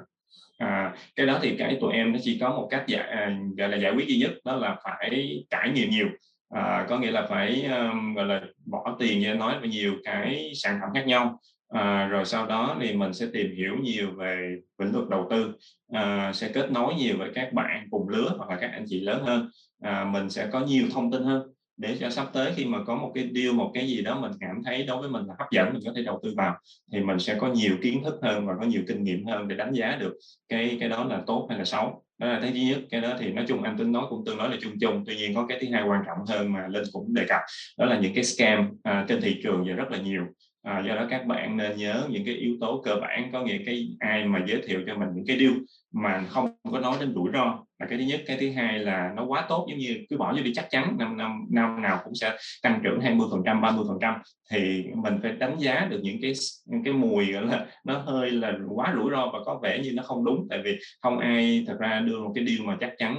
à, 0.57 0.93
cái 1.15 1.25
đó 1.25 1.39
thì 1.41 1.55
cái 1.57 1.77
tụi 1.81 1.93
em 1.93 2.13
nó 2.13 2.19
chỉ 2.23 2.37
có 2.39 2.49
một 2.49 2.67
cách 2.71 2.83
giải 2.87 3.07
à, 3.09 3.37
gọi 3.57 3.69
là 3.69 3.77
giải 3.77 3.91
quyết 3.95 4.07
duy 4.07 4.17
nhất 4.17 4.31
đó 4.45 4.55
là 4.55 4.77
phải 4.83 5.43
trải 5.49 5.69
nghiệm 5.69 5.89
nhiều. 5.89 6.07
À, 6.49 6.85
có 6.89 6.99
nghĩa 6.99 7.11
là 7.11 7.27
phải 7.29 7.63
um, 7.63 8.13
gọi 8.15 8.25
là 8.25 8.41
bỏ 8.65 8.95
tiền 8.99 9.19
như 9.19 9.31
anh 9.31 9.39
nói 9.39 9.59
về 9.59 9.67
nhiều 9.67 9.93
cái 10.03 10.51
sản 10.55 10.79
phẩm 10.81 10.89
khác 10.93 11.07
nhau 11.07 11.39
à, 11.69 12.07
rồi 12.07 12.25
sau 12.25 12.45
đó 12.45 12.77
thì 12.81 12.93
mình 12.93 13.13
sẽ 13.13 13.25
tìm 13.33 13.55
hiểu 13.57 13.73
nhiều 13.81 14.11
về 14.11 14.55
lĩnh 14.79 14.91
vực 14.91 15.09
đầu 15.09 15.27
tư 15.29 15.53
à, 15.91 16.31
sẽ 16.33 16.49
kết 16.53 16.71
nối 16.71 16.95
nhiều 16.95 17.17
với 17.17 17.29
các 17.35 17.53
bạn 17.53 17.87
cùng 17.91 18.09
lứa 18.09 18.33
hoặc 18.37 18.49
là 18.49 18.57
các 18.61 18.71
anh 18.71 18.85
chị 18.87 18.99
lớn 18.99 19.23
hơn. 19.23 19.49
À, 19.81 20.03
mình 20.03 20.29
sẽ 20.29 20.47
có 20.51 20.65
nhiều 20.65 20.87
thông 20.93 21.11
tin 21.11 21.23
hơn 21.23 21.47
để 21.77 21.97
cho 21.99 22.09
sắp 22.09 22.27
tới 22.33 22.51
khi 22.55 22.65
mà 22.65 22.83
có 22.87 22.95
một 22.95 23.11
cái 23.15 23.29
deal 23.35 23.51
một 23.51 23.71
cái 23.73 23.87
gì 23.87 24.01
đó 24.01 24.19
mình 24.19 24.31
cảm 24.39 24.61
thấy 24.65 24.83
đối 24.83 25.01
với 25.01 25.09
mình 25.09 25.25
là 25.25 25.33
hấp 25.39 25.47
dẫn 25.51 25.73
mình 25.73 25.81
có 25.85 25.91
thể 25.95 26.01
đầu 26.01 26.19
tư 26.23 26.33
vào 26.37 26.55
thì 26.91 26.99
mình 26.99 27.19
sẽ 27.19 27.35
có 27.39 27.47
nhiều 27.47 27.75
kiến 27.81 28.03
thức 28.03 28.15
hơn 28.21 28.47
và 28.47 28.53
có 28.59 28.65
nhiều 28.65 28.81
kinh 28.87 29.03
nghiệm 29.03 29.25
hơn 29.25 29.47
để 29.47 29.55
đánh 29.55 29.73
giá 29.73 29.97
được 29.99 30.13
cái 30.49 30.77
cái 30.79 30.89
đó 30.89 31.03
là 31.03 31.21
tốt 31.27 31.47
hay 31.49 31.57
là 31.57 31.65
xấu. 31.65 32.01
Đó 32.17 32.27
là 32.27 32.39
cái 32.41 32.51
nhất. 32.51 32.79
Cái 32.89 33.01
đó 33.01 33.15
thì 33.19 33.31
nói 33.31 33.45
chung 33.47 33.63
anh 33.63 33.77
tính 33.77 33.91
nói 33.91 34.05
cũng 34.09 34.25
tương 34.25 34.37
đối 34.37 34.49
là 34.49 34.57
chung 34.61 34.79
chung. 34.81 35.03
Tuy 35.07 35.15
nhiên 35.15 35.35
có 35.35 35.45
cái 35.49 35.57
thứ 35.61 35.67
hai 35.71 35.83
quan 35.83 36.01
trọng 36.05 36.17
hơn 36.27 36.53
mà 36.53 36.67
linh 36.67 36.83
cũng 36.91 37.13
đề 37.13 37.25
cập 37.29 37.41
đó 37.77 37.85
là 37.85 37.99
những 37.99 38.13
cái 38.13 38.23
scam 38.23 38.77
à, 38.83 39.05
trên 39.07 39.21
thị 39.21 39.39
trường 39.43 39.65
giờ 39.67 39.73
rất 39.73 39.91
là 39.91 39.97
nhiều 39.97 40.23
à, 40.65 40.79
do 40.79 40.95
đó 40.95 41.07
các 41.09 41.25
bạn 41.25 41.57
nên 41.57 41.77
nhớ 41.77 42.07
những 42.09 42.25
cái 42.25 42.33
yếu 42.33 42.57
tố 42.61 42.81
cơ 42.85 42.95
bản 43.01 43.29
có 43.33 43.43
nghĩa 43.43 43.57
cái 43.65 43.87
ai 43.99 44.25
mà 44.25 44.43
giới 44.47 44.61
thiệu 44.67 44.81
cho 44.87 44.95
mình 44.95 45.09
những 45.15 45.25
cái 45.27 45.37
điều 45.37 45.51
mà 45.91 46.25
không 46.29 46.49
có 46.71 46.79
nói 46.79 46.97
đến 46.99 47.13
rủi 47.15 47.29
ro 47.33 47.65
là 47.79 47.85
cái 47.89 47.97
thứ 47.97 48.03
nhất 48.03 48.21
cái 48.25 48.37
thứ 48.39 48.51
hai 48.51 48.79
là 48.79 49.11
nó 49.15 49.25
quá 49.25 49.45
tốt 49.49 49.67
giống 49.69 49.79
như 49.79 50.05
cứ 50.09 50.17
bỏ 50.17 50.33
vô 50.33 50.43
đi 50.43 50.53
chắc 50.55 50.67
chắn 50.69 50.95
năm 50.99 51.17
năm 51.17 51.45
năm 51.51 51.81
nào 51.81 51.99
cũng 52.03 52.15
sẽ 52.15 52.37
tăng 52.63 52.79
trưởng 52.83 53.01
20 53.01 53.27
phần 53.31 53.41
trăm 53.45 53.61
30 53.61 53.85
phần 53.87 53.97
trăm. 54.01 54.15
Thì 54.51 54.83
mình 54.95 55.19
phải 55.21 55.31
đánh 55.31 55.55
giá 55.59 55.87
được 55.89 55.99
những 56.03 56.17
cái 56.21 56.33
những 56.65 56.83
cái 56.83 56.93
mùi 56.93 57.31
gọi 57.31 57.45
là 57.45 57.65
nó 57.83 57.97
hơi 57.97 58.31
là 58.31 58.53
quá 58.75 58.93
rủi 58.95 59.11
ro 59.11 59.29
và 59.33 59.39
có 59.45 59.59
vẻ 59.63 59.79
như 59.83 59.91
nó 59.93 60.03
không 60.03 60.25
đúng. 60.25 60.47
Tại 60.49 60.59
vì 60.63 60.77
không 61.01 61.19
ai 61.19 61.63
thật 61.67 61.75
ra 61.79 61.99
đưa 61.99 62.19
một 62.19 62.31
cái 62.35 62.43
điều 62.43 62.63
mà 62.63 62.77
chắc 62.79 62.91
chắn 62.97 63.17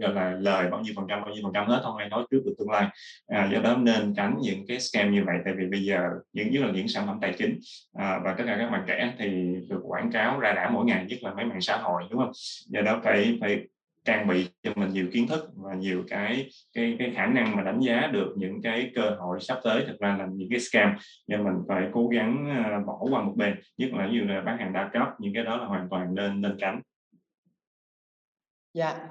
gọi 0.00 0.14
là 0.14 0.30
lời 0.40 0.70
bao 0.70 0.80
nhiêu 0.80 0.92
phần 0.96 1.06
trăm 1.08 1.20
bao 1.20 1.30
nhiêu 1.34 1.42
phần 1.42 1.52
trăm 1.54 1.66
hết 1.66 1.80
không 1.82 1.96
ai 1.96 2.08
nói 2.08 2.26
trước 2.30 2.40
được 2.44 2.54
tương 2.58 2.70
lai. 2.70 2.88
À, 3.26 3.48
do 3.52 3.60
đó 3.60 3.76
nên 3.76 4.14
tránh 4.16 4.36
những 4.42 4.66
cái 4.68 4.80
scam 4.80 5.14
như 5.14 5.24
vậy. 5.24 5.36
Tại 5.44 5.54
vì 5.58 5.66
bây 5.70 5.84
giờ 5.84 6.08
những 6.32 6.50
nhất 6.50 6.62
là 6.62 6.72
những 6.72 6.88
sản 6.88 7.06
phẩm 7.06 7.18
tài 7.20 7.32
chính 7.38 7.58
à, 7.98 8.20
và 8.24 8.34
tất 8.38 8.44
cả 8.46 8.56
các 8.58 8.70
bạn 8.70 8.84
trẻ 8.86 9.12
thì 9.18 9.28
được 9.68 9.80
quảng 9.82 10.12
cáo 10.12 10.40
ra 10.40 10.52
đã 10.52 10.70
mỗi 10.70 10.84
ngày 10.84 11.04
nhất 11.08 11.18
là 11.22 11.34
mấy 11.34 11.44
mạng 11.44 11.60
xã 11.60 11.76
hội 11.76 12.02
đúng 12.10 12.20
không? 12.20 12.32
Do 12.68 12.80
đó 12.80 13.00
phải 13.04 13.38
phải 13.40 13.60
trang 14.04 14.28
bị 14.28 14.48
cho 14.62 14.72
mình 14.76 14.88
nhiều 14.88 15.06
kiến 15.12 15.26
thức 15.28 15.50
và 15.54 15.74
nhiều 15.74 16.04
cái 16.08 16.48
cái 16.72 16.96
cái 16.98 17.12
khả 17.14 17.26
năng 17.26 17.56
mà 17.56 17.62
đánh 17.62 17.80
giá 17.80 18.06
được 18.12 18.34
những 18.36 18.62
cái 18.62 18.92
cơ 18.94 19.16
hội 19.20 19.40
sắp 19.40 19.58
tới. 19.64 19.84
Thực 19.86 20.00
ra 20.00 20.16
là 20.18 20.26
những 20.32 20.48
cái 20.50 20.60
scam 20.60 20.94
nên 21.28 21.44
mình 21.44 21.54
phải 21.68 21.88
cố 21.92 22.08
gắng 22.08 22.62
ờ, 22.64 22.80
bỏ 22.86 22.98
qua 23.10 23.22
một 23.22 23.32
bên, 23.36 23.54
nhất 23.78 23.90
là 23.92 24.08
như 24.08 24.20
là 24.20 24.40
bán 24.40 24.58
hàng 24.58 24.72
đa 24.72 24.90
cấp, 24.92 25.08
những 25.18 25.34
cái 25.34 25.44
đó 25.44 25.56
là 25.56 25.64
hoàn 25.64 25.88
toàn 25.88 26.14
nên 26.14 26.40
nên 26.40 26.56
tránh. 26.58 26.80
Dạ 28.74 29.08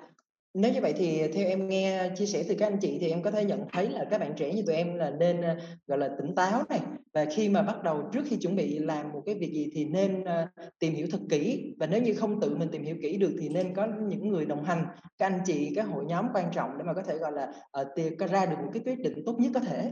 nếu 0.53 0.73
như 0.73 0.81
vậy 0.81 0.93
thì 0.97 1.27
theo 1.33 1.47
em 1.47 1.67
nghe 1.67 2.09
chia 2.17 2.25
sẻ 2.25 2.43
từ 2.49 2.55
các 2.59 2.67
anh 2.67 2.77
chị 2.81 2.97
thì 3.01 3.09
em 3.09 3.21
có 3.21 3.31
thể 3.31 3.45
nhận 3.45 3.65
thấy 3.73 3.89
là 3.89 4.05
các 4.09 4.17
bạn 4.17 4.33
trẻ 4.37 4.53
như 4.53 4.63
tụi 4.65 4.75
em 4.75 4.95
là 4.95 5.09
nên 5.09 5.41
ờ, 5.41 5.55
gọi 5.87 5.97
là 5.97 6.09
tỉnh 6.17 6.35
táo 6.35 6.63
này. 6.69 6.79
Và 7.13 7.25
khi 7.35 7.49
mà 7.49 7.61
bắt 7.61 7.83
đầu 7.83 8.09
trước 8.13 8.21
khi 8.27 8.35
chuẩn 8.35 8.55
bị 8.55 8.79
làm 8.79 9.11
một 9.11 9.21
cái 9.25 9.35
việc 9.35 9.51
gì 9.53 9.69
thì 9.73 9.85
nên 9.85 10.23
ờ, 10.23 10.47
tìm 10.79 10.93
hiểu 10.93 11.07
thật 11.11 11.19
kỹ. 11.29 11.73
Và 11.79 11.87
nếu 11.87 12.01
như 12.01 12.13
không 12.13 12.41
tự 12.41 12.55
mình 12.55 12.69
tìm 12.71 12.83
hiểu 12.83 12.95
kỹ 13.01 13.17
được 13.17 13.35
thì 13.39 13.49
nên 13.49 13.75
có 13.75 13.87
những 14.07 14.27
người 14.27 14.45
đồng 14.45 14.63
hành 14.63 14.85
các 15.17 15.25
anh 15.25 15.39
chị 15.45 15.71
các 15.75 15.87
hội 15.87 16.05
nhóm 16.05 16.27
quan 16.33 16.45
trọng 16.53 16.77
để 16.77 16.83
mà 16.83 16.93
có 16.93 17.01
thể 17.01 17.17
gọi 17.17 17.31
là 17.31 17.53
uh, 17.81 18.31
ra 18.31 18.45
được 18.45 18.55
một 18.63 18.69
cái 18.73 18.83
quyết 18.85 18.99
định 18.99 19.23
tốt 19.25 19.35
nhất 19.39 19.51
có 19.53 19.59
thể. 19.59 19.91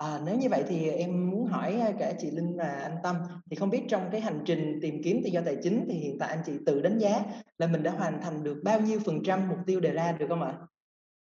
À, 0.00 0.20
nếu 0.26 0.36
như 0.36 0.48
vậy 0.48 0.64
thì 0.68 0.88
em 0.88 1.30
muốn 1.30 1.46
hỏi 1.46 1.80
cả 1.98 2.12
chị 2.18 2.30
Linh 2.30 2.56
và 2.56 2.68
anh 2.68 2.96
Tâm 3.02 3.16
thì 3.50 3.56
không 3.56 3.70
biết 3.70 3.82
trong 3.88 4.08
cái 4.12 4.20
hành 4.20 4.42
trình 4.46 4.78
tìm 4.82 5.02
kiếm 5.04 5.20
tự 5.24 5.30
do 5.30 5.40
tài 5.44 5.56
chính 5.62 5.84
thì 5.88 5.94
hiện 5.94 6.18
tại 6.18 6.28
anh 6.28 6.42
chị 6.46 6.52
tự 6.66 6.80
đánh 6.80 6.98
giá 6.98 7.24
là 7.58 7.66
mình 7.66 7.82
đã 7.82 7.90
hoàn 7.90 8.20
thành 8.22 8.42
được 8.42 8.60
bao 8.64 8.80
nhiêu 8.80 8.98
phần 9.04 9.22
trăm 9.24 9.48
mục 9.48 9.58
tiêu 9.66 9.80
đề 9.80 9.92
ra 9.92 10.12
được 10.12 10.26
không 10.28 10.42
ạ? 10.42 10.58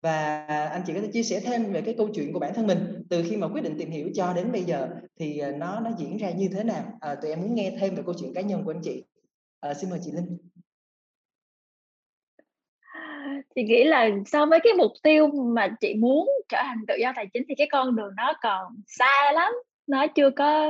Và 0.03 0.47
anh 0.47 0.83
chị 0.87 0.93
có 0.95 1.01
thể 1.01 1.09
chia 1.13 1.23
sẻ 1.23 1.41
thêm 1.41 1.73
về 1.73 1.81
cái 1.81 1.95
câu 1.99 2.09
chuyện 2.15 2.33
của 2.33 2.39
bản 2.39 2.55
thân 2.55 2.67
mình 2.67 3.03
từ 3.11 3.23
khi 3.29 3.37
mà 3.37 3.49
quyết 3.49 3.65
định 3.65 3.79
tìm 3.79 3.91
hiểu 3.91 4.11
cho 4.15 4.33
đến 4.33 4.53
bây 4.53 4.65
giờ 4.65 4.89
thì 5.19 5.39
à, 5.39 5.53
nó 5.59 5.81
nó 5.81 5.91
diễn 5.99 6.17
ra 6.17 6.31
như 6.31 6.49
thế 6.53 6.65
nào? 6.65 6.85
À, 7.01 7.15
tụi 7.15 7.31
em 7.31 7.41
muốn 7.41 7.55
nghe 7.55 7.77
thêm 7.81 7.95
về 7.95 8.03
câu 8.07 8.15
chuyện 8.21 8.35
cá 8.35 8.41
nhân 8.41 8.65
của 8.65 8.71
anh 8.71 8.83
chị. 8.83 9.05
À, 9.61 9.75
xin 9.75 9.91
mời 9.91 9.99
chị 10.03 10.13
Linh 10.13 10.39
chị 13.55 13.63
nghĩ 13.63 13.85
là 13.85 14.11
so 14.27 14.47
với 14.47 14.61
cái 14.61 14.73
mục 14.79 14.93
tiêu 15.03 15.31
mà 15.55 15.69
chị 15.81 15.95
muốn 15.95 16.29
trở 16.49 16.59
thành 16.63 16.79
tự 16.89 16.95
do 17.01 17.13
tài 17.17 17.27
chính 17.35 17.43
thì 17.49 17.55
cái 17.55 17.69
con 17.73 17.97
đường 17.97 18.11
nó 18.17 18.33
còn 18.43 18.63
xa 18.87 19.33
lắm. 19.33 19.53
Nó 19.87 20.07
chưa 20.07 20.31
có 20.31 20.69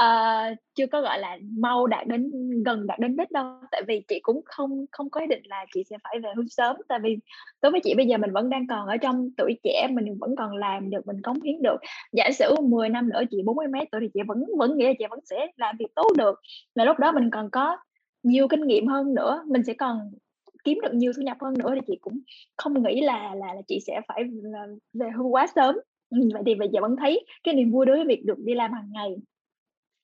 uh, 0.00 0.58
chưa 0.74 0.86
có 0.86 1.00
gọi 1.00 1.18
là 1.18 1.38
mau 1.58 1.86
đạt 1.86 2.06
đến 2.06 2.30
gần 2.64 2.86
đạt 2.86 2.98
đến 2.98 3.16
đích 3.16 3.30
đâu. 3.30 3.44
Tại 3.70 3.82
vì 3.88 4.02
chị 4.08 4.20
cũng 4.22 4.40
không 4.44 4.86
không 4.92 5.10
có 5.10 5.20
ý 5.20 5.26
định 5.26 5.42
là 5.44 5.66
chị 5.74 5.84
sẽ 5.90 5.96
phải 6.04 6.20
về 6.20 6.30
hưu 6.36 6.44
sớm. 6.50 6.76
Tại 6.88 6.98
vì 7.02 7.16
đối 7.62 7.72
với 7.72 7.80
chị 7.84 7.94
bây 7.94 8.06
giờ 8.06 8.16
mình 8.16 8.32
vẫn 8.32 8.50
đang 8.50 8.66
còn 8.66 8.86
ở 8.86 8.96
trong 8.96 9.28
tuổi 9.36 9.58
trẻ 9.62 9.88
mình 9.90 10.18
vẫn 10.20 10.36
còn 10.36 10.56
làm 10.56 10.90
được 10.90 11.06
mình 11.06 11.22
cống 11.22 11.42
hiến 11.42 11.62
được. 11.62 11.76
Giả 12.12 12.30
sử 12.38 12.54
10 12.62 12.88
năm 12.88 13.08
nữa 13.08 13.22
chị 13.30 13.42
40 13.44 13.66
mấy 13.68 13.88
tuổi 13.92 14.00
thì 14.00 14.08
chị 14.14 14.20
vẫn 14.26 14.44
vẫn 14.58 14.78
nghĩ 14.78 14.86
là 14.86 14.92
chị 14.98 15.04
vẫn 15.10 15.20
sẽ 15.24 15.46
làm 15.56 15.76
việc 15.78 15.94
tốt 15.94 16.12
được. 16.18 16.40
Là 16.74 16.84
lúc 16.84 16.98
đó 16.98 17.12
mình 17.12 17.30
còn 17.30 17.50
có 17.50 17.76
nhiều 18.22 18.48
kinh 18.48 18.66
nghiệm 18.66 18.86
hơn 18.86 19.14
nữa. 19.14 19.42
Mình 19.46 19.62
sẽ 19.62 19.74
còn 19.74 19.98
kiếm 20.64 20.78
được 20.82 20.94
nhiều 20.94 21.12
thu 21.16 21.22
nhập 21.22 21.36
hơn 21.40 21.54
nữa 21.58 21.70
thì 21.74 21.80
chị 21.86 21.98
cũng 22.00 22.20
không 22.56 22.82
nghĩ 22.82 23.00
là 23.00 23.34
là, 23.34 23.54
là 23.54 23.62
chị 23.68 23.80
sẽ 23.86 24.00
phải 24.08 24.24
về 24.92 25.10
hưu 25.16 25.28
quá 25.28 25.46
sớm. 25.54 25.76
Vậy 26.10 26.42
thì 26.46 26.54
bây 26.54 26.68
giờ 26.68 26.80
vẫn 26.80 26.96
thấy 26.96 27.26
cái 27.44 27.54
niềm 27.54 27.70
vui 27.72 27.86
đối 27.86 27.96
với 27.96 28.06
việc 28.06 28.24
được 28.24 28.38
đi 28.38 28.54
làm 28.54 28.72
hàng 28.72 28.88
ngày. 28.92 29.16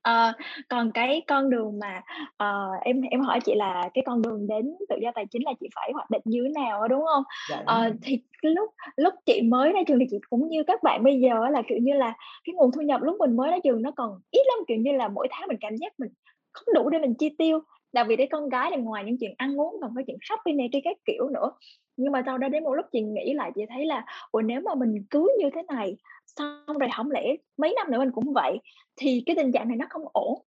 À, 0.02 0.34
còn 0.68 0.90
cái 0.92 1.22
con 1.26 1.50
đường 1.50 1.78
mà 1.78 2.02
uh, 2.42 2.82
em 2.82 3.00
em 3.10 3.20
hỏi 3.20 3.40
chị 3.44 3.54
là 3.54 3.88
cái 3.94 4.04
con 4.06 4.22
đường 4.22 4.46
đến 4.48 4.76
tự 4.88 4.96
do 5.02 5.10
tài 5.14 5.26
chính 5.30 5.44
là 5.44 5.52
chị 5.60 5.68
phải 5.74 5.90
hoạch 5.94 6.10
định 6.10 6.22
như 6.24 6.42
thế 6.42 6.62
nào 6.62 6.88
đúng 6.88 7.04
không? 7.12 7.22
Dạ, 7.50 7.60
uh, 7.60 7.96
thì 8.02 8.18
lúc 8.42 8.70
lúc 8.96 9.14
chị 9.26 9.42
mới 9.42 9.72
ra 9.72 9.80
trường 9.86 9.98
thì 9.98 10.06
chị 10.10 10.18
cũng 10.30 10.48
như 10.48 10.64
các 10.66 10.82
bạn 10.82 11.04
bây 11.04 11.20
giờ 11.20 11.48
là 11.50 11.62
kiểu 11.68 11.78
như 11.82 11.92
là 11.92 12.14
cái 12.44 12.54
nguồn 12.54 12.70
thu 12.72 12.80
nhập 12.80 13.02
lúc 13.02 13.16
mình 13.18 13.36
mới 13.36 13.50
ra 13.50 13.56
trường 13.64 13.82
nó 13.82 13.90
còn 13.90 14.20
ít 14.30 14.42
lắm 14.46 14.64
kiểu 14.68 14.76
như 14.76 14.92
là 14.92 15.08
mỗi 15.08 15.28
tháng 15.30 15.48
mình 15.48 15.58
cảm 15.60 15.76
giác 15.76 15.92
mình 15.98 16.10
không 16.52 16.74
đủ 16.74 16.90
để 16.90 16.98
mình 16.98 17.14
chi 17.14 17.30
tiêu 17.38 17.60
đặc 17.92 18.06
biệt 18.08 18.16
để 18.16 18.28
con 18.30 18.48
gái 18.48 18.70
thì 18.74 18.82
ngoài 18.82 19.04
những 19.04 19.16
chuyện 19.20 19.34
ăn 19.38 19.60
uống 19.60 19.76
còn 19.80 19.94
có 19.96 20.02
chuyện 20.06 20.18
shopping 20.22 20.56
này 20.56 20.68
kia 20.72 20.80
các 20.84 20.96
kiểu 21.04 21.28
nữa. 21.28 21.50
Nhưng 21.96 22.12
mà 22.12 22.22
sau 22.26 22.38
đó 22.38 22.48
đến 22.48 22.64
một 22.64 22.74
lúc 22.74 22.86
chị 22.92 23.00
nghĩ 23.00 23.34
lại 23.34 23.52
chị 23.54 23.62
thấy 23.68 23.86
là 23.86 24.04
ủa 24.30 24.42
nếu 24.42 24.60
mà 24.60 24.74
mình 24.74 25.04
cứ 25.10 25.36
như 25.38 25.50
thế 25.54 25.62
này 25.68 25.96
xong 26.26 26.78
rồi 26.78 26.88
không 26.96 27.10
lẽ 27.10 27.36
mấy 27.56 27.74
năm 27.76 27.90
nữa 27.90 27.98
mình 27.98 28.12
cũng 28.12 28.32
vậy? 28.32 28.58
Thì 28.96 29.22
cái 29.26 29.36
tình 29.36 29.52
trạng 29.52 29.68
này 29.68 29.76
nó 29.76 29.86
không 29.90 30.02
ổn. 30.12 30.42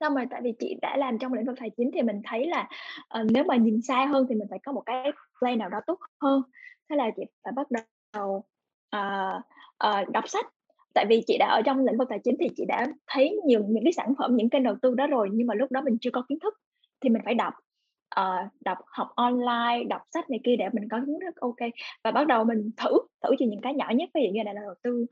Xong 0.00 0.14
rồi 0.14 0.26
tại 0.30 0.40
vì 0.44 0.52
chị 0.58 0.76
đã 0.82 0.96
làm 0.96 1.18
trong 1.18 1.32
lĩnh 1.32 1.46
vực 1.46 1.56
tài 1.60 1.70
chính 1.76 1.90
thì 1.94 2.02
mình 2.02 2.20
thấy 2.24 2.46
là 2.46 2.68
uh, 3.20 3.26
nếu 3.30 3.44
mà 3.44 3.56
nhìn 3.56 3.82
xa 3.82 4.06
hơn 4.06 4.26
thì 4.28 4.34
mình 4.34 4.48
phải 4.50 4.58
có 4.58 4.72
một 4.72 4.82
cái 4.86 5.12
plan 5.38 5.58
nào 5.58 5.68
đó 5.68 5.78
tốt 5.86 5.98
hơn. 6.20 6.42
Thế 6.90 6.96
là 6.96 7.10
chị 7.16 7.22
phải 7.44 7.52
bắt 7.56 7.66
đầu 8.12 8.44
uh, 8.96 9.42
uh, 9.86 10.08
đọc 10.08 10.28
sách 10.28 10.46
tại 10.96 11.06
vì 11.08 11.22
chị 11.26 11.36
đã 11.38 11.46
ở 11.46 11.62
trong 11.62 11.84
lĩnh 11.84 11.98
vực 11.98 12.08
tài 12.08 12.18
chính 12.24 12.36
thì 12.40 12.48
chị 12.56 12.64
đã 12.68 12.86
thấy 13.06 13.40
nhiều 13.46 13.64
những 13.68 13.84
cái 13.84 13.92
sản 13.92 14.14
phẩm 14.18 14.36
những 14.36 14.50
kênh 14.50 14.62
đầu 14.62 14.74
tư 14.82 14.94
đó 14.94 15.06
rồi 15.06 15.28
nhưng 15.32 15.46
mà 15.46 15.54
lúc 15.54 15.72
đó 15.72 15.80
mình 15.84 15.98
chưa 16.00 16.10
có 16.10 16.22
kiến 16.28 16.38
thức 16.42 16.54
thì 17.00 17.10
mình 17.10 17.22
phải 17.24 17.34
đọc 17.34 17.54
uh, 18.20 18.52
đọc 18.64 18.78
học 18.86 19.08
online 19.16 19.84
đọc 19.88 20.00
sách 20.14 20.30
này 20.30 20.40
kia 20.44 20.56
để 20.56 20.64
mình 20.72 20.88
có 20.90 21.00
kiến 21.06 21.18
thức. 21.20 21.36
Ok 21.40 21.70
và 22.04 22.10
bắt 22.10 22.26
đầu 22.26 22.44
mình 22.44 22.70
thử 22.76 22.90
thử 23.22 23.30
từ 23.38 23.46
những 23.46 23.60
cái 23.60 23.74
nhỏ 23.74 23.90
nhất 23.94 24.10
ví 24.14 24.20
dụ 24.22 24.32
như 24.32 24.42
là 24.44 24.52
đầu 24.52 24.74
tư 24.82 25.06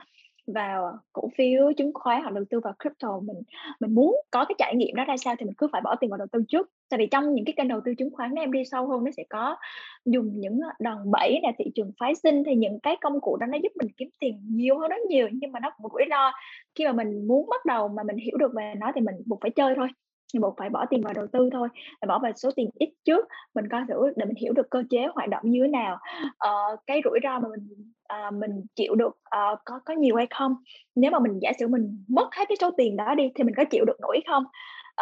vào 0.47 0.85
ờ, 0.85 0.99
cổ 1.13 1.29
phiếu, 1.39 1.73
chứng 1.77 1.91
khoán 1.95 2.23
hoặc 2.23 2.33
đầu 2.35 2.45
tư 2.51 2.61
vào 2.61 2.75
crypto 2.83 3.21
mình 3.21 3.37
mình 3.81 3.95
muốn 3.95 4.17
có 4.31 4.45
cái 4.45 4.55
trải 4.59 4.75
nghiệm 4.77 4.95
đó 4.97 5.05
ra 5.05 5.17
sao 5.17 5.35
thì 5.39 5.45
mình 5.47 5.55
cứ 5.59 5.69
phải 5.73 5.81
bỏ 5.85 5.95
tiền 6.01 6.11
vào 6.11 6.19
đầu 6.19 6.27
tư 6.33 6.45
trước. 6.49 6.71
Tại 6.91 6.99
vì 6.99 7.07
trong 7.07 7.35
những 7.35 7.45
cái 7.45 7.53
kênh 7.57 7.69
đầu 7.69 7.81
tư 7.85 7.95
chứng 7.99 8.11
khoán 8.11 8.31
nếu 8.35 8.45
em 8.45 8.53
đi 8.53 8.63
sâu 8.65 8.87
hơn 8.89 9.05
nó 9.05 9.11
sẽ 9.17 9.25
có 9.31 9.57
dùng 10.05 10.41
những 10.41 10.61
ờ, 10.61 10.71
đòn 10.81 11.11
bẩy 11.11 11.41
là 11.43 11.53
thị 11.59 11.65
trường 11.75 11.93
phái 12.01 12.15
sinh 12.15 12.43
thì 12.47 12.55
những 12.55 12.81
cái 12.81 12.97
công 13.01 13.21
cụ 13.21 13.37
đó 13.37 13.47
nó 13.47 13.59
giúp 13.63 13.73
mình 13.79 13.89
kiếm 13.97 14.09
tiền 14.19 14.41
nhiều 14.51 14.79
hơn 14.79 14.91
rất 14.91 15.01
nhiều 15.09 15.29
nhưng 15.33 15.53
mà 15.53 15.61
nó 15.61 15.71
cũng 15.77 15.93
rủi 15.93 16.05
ro 16.11 16.33
khi 16.75 16.85
mà 16.85 16.93
mình 16.93 17.29
muốn 17.29 17.49
bắt 17.51 17.65
đầu 17.67 17.89
mà 17.89 18.03
mình 18.03 18.17
hiểu 18.17 18.37
được 18.39 18.53
về 18.57 18.75
nó 18.81 18.93
thì 18.95 19.01
mình 19.01 19.15
buộc 19.27 19.39
phải 19.43 19.51
chơi 19.51 19.75
thôi 19.77 19.89
thì 20.35 20.41
buộc 20.41 20.55
phải 20.59 20.70
bỏ 20.70 20.87
tiền 20.91 21.03
vào 21.03 21.14
đầu 21.14 21.26
tư 21.32 21.49
thôi 21.53 21.68
phải 22.01 22.07
bỏ 22.07 22.18
vào 22.18 22.32
số 22.37 22.51
tiền 22.57 22.70
ít 22.78 22.91
trước. 23.05 23.28
Mình 23.55 23.68
coi 23.70 23.82
thử 23.89 24.12
để 24.16 24.24
mình 24.24 24.37
hiểu 24.37 24.53
được 24.53 24.70
cơ 24.70 24.82
chế 24.91 25.07
hoạt 25.14 25.28
động 25.28 25.43
như 25.45 25.61
thế 25.62 25.68
nào. 25.68 25.99
Uh, 26.26 26.80
cái 26.87 27.01
rủi 27.05 27.18
ro 27.22 27.39
mà 27.41 27.49
mình 27.49 27.93
uh, 28.14 28.35
mình 28.35 28.66
chịu 28.76 28.95
được 28.95 29.09
uh, 29.09 29.59
có 29.64 29.80
có 29.85 29.95
nhiều 29.95 30.16
hay 30.16 30.26
không? 30.30 30.55
Nếu 30.97 31.11
mà 31.11 31.18
mình 31.18 31.39
giả 31.43 31.53
sử 31.59 31.68
mình 31.68 32.05
mất 32.09 32.28
hết 32.35 32.45
cái 32.49 32.57
số 32.61 32.70
tiền 32.76 32.97
đó 32.97 33.14
đi 33.14 33.30
thì 33.35 33.45
mình 33.45 33.55
có 33.57 33.64
chịu 33.64 33.85
được 33.85 33.97
nổi 34.01 34.20
không? 34.28 34.45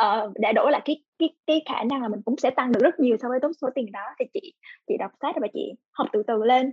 Uh, 0.01 0.33
để 0.35 0.53
đổi 0.53 0.73
lại 0.73 0.81
cái 0.85 1.03
cái 1.19 1.29
cái 1.47 1.63
khả 1.69 1.85
năng 1.85 2.03
là 2.03 2.09
mình 2.09 2.21
cũng 2.25 2.37
sẽ 2.37 2.51
tăng 2.51 2.73
được 2.73 2.81
rất 2.83 3.01
nhiều 3.01 3.17
so 3.23 3.29
với 3.29 3.41
tốn 3.43 3.53
số 3.55 3.69
tiền 3.75 3.93
đó. 3.93 4.05
Thì 4.19 4.25
chị 4.35 4.55
chị 4.89 4.97
đọc 4.99 5.11
sách 5.23 5.35
và 5.41 5.49
chị 5.53 5.73
học 5.93 6.07
từ 6.13 6.23
từ 6.27 6.45
lên 6.45 6.73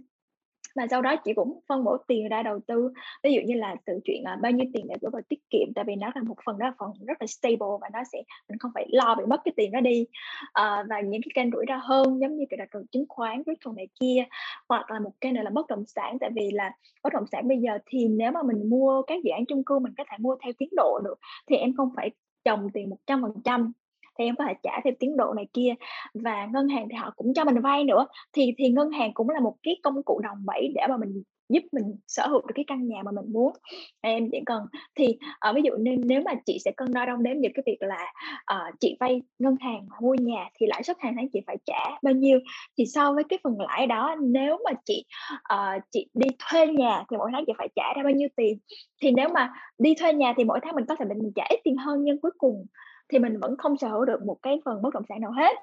và 0.76 0.88
sau 0.92 1.02
đó 1.02 1.16
chị 1.16 1.34
cũng 1.34 1.60
phân 1.68 1.84
bổ 1.84 1.98
tiền 2.08 2.30
ra 2.30 2.44
đầu 2.44 2.60
tư. 2.68 2.94
Ví 3.24 3.34
dụ 3.34 3.42
như 3.46 3.54
là 3.54 3.76
từ 3.86 4.00
chuyện 4.06 4.24
uh, 4.34 4.42
bao 4.42 4.52
nhiêu 4.52 4.66
tiền 4.74 4.86
để 4.90 4.96
gửi 5.02 5.10
vào 5.14 5.22
tiết 5.30 5.40
kiệm 5.50 5.74
tại 5.76 5.86
vì 5.88 5.96
nó 5.96 6.12
là 6.16 6.24
một 6.24 6.36
phần 6.46 6.58
đó 6.58 6.66
là 6.66 6.74
phần 6.80 6.92
rất 7.08 7.18
là 7.20 7.28
stable 7.28 7.78
và 7.82 7.90
nó 7.94 8.00
sẽ 8.12 8.22
mình 8.50 8.58
không 8.60 8.72
phải 8.74 8.86
lo 8.90 9.16
bị 9.16 9.26
mất 9.26 9.42
cái 9.46 9.54
tiền 9.58 9.72
đó 9.72 9.80
đi. 9.82 10.06
Uh, 10.46 10.88
và 10.90 11.02
những 11.02 11.22
cái 11.22 11.32
kênh 11.34 11.52
rủi 11.52 11.66
ro 11.68 11.76
hơn 11.76 12.20
giống 12.22 12.36
như 12.38 12.46
cái 12.50 12.58
đặt 12.58 12.70
trường 12.74 12.88
chứng 12.88 13.06
khoán 13.10 13.44
crypto 13.44 13.72
này 13.72 13.88
kia 14.00 14.24
hoặc 14.70 14.92
là 14.92 15.00
một 15.00 15.12
kênh 15.22 15.34
này 15.34 15.44
là 15.44 15.50
bất 15.50 15.68
động 15.68 15.84
sản. 15.86 16.18
Tại 16.20 16.30
vì 16.36 16.52
là 16.52 16.72
bất 17.04 17.14
động 17.14 17.28
sản 17.32 17.48
bây 17.48 17.58
giờ 17.58 17.78
thì 17.86 18.08
nếu 18.08 18.32
mà 18.32 18.44
mình 18.44 18.70
mua 18.70 19.02
các 19.02 19.24
dự 19.24 19.32
án 19.32 19.46
chung 19.46 19.64
cư 19.64 19.80
mình 19.80 19.94
có 19.98 20.04
thể 20.12 20.18
mua 20.20 20.36
theo 20.44 20.54
tiến 20.58 20.70
độ 20.72 21.00
được 21.04 21.20
thì 21.50 21.56
em 21.56 21.76
không 21.78 21.90
phải 21.96 22.12
chồng 22.44 22.70
tiền 22.74 22.90
một 22.90 22.98
trăm 23.08 23.22
phần 23.22 23.42
trăm 23.44 23.72
thì 24.20 24.26
em 24.26 24.36
có 24.36 24.46
thể 24.48 24.54
trả 24.64 24.72
theo 24.84 24.94
tiến 25.00 25.18
độ 25.18 25.34
này 25.34 25.48
kia. 25.54 25.74
Và 26.14 26.46
ngân 26.46 26.68
hàng 26.68 26.88
thì 26.90 26.96
họ 26.96 27.14
cũng 27.16 27.34
cho 27.34 27.46
mình 27.46 27.62
vay 27.62 27.84
nữa. 27.84 28.08
Thì 28.34 28.54
thì 28.58 28.70
ngân 28.70 28.92
hàng 28.92 29.14
cũng 29.14 29.30
là 29.30 29.40
một 29.40 29.56
cái 29.64 29.76
công 29.84 30.04
cụ 30.04 30.20
đồng 30.24 30.38
bẫy 30.46 30.72
để 30.76 30.82
mà 30.90 30.98
mình 30.98 31.24
giúp 31.50 31.64
mình 31.72 31.96
sở 32.08 32.28
hữu 32.28 32.42
được 32.42 32.54
cái 32.56 32.66
căn 32.68 32.88
nhà 32.88 33.04
mà 33.06 33.12
mình 33.12 33.34
muốn. 33.34 33.54
Em 34.02 34.30
chỉ 34.32 34.40
cần 34.46 34.64
thì 34.96 35.18
ở 35.40 35.54
ví 35.54 35.62
dụ 35.66 35.72
nên 35.80 36.02
nếu 36.08 36.22
mà 36.26 36.32
chị 36.46 36.58
sẽ 36.66 36.72
cân 36.78 36.94
đo 36.94 37.06
đong 37.06 37.24
đếm 37.24 37.38
những 37.40 37.52
cái 37.54 37.64
việc 37.66 37.78
là 37.80 38.14
uh, 38.54 38.80
chị 38.80 38.98
vay 39.00 39.22
ngân 39.40 39.56
hàng 39.62 39.88
mua 40.02 40.16
nhà 40.20 40.50
thì 40.60 40.68
lãi 40.68 40.84
suất 40.84 40.98
hàng 41.00 41.14
tháng 41.16 41.30
chị 41.34 41.40
phải 41.48 41.58
trả 41.66 42.00
bao 42.04 42.14
nhiêu. 42.14 42.40
Thì 42.78 42.86
so 42.86 43.14
với 43.14 43.24
cái 43.30 43.40
phần 43.44 43.60
lãi 43.60 43.88
đó 43.88 44.16
nếu 44.22 44.58
mà 44.66 44.72
chị 44.86 45.06
uh, 45.54 45.84
chị 45.92 46.08
đi 46.14 46.28
thuê 46.40 46.68
nhà 46.68 47.04
thì 47.12 47.18
mỗi 47.18 47.30
tháng 47.34 47.44
chị 47.48 47.54
phải 47.58 47.68
trả 47.76 47.94
ra 47.96 48.04
bao 48.04 48.14
nhiêu 48.14 48.30
tiền. 48.36 48.58
Thì 49.02 49.12
nếu 49.12 49.30
mà 49.30 49.54
đi 49.78 49.96
thuê 49.96 50.14
nhà 50.14 50.34
thì 50.38 50.44
mỗi 50.44 50.60
tháng 50.64 50.76
mình 50.76 50.86
có 50.86 50.96
thể 51.00 51.06
mình 51.06 51.32
trả 51.36 51.44
ít 51.50 51.60
tiền 51.64 51.78
hơn 51.78 52.04
nhưng 52.04 52.22
cuối 52.22 52.32
cùng 52.38 52.66
thì 53.10 53.20
mình 53.20 53.39
vẫn 53.39 53.57
không 53.57 53.78
sở 53.78 53.88
hữu 53.89 54.05
được 54.05 54.24
một 54.26 54.38
cái 54.41 54.62
phần 54.66 54.82
bất 54.82 54.93
động 54.93 55.03
sản 55.10 55.22
nào 55.22 55.32
hết. 55.32 55.55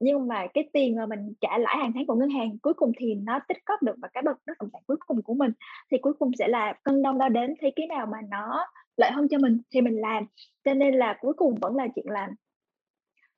Nhưng 0.00 0.28
mà 0.28 0.46
cái 0.54 0.70
tiền 0.72 0.96
mà 0.96 1.06
mình 1.06 1.34
trả 1.40 1.58
lãi 1.58 1.76
hàng 1.76 1.92
tháng 1.94 2.06
của 2.06 2.14
ngân 2.14 2.30
hàng 2.30 2.58
cuối 2.58 2.74
cùng 2.74 2.92
thì 2.98 3.14
nó 3.14 3.38
tích 3.48 3.58
góp 3.66 3.82
được 3.82 3.94
vào 4.02 4.10
cái 4.14 4.22
bất 4.22 4.32
động 4.60 4.68
sản 4.72 4.82
cuối 4.86 4.96
cùng 5.06 5.22
của 5.22 5.34
mình. 5.34 5.52
Thì 5.90 5.98
cuối 5.98 6.12
cùng 6.18 6.30
sẽ 6.38 6.48
là 6.48 6.72
cân 6.84 7.02
đong 7.02 7.18
đo 7.18 7.28
đến 7.28 7.54
thấy 7.60 7.72
cái 7.76 7.86
nào 7.86 8.06
mà 8.06 8.18
nó 8.30 8.66
lợi 8.96 9.10
hơn 9.14 9.28
cho 9.30 9.38
mình 9.38 9.60
thì 9.70 9.80
mình 9.80 9.96
làm. 10.00 10.26
Cho 10.64 10.74
nên 10.74 10.94
là 10.94 11.18
cuối 11.20 11.32
cùng 11.34 11.54
vẫn 11.60 11.76
là 11.76 11.88
chuyện 11.94 12.06
làm, 12.08 12.30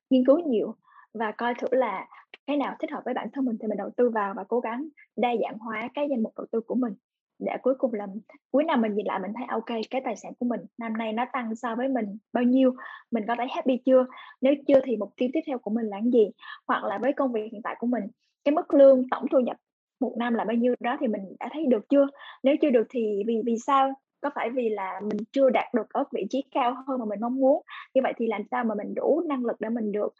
nghiên 0.09 0.25
cứu 0.25 0.39
nhiều 0.39 0.75
và 1.13 1.31
coi 1.31 1.53
thử 1.53 1.67
là 1.71 2.07
cái 2.47 2.57
nào 2.57 2.75
thích 2.79 2.91
hợp 2.91 3.01
với 3.05 3.13
bản 3.13 3.27
thân 3.33 3.45
mình 3.45 3.57
thì 3.61 3.67
mình 3.67 3.77
đầu 3.77 3.89
tư 3.97 4.09
vào 4.09 4.33
và 4.37 4.43
cố 4.47 4.59
gắng 4.59 4.87
đa 5.15 5.29
dạng 5.41 5.57
hóa 5.57 5.89
cái 5.93 6.07
danh 6.09 6.23
mục 6.23 6.33
đầu 6.37 6.45
tư 6.51 6.61
của 6.61 6.75
mình 6.75 6.93
để 7.39 7.51
cuối 7.61 7.75
cùng 7.77 7.93
là 7.93 8.07
cuối 8.51 8.63
năm 8.63 8.81
mình 8.81 8.95
nhìn 8.95 9.05
lại 9.05 9.19
mình 9.19 9.31
thấy 9.35 9.45
à, 9.47 9.53
ok 9.53 9.79
cái 9.89 10.01
tài 10.05 10.15
sản 10.15 10.33
của 10.39 10.45
mình 10.45 10.61
năm 10.77 10.97
nay 10.97 11.13
nó 11.13 11.25
tăng 11.33 11.55
so 11.55 11.75
với 11.75 11.87
mình 11.87 12.17
bao 12.33 12.43
nhiêu 12.43 12.75
mình 13.11 13.23
có 13.27 13.35
thấy 13.37 13.47
happy 13.49 13.77
chưa? 13.85 14.05
Nếu 14.41 14.53
chưa 14.67 14.79
thì 14.83 14.97
mục 14.97 15.13
tiêu 15.15 15.29
tiếp 15.33 15.39
theo 15.47 15.57
của 15.59 15.71
mình 15.71 15.85
là 15.85 15.97
cái 15.97 16.11
gì? 16.11 16.31
Hoặc 16.67 16.83
là 16.83 16.97
với 16.97 17.13
công 17.13 17.31
việc 17.31 17.51
hiện 17.51 17.61
tại 17.63 17.75
của 17.79 17.87
mình 17.87 18.03
cái 18.43 18.55
mức 18.55 18.73
lương 18.73 19.09
tổng 19.09 19.25
thu 19.31 19.39
nhập 19.39 19.57
một 19.99 20.15
năm 20.17 20.33
là 20.33 20.43
bao 20.43 20.55
nhiêu 20.55 20.75
đó 20.79 20.97
thì 20.99 21.07
mình 21.07 21.21
đã 21.39 21.49
thấy 21.53 21.65
được 21.65 21.89
chưa? 21.89 22.07
Nếu 22.43 22.55
chưa 22.61 22.69
được 22.69 22.87
thì 22.89 23.23
vì 23.27 23.41
vì 23.45 23.57
sao? 23.57 23.93
Có 24.21 24.29
phải 24.35 24.49
vì 24.49 24.69
là 24.69 25.01
mình 25.03 25.17
chưa 25.31 25.49
đạt 25.49 25.73
được 25.73 25.89
ở 25.89 26.03
vị 26.11 26.25
trí 26.29 26.43
cao 26.51 26.75
hơn 26.87 26.99
mà 26.99 27.05
mình 27.05 27.19
mong 27.21 27.35
muốn? 27.35 27.61
Như 27.93 28.01
vậy 28.03 28.13
thì 28.17 28.27
làm 28.27 28.41
sao 28.51 28.63
mà 28.63 28.75
mình 28.75 28.93
đủ 28.95 29.21
năng 29.27 29.45
lực 29.45 29.55
để 29.59 29.69
mình 29.69 29.91
được 29.91 30.13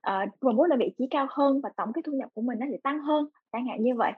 ờ, 0.00 0.22
uh, 0.22 0.40
promote 0.40 0.68
là 0.68 0.76
vị 0.76 0.94
trí 0.98 1.06
cao 1.10 1.26
hơn 1.30 1.60
và 1.60 1.70
tổng 1.76 1.92
cái 1.92 2.02
thu 2.06 2.12
nhập 2.12 2.28
của 2.34 2.42
mình 2.42 2.58
nó 2.58 2.66
sẽ 2.70 2.76
tăng 2.82 3.00
hơn? 3.00 3.26
Chẳng 3.52 3.66
hạn 3.66 3.82
như 3.82 3.94
vậy. 3.94 4.12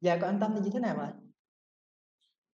Dạ, 0.00 0.16
còn 0.16 0.30
anh 0.30 0.40
Tâm 0.40 0.50
thì 0.54 0.60
như 0.64 0.70
thế 0.74 0.80
nào 0.80 0.96
ạ? 0.96 1.08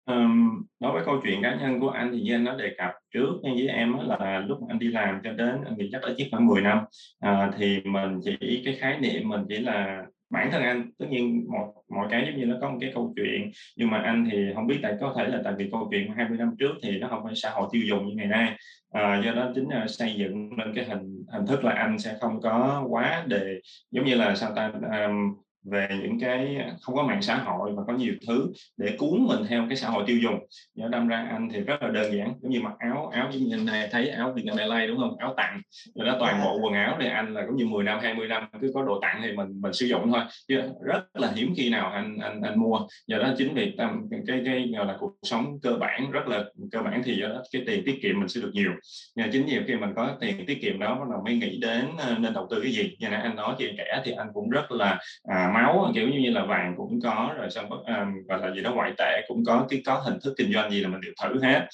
Um, 0.05 0.63
đối 0.79 0.93
với 0.93 1.03
câu 1.05 1.21
chuyện 1.23 1.41
cá 1.41 1.55
nhân 1.55 1.79
của 1.79 1.89
anh 1.89 2.11
thì 2.11 2.21
như 2.21 2.35
anh 2.35 2.45
đã 2.45 2.55
đề 2.55 2.75
cập 2.77 2.91
trước 3.13 3.33
với 3.43 3.67
em 3.67 3.97
là 4.07 4.39
lúc 4.47 4.59
anh 4.69 4.79
đi 4.79 4.87
làm 4.87 5.21
cho 5.23 5.33
đến 5.33 5.55
anh 5.65 5.77
nghĩ 5.77 5.89
chắc 5.91 6.01
ở 6.01 6.13
chiếc 6.17 6.27
khoảng 6.31 6.47
10 6.47 6.61
năm. 6.61 6.79
À, 7.19 7.51
thì 7.57 7.81
mình 7.85 8.19
chỉ 8.23 8.61
cái 8.65 8.75
khái 8.75 8.99
niệm 8.99 9.29
mình 9.29 9.41
chỉ 9.49 9.57
là 9.57 10.05
bản 10.29 10.51
thân 10.51 10.61
anh. 10.61 10.91
Tất 10.97 11.05
nhiên 11.09 11.45
một 11.51 11.73
mọi 11.89 12.07
cái 12.11 12.25
giống 12.25 12.39
như 12.39 12.45
nó 12.45 12.55
có 12.61 12.69
một 12.69 12.77
cái 12.81 12.91
câu 12.93 13.13
chuyện 13.15 13.51
nhưng 13.77 13.89
mà 13.89 13.97
anh 13.97 14.27
thì 14.31 14.51
không 14.55 14.67
biết 14.67 14.79
tại 14.81 14.93
có 15.01 15.13
thể 15.17 15.27
là 15.27 15.41
tại 15.43 15.53
vì 15.57 15.69
câu 15.71 15.87
chuyện 15.91 16.13
20 16.15 16.37
năm 16.37 16.55
trước 16.59 16.71
thì 16.83 16.99
nó 16.99 17.07
không 17.07 17.23
phải 17.23 17.35
xã 17.35 17.49
hội 17.49 17.69
tiêu 17.71 17.81
dùng 17.85 18.07
như 18.07 18.15
ngày 18.15 18.27
nay. 18.27 18.57
À, 18.91 19.21
do 19.25 19.31
đó 19.31 19.51
chính 19.55 19.69
là 19.69 19.87
xây 19.87 20.13
dựng 20.13 20.57
lên 20.57 20.73
cái 20.75 20.85
hình 20.85 21.25
hình 21.31 21.45
thức 21.47 21.63
là 21.63 21.71
anh 21.71 21.99
sẽ 21.99 22.17
không 22.21 22.41
có 22.41 22.85
quá 22.89 23.23
đề 23.27 23.59
giống 23.91 24.05
như 24.05 24.15
là 24.15 24.35
sao 24.35 24.51
ta 24.55 24.71
um, 25.05 25.35
về 25.71 25.87
những 26.01 26.19
cái 26.19 26.57
không 26.81 26.95
có 26.95 27.03
mạng 27.03 27.21
xã 27.21 27.35
hội 27.35 27.71
và 27.75 27.83
có 27.87 27.93
nhiều 27.93 28.13
thứ 28.27 28.47
để 28.77 28.95
cuốn 28.97 29.27
mình 29.27 29.39
theo 29.49 29.65
cái 29.69 29.75
xã 29.75 29.89
hội 29.89 30.03
tiêu 30.07 30.17
dùng. 30.17 30.39
Do 30.75 30.87
đâm 30.87 31.07
ra 31.07 31.27
anh 31.31 31.49
thì 31.53 31.59
rất 31.59 31.81
là 31.81 31.89
đơn 31.89 32.17
giản 32.17 32.33
giống 32.41 32.51
như 32.51 32.61
mặc 32.61 32.73
áo 32.79 33.07
áo 33.07 33.29
giống 33.31 33.43
như 33.43 33.57
này 33.57 33.87
thấy 33.91 34.09
áo 34.09 34.33
Việt 34.35 34.45
Nam 34.45 34.57
Airlines 34.57 34.89
đúng 34.89 34.99
không? 34.99 35.17
Áo 35.17 35.33
tặng 35.37 35.61
rồi 35.95 36.07
đó 36.07 36.15
toàn 36.19 36.41
bộ 36.43 36.59
quần 36.63 36.73
áo 36.73 36.97
này 36.97 37.07
anh 37.07 37.33
là 37.33 37.45
cũng 37.47 37.55
như 37.55 37.65
10 37.65 37.83
năm 37.83 37.99
20 38.01 38.27
năm 38.27 38.49
cứ 38.61 38.71
có 38.73 38.83
đồ 38.83 38.99
tặng 39.01 39.21
thì 39.23 39.31
mình 39.31 39.61
mình 39.61 39.73
sử 39.73 39.85
dụng 39.85 40.11
thôi. 40.11 40.21
Chứ 40.47 40.61
rất 40.85 41.01
là 41.13 41.31
hiếm 41.35 41.53
khi 41.57 41.69
nào 41.69 41.91
anh 41.91 42.17
anh 42.21 42.41
anh 42.41 42.59
mua. 42.59 42.79
Do 43.07 43.17
đó 43.17 43.33
chính 43.37 43.53
vì 43.53 43.75
tâm 43.77 44.01
cái 44.27 44.41
cái 44.45 44.71
gọi 44.77 44.85
là 44.85 44.95
cuộc 44.99 45.13
sống 45.23 45.59
cơ 45.61 45.73
bản 45.79 46.11
rất 46.11 46.27
là 46.27 46.43
cơ 46.71 46.81
bản 46.81 47.01
thì 47.05 47.15
do 47.15 47.27
đó 47.27 47.41
cái 47.53 47.63
tiền 47.67 47.83
tiết 47.85 47.99
kiệm 48.01 48.19
mình 48.19 48.27
sẽ 48.27 48.41
được 48.41 48.51
nhiều. 48.53 48.71
Nhưng 49.15 49.31
chính 49.31 49.45
nhiều 49.45 49.61
khi 49.67 49.75
mình 49.75 49.89
có 49.95 50.17
tiền 50.21 50.45
tiết 50.45 50.61
kiệm 50.61 50.79
đó 50.79 51.05
là 51.09 51.17
mới 51.25 51.35
nghĩ 51.35 51.59
đến 51.61 51.85
ờ, 51.97 52.15
nên 52.19 52.33
đầu 52.33 52.47
tư 52.49 52.59
cái 52.63 52.71
gì. 52.71 52.95
Như 52.99 53.09
nãy 53.09 53.21
anh 53.21 53.35
nói 53.35 53.55
khi 53.59 53.69
trẻ 53.77 54.01
thì 54.05 54.11
anh 54.11 54.27
cũng 54.33 54.49
rất 54.49 54.71
là 54.71 54.99
à, 55.23 55.48
máu 55.53 55.91
kiểu 55.95 56.07
như 56.09 56.29
là 56.29 56.45
vàng 56.45 56.73
cũng 56.77 56.99
có 57.03 57.33
rồi 57.37 57.49
xong 57.49 57.69
um, 57.69 58.23
gọi 58.27 58.39
là 58.39 58.51
gì 58.55 58.61
đó 58.61 58.71
ngoại 58.73 58.93
tệ 58.97 59.21
cũng 59.27 59.43
có 59.45 59.65
cái 59.69 59.81
có 59.85 60.01
hình 60.05 60.19
thức 60.23 60.33
kinh 60.37 60.53
doanh 60.53 60.71
gì 60.71 60.81
là 60.81 60.89
mình 60.89 61.01
đều 61.01 61.13
thử 61.23 61.41
hết. 61.43 61.67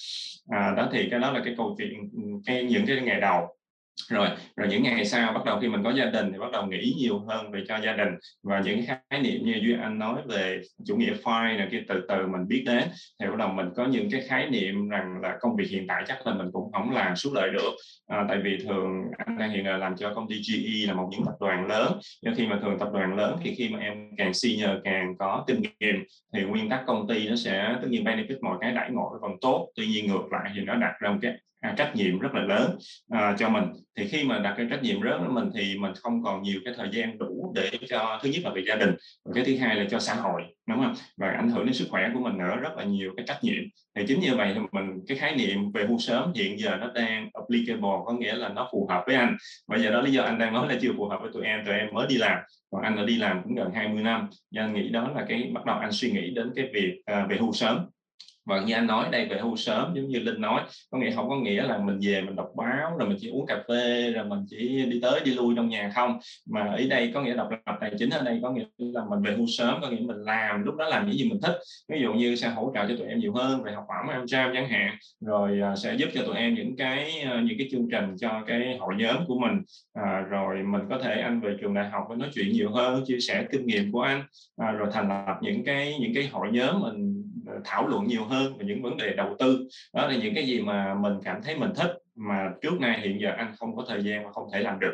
À, 0.50 0.74
đó 0.78 0.90
thì 0.92 1.08
cái 1.12 1.20
đó 1.20 1.32
là 1.32 1.42
cái 1.46 1.54
câu 1.58 1.76
chuyện 1.78 2.10
ừ, 2.14 2.22
cái 2.46 2.64
những 2.64 2.86
cái 2.88 3.02
ngày 3.02 3.22
đầu 3.22 3.48
rồi 4.10 4.28
rồi 4.56 4.68
những 4.68 4.84
ngày 4.84 5.06
sau 5.06 5.34
bắt 5.34 5.46
đầu 5.46 5.60
khi 5.60 5.68
mình 5.68 5.84
có 5.84 5.92
gia 5.92 6.06
đình 6.06 6.32
thì 6.32 6.40
bắt 6.40 6.52
đầu 6.52 6.66
nghĩ 6.66 6.94
nhiều 6.98 7.20
hơn 7.28 7.52
về 7.52 7.64
cho 7.68 7.78
gia 7.78 7.94
đình. 7.94 8.10
Và 8.44 8.60
những 8.60 8.82
khái 8.88 9.20
niệm 9.22 9.42
như 9.46 9.60
duy 9.62 9.76
anh 9.82 10.00
nói 10.00 10.22
về 10.28 10.62
chủ 10.86 10.96
nghĩa 10.96 11.14
file 11.24 11.58
này 11.58 11.68
kia 11.72 11.84
từ 11.88 12.06
từ 12.08 12.28
mình 12.28 12.48
biết 12.48 12.64
đến. 12.66 12.84
Thì 13.20 13.28
bắt 13.28 13.38
đầu 13.38 13.50
mình 13.50 13.68
có 13.76 13.86
những 13.86 14.12
cái 14.12 14.22
khái 14.22 14.50
niệm 14.50 14.90
rằng 14.90 15.22
là 15.22 15.38
công 15.42 15.56
việc 15.56 15.68
hiện 15.70 15.88
tại 15.88 16.04
chắc 16.08 16.28
là 16.28 16.34
mình 16.34 16.48
cũng 16.54 16.72
không 16.72 16.92
làm 16.92 17.16
suốt 17.16 17.32
đời 17.36 17.50
được. 17.54 17.72
À, 18.08 18.26
tại 18.30 18.38
vì 18.44 18.58
thường 18.64 19.02
anh 19.26 19.38
đang 19.38 19.52
hiện 19.52 19.66
là 19.66 19.78
làm 19.78 19.96
cho 19.98 20.14
công 20.14 20.28
ty 20.30 20.36
GE 20.36 20.88
là 20.88 20.94
một 20.94 21.08
những 21.12 21.26
tập 21.26 21.36
đoàn 21.40 21.68
lớn. 21.68 22.00
Nhưng 22.22 22.36
khi 22.36 22.48
mà 22.48 22.60
thường 22.62 22.80
tập 22.80 22.90
đoàn 22.94 23.16
lớn 23.16 23.38
thì 23.44 23.56
khi 23.56 23.70
mà 23.70 23.80
em 23.80 23.94
càng 24.18 24.34
senior 24.34 24.70
càng 24.84 25.16
có 25.20 25.44
kinh 25.48 25.62
nghiệm 25.62 25.96
thì 26.34 26.44
nguyên 26.44 26.70
tắc 26.70 26.84
công 26.88 27.08
ty 27.08 27.30
nó 27.30 27.36
sẽ 27.36 27.76
tất 27.82 27.88
nhiên 27.90 28.04
benefit 28.04 28.38
mọi 28.42 28.58
cái 28.62 28.72
đãi 28.72 28.92
ngộ 28.92 29.18
còn 29.22 29.32
tốt. 29.42 29.72
Tuy 29.76 29.88
nhiên 29.88 30.08
ngược 30.08 30.32
lại 30.32 30.52
thì 30.56 30.62
nó 30.62 30.76
đặt 30.76 30.94
ra 31.00 31.10
một 31.10 31.18
cái 31.22 31.34
À, 31.66 31.74
trách 31.78 31.96
nhiệm 31.96 32.20
rất 32.20 32.34
là 32.34 32.42
lớn 32.42 32.78
à, 33.10 33.36
cho 33.40 33.50
mình. 33.50 33.64
Thì 33.98 34.08
khi 34.08 34.24
mà 34.24 34.40
đặt 34.40 34.54
cái 34.58 34.68
trách 34.70 34.84
nhiệm 34.84 35.02
lớn 35.02 35.24
của 35.28 35.34
mình 35.34 35.50
thì 35.56 35.78
mình 35.80 35.92
không 35.96 36.24
còn 36.24 36.42
nhiều 36.42 36.60
cái 36.66 36.74
thời 36.78 36.90
gian 36.92 37.18
đủ 37.18 37.54
để 37.56 37.70
cho 37.90 38.20
thứ 38.24 38.30
nhất 38.30 38.42
là 38.44 38.52
về 38.56 38.64
gia 38.68 38.76
đình 38.76 38.96
và 39.26 39.32
cái 39.36 39.44
thứ 39.46 39.58
hai 39.58 39.76
là 39.76 39.86
cho 39.90 40.00
xã 40.00 40.14
hội 40.14 40.42
đúng 40.68 40.78
không? 40.78 40.94
Và 41.18 41.30
ảnh 41.30 41.50
hưởng 41.50 41.66
đến 41.66 41.74
sức 41.74 41.88
khỏe 41.90 42.10
của 42.14 42.20
mình 42.20 42.38
nữa 42.38 42.56
rất 42.62 42.78
là 42.78 42.84
nhiều 42.84 43.14
cái 43.18 43.26
trách 43.28 43.44
nhiệm. 43.44 43.64
Thì 43.96 44.06
chính 44.08 44.20
như 44.20 44.36
vậy 44.36 44.52
thì 44.54 44.60
mình 44.72 44.86
cái 45.08 45.18
khái 45.18 45.36
niệm 45.36 45.72
về 45.72 45.86
hưu 45.86 45.98
sớm 46.00 46.34
hiện 46.36 46.60
giờ 46.60 46.78
nó 46.80 46.92
đang 46.96 47.30
applicable 47.34 47.90
có 48.06 48.14
nghĩa 48.20 48.36
là 48.36 48.50
nó 48.50 48.70
phù 48.72 48.88
hợp 48.90 49.04
với 49.06 49.16
anh. 49.16 49.38
Bây 49.68 49.84
giờ 49.84 49.92
đó 49.92 50.02
lý 50.02 50.12
do 50.12 50.24
anh 50.24 50.40
đang 50.40 50.54
nói 50.54 50.68
là 50.70 50.76
chưa 50.82 50.94
phù 50.98 51.06
hợp 51.06 51.20
với 51.22 51.32
tụi 51.34 51.46
em 51.46 51.66
tụi 51.66 51.76
em 51.76 51.94
mới 51.94 52.08
đi 52.08 52.18
làm 52.18 52.38
còn 52.72 52.82
anh 52.82 52.96
đã 52.96 53.04
đi 53.04 53.18
làm 53.18 53.44
cũng 53.44 53.56
gần 53.56 53.72
20 53.74 54.04
năm. 54.04 54.30
Nên 54.52 54.64
anh 54.64 54.74
nghĩ 54.74 54.90
đó 54.90 55.12
là 55.16 55.26
cái 55.30 55.52
bắt 55.54 55.66
đầu 55.66 55.78
anh 55.78 55.92
suy 55.92 56.12
nghĩ 56.12 56.34
đến 56.36 56.52
cái 56.56 56.66
việc 56.74 57.02
uh, 57.12 57.30
về 57.30 57.38
hưu 57.40 57.54
sớm 57.54 57.86
và 58.46 58.62
như 58.62 58.74
anh 58.74 58.88
nói 58.88 59.08
đây 59.12 59.26
về 59.26 59.38
hưu 59.40 59.56
sớm 59.56 59.94
giống 59.96 60.08
như 60.08 60.20
linh 60.20 60.42
nói 60.42 60.62
có 60.92 60.98
nghĩa 60.98 61.12
không 61.12 61.30
có 61.30 61.36
nghĩa 61.36 61.64
là 61.64 61.78
mình 61.78 62.00
về 62.02 62.22
mình 62.22 62.36
đọc 62.36 62.50
báo 62.56 62.98
rồi 62.98 63.10
mình 63.10 63.18
chỉ 63.22 63.30
uống 63.30 63.46
cà 63.46 63.64
phê 63.68 64.12
rồi 64.12 64.26
mình 64.26 64.40
chỉ 64.48 64.86
đi 64.86 65.00
tới 65.02 65.20
đi 65.26 65.34
lui 65.34 65.54
trong 65.56 65.70
nhà 65.70 65.92
không. 65.96 66.20
Mà 66.50 66.62
ở 66.62 66.82
đây 66.90 67.12
có 67.14 67.22
nghĩa 67.22 67.34
độc 67.34 67.50
lập 67.52 67.78
tài 67.82 67.92
chính 68.00 68.10
ở 68.10 68.22
đây 68.22 68.40
có 68.44 68.52
nghĩa 68.52 68.66
là 68.78 69.02
mình 69.10 69.22
về 69.22 69.36
hưu 69.38 69.46
sớm 69.48 69.80
có 69.82 69.90
nghĩa 69.90 70.00
mình 70.00 70.18
làm 70.18 70.64
lúc 70.64 70.76
đó 70.76 70.86
làm 70.86 71.06
những 71.06 71.18
gì 71.18 71.30
mình 71.30 71.40
thích. 71.42 71.56
Ví 71.90 72.02
dụ 72.02 72.14
như 72.14 72.36
sẽ 72.36 72.50
hỗ 72.50 72.72
trợ 72.76 72.88
cho 72.88 72.96
tụi 72.98 73.08
em 73.08 73.20
nhiều 73.20 73.34
hơn 73.34 73.64
về 73.64 73.72
học 73.72 73.86
bổng 73.88 74.14
em 74.14 74.28
trao 74.28 74.52
chẳng 74.54 74.70
hạn 74.70 74.96
rồi 75.26 75.60
à, 75.62 75.76
sẽ 75.76 75.96
giúp 75.96 76.10
cho 76.14 76.22
tụi 76.26 76.36
em 76.36 76.54
những 76.54 76.76
cái 76.76 77.22
à, 77.22 77.42
những 77.46 77.58
cái 77.58 77.68
chương 77.72 77.88
trình 77.92 78.16
cho 78.18 78.44
cái 78.48 78.78
hội 78.80 78.94
nhóm 78.98 79.26
của 79.28 79.40
mình. 79.40 79.62
À, 79.94 80.20
rồi 80.30 80.64
mình 80.64 80.82
có 80.90 81.00
thể 81.04 81.22
anh 81.22 81.42
về 81.42 81.56
trường 81.62 81.74
đại 81.74 81.90
học 81.90 82.04
với 82.10 82.18
nói 82.18 82.30
chuyện 82.34 82.52
nhiều 82.52 82.72
hơn 82.72 83.04
chia 83.06 83.20
sẻ 83.20 83.46
kinh 83.52 83.66
nghiệm 83.66 83.92
của 83.92 84.02
anh 84.02 84.24
à, 84.58 84.72
rồi 84.72 84.90
thành 84.94 85.10
lập 85.10 85.38
những 85.42 85.64
cái 85.64 85.94
những 86.00 86.14
cái 86.14 86.28
hội 86.32 86.48
nhóm 86.52 86.82
mình 86.82 87.25
Ờ, 87.48 87.54
thảo 87.66 87.88
luận 87.88 88.08
nhiều 88.08 88.26
hơn 88.26 88.58
về 88.58 88.66
những 88.66 88.82
vấn 88.82 88.98
đề 88.98 89.14
đầu 89.14 89.36
tư. 89.40 89.68
Đó 89.94 90.08
là 90.08 90.16
những 90.16 90.36
cái 90.36 90.46
gì 90.46 90.62
mà 90.62 90.94
mình 90.94 91.14
cảm 91.24 91.42
thấy 91.44 91.58
mình 91.58 91.72
thích 91.76 91.92
mà 92.16 92.52
trước 92.62 92.80
nay 92.80 93.00
hiện 93.02 93.22
giờ 93.22 93.34
anh 93.38 93.54
không 93.58 93.76
có 93.76 93.86
thời 93.88 94.04
gian 94.04 94.26
và 94.26 94.32
không 94.32 94.50
thể 94.54 94.60
làm 94.60 94.80
được 94.80 94.94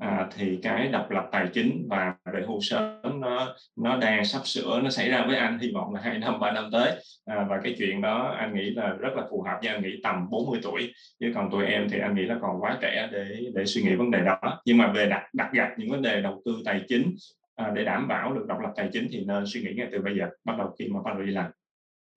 à, 0.00 0.28
thì 0.36 0.58
cái 0.62 0.88
độc 0.88 1.10
lập 1.10 1.28
tài 1.32 1.48
chính 1.52 1.86
và 1.90 2.14
về 2.32 2.42
hưu 2.46 2.60
sớm 2.60 3.20
nó 3.20 3.54
nó 3.76 3.96
đang 3.96 4.24
sắp 4.24 4.46
sửa 4.46 4.80
nó 4.82 4.90
xảy 4.90 5.10
ra 5.10 5.24
với 5.26 5.36
anh 5.36 5.58
hy 5.58 5.72
vọng 5.74 5.94
là 5.94 6.00
hai 6.00 6.18
năm 6.18 6.40
ba 6.40 6.52
năm 6.52 6.68
tới. 6.72 6.92
À, 7.24 7.46
và 7.48 7.60
cái 7.64 7.74
chuyện 7.78 8.00
đó 8.00 8.34
anh 8.38 8.54
nghĩ 8.54 8.70
là 8.70 8.88
rất 8.88 9.16
là 9.16 9.22
phù 9.30 9.42
hợp 9.42 9.58
với 9.62 9.72
anh 9.72 9.82
nghĩ 9.82 10.00
tầm 10.02 10.30
40 10.30 10.60
tuổi 10.62 10.92
chứ 11.20 11.32
còn 11.34 11.50
tụi 11.50 11.66
em 11.66 11.88
thì 11.90 11.98
anh 11.98 12.14
nghĩ 12.14 12.22
là 12.22 12.36
còn 12.40 12.60
quá 12.60 12.78
trẻ 12.80 13.08
để 13.12 13.24
để 13.54 13.66
suy 13.66 13.82
nghĩ 13.82 13.94
vấn 13.94 14.10
đề 14.10 14.20
đó. 14.24 14.38
Nhưng 14.64 14.78
mà 14.78 14.92
về 14.92 15.06
đặt 15.06 15.22
đặt 15.32 15.50
gạch 15.52 15.72
những 15.76 15.90
vấn 15.90 16.02
đề 16.02 16.22
đầu 16.22 16.42
tư 16.44 16.62
tài 16.64 16.80
chính 16.88 17.14
à, 17.56 17.72
để 17.74 17.84
đảm 17.84 18.08
bảo 18.08 18.34
được 18.34 18.44
độc 18.48 18.60
lập 18.60 18.72
tài 18.76 18.88
chính 18.92 19.06
thì 19.10 19.24
nên 19.24 19.44
suy 19.46 19.60
nghĩ 19.60 19.74
ngay 19.74 19.88
từ 19.92 20.02
bây 20.02 20.16
giờ 20.16 20.28
bắt 20.44 20.54
đầu 20.58 20.74
khi 20.78 20.88
mà 20.88 21.00
bắt 21.04 21.14
đầu 21.14 21.22
đi 21.22 21.32
làm. 21.32 21.50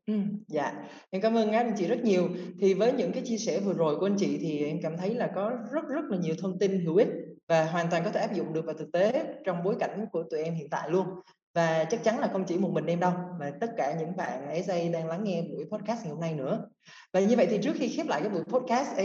Ừ, 0.06 0.14
dạ, 0.48 0.74
em 1.10 1.22
cảm 1.22 1.38
ơn 1.38 1.52
anh 1.52 1.74
chị 1.78 1.88
rất 1.88 2.00
nhiều. 2.04 2.30
Thì 2.60 2.74
với 2.74 2.94
những 2.94 3.12
cái 3.12 3.24
chia 3.26 3.38
sẻ 3.38 3.60
vừa 3.60 3.74
rồi 3.74 4.00
của 4.00 4.06
anh 4.06 4.16
chị 4.20 4.38
thì 4.42 4.66
em 4.66 4.80
cảm 4.82 4.98
thấy 4.98 5.16
là 5.16 5.32
có 5.36 5.52
rất 5.72 5.88
rất 5.90 6.06
là 6.10 6.18
nhiều 6.18 6.36
thông 6.42 6.60
tin 6.60 6.86
hữu 6.86 6.96
ích 6.96 7.08
và 7.48 7.66
hoàn 7.66 7.88
toàn 7.92 8.04
có 8.04 8.12
thể 8.12 8.20
áp 8.20 8.34
dụng 8.34 8.54
được 8.54 8.66
vào 8.66 8.76
thực 8.76 8.92
tế 8.92 9.26
trong 9.46 9.64
bối 9.64 9.76
cảnh 9.80 10.06
của 10.12 10.24
tụi 10.32 10.44
em 10.44 10.56
hiện 10.56 10.70
tại 10.70 10.90
luôn. 10.90 11.08
Và 11.56 11.86
chắc 11.90 12.04
chắn 12.04 12.20
là 12.20 12.28
không 12.28 12.46
chỉ 12.46 12.58
một 12.58 12.70
mình 12.72 12.86
em 12.86 13.00
đâu 13.00 13.12
mà 13.40 13.52
tất 13.62 13.72
cả 13.78 13.96
những 14.00 14.16
bạn 14.16 14.48
ASA 14.48 14.76
đang 14.94 15.08
lắng 15.08 15.24
nghe 15.24 15.42
buổi 15.42 15.66
podcast 15.72 16.04
ngày 16.04 16.10
hôm 16.10 16.20
nay 16.20 16.34
nữa. 16.34 16.66
Và 17.14 17.20
như 17.20 17.36
vậy 17.36 17.48
thì 17.50 17.58
trước 17.62 17.74
khi 17.76 17.90
khép 17.90 18.08
lại 18.08 18.22
cái 18.22 18.30
buổi 18.30 18.44
podcast 18.44 18.98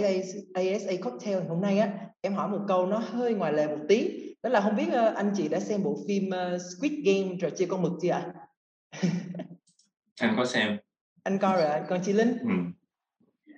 ASA 0.55 0.93
Cocktail 1.03 1.49
hôm 1.49 1.61
nay 1.61 1.79
á, 1.79 1.93
em 2.21 2.35
hỏi 2.35 2.49
một 2.49 2.61
câu 2.69 2.87
nó 2.87 2.99
hơi 2.99 3.35
ngoài 3.35 3.53
lề 3.53 3.67
một 3.67 3.85
tí. 3.89 4.11
Đó 4.43 4.51
là 4.51 4.61
không 4.61 4.77
biết 4.77 4.93
ờ, 4.93 5.13
anh 5.17 5.33
chị 5.37 5.49
đã 5.49 5.61
xem 5.61 5.83
bộ 5.83 5.97
phim 6.09 6.31
ờ, 6.31 6.59
Squid 6.59 6.93
Game 7.05 7.37
trò 7.41 7.51
chơi 7.51 7.69
con 7.69 7.83
mực 7.83 7.93
chưa 8.03 8.11
ạ? 8.11 8.33
anh 10.21 10.35
có 10.37 10.45
xem 10.45 10.77
anh 11.23 11.39
coi 11.39 11.63
rồi 11.63 11.81
còn 11.89 12.01
chị 12.05 12.13
linh 12.13 12.39
ừ. 12.39 12.49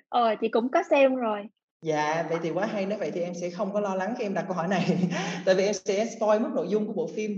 ờ 0.09 0.35
chị 0.41 0.49
cũng 0.49 0.71
có 0.71 0.83
xem 0.91 1.17
rồi 1.17 1.41
Dạ, 1.83 2.27
vậy 2.31 2.39
thì 2.43 2.51
quá 2.51 2.67
hay 2.67 2.87
nếu 2.87 2.99
vậy 2.99 3.11
thì 3.11 3.21
em 3.21 3.35
sẽ 3.35 3.51
không 3.51 3.73
có 3.73 3.81
lo 3.81 3.95
lắng 3.95 4.15
khi 4.19 4.25
em 4.25 4.35
đặt 4.35 4.45
câu 4.49 4.57
hỏi 4.57 4.69
này. 4.69 5.09
Tại 5.47 5.55
vì 5.55 5.65
em 5.65 5.75
sẽ 5.85 6.07
spoil 6.17 6.43
mất 6.43 6.49
nội 6.55 6.69
dung 6.69 6.87
của 6.87 6.93
bộ 6.93 7.07
phim. 7.17 7.31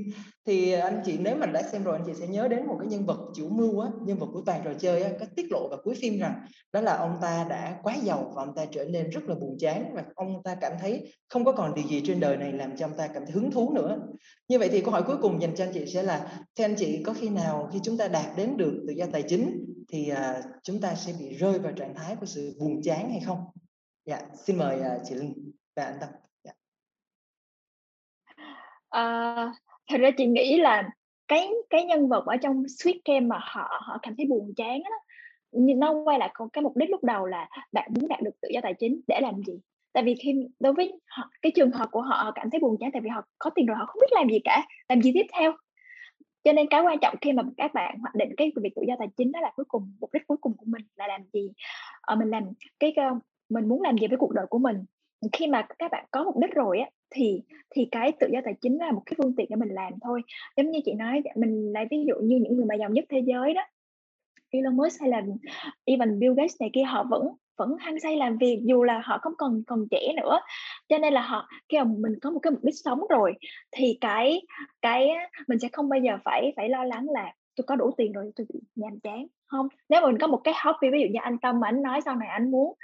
Thì 0.47 0.73
anh 0.73 1.03
chị 1.05 1.19
nếu 1.19 1.37
mà 1.37 1.47
đã 1.47 1.63
xem 1.63 1.85
rồi 1.85 1.97
anh 1.97 2.05
chị 2.07 2.13
sẽ 2.21 2.27
nhớ 2.27 2.49
đến 2.49 2.67
một 2.67 2.77
cái 2.79 2.89
nhân 2.89 3.07
vật 3.07 3.19
chủ 3.35 3.49
mưu 3.49 3.81
á 3.81 3.89
Nhân 4.07 4.19
vật 4.19 4.27
của 4.33 4.43
toàn 4.47 4.61
trò 4.65 4.71
chơi 4.79 5.03
á, 5.03 5.11
có 5.21 5.27
tiết 5.37 5.53
lộ 5.53 5.69
vào 5.69 5.79
cuối 5.85 5.95
phim 5.95 6.19
rằng 6.19 6.35
Đó 6.73 6.81
là 6.81 6.97
ông 6.97 7.19
ta 7.21 7.47
đã 7.51 7.79
quá 7.83 7.97
giàu 8.03 8.33
và 8.35 8.43
ông 8.43 8.55
ta 8.55 8.65
trở 8.65 8.85
nên 8.85 9.11
rất 9.11 9.21
là 9.27 9.35
buồn 9.35 9.57
chán 9.61 9.95
Và 9.95 10.05
ông 10.15 10.43
ta 10.45 10.55
cảm 10.55 10.73
thấy 10.81 11.13
không 11.29 11.45
có 11.45 11.53
còn 11.53 11.75
điều 11.75 11.85
gì 11.89 12.03
trên 12.07 12.21
đời 12.21 12.37
này 12.37 12.53
làm 12.53 12.77
cho 12.77 12.87
ông 12.87 12.97
ta 12.97 13.07
cảm 13.07 13.23
thấy 13.27 13.33
hứng 13.33 13.51
thú 13.51 13.73
nữa. 13.75 13.99
Như 14.49 14.59
vậy 14.59 14.69
thì 14.73 14.81
câu 14.81 14.91
hỏi 14.91 15.03
cuối 15.03 15.17
cùng 15.23 15.43
dành 15.43 15.55
cho 15.57 15.65
anh 15.65 15.73
chị 15.75 15.87
sẽ 15.87 16.03
là 16.03 16.39
Theo 16.59 16.69
anh 16.69 16.77
chị 16.79 17.03
có 17.03 17.13
khi 17.13 17.29
nào 17.29 17.69
khi 17.73 17.79
chúng 17.83 17.99
ta 17.99 18.09
đạt 18.09 18.37
đến 18.37 18.57
được 18.57 18.85
tự 18.87 18.93
do 18.93 19.07
tài 19.13 19.23
chính 19.23 19.65
Thì 19.89 20.13
uh, 20.13 20.45
chúng 20.63 20.81
ta 20.81 20.95
sẽ 20.95 21.13
bị 21.21 21.35
rơi 21.35 21.59
vào 21.59 21.73
trạng 21.73 21.95
thái 21.95 22.17
của 22.17 22.27
sự 22.27 22.57
buồn 22.61 22.83
chán 22.83 23.11
hay 23.11 23.21
không? 23.27 23.39
Dạ, 24.05 24.19
xin 24.35 24.59
mời 24.59 24.81
uh, 24.81 25.03
chị 25.05 25.15
Linh 25.15 25.53
và 25.77 25.85
anh 25.85 25.97
Tâm. 26.01 26.09
Dạ. 26.45 26.53
À, 28.89 29.53
thật 29.91 29.97
ra 30.01 30.11
chị 30.17 30.27
nghĩ 30.27 30.59
là 30.59 30.91
cái 31.29 31.51
cái 31.71 31.85
nhân 31.85 32.09
vật 32.09 32.27
ở 32.27 32.37
trong 32.37 32.63
Sweet 32.63 32.99
Game 33.05 33.21
mà 33.21 33.39
họ 33.43 33.81
họ 33.87 33.99
cảm 34.03 34.15
thấy 34.17 34.27
buồn 34.27 34.53
chán 34.57 34.83
đó 34.83 34.91
nhưng 35.53 35.79
nó 35.79 35.93
quay 36.05 36.19
lại 36.19 36.35
cái 36.53 36.63
mục 36.63 36.77
đích 36.77 36.91
lúc 36.91 37.05
đầu 37.05 37.27
là 37.27 37.49
bạn 37.73 37.91
muốn 37.95 38.09
đạt 38.09 38.23
được 38.23 38.41
tự 38.43 38.49
do 38.53 38.61
tài 38.63 38.75
chính 38.75 39.01
để 39.07 39.21
làm 39.21 39.43
gì 39.47 39.53
tại 39.93 40.03
vì 40.05 40.15
khi 40.15 40.49
đối 40.61 40.73
với 40.73 41.01
họ, 41.07 41.31
cái 41.43 41.53
trường 41.55 41.71
hợp 41.71 41.89
của 41.91 42.03
họ 42.03 42.33
cảm 42.35 42.51
thấy 42.51 42.61
buồn 42.61 42.77
chán 42.81 42.91
tại 42.93 43.03
vì 43.03 43.09
họ 43.09 43.23
có 43.39 43.51
tiền 43.55 43.67
rồi 43.67 43.77
họ 43.77 43.87
không 43.87 44.01
biết 44.01 44.13
làm 44.13 44.29
gì 44.29 44.39
cả 44.45 44.67
làm 44.89 45.03
gì 45.03 45.11
tiếp 45.15 45.27
theo 45.33 45.53
cho 46.45 46.53
nên 46.53 46.67
cái 46.71 46.81
quan 46.81 46.99
trọng 47.03 47.15
khi 47.21 47.33
mà 47.33 47.43
các 47.57 47.75
bạn 47.75 47.99
hoạch 47.99 48.15
định 48.15 48.35
cái 48.37 48.53
việc 48.63 48.73
tự 48.77 48.83
do 48.89 48.95
tài 48.99 49.09
chính 49.17 49.33
đó 49.33 49.41
là 49.41 49.53
cuối 49.57 49.65
cùng 49.69 49.93
mục 50.01 50.13
đích 50.13 50.27
cuối 50.27 50.37
cùng 50.41 50.57
của 50.57 50.67
mình 50.67 50.83
là 50.95 51.07
làm 51.07 51.21
gì 51.33 51.53
ờ, 52.01 52.17
mình 52.17 52.31
làm 52.31 52.45
cái 52.81 52.95
mình 53.55 53.69
muốn 53.69 53.83
làm 53.83 53.99
gì 53.99 54.07
với 54.07 54.19
cuộc 54.19 54.33
đời 54.33 54.47
của 54.51 54.59
mình. 54.59 54.85
Khi 55.33 55.47
mà 55.47 55.67
các 55.79 55.91
bạn 55.91 56.05
có 56.11 56.25
mục 56.25 56.37
đích 56.39 56.55
rồi 56.55 56.79
á, 56.79 56.91
thì 57.11 57.43
thì 57.71 57.89
cái 57.91 58.13
tự 58.21 58.27
do 58.33 58.41
tài 58.45 58.55
chính 58.61 58.79
là 58.79 58.93
một 58.93 59.03
cái 59.07 59.15
phương 59.19 59.35
tiện 59.37 59.47
để 59.51 59.57
mình 59.57 59.69
làm 59.69 59.93
thôi. 60.03 60.23
Giống 60.57 60.71
như 60.71 60.81
chị 60.85 60.93
nói, 60.95 61.23
mình 61.37 61.73
lấy 61.73 61.87
ví 61.91 62.05
dụ 62.09 62.15
như 62.23 62.37
những 62.37 62.57
người 62.57 62.67
mà 62.67 62.75
giàu 62.75 62.91
nhất 62.91 63.05
thế 63.09 63.23
giới 63.27 63.55
đó, 63.55 63.63
Elon 64.51 64.77
Musk 64.77 65.01
hay 65.01 65.11
là 65.11 65.23
even 65.85 66.19
Bill 66.19 66.35
Gates 66.37 66.61
này 66.61 66.71
kia, 66.73 66.83
họ 66.83 67.05
vẫn 67.11 67.29
vẫn 67.59 67.77
hăng 67.79 68.01
say 68.01 68.17
làm 68.17 68.39
việc 68.39 68.61
dù 68.63 68.83
là 68.83 69.01
họ 69.05 69.19
không 69.23 69.33
còn 69.39 69.63
còn 69.67 69.87
trẻ 69.91 70.13
nữa. 70.17 70.41
Cho 70.89 70.99
nên 70.99 71.13
là 71.13 71.21
họ, 71.21 71.49
khi 71.69 71.79
mà 71.79 71.85
mình 71.85 72.13
có 72.23 72.31
một 72.31 72.41
cái 72.41 72.51
mục 72.51 72.65
đích 72.65 72.75
sống 72.85 73.01
rồi, 73.09 73.35
thì 73.73 73.99
cái 74.01 74.43
cái 74.83 75.09
mình 75.49 75.59
sẽ 75.59 75.69
không 75.73 75.89
bao 75.89 76.01
giờ 76.01 76.19
phải 76.25 76.53
phải 76.57 76.69
lo 76.69 76.85
lắng 76.85 77.07
là 77.11 77.33
tôi 77.57 77.65
có 77.67 77.77
đủ 77.77 77.91
tiền 77.97 78.13
rồi, 78.13 78.33
tôi 78.37 78.47
bị 78.53 78.61
nhàm 78.75 79.01
chán 79.01 79.27
không? 79.47 79.69
Nếu 79.89 80.01
mà 80.01 80.07
mình 80.07 80.19
có 80.19 80.27
một 80.27 80.41
cái 80.45 80.55
hobby, 80.65 80.91
ví 80.91 81.01
dụ 81.01 81.07
như 81.13 81.19
anh 81.23 81.39
tâm 81.39 81.61
mà 81.61 81.69
anh 81.69 81.83
nói 81.83 82.01
sau 82.05 82.17
này 82.17 82.29
anh 82.29 82.51
muốn 82.51 82.75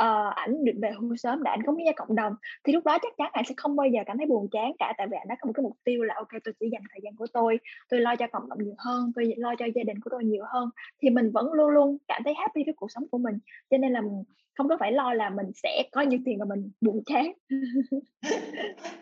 uh, 0.00 0.34
ảnh 0.34 0.64
định 0.64 0.80
về 0.80 0.90
hưu 1.00 1.16
sớm 1.16 1.42
để 1.42 1.50
ảnh 1.50 1.62
cống 1.62 1.76
hiến 1.76 1.86
cho 1.86 2.04
cộng 2.06 2.16
đồng 2.16 2.34
thì 2.64 2.72
lúc 2.72 2.84
đó 2.84 2.98
chắc 3.02 3.12
chắn 3.18 3.28
ảnh 3.32 3.44
sẽ 3.48 3.54
không 3.56 3.76
bao 3.76 3.86
giờ 3.86 4.00
cảm 4.06 4.16
thấy 4.18 4.26
buồn 4.26 4.48
chán 4.50 4.72
cả 4.78 4.92
tại 4.98 5.06
vì 5.10 5.16
ảnh 5.16 5.28
đã 5.28 5.36
có 5.40 5.46
một 5.46 5.52
cái 5.52 5.62
mục 5.62 5.76
tiêu 5.84 6.02
là 6.02 6.14
ok 6.16 6.28
tôi 6.44 6.54
chỉ 6.60 6.68
dành 6.72 6.82
thời 6.90 7.00
gian 7.02 7.16
của 7.16 7.26
tôi 7.32 7.58
tôi 7.88 8.00
lo 8.00 8.16
cho 8.16 8.26
cộng 8.32 8.48
đồng 8.48 8.58
nhiều 8.62 8.74
hơn 8.78 9.12
tôi 9.14 9.34
lo 9.36 9.54
cho 9.58 9.66
gia 9.74 9.82
đình 9.82 10.00
của 10.00 10.10
tôi 10.10 10.24
nhiều 10.24 10.44
hơn. 10.52 10.70
Thì 11.02 11.10
mình 11.10 11.30
vẫn 11.30 11.52
luôn 11.52 11.70
luôn 11.70 11.98
cảm 12.08 12.22
thấy 12.24 12.34
happy 12.34 12.64
với 12.64 12.74
cuộc 12.76 12.90
sống 12.90 13.08
của 13.10 13.18
mình 13.18 13.38
cho 13.70 13.76
nên 13.78 13.92
là 13.92 14.00
mình 14.00 14.22
không 14.54 14.68
có 14.68 14.76
phải 14.80 14.92
lo 14.92 15.12
là 15.12 15.30
mình 15.30 15.46
sẽ 15.54 15.82
có 15.92 16.00
nhiều 16.00 16.18
tiền 16.24 16.38
mà 16.38 16.44
mình 16.48 16.70
buồn 16.80 17.02
chán. 17.06 17.32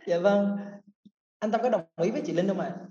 Dạ 0.07 0.19
vâng. 0.19 0.57
Anh 1.39 1.51
tâm 1.51 1.61
có 1.63 1.71
đồng 1.71 1.83
ý 2.03 2.11
với 2.11 2.23
chị 2.25 2.33
linh 2.33 2.49
không 2.49 2.61
ạ? 2.61 2.73
À? 2.77 2.87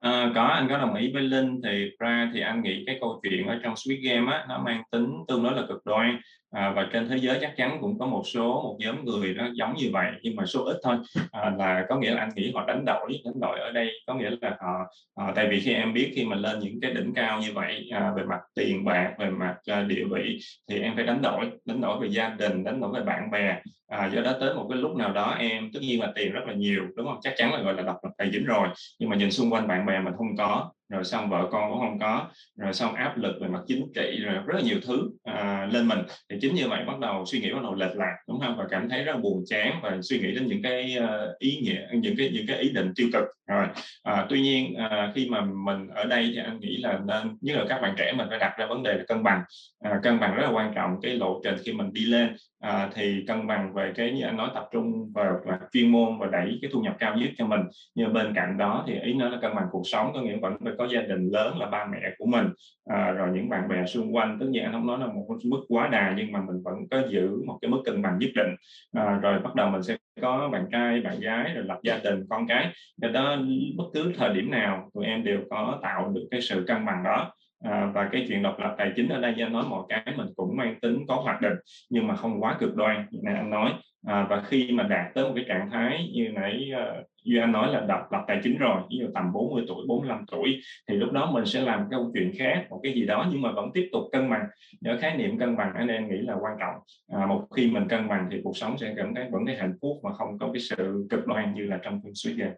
À, 0.00 0.32
có 0.34 0.42
anh 0.42 0.66
có 0.68 0.78
đồng 0.78 0.94
ý 0.94 1.12
với 1.12 1.22
Linh. 1.22 1.60
Thì 1.64 1.90
ra 1.98 2.30
thì 2.34 2.40
anh 2.40 2.62
nghĩ 2.62 2.84
cái 2.86 2.98
câu 3.00 3.20
chuyện 3.22 3.46
ở 3.46 3.60
trong 3.62 3.76
Squid 3.76 4.04
Game 4.04 4.32
á 4.32 4.46
nó 4.48 4.58
mang 4.58 4.82
tính 4.90 5.12
tương 5.28 5.42
đối 5.42 5.52
là 5.52 5.62
cực 5.68 5.86
đoan 5.86 6.20
à, 6.56 6.72
và 6.76 6.88
trên 6.92 7.08
thế 7.08 7.16
giới 7.16 7.38
chắc 7.40 7.56
chắn 7.56 7.78
cũng 7.80 7.98
có 7.98 8.06
một 8.06 8.22
số 8.26 8.62
một 8.62 8.76
nhóm 8.78 9.04
người 9.04 9.34
nó 9.34 9.48
giống 9.54 9.74
như 9.76 9.88
vậy 9.92 10.10
nhưng 10.22 10.36
mà 10.36 10.46
số 10.46 10.64
ít 10.64 10.76
thôi. 10.82 10.96
À, 11.30 11.52
là 11.58 11.86
có 11.88 11.98
nghĩa 11.98 12.10
là 12.10 12.20
anh 12.20 12.28
nghĩ 12.36 12.52
họ 12.54 12.64
đánh 12.66 12.84
đổi 12.84 13.20
đánh 13.24 13.40
đổi 13.40 13.60
ở 13.60 13.72
đây 13.72 13.90
có 14.06 14.14
nghĩa 14.14 14.30
là 14.40 14.56
họ 14.60 14.74
à, 15.14 15.32
tại 15.36 15.48
vì 15.50 15.60
khi 15.60 15.72
em 15.72 15.92
biết 15.92 16.12
khi 16.14 16.24
mà 16.24 16.36
lên 16.36 16.58
những 16.58 16.80
cái 16.82 16.90
đỉnh 16.94 17.14
cao 17.14 17.40
như 17.40 17.48
vậy 17.54 17.88
à, 17.92 18.12
về 18.16 18.22
mặt 18.22 18.40
tiền 18.54 18.84
bạc 18.84 19.12
về 19.18 19.30
mặt 19.30 19.56
à, 19.66 19.82
địa 19.82 20.04
vị 20.10 20.38
thì 20.70 20.80
em 20.80 20.92
phải 20.96 21.06
đánh 21.06 21.22
đổi 21.22 21.50
đánh 21.64 21.80
đổi 21.80 22.00
về 22.00 22.08
gia 22.10 22.28
đình 22.28 22.64
đánh 22.64 22.80
đổi 22.80 22.92
về 22.94 23.00
bạn 23.00 23.30
bè. 23.30 23.60
À, 23.88 24.10
do 24.14 24.22
đó 24.22 24.32
tới 24.40 24.54
một 24.54 24.66
cái 24.70 24.78
lúc 24.78 24.96
nào 24.96 25.12
đó 25.12 25.36
em 25.38 25.70
tất 25.72 25.80
nhiên 25.82 26.00
là 26.00 26.12
tiền 26.14 26.32
rất 26.32 26.40
là 26.46 26.54
nhiều 26.54 26.82
đúng 26.96 27.06
không? 27.06 27.18
Chắc 27.22 27.34
chắn 27.36 27.54
là 27.54 27.62
gọi 27.62 27.74
là 27.74 27.82
độc 27.82 27.96
lập 28.02 28.10
tài 28.18 28.28
chính 28.32 28.44
rồi 28.44 28.68
nhưng 28.98 29.10
mà 29.10 29.16
nhìn 29.16 29.30
xung 29.30 29.50
quanh 29.50 29.68
bạn 29.68 29.86
bè 29.86 30.00
mình 30.00 30.14
không 30.16 30.36
có 30.38 30.72
rồi 30.88 31.04
xong 31.04 31.30
vợ 31.30 31.48
con 31.50 31.70
cũng 31.70 31.80
không 31.80 31.98
có. 31.98 32.30
Rồi 32.58 32.72
xong 32.72 32.94
áp 32.94 33.18
lực 33.18 33.32
về 33.40 33.48
mặt 33.48 33.60
chính 33.66 33.86
trị 33.94 34.18
rồi 34.22 34.34
rất 34.46 34.54
là 34.54 34.60
nhiều 34.60 34.78
thứ 34.86 35.10
à, 35.24 35.68
lên 35.72 35.88
mình. 35.88 35.98
Thì 36.30 36.38
chính 36.40 36.54
như 36.54 36.68
vậy 36.68 36.84
bắt 36.86 36.98
đầu 36.98 37.24
suy 37.26 37.40
nghĩ 37.40 37.52
bắt 37.52 37.62
đầu 37.62 37.74
lệch 37.74 37.96
lạc 37.96 38.16
đúng 38.28 38.40
không? 38.40 38.56
Và 38.56 38.64
cảm 38.70 38.88
thấy 38.88 39.04
rất 39.04 39.12
là 39.12 39.18
buồn 39.18 39.44
chán 39.46 39.80
và 39.82 39.98
suy 40.02 40.18
nghĩ 40.18 40.34
đến 40.34 40.46
những 40.46 40.62
cái 40.62 40.96
uh, 41.04 41.38
ý 41.38 41.60
nghĩa 41.62 41.86
những 41.92 42.16
cái 42.16 42.30
những 42.34 42.46
cái 42.46 42.58
ý 42.58 42.70
định 42.70 42.92
tiêu 42.96 43.08
cực. 43.12 43.24
Rồi 43.46 43.66
à, 44.02 44.26
tuy 44.28 44.40
nhiên 44.40 44.74
à, 44.74 45.12
khi 45.14 45.28
mà 45.30 45.40
mình 45.40 45.88
ở 45.94 46.04
đây 46.04 46.30
thì 46.34 46.40
anh 46.44 46.60
nghĩ 46.60 46.76
là 46.76 47.00
nên 47.06 47.36
như 47.40 47.56
là 47.56 47.64
các 47.68 47.80
bạn 47.82 47.94
trẻ 47.98 48.12
mình 48.16 48.26
phải 48.30 48.38
đặt 48.38 48.52
ra 48.58 48.66
vấn 48.66 48.82
đề 48.82 48.94
là 48.94 49.04
cân 49.08 49.22
bằng. 49.22 49.42
À, 49.80 50.00
cân 50.02 50.20
bằng 50.20 50.34
rất 50.34 50.42
là 50.42 50.50
quan 50.50 50.72
trọng 50.74 50.90
cái 51.02 51.14
lộ 51.14 51.40
trình 51.44 51.54
khi 51.64 51.72
mình 51.72 51.92
đi 51.92 52.04
lên 52.04 52.36
à, 52.66 52.90
thì 52.94 53.24
cân 53.26 53.46
bằng 53.46 53.74
về 53.74 53.92
cái 53.96 54.12
như 54.12 54.24
anh 54.24 54.36
nói 54.36 54.50
tập 54.54 54.68
trung 54.72 55.12
vào 55.14 55.36
và 55.44 55.58
chuyên 55.72 55.92
môn 55.92 56.18
và 56.18 56.26
đẩy 56.26 56.58
cái 56.62 56.70
thu 56.74 56.80
nhập 56.80 56.96
cao 56.98 57.16
nhất 57.16 57.30
cho 57.38 57.46
mình. 57.46 57.60
Nhưng 57.94 58.12
bên 58.12 58.32
cạnh 58.34 58.58
đó 58.58 58.84
thì 58.86 58.94
ý 59.02 59.14
nó 59.14 59.28
là 59.28 59.38
cân 59.42 59.54
bằng 59.54 59.66
cuộc 59.70 59.82
sống 59.84 60.10
có 60.14 60.20
nghĩa 60.20 60.36
vẫn 60.36 60.56
phải 60.64 60.72
có 60.78 60.88
gia 60.88 61.00
đình 61.00 61.28
lớn 61.32 61.58
là 61.58 61.66
ba 61.66 61.86
mẹ 61.92 61.98
của 62.18 62.26
mình. 62.26 62.46
À, 62.90 63.10
rồi 63.10 63.28
những 63.34 63.48
bạn 63.48 63.68
bè 63.68 63.86
xung 63.86 64.14
quanh 64.14 64.36
tất 64.40 64.46
nhiên 64.48 64.62
anh 64.62 64.72
không 64.72 64.86
nói 64.86 64.98
là 64.98 65.06
một 65.06 65.26
mức 65.44 65.60
quá 65.68 65.88
đà 65.88 66.14
nhưng 66.16 66.32
mà 66.32 66.40
mình 66.40 66.62
vẫn 66.64 66.74
có 66.90 67.02
giữ 67.08 67.42
một 67.46 67.58
cái 67.62 67.70
mức 67.70 67.82
cân 67.84 68.02
bằng 68.02 68.18
nhất 68.18 68.30
định. 68.34 68.54
À, 68.96 69.18
rồi 69.22 69.38
bắt 69.38 69.54
đầu 69.54 69.70
mình 69.70 69.82
sẽ 69.82 69.96
có 70.22 70.48
bạn 70.52 70.64
trai 70.72 71.00
bạn 71.00 71.20
gái 71.20 71.50
rồi 71.54 71.64
lập 71.64 71.78
gia 71.82 71.98
đình 72.04 72.24
con 72.30 72.46
cái. 72.46 72.72
Do 72.96 73.08
đó 73.08 73.36
bất 73.76 73.84
cứ 73.94 74.12
thời 74.16 74.34
điểm 74.34 74.50
nào 74.50 74.90
tụi 74.94 75.04
em 75.04 75.24
đều 75.24 75.40
có 75.50 75.78
tạo 75.82 76.08
được 76.14 76.28
cái 76.30 76.40
sự 76.40 76.64
cân 76.66 76.86
bằng 76.86 77.02
đó. 77.04 77.32
À, 77.70 77.90
và 77.94 78.08
cái 78.12 78.24
chuyện 78.28 78.42
độc 78.42 78.58
lập 78.58 78.74
tài 78.78 78.92
chính 78.96 79.08
ở 79.08 79.20
đây 79.20 79.34
anh 79.38 79.52
nói 79.52 79.64
mọi 79.68 79.82
cái 79.88 80.14
mình 80.16 80.26
cũng 80.36 80.56
mang 80.56 80.80
tính 80.82 81.04
có 81.08 81.14
hoạt 81.14 81.40
định 81.40 81.52
nhưng 81.90 82.06
mà 82.06 82.16
không 82.16 82.40
quá 82.40 82.56
cực 82.60 82.74
đoan 82.74 83.06
như 83.10 83.20
anh 83.24 83.50
nói. 83.50 83.72
À, 84.06 84.26
và 84.30 84.42
khi 84.46 84.72
mà 84.72 84.82
đạt 84.82 85.14
tới 85.14 85.24
một 85.24 85.32
cái 85.34 85.44
trạng 85.48 85.70
thái 85.70 86.10
như 86.14 86.28
nãy 86.28 86.70
uh, 86.74 87.06
như 87.24 87.40
anh 87.40 87.52
nói 87.52 87.72
là 87.72 87.80
độc 87.80 88.12
lập 88.12 88.24
tài 88.26 88.40
chính 88.42 88.58
rồi 88.58 88.82
ví 88.90 88.98
dụ 88.98 89.06
tầm 89.14 89.32
40 89.32 89.64
tuổi 89.68 89.84
45 89.88 90.24
tuổi 90.30 90.60
thì 90.88 90.96
lúc 90.96 91.12
đó 91.12 91.30
mình 91.30 91.44
sẽ 91.46 91.60
làm 91.60 91.78
cái 91.78 91.86
câu 91.90 92.10
chuyện 92.14 92.32
khác 92.38 92.66
một 92.70 92.80
cái 92.82 92.92
gì 92.92 93.06
đó 93.06 93.28
nhưng 93.32 93.42
mà 93.42 93.52
vẫn 93.52 93.70
tiếp 93.74 93.88
tục 93.92 94.02
cân 94.12 94.30
bằng. 94.30 94.46
Nhớ 94.80 94.98
khái 95.00 95.16
niệm 95.16 95.38
cân 95.38 95.56
bằng 95.56 95.72
anh 95.74 95.88
em 95.88 96.08
nghĩ 96.08 96.18
là 96.18 96.34
quan 96.40 96.52
trọng. 96.60 96.74
À, 97.20 97.26
một 97.26 97.46
khi 97.56 97.70
mình 97.70 97.88
cân 97.88 98.08
bằng 98.08 98.28
thì 98.32 98.40
cuộc 98.44 98.56
sống 98.56 98.78
sẽ 98.78 98.94
cảm 98.96 99.14
thấy 99.14 99.24
vẫn 99.30 99.46
thấy 99.46 99.56
hạnh 99.56 99.74
phúc 99.82 100.00
mà 100.02 100.12
không 100.12 100.38
có 100.38 100.50
cái 100.52 100.60
sự 100.60 101.06
cực 101.10 101.26
đoan 101.26 101.54
như 101.54 101.62
là 101.62 101.78
trong 101.82 102.00
phim 102.04 102.12
suy 102.14 102.34
Game 102.34 102.54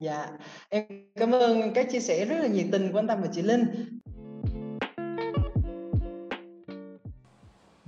Dạ, 0.00 0.26
em 0.68 0.84
cảm 1.14 1.34
ơn 1.34 1.74
các 1.74 1.86
chia 1.90 2.00
sẻ 2.00 2.24
rất 2.24 2.36
là 2.38 2.46
nhiệt 2.46 2.66
tình 2.72 2.92
của 2.92 2.98
anh 2.98 3.06
Tâm 3.06 3.22
và 3.22 3.28
chị 3.32 3.42
Linh. 3.42 3.64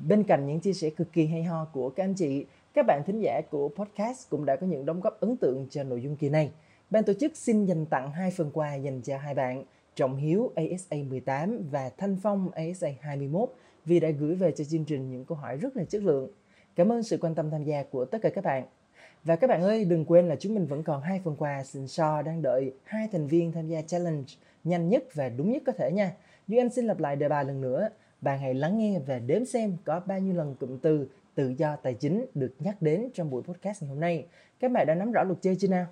Bên 0.09 0.24
cạnh 0.24 0.46
những 0.46 0.61
chia 0.61 0.72
sẻ 0.72 0.90
cực 0.90 1.12
kỳ 1.12 1.26
hay 1.26 1.42
ho 1.42 1.64
của 1.72 1.90
các 1.90 2.04
anh 2.04 2.14
chị, 2.14 2.46
các 2.74 2.86
bạn 2.86 3.02
thính 3.07 3.20
giả 3.20 3.40
của 3.50 3.68
podcast 3.68 4.30
cũng 4.30 4.44
đã 4.44 4.57
có 4.57 4.66
những 4.66 4.86
đóng 4.86 5.00
góp 5.00 5.20
ấn 5.20 5.36
tượng 5.36 5.66
cho 5.70 5.82
nội 5.82 6.02
dung 6.02 6.16
kỳ 6.16 6.28
này. 6.28 6.50
Ban 6.90 7.04
tổ 7.04 7.12
chức 7.20 7.36
xin 7.36 7.64
dành 7.64 7.86
tặng 7.86 8.12
hai 8.12 8.30
phần 8.30 8.50
quà 8.52 8.74
dành 8.74 9.00
cho 9.02 9.18
hai 9.18 9.34
bạn 9.34 9.64
Trọng 9.94 10.16
Hiếu 10.16 10.52
ASA 10.54 10.96
18 11.09 11.68
và 11.70 11.90
Thanh 11.98 12.16
Phong 12.22 12.50
ASA 12.50 12.88
21 13.00 13.50
vì 13.84 14.00
đã 14.00 14.11
gửi 14.11 14.34
về 14.34 14.52
cho 14.52 14.64
chương 14.64 14.84
trình 14.84 15.11
những 15.11 15.24
câu 15.24 15.38
hỏi 15.38 15.57
rất 15.57 15.76
là 15.76 15.84
chất 15.84 16.02
lượng. 16.02 16.30
Cảm 16.76 16.92
ơn 16.92 17.02
sự 17.02 17.18
quan 17.20 17.34
tâm 17.34 17.50
tham 17.50 17.64
gia 17.64 17.82
của 17.82 18.04
tất 18.04 18.18
cả 18.22 18.28
các 18.28 18.44
bạn. 18.44 18.64
Và 19.24 19.36
các 19.36 19.46
bạn 19.50 19.62
ơi, 19.62 19.84
đừng 19.84 20.04
quên 20.04 20.28
là 20.28 20.36
chúng 20.36 20.54
mình 20.54 20.66
vẫn 20.66 20.82
còn 20.82 21.02
hai 21.02 21.20
phần 21.24 21.36
quà 21.36 21.64
xịn 21.64 21.88
sò 21.88 22.22
đang 22.22 22.42
đợi 22.42 22.72
hai 22.84 23.09
thành 23.12 23.26
viên 23.26 23.52
tham 23.52 23.68
gia 23.68 23.82
challenge 23.82 24.32
nhanh 24.64 24.88
nhất 24.88 25.04
và 25.14 25.28
đúng 25.28 25.52
nhất 25.52 25.62
có 25.66 25.72
thể 25.72 25.92
nha. 25.92 26.12
Duy 26.48 26.59
Anh 26.59 26.70
xin 26.70 26.84
lặp 26.84 26.98
lại 26.98 27.16
đề 27.16 27.28
bài 27.28 27.44
lần 27.44 27.61
nữa. 27.61 27.88
Bạn 28.21 28.39
hãy 28.39 28.55
lắng 28.55 28.79
nghe 28.79 28.99
và 29.07 29.19
đếm 29.19 29.45
xem 29.45 29.77
có 29.85 30.01
bao 30.07 30.19
nhiêu 30.19 30.35
lần 30.35 30.55
cụm 30.61 30.79
từ 30.79 31.09
tự 31.35 31.55
do 31.59 31.77
tài 31.77 31.95
chính 31.95 32.27
được 32.35 32.55
nhắc 32.59 32.83
đến 32.83 33.09
trong 33.14 33.31
buổi 33.31 33.43
podcast 33.43 33.83
ngày 33.83 33.89
hôm 33.89 34.01
nay. 34.01 34.27
Các 34.61 34.71
bạn 34.71 34.87
đã 34.87 34.95
nắm 34.95 35.12
rõ 35.12 35.23
luật 35.23 35.39
chơi 35.43 35.57
chưa 35.57 35.69
nào? 35.69 35.87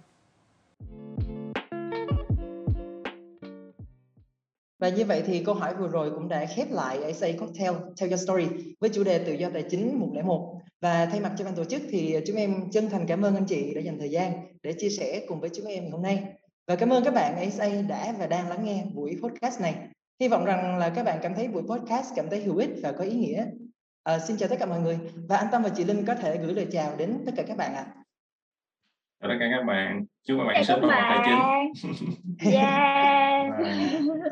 Và 4.78 4.88
như 4.88 5.04
vậy 5.04 5.22
thì 5.26 5.44
câu 5.44 5.54
hỏi 5.54 5.74
vừa 5.74 5.88
rồi 5.88 6.10
cũng 6.10 6.28
đã 6.28 6.46
khép 6.46 6.70
lại 6.70 7.04
ASA 7.04 7.28
Cocktail 7.38 7.74
Tell 8.00 8.12
Your 8.12 8.24
Story 8.24 8.46
với 8.80 8.90
chủ 8.90 9.04
đề 9.04 9.18
tự 9.18 9.32
do 9.32 9.50
tài 9.50 9.64
chính 9.70 10.00
101. 10.00 10.60
Và 10.80 11.06
thay 11.06 11.20
mặt 11.20 11.32
cho 11.38 11.44
ban 11.44 11.54
tổ 11.54 11.64
chức 11.64 11.82
thì 11.90 12.16
chúng 12.26 12.36
em 12.36 12.70
chân 12.70 12.90
thành 12.90 13.06
cảm 13.06 13.22
ơn 13.22 13.34
anh 13.34 13.46
chị 13.46 13.74
đã 13.74 13.80
dành 13.80 13.98
thời 13.98 14.10
gian 14.10 14.32
để 14.62 14.72
chia 14.72 14.88
sẻ 14.88 15.24
cùng 15.28 15.40
với 15.40 15.50
chúng 15.54 15.66
em 15.66 15.82
ngày 15.82 15.90
hôm 15.90 16.02
nay. 16.02 16.22
Và 16.66 16.76
cảm 16.76 16.90
ơn 16.90 17.04
các 17.04 17.14
bạn 17.14 17.50
sa 17.50 17.68
đã 17.88 18.14
và 18.18 18.26
đang 18.26 18.48
lắng 18.48 18.64
nghe 18.64 18.84
buổi 18.94 19.18
podcast 19.22 19.60
này. 19.60 19.74
Hy 20.24 20.28
vọng 20.28 20.44
rằng 20.44 20.78
là 20.78 20.88
các 20.88 21.04
bạn 21.04 21.18
cảm 21.22 21.34
thấy 21.34 21.48
buổi 21.48 21.62
podcast 21.62 22.12
cảm 22.16 22.30
thấy 22.30 22.40
hữu 22.40 22.56
ích 22.56 22.70
và 22.82 22.92
có 22.92 23.04
ý 23.04 23.12
nghĩa. 23.12 23.46
À, 24.02 24.18
xin 24.18 24.36
chào 24.36 24.48
tất 24.48 24.56
cả 24.58 24.66
mọi 24.66 24.80
người 24.80 24.98
và 25.28 25.36
anh 25.36 25.46
Tâm 25.52 25.62
và 25.62 25.68
chị 25.68 25.84
Linh 25.84 26.04
có 26.06 26.14
thể 26.14 26.36
gửi 26.36 26.54
lời 26.54 26.66
chào 26.72 26.96
đến 26.96 27.22
tất 27.26 27.32
cả 27.36 27.42
các 27.48 27.56
bạn 27.56 27.74
ạ. 27.74 27.84
À. 27.86 27.94
Chào 29.20 29.30
tất 29.30 29.36
cả 29.40 29.46
các 29.50 29.64
bạn. 29.66 30.04
Chúc 30.26 30.38
các 30.38 30.44
bạn 30.44 30.64
sớm 30.64 30.80
có 30.82 30.88
tài 30.88 31.18
chính. 31.24 31.92
Yeah. 32.52 33.52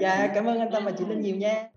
dạ, 0.01 0.33
cảm 0.35 0.45
ơn 0.45 0.61
anh 0.61 0.71
Tâm 0.73 0.85
và 0.85 0.91
chị 0.91 1.05
Linh 1.09 1.21
nhiều 1.21 1.37
nha. 1.37 1.69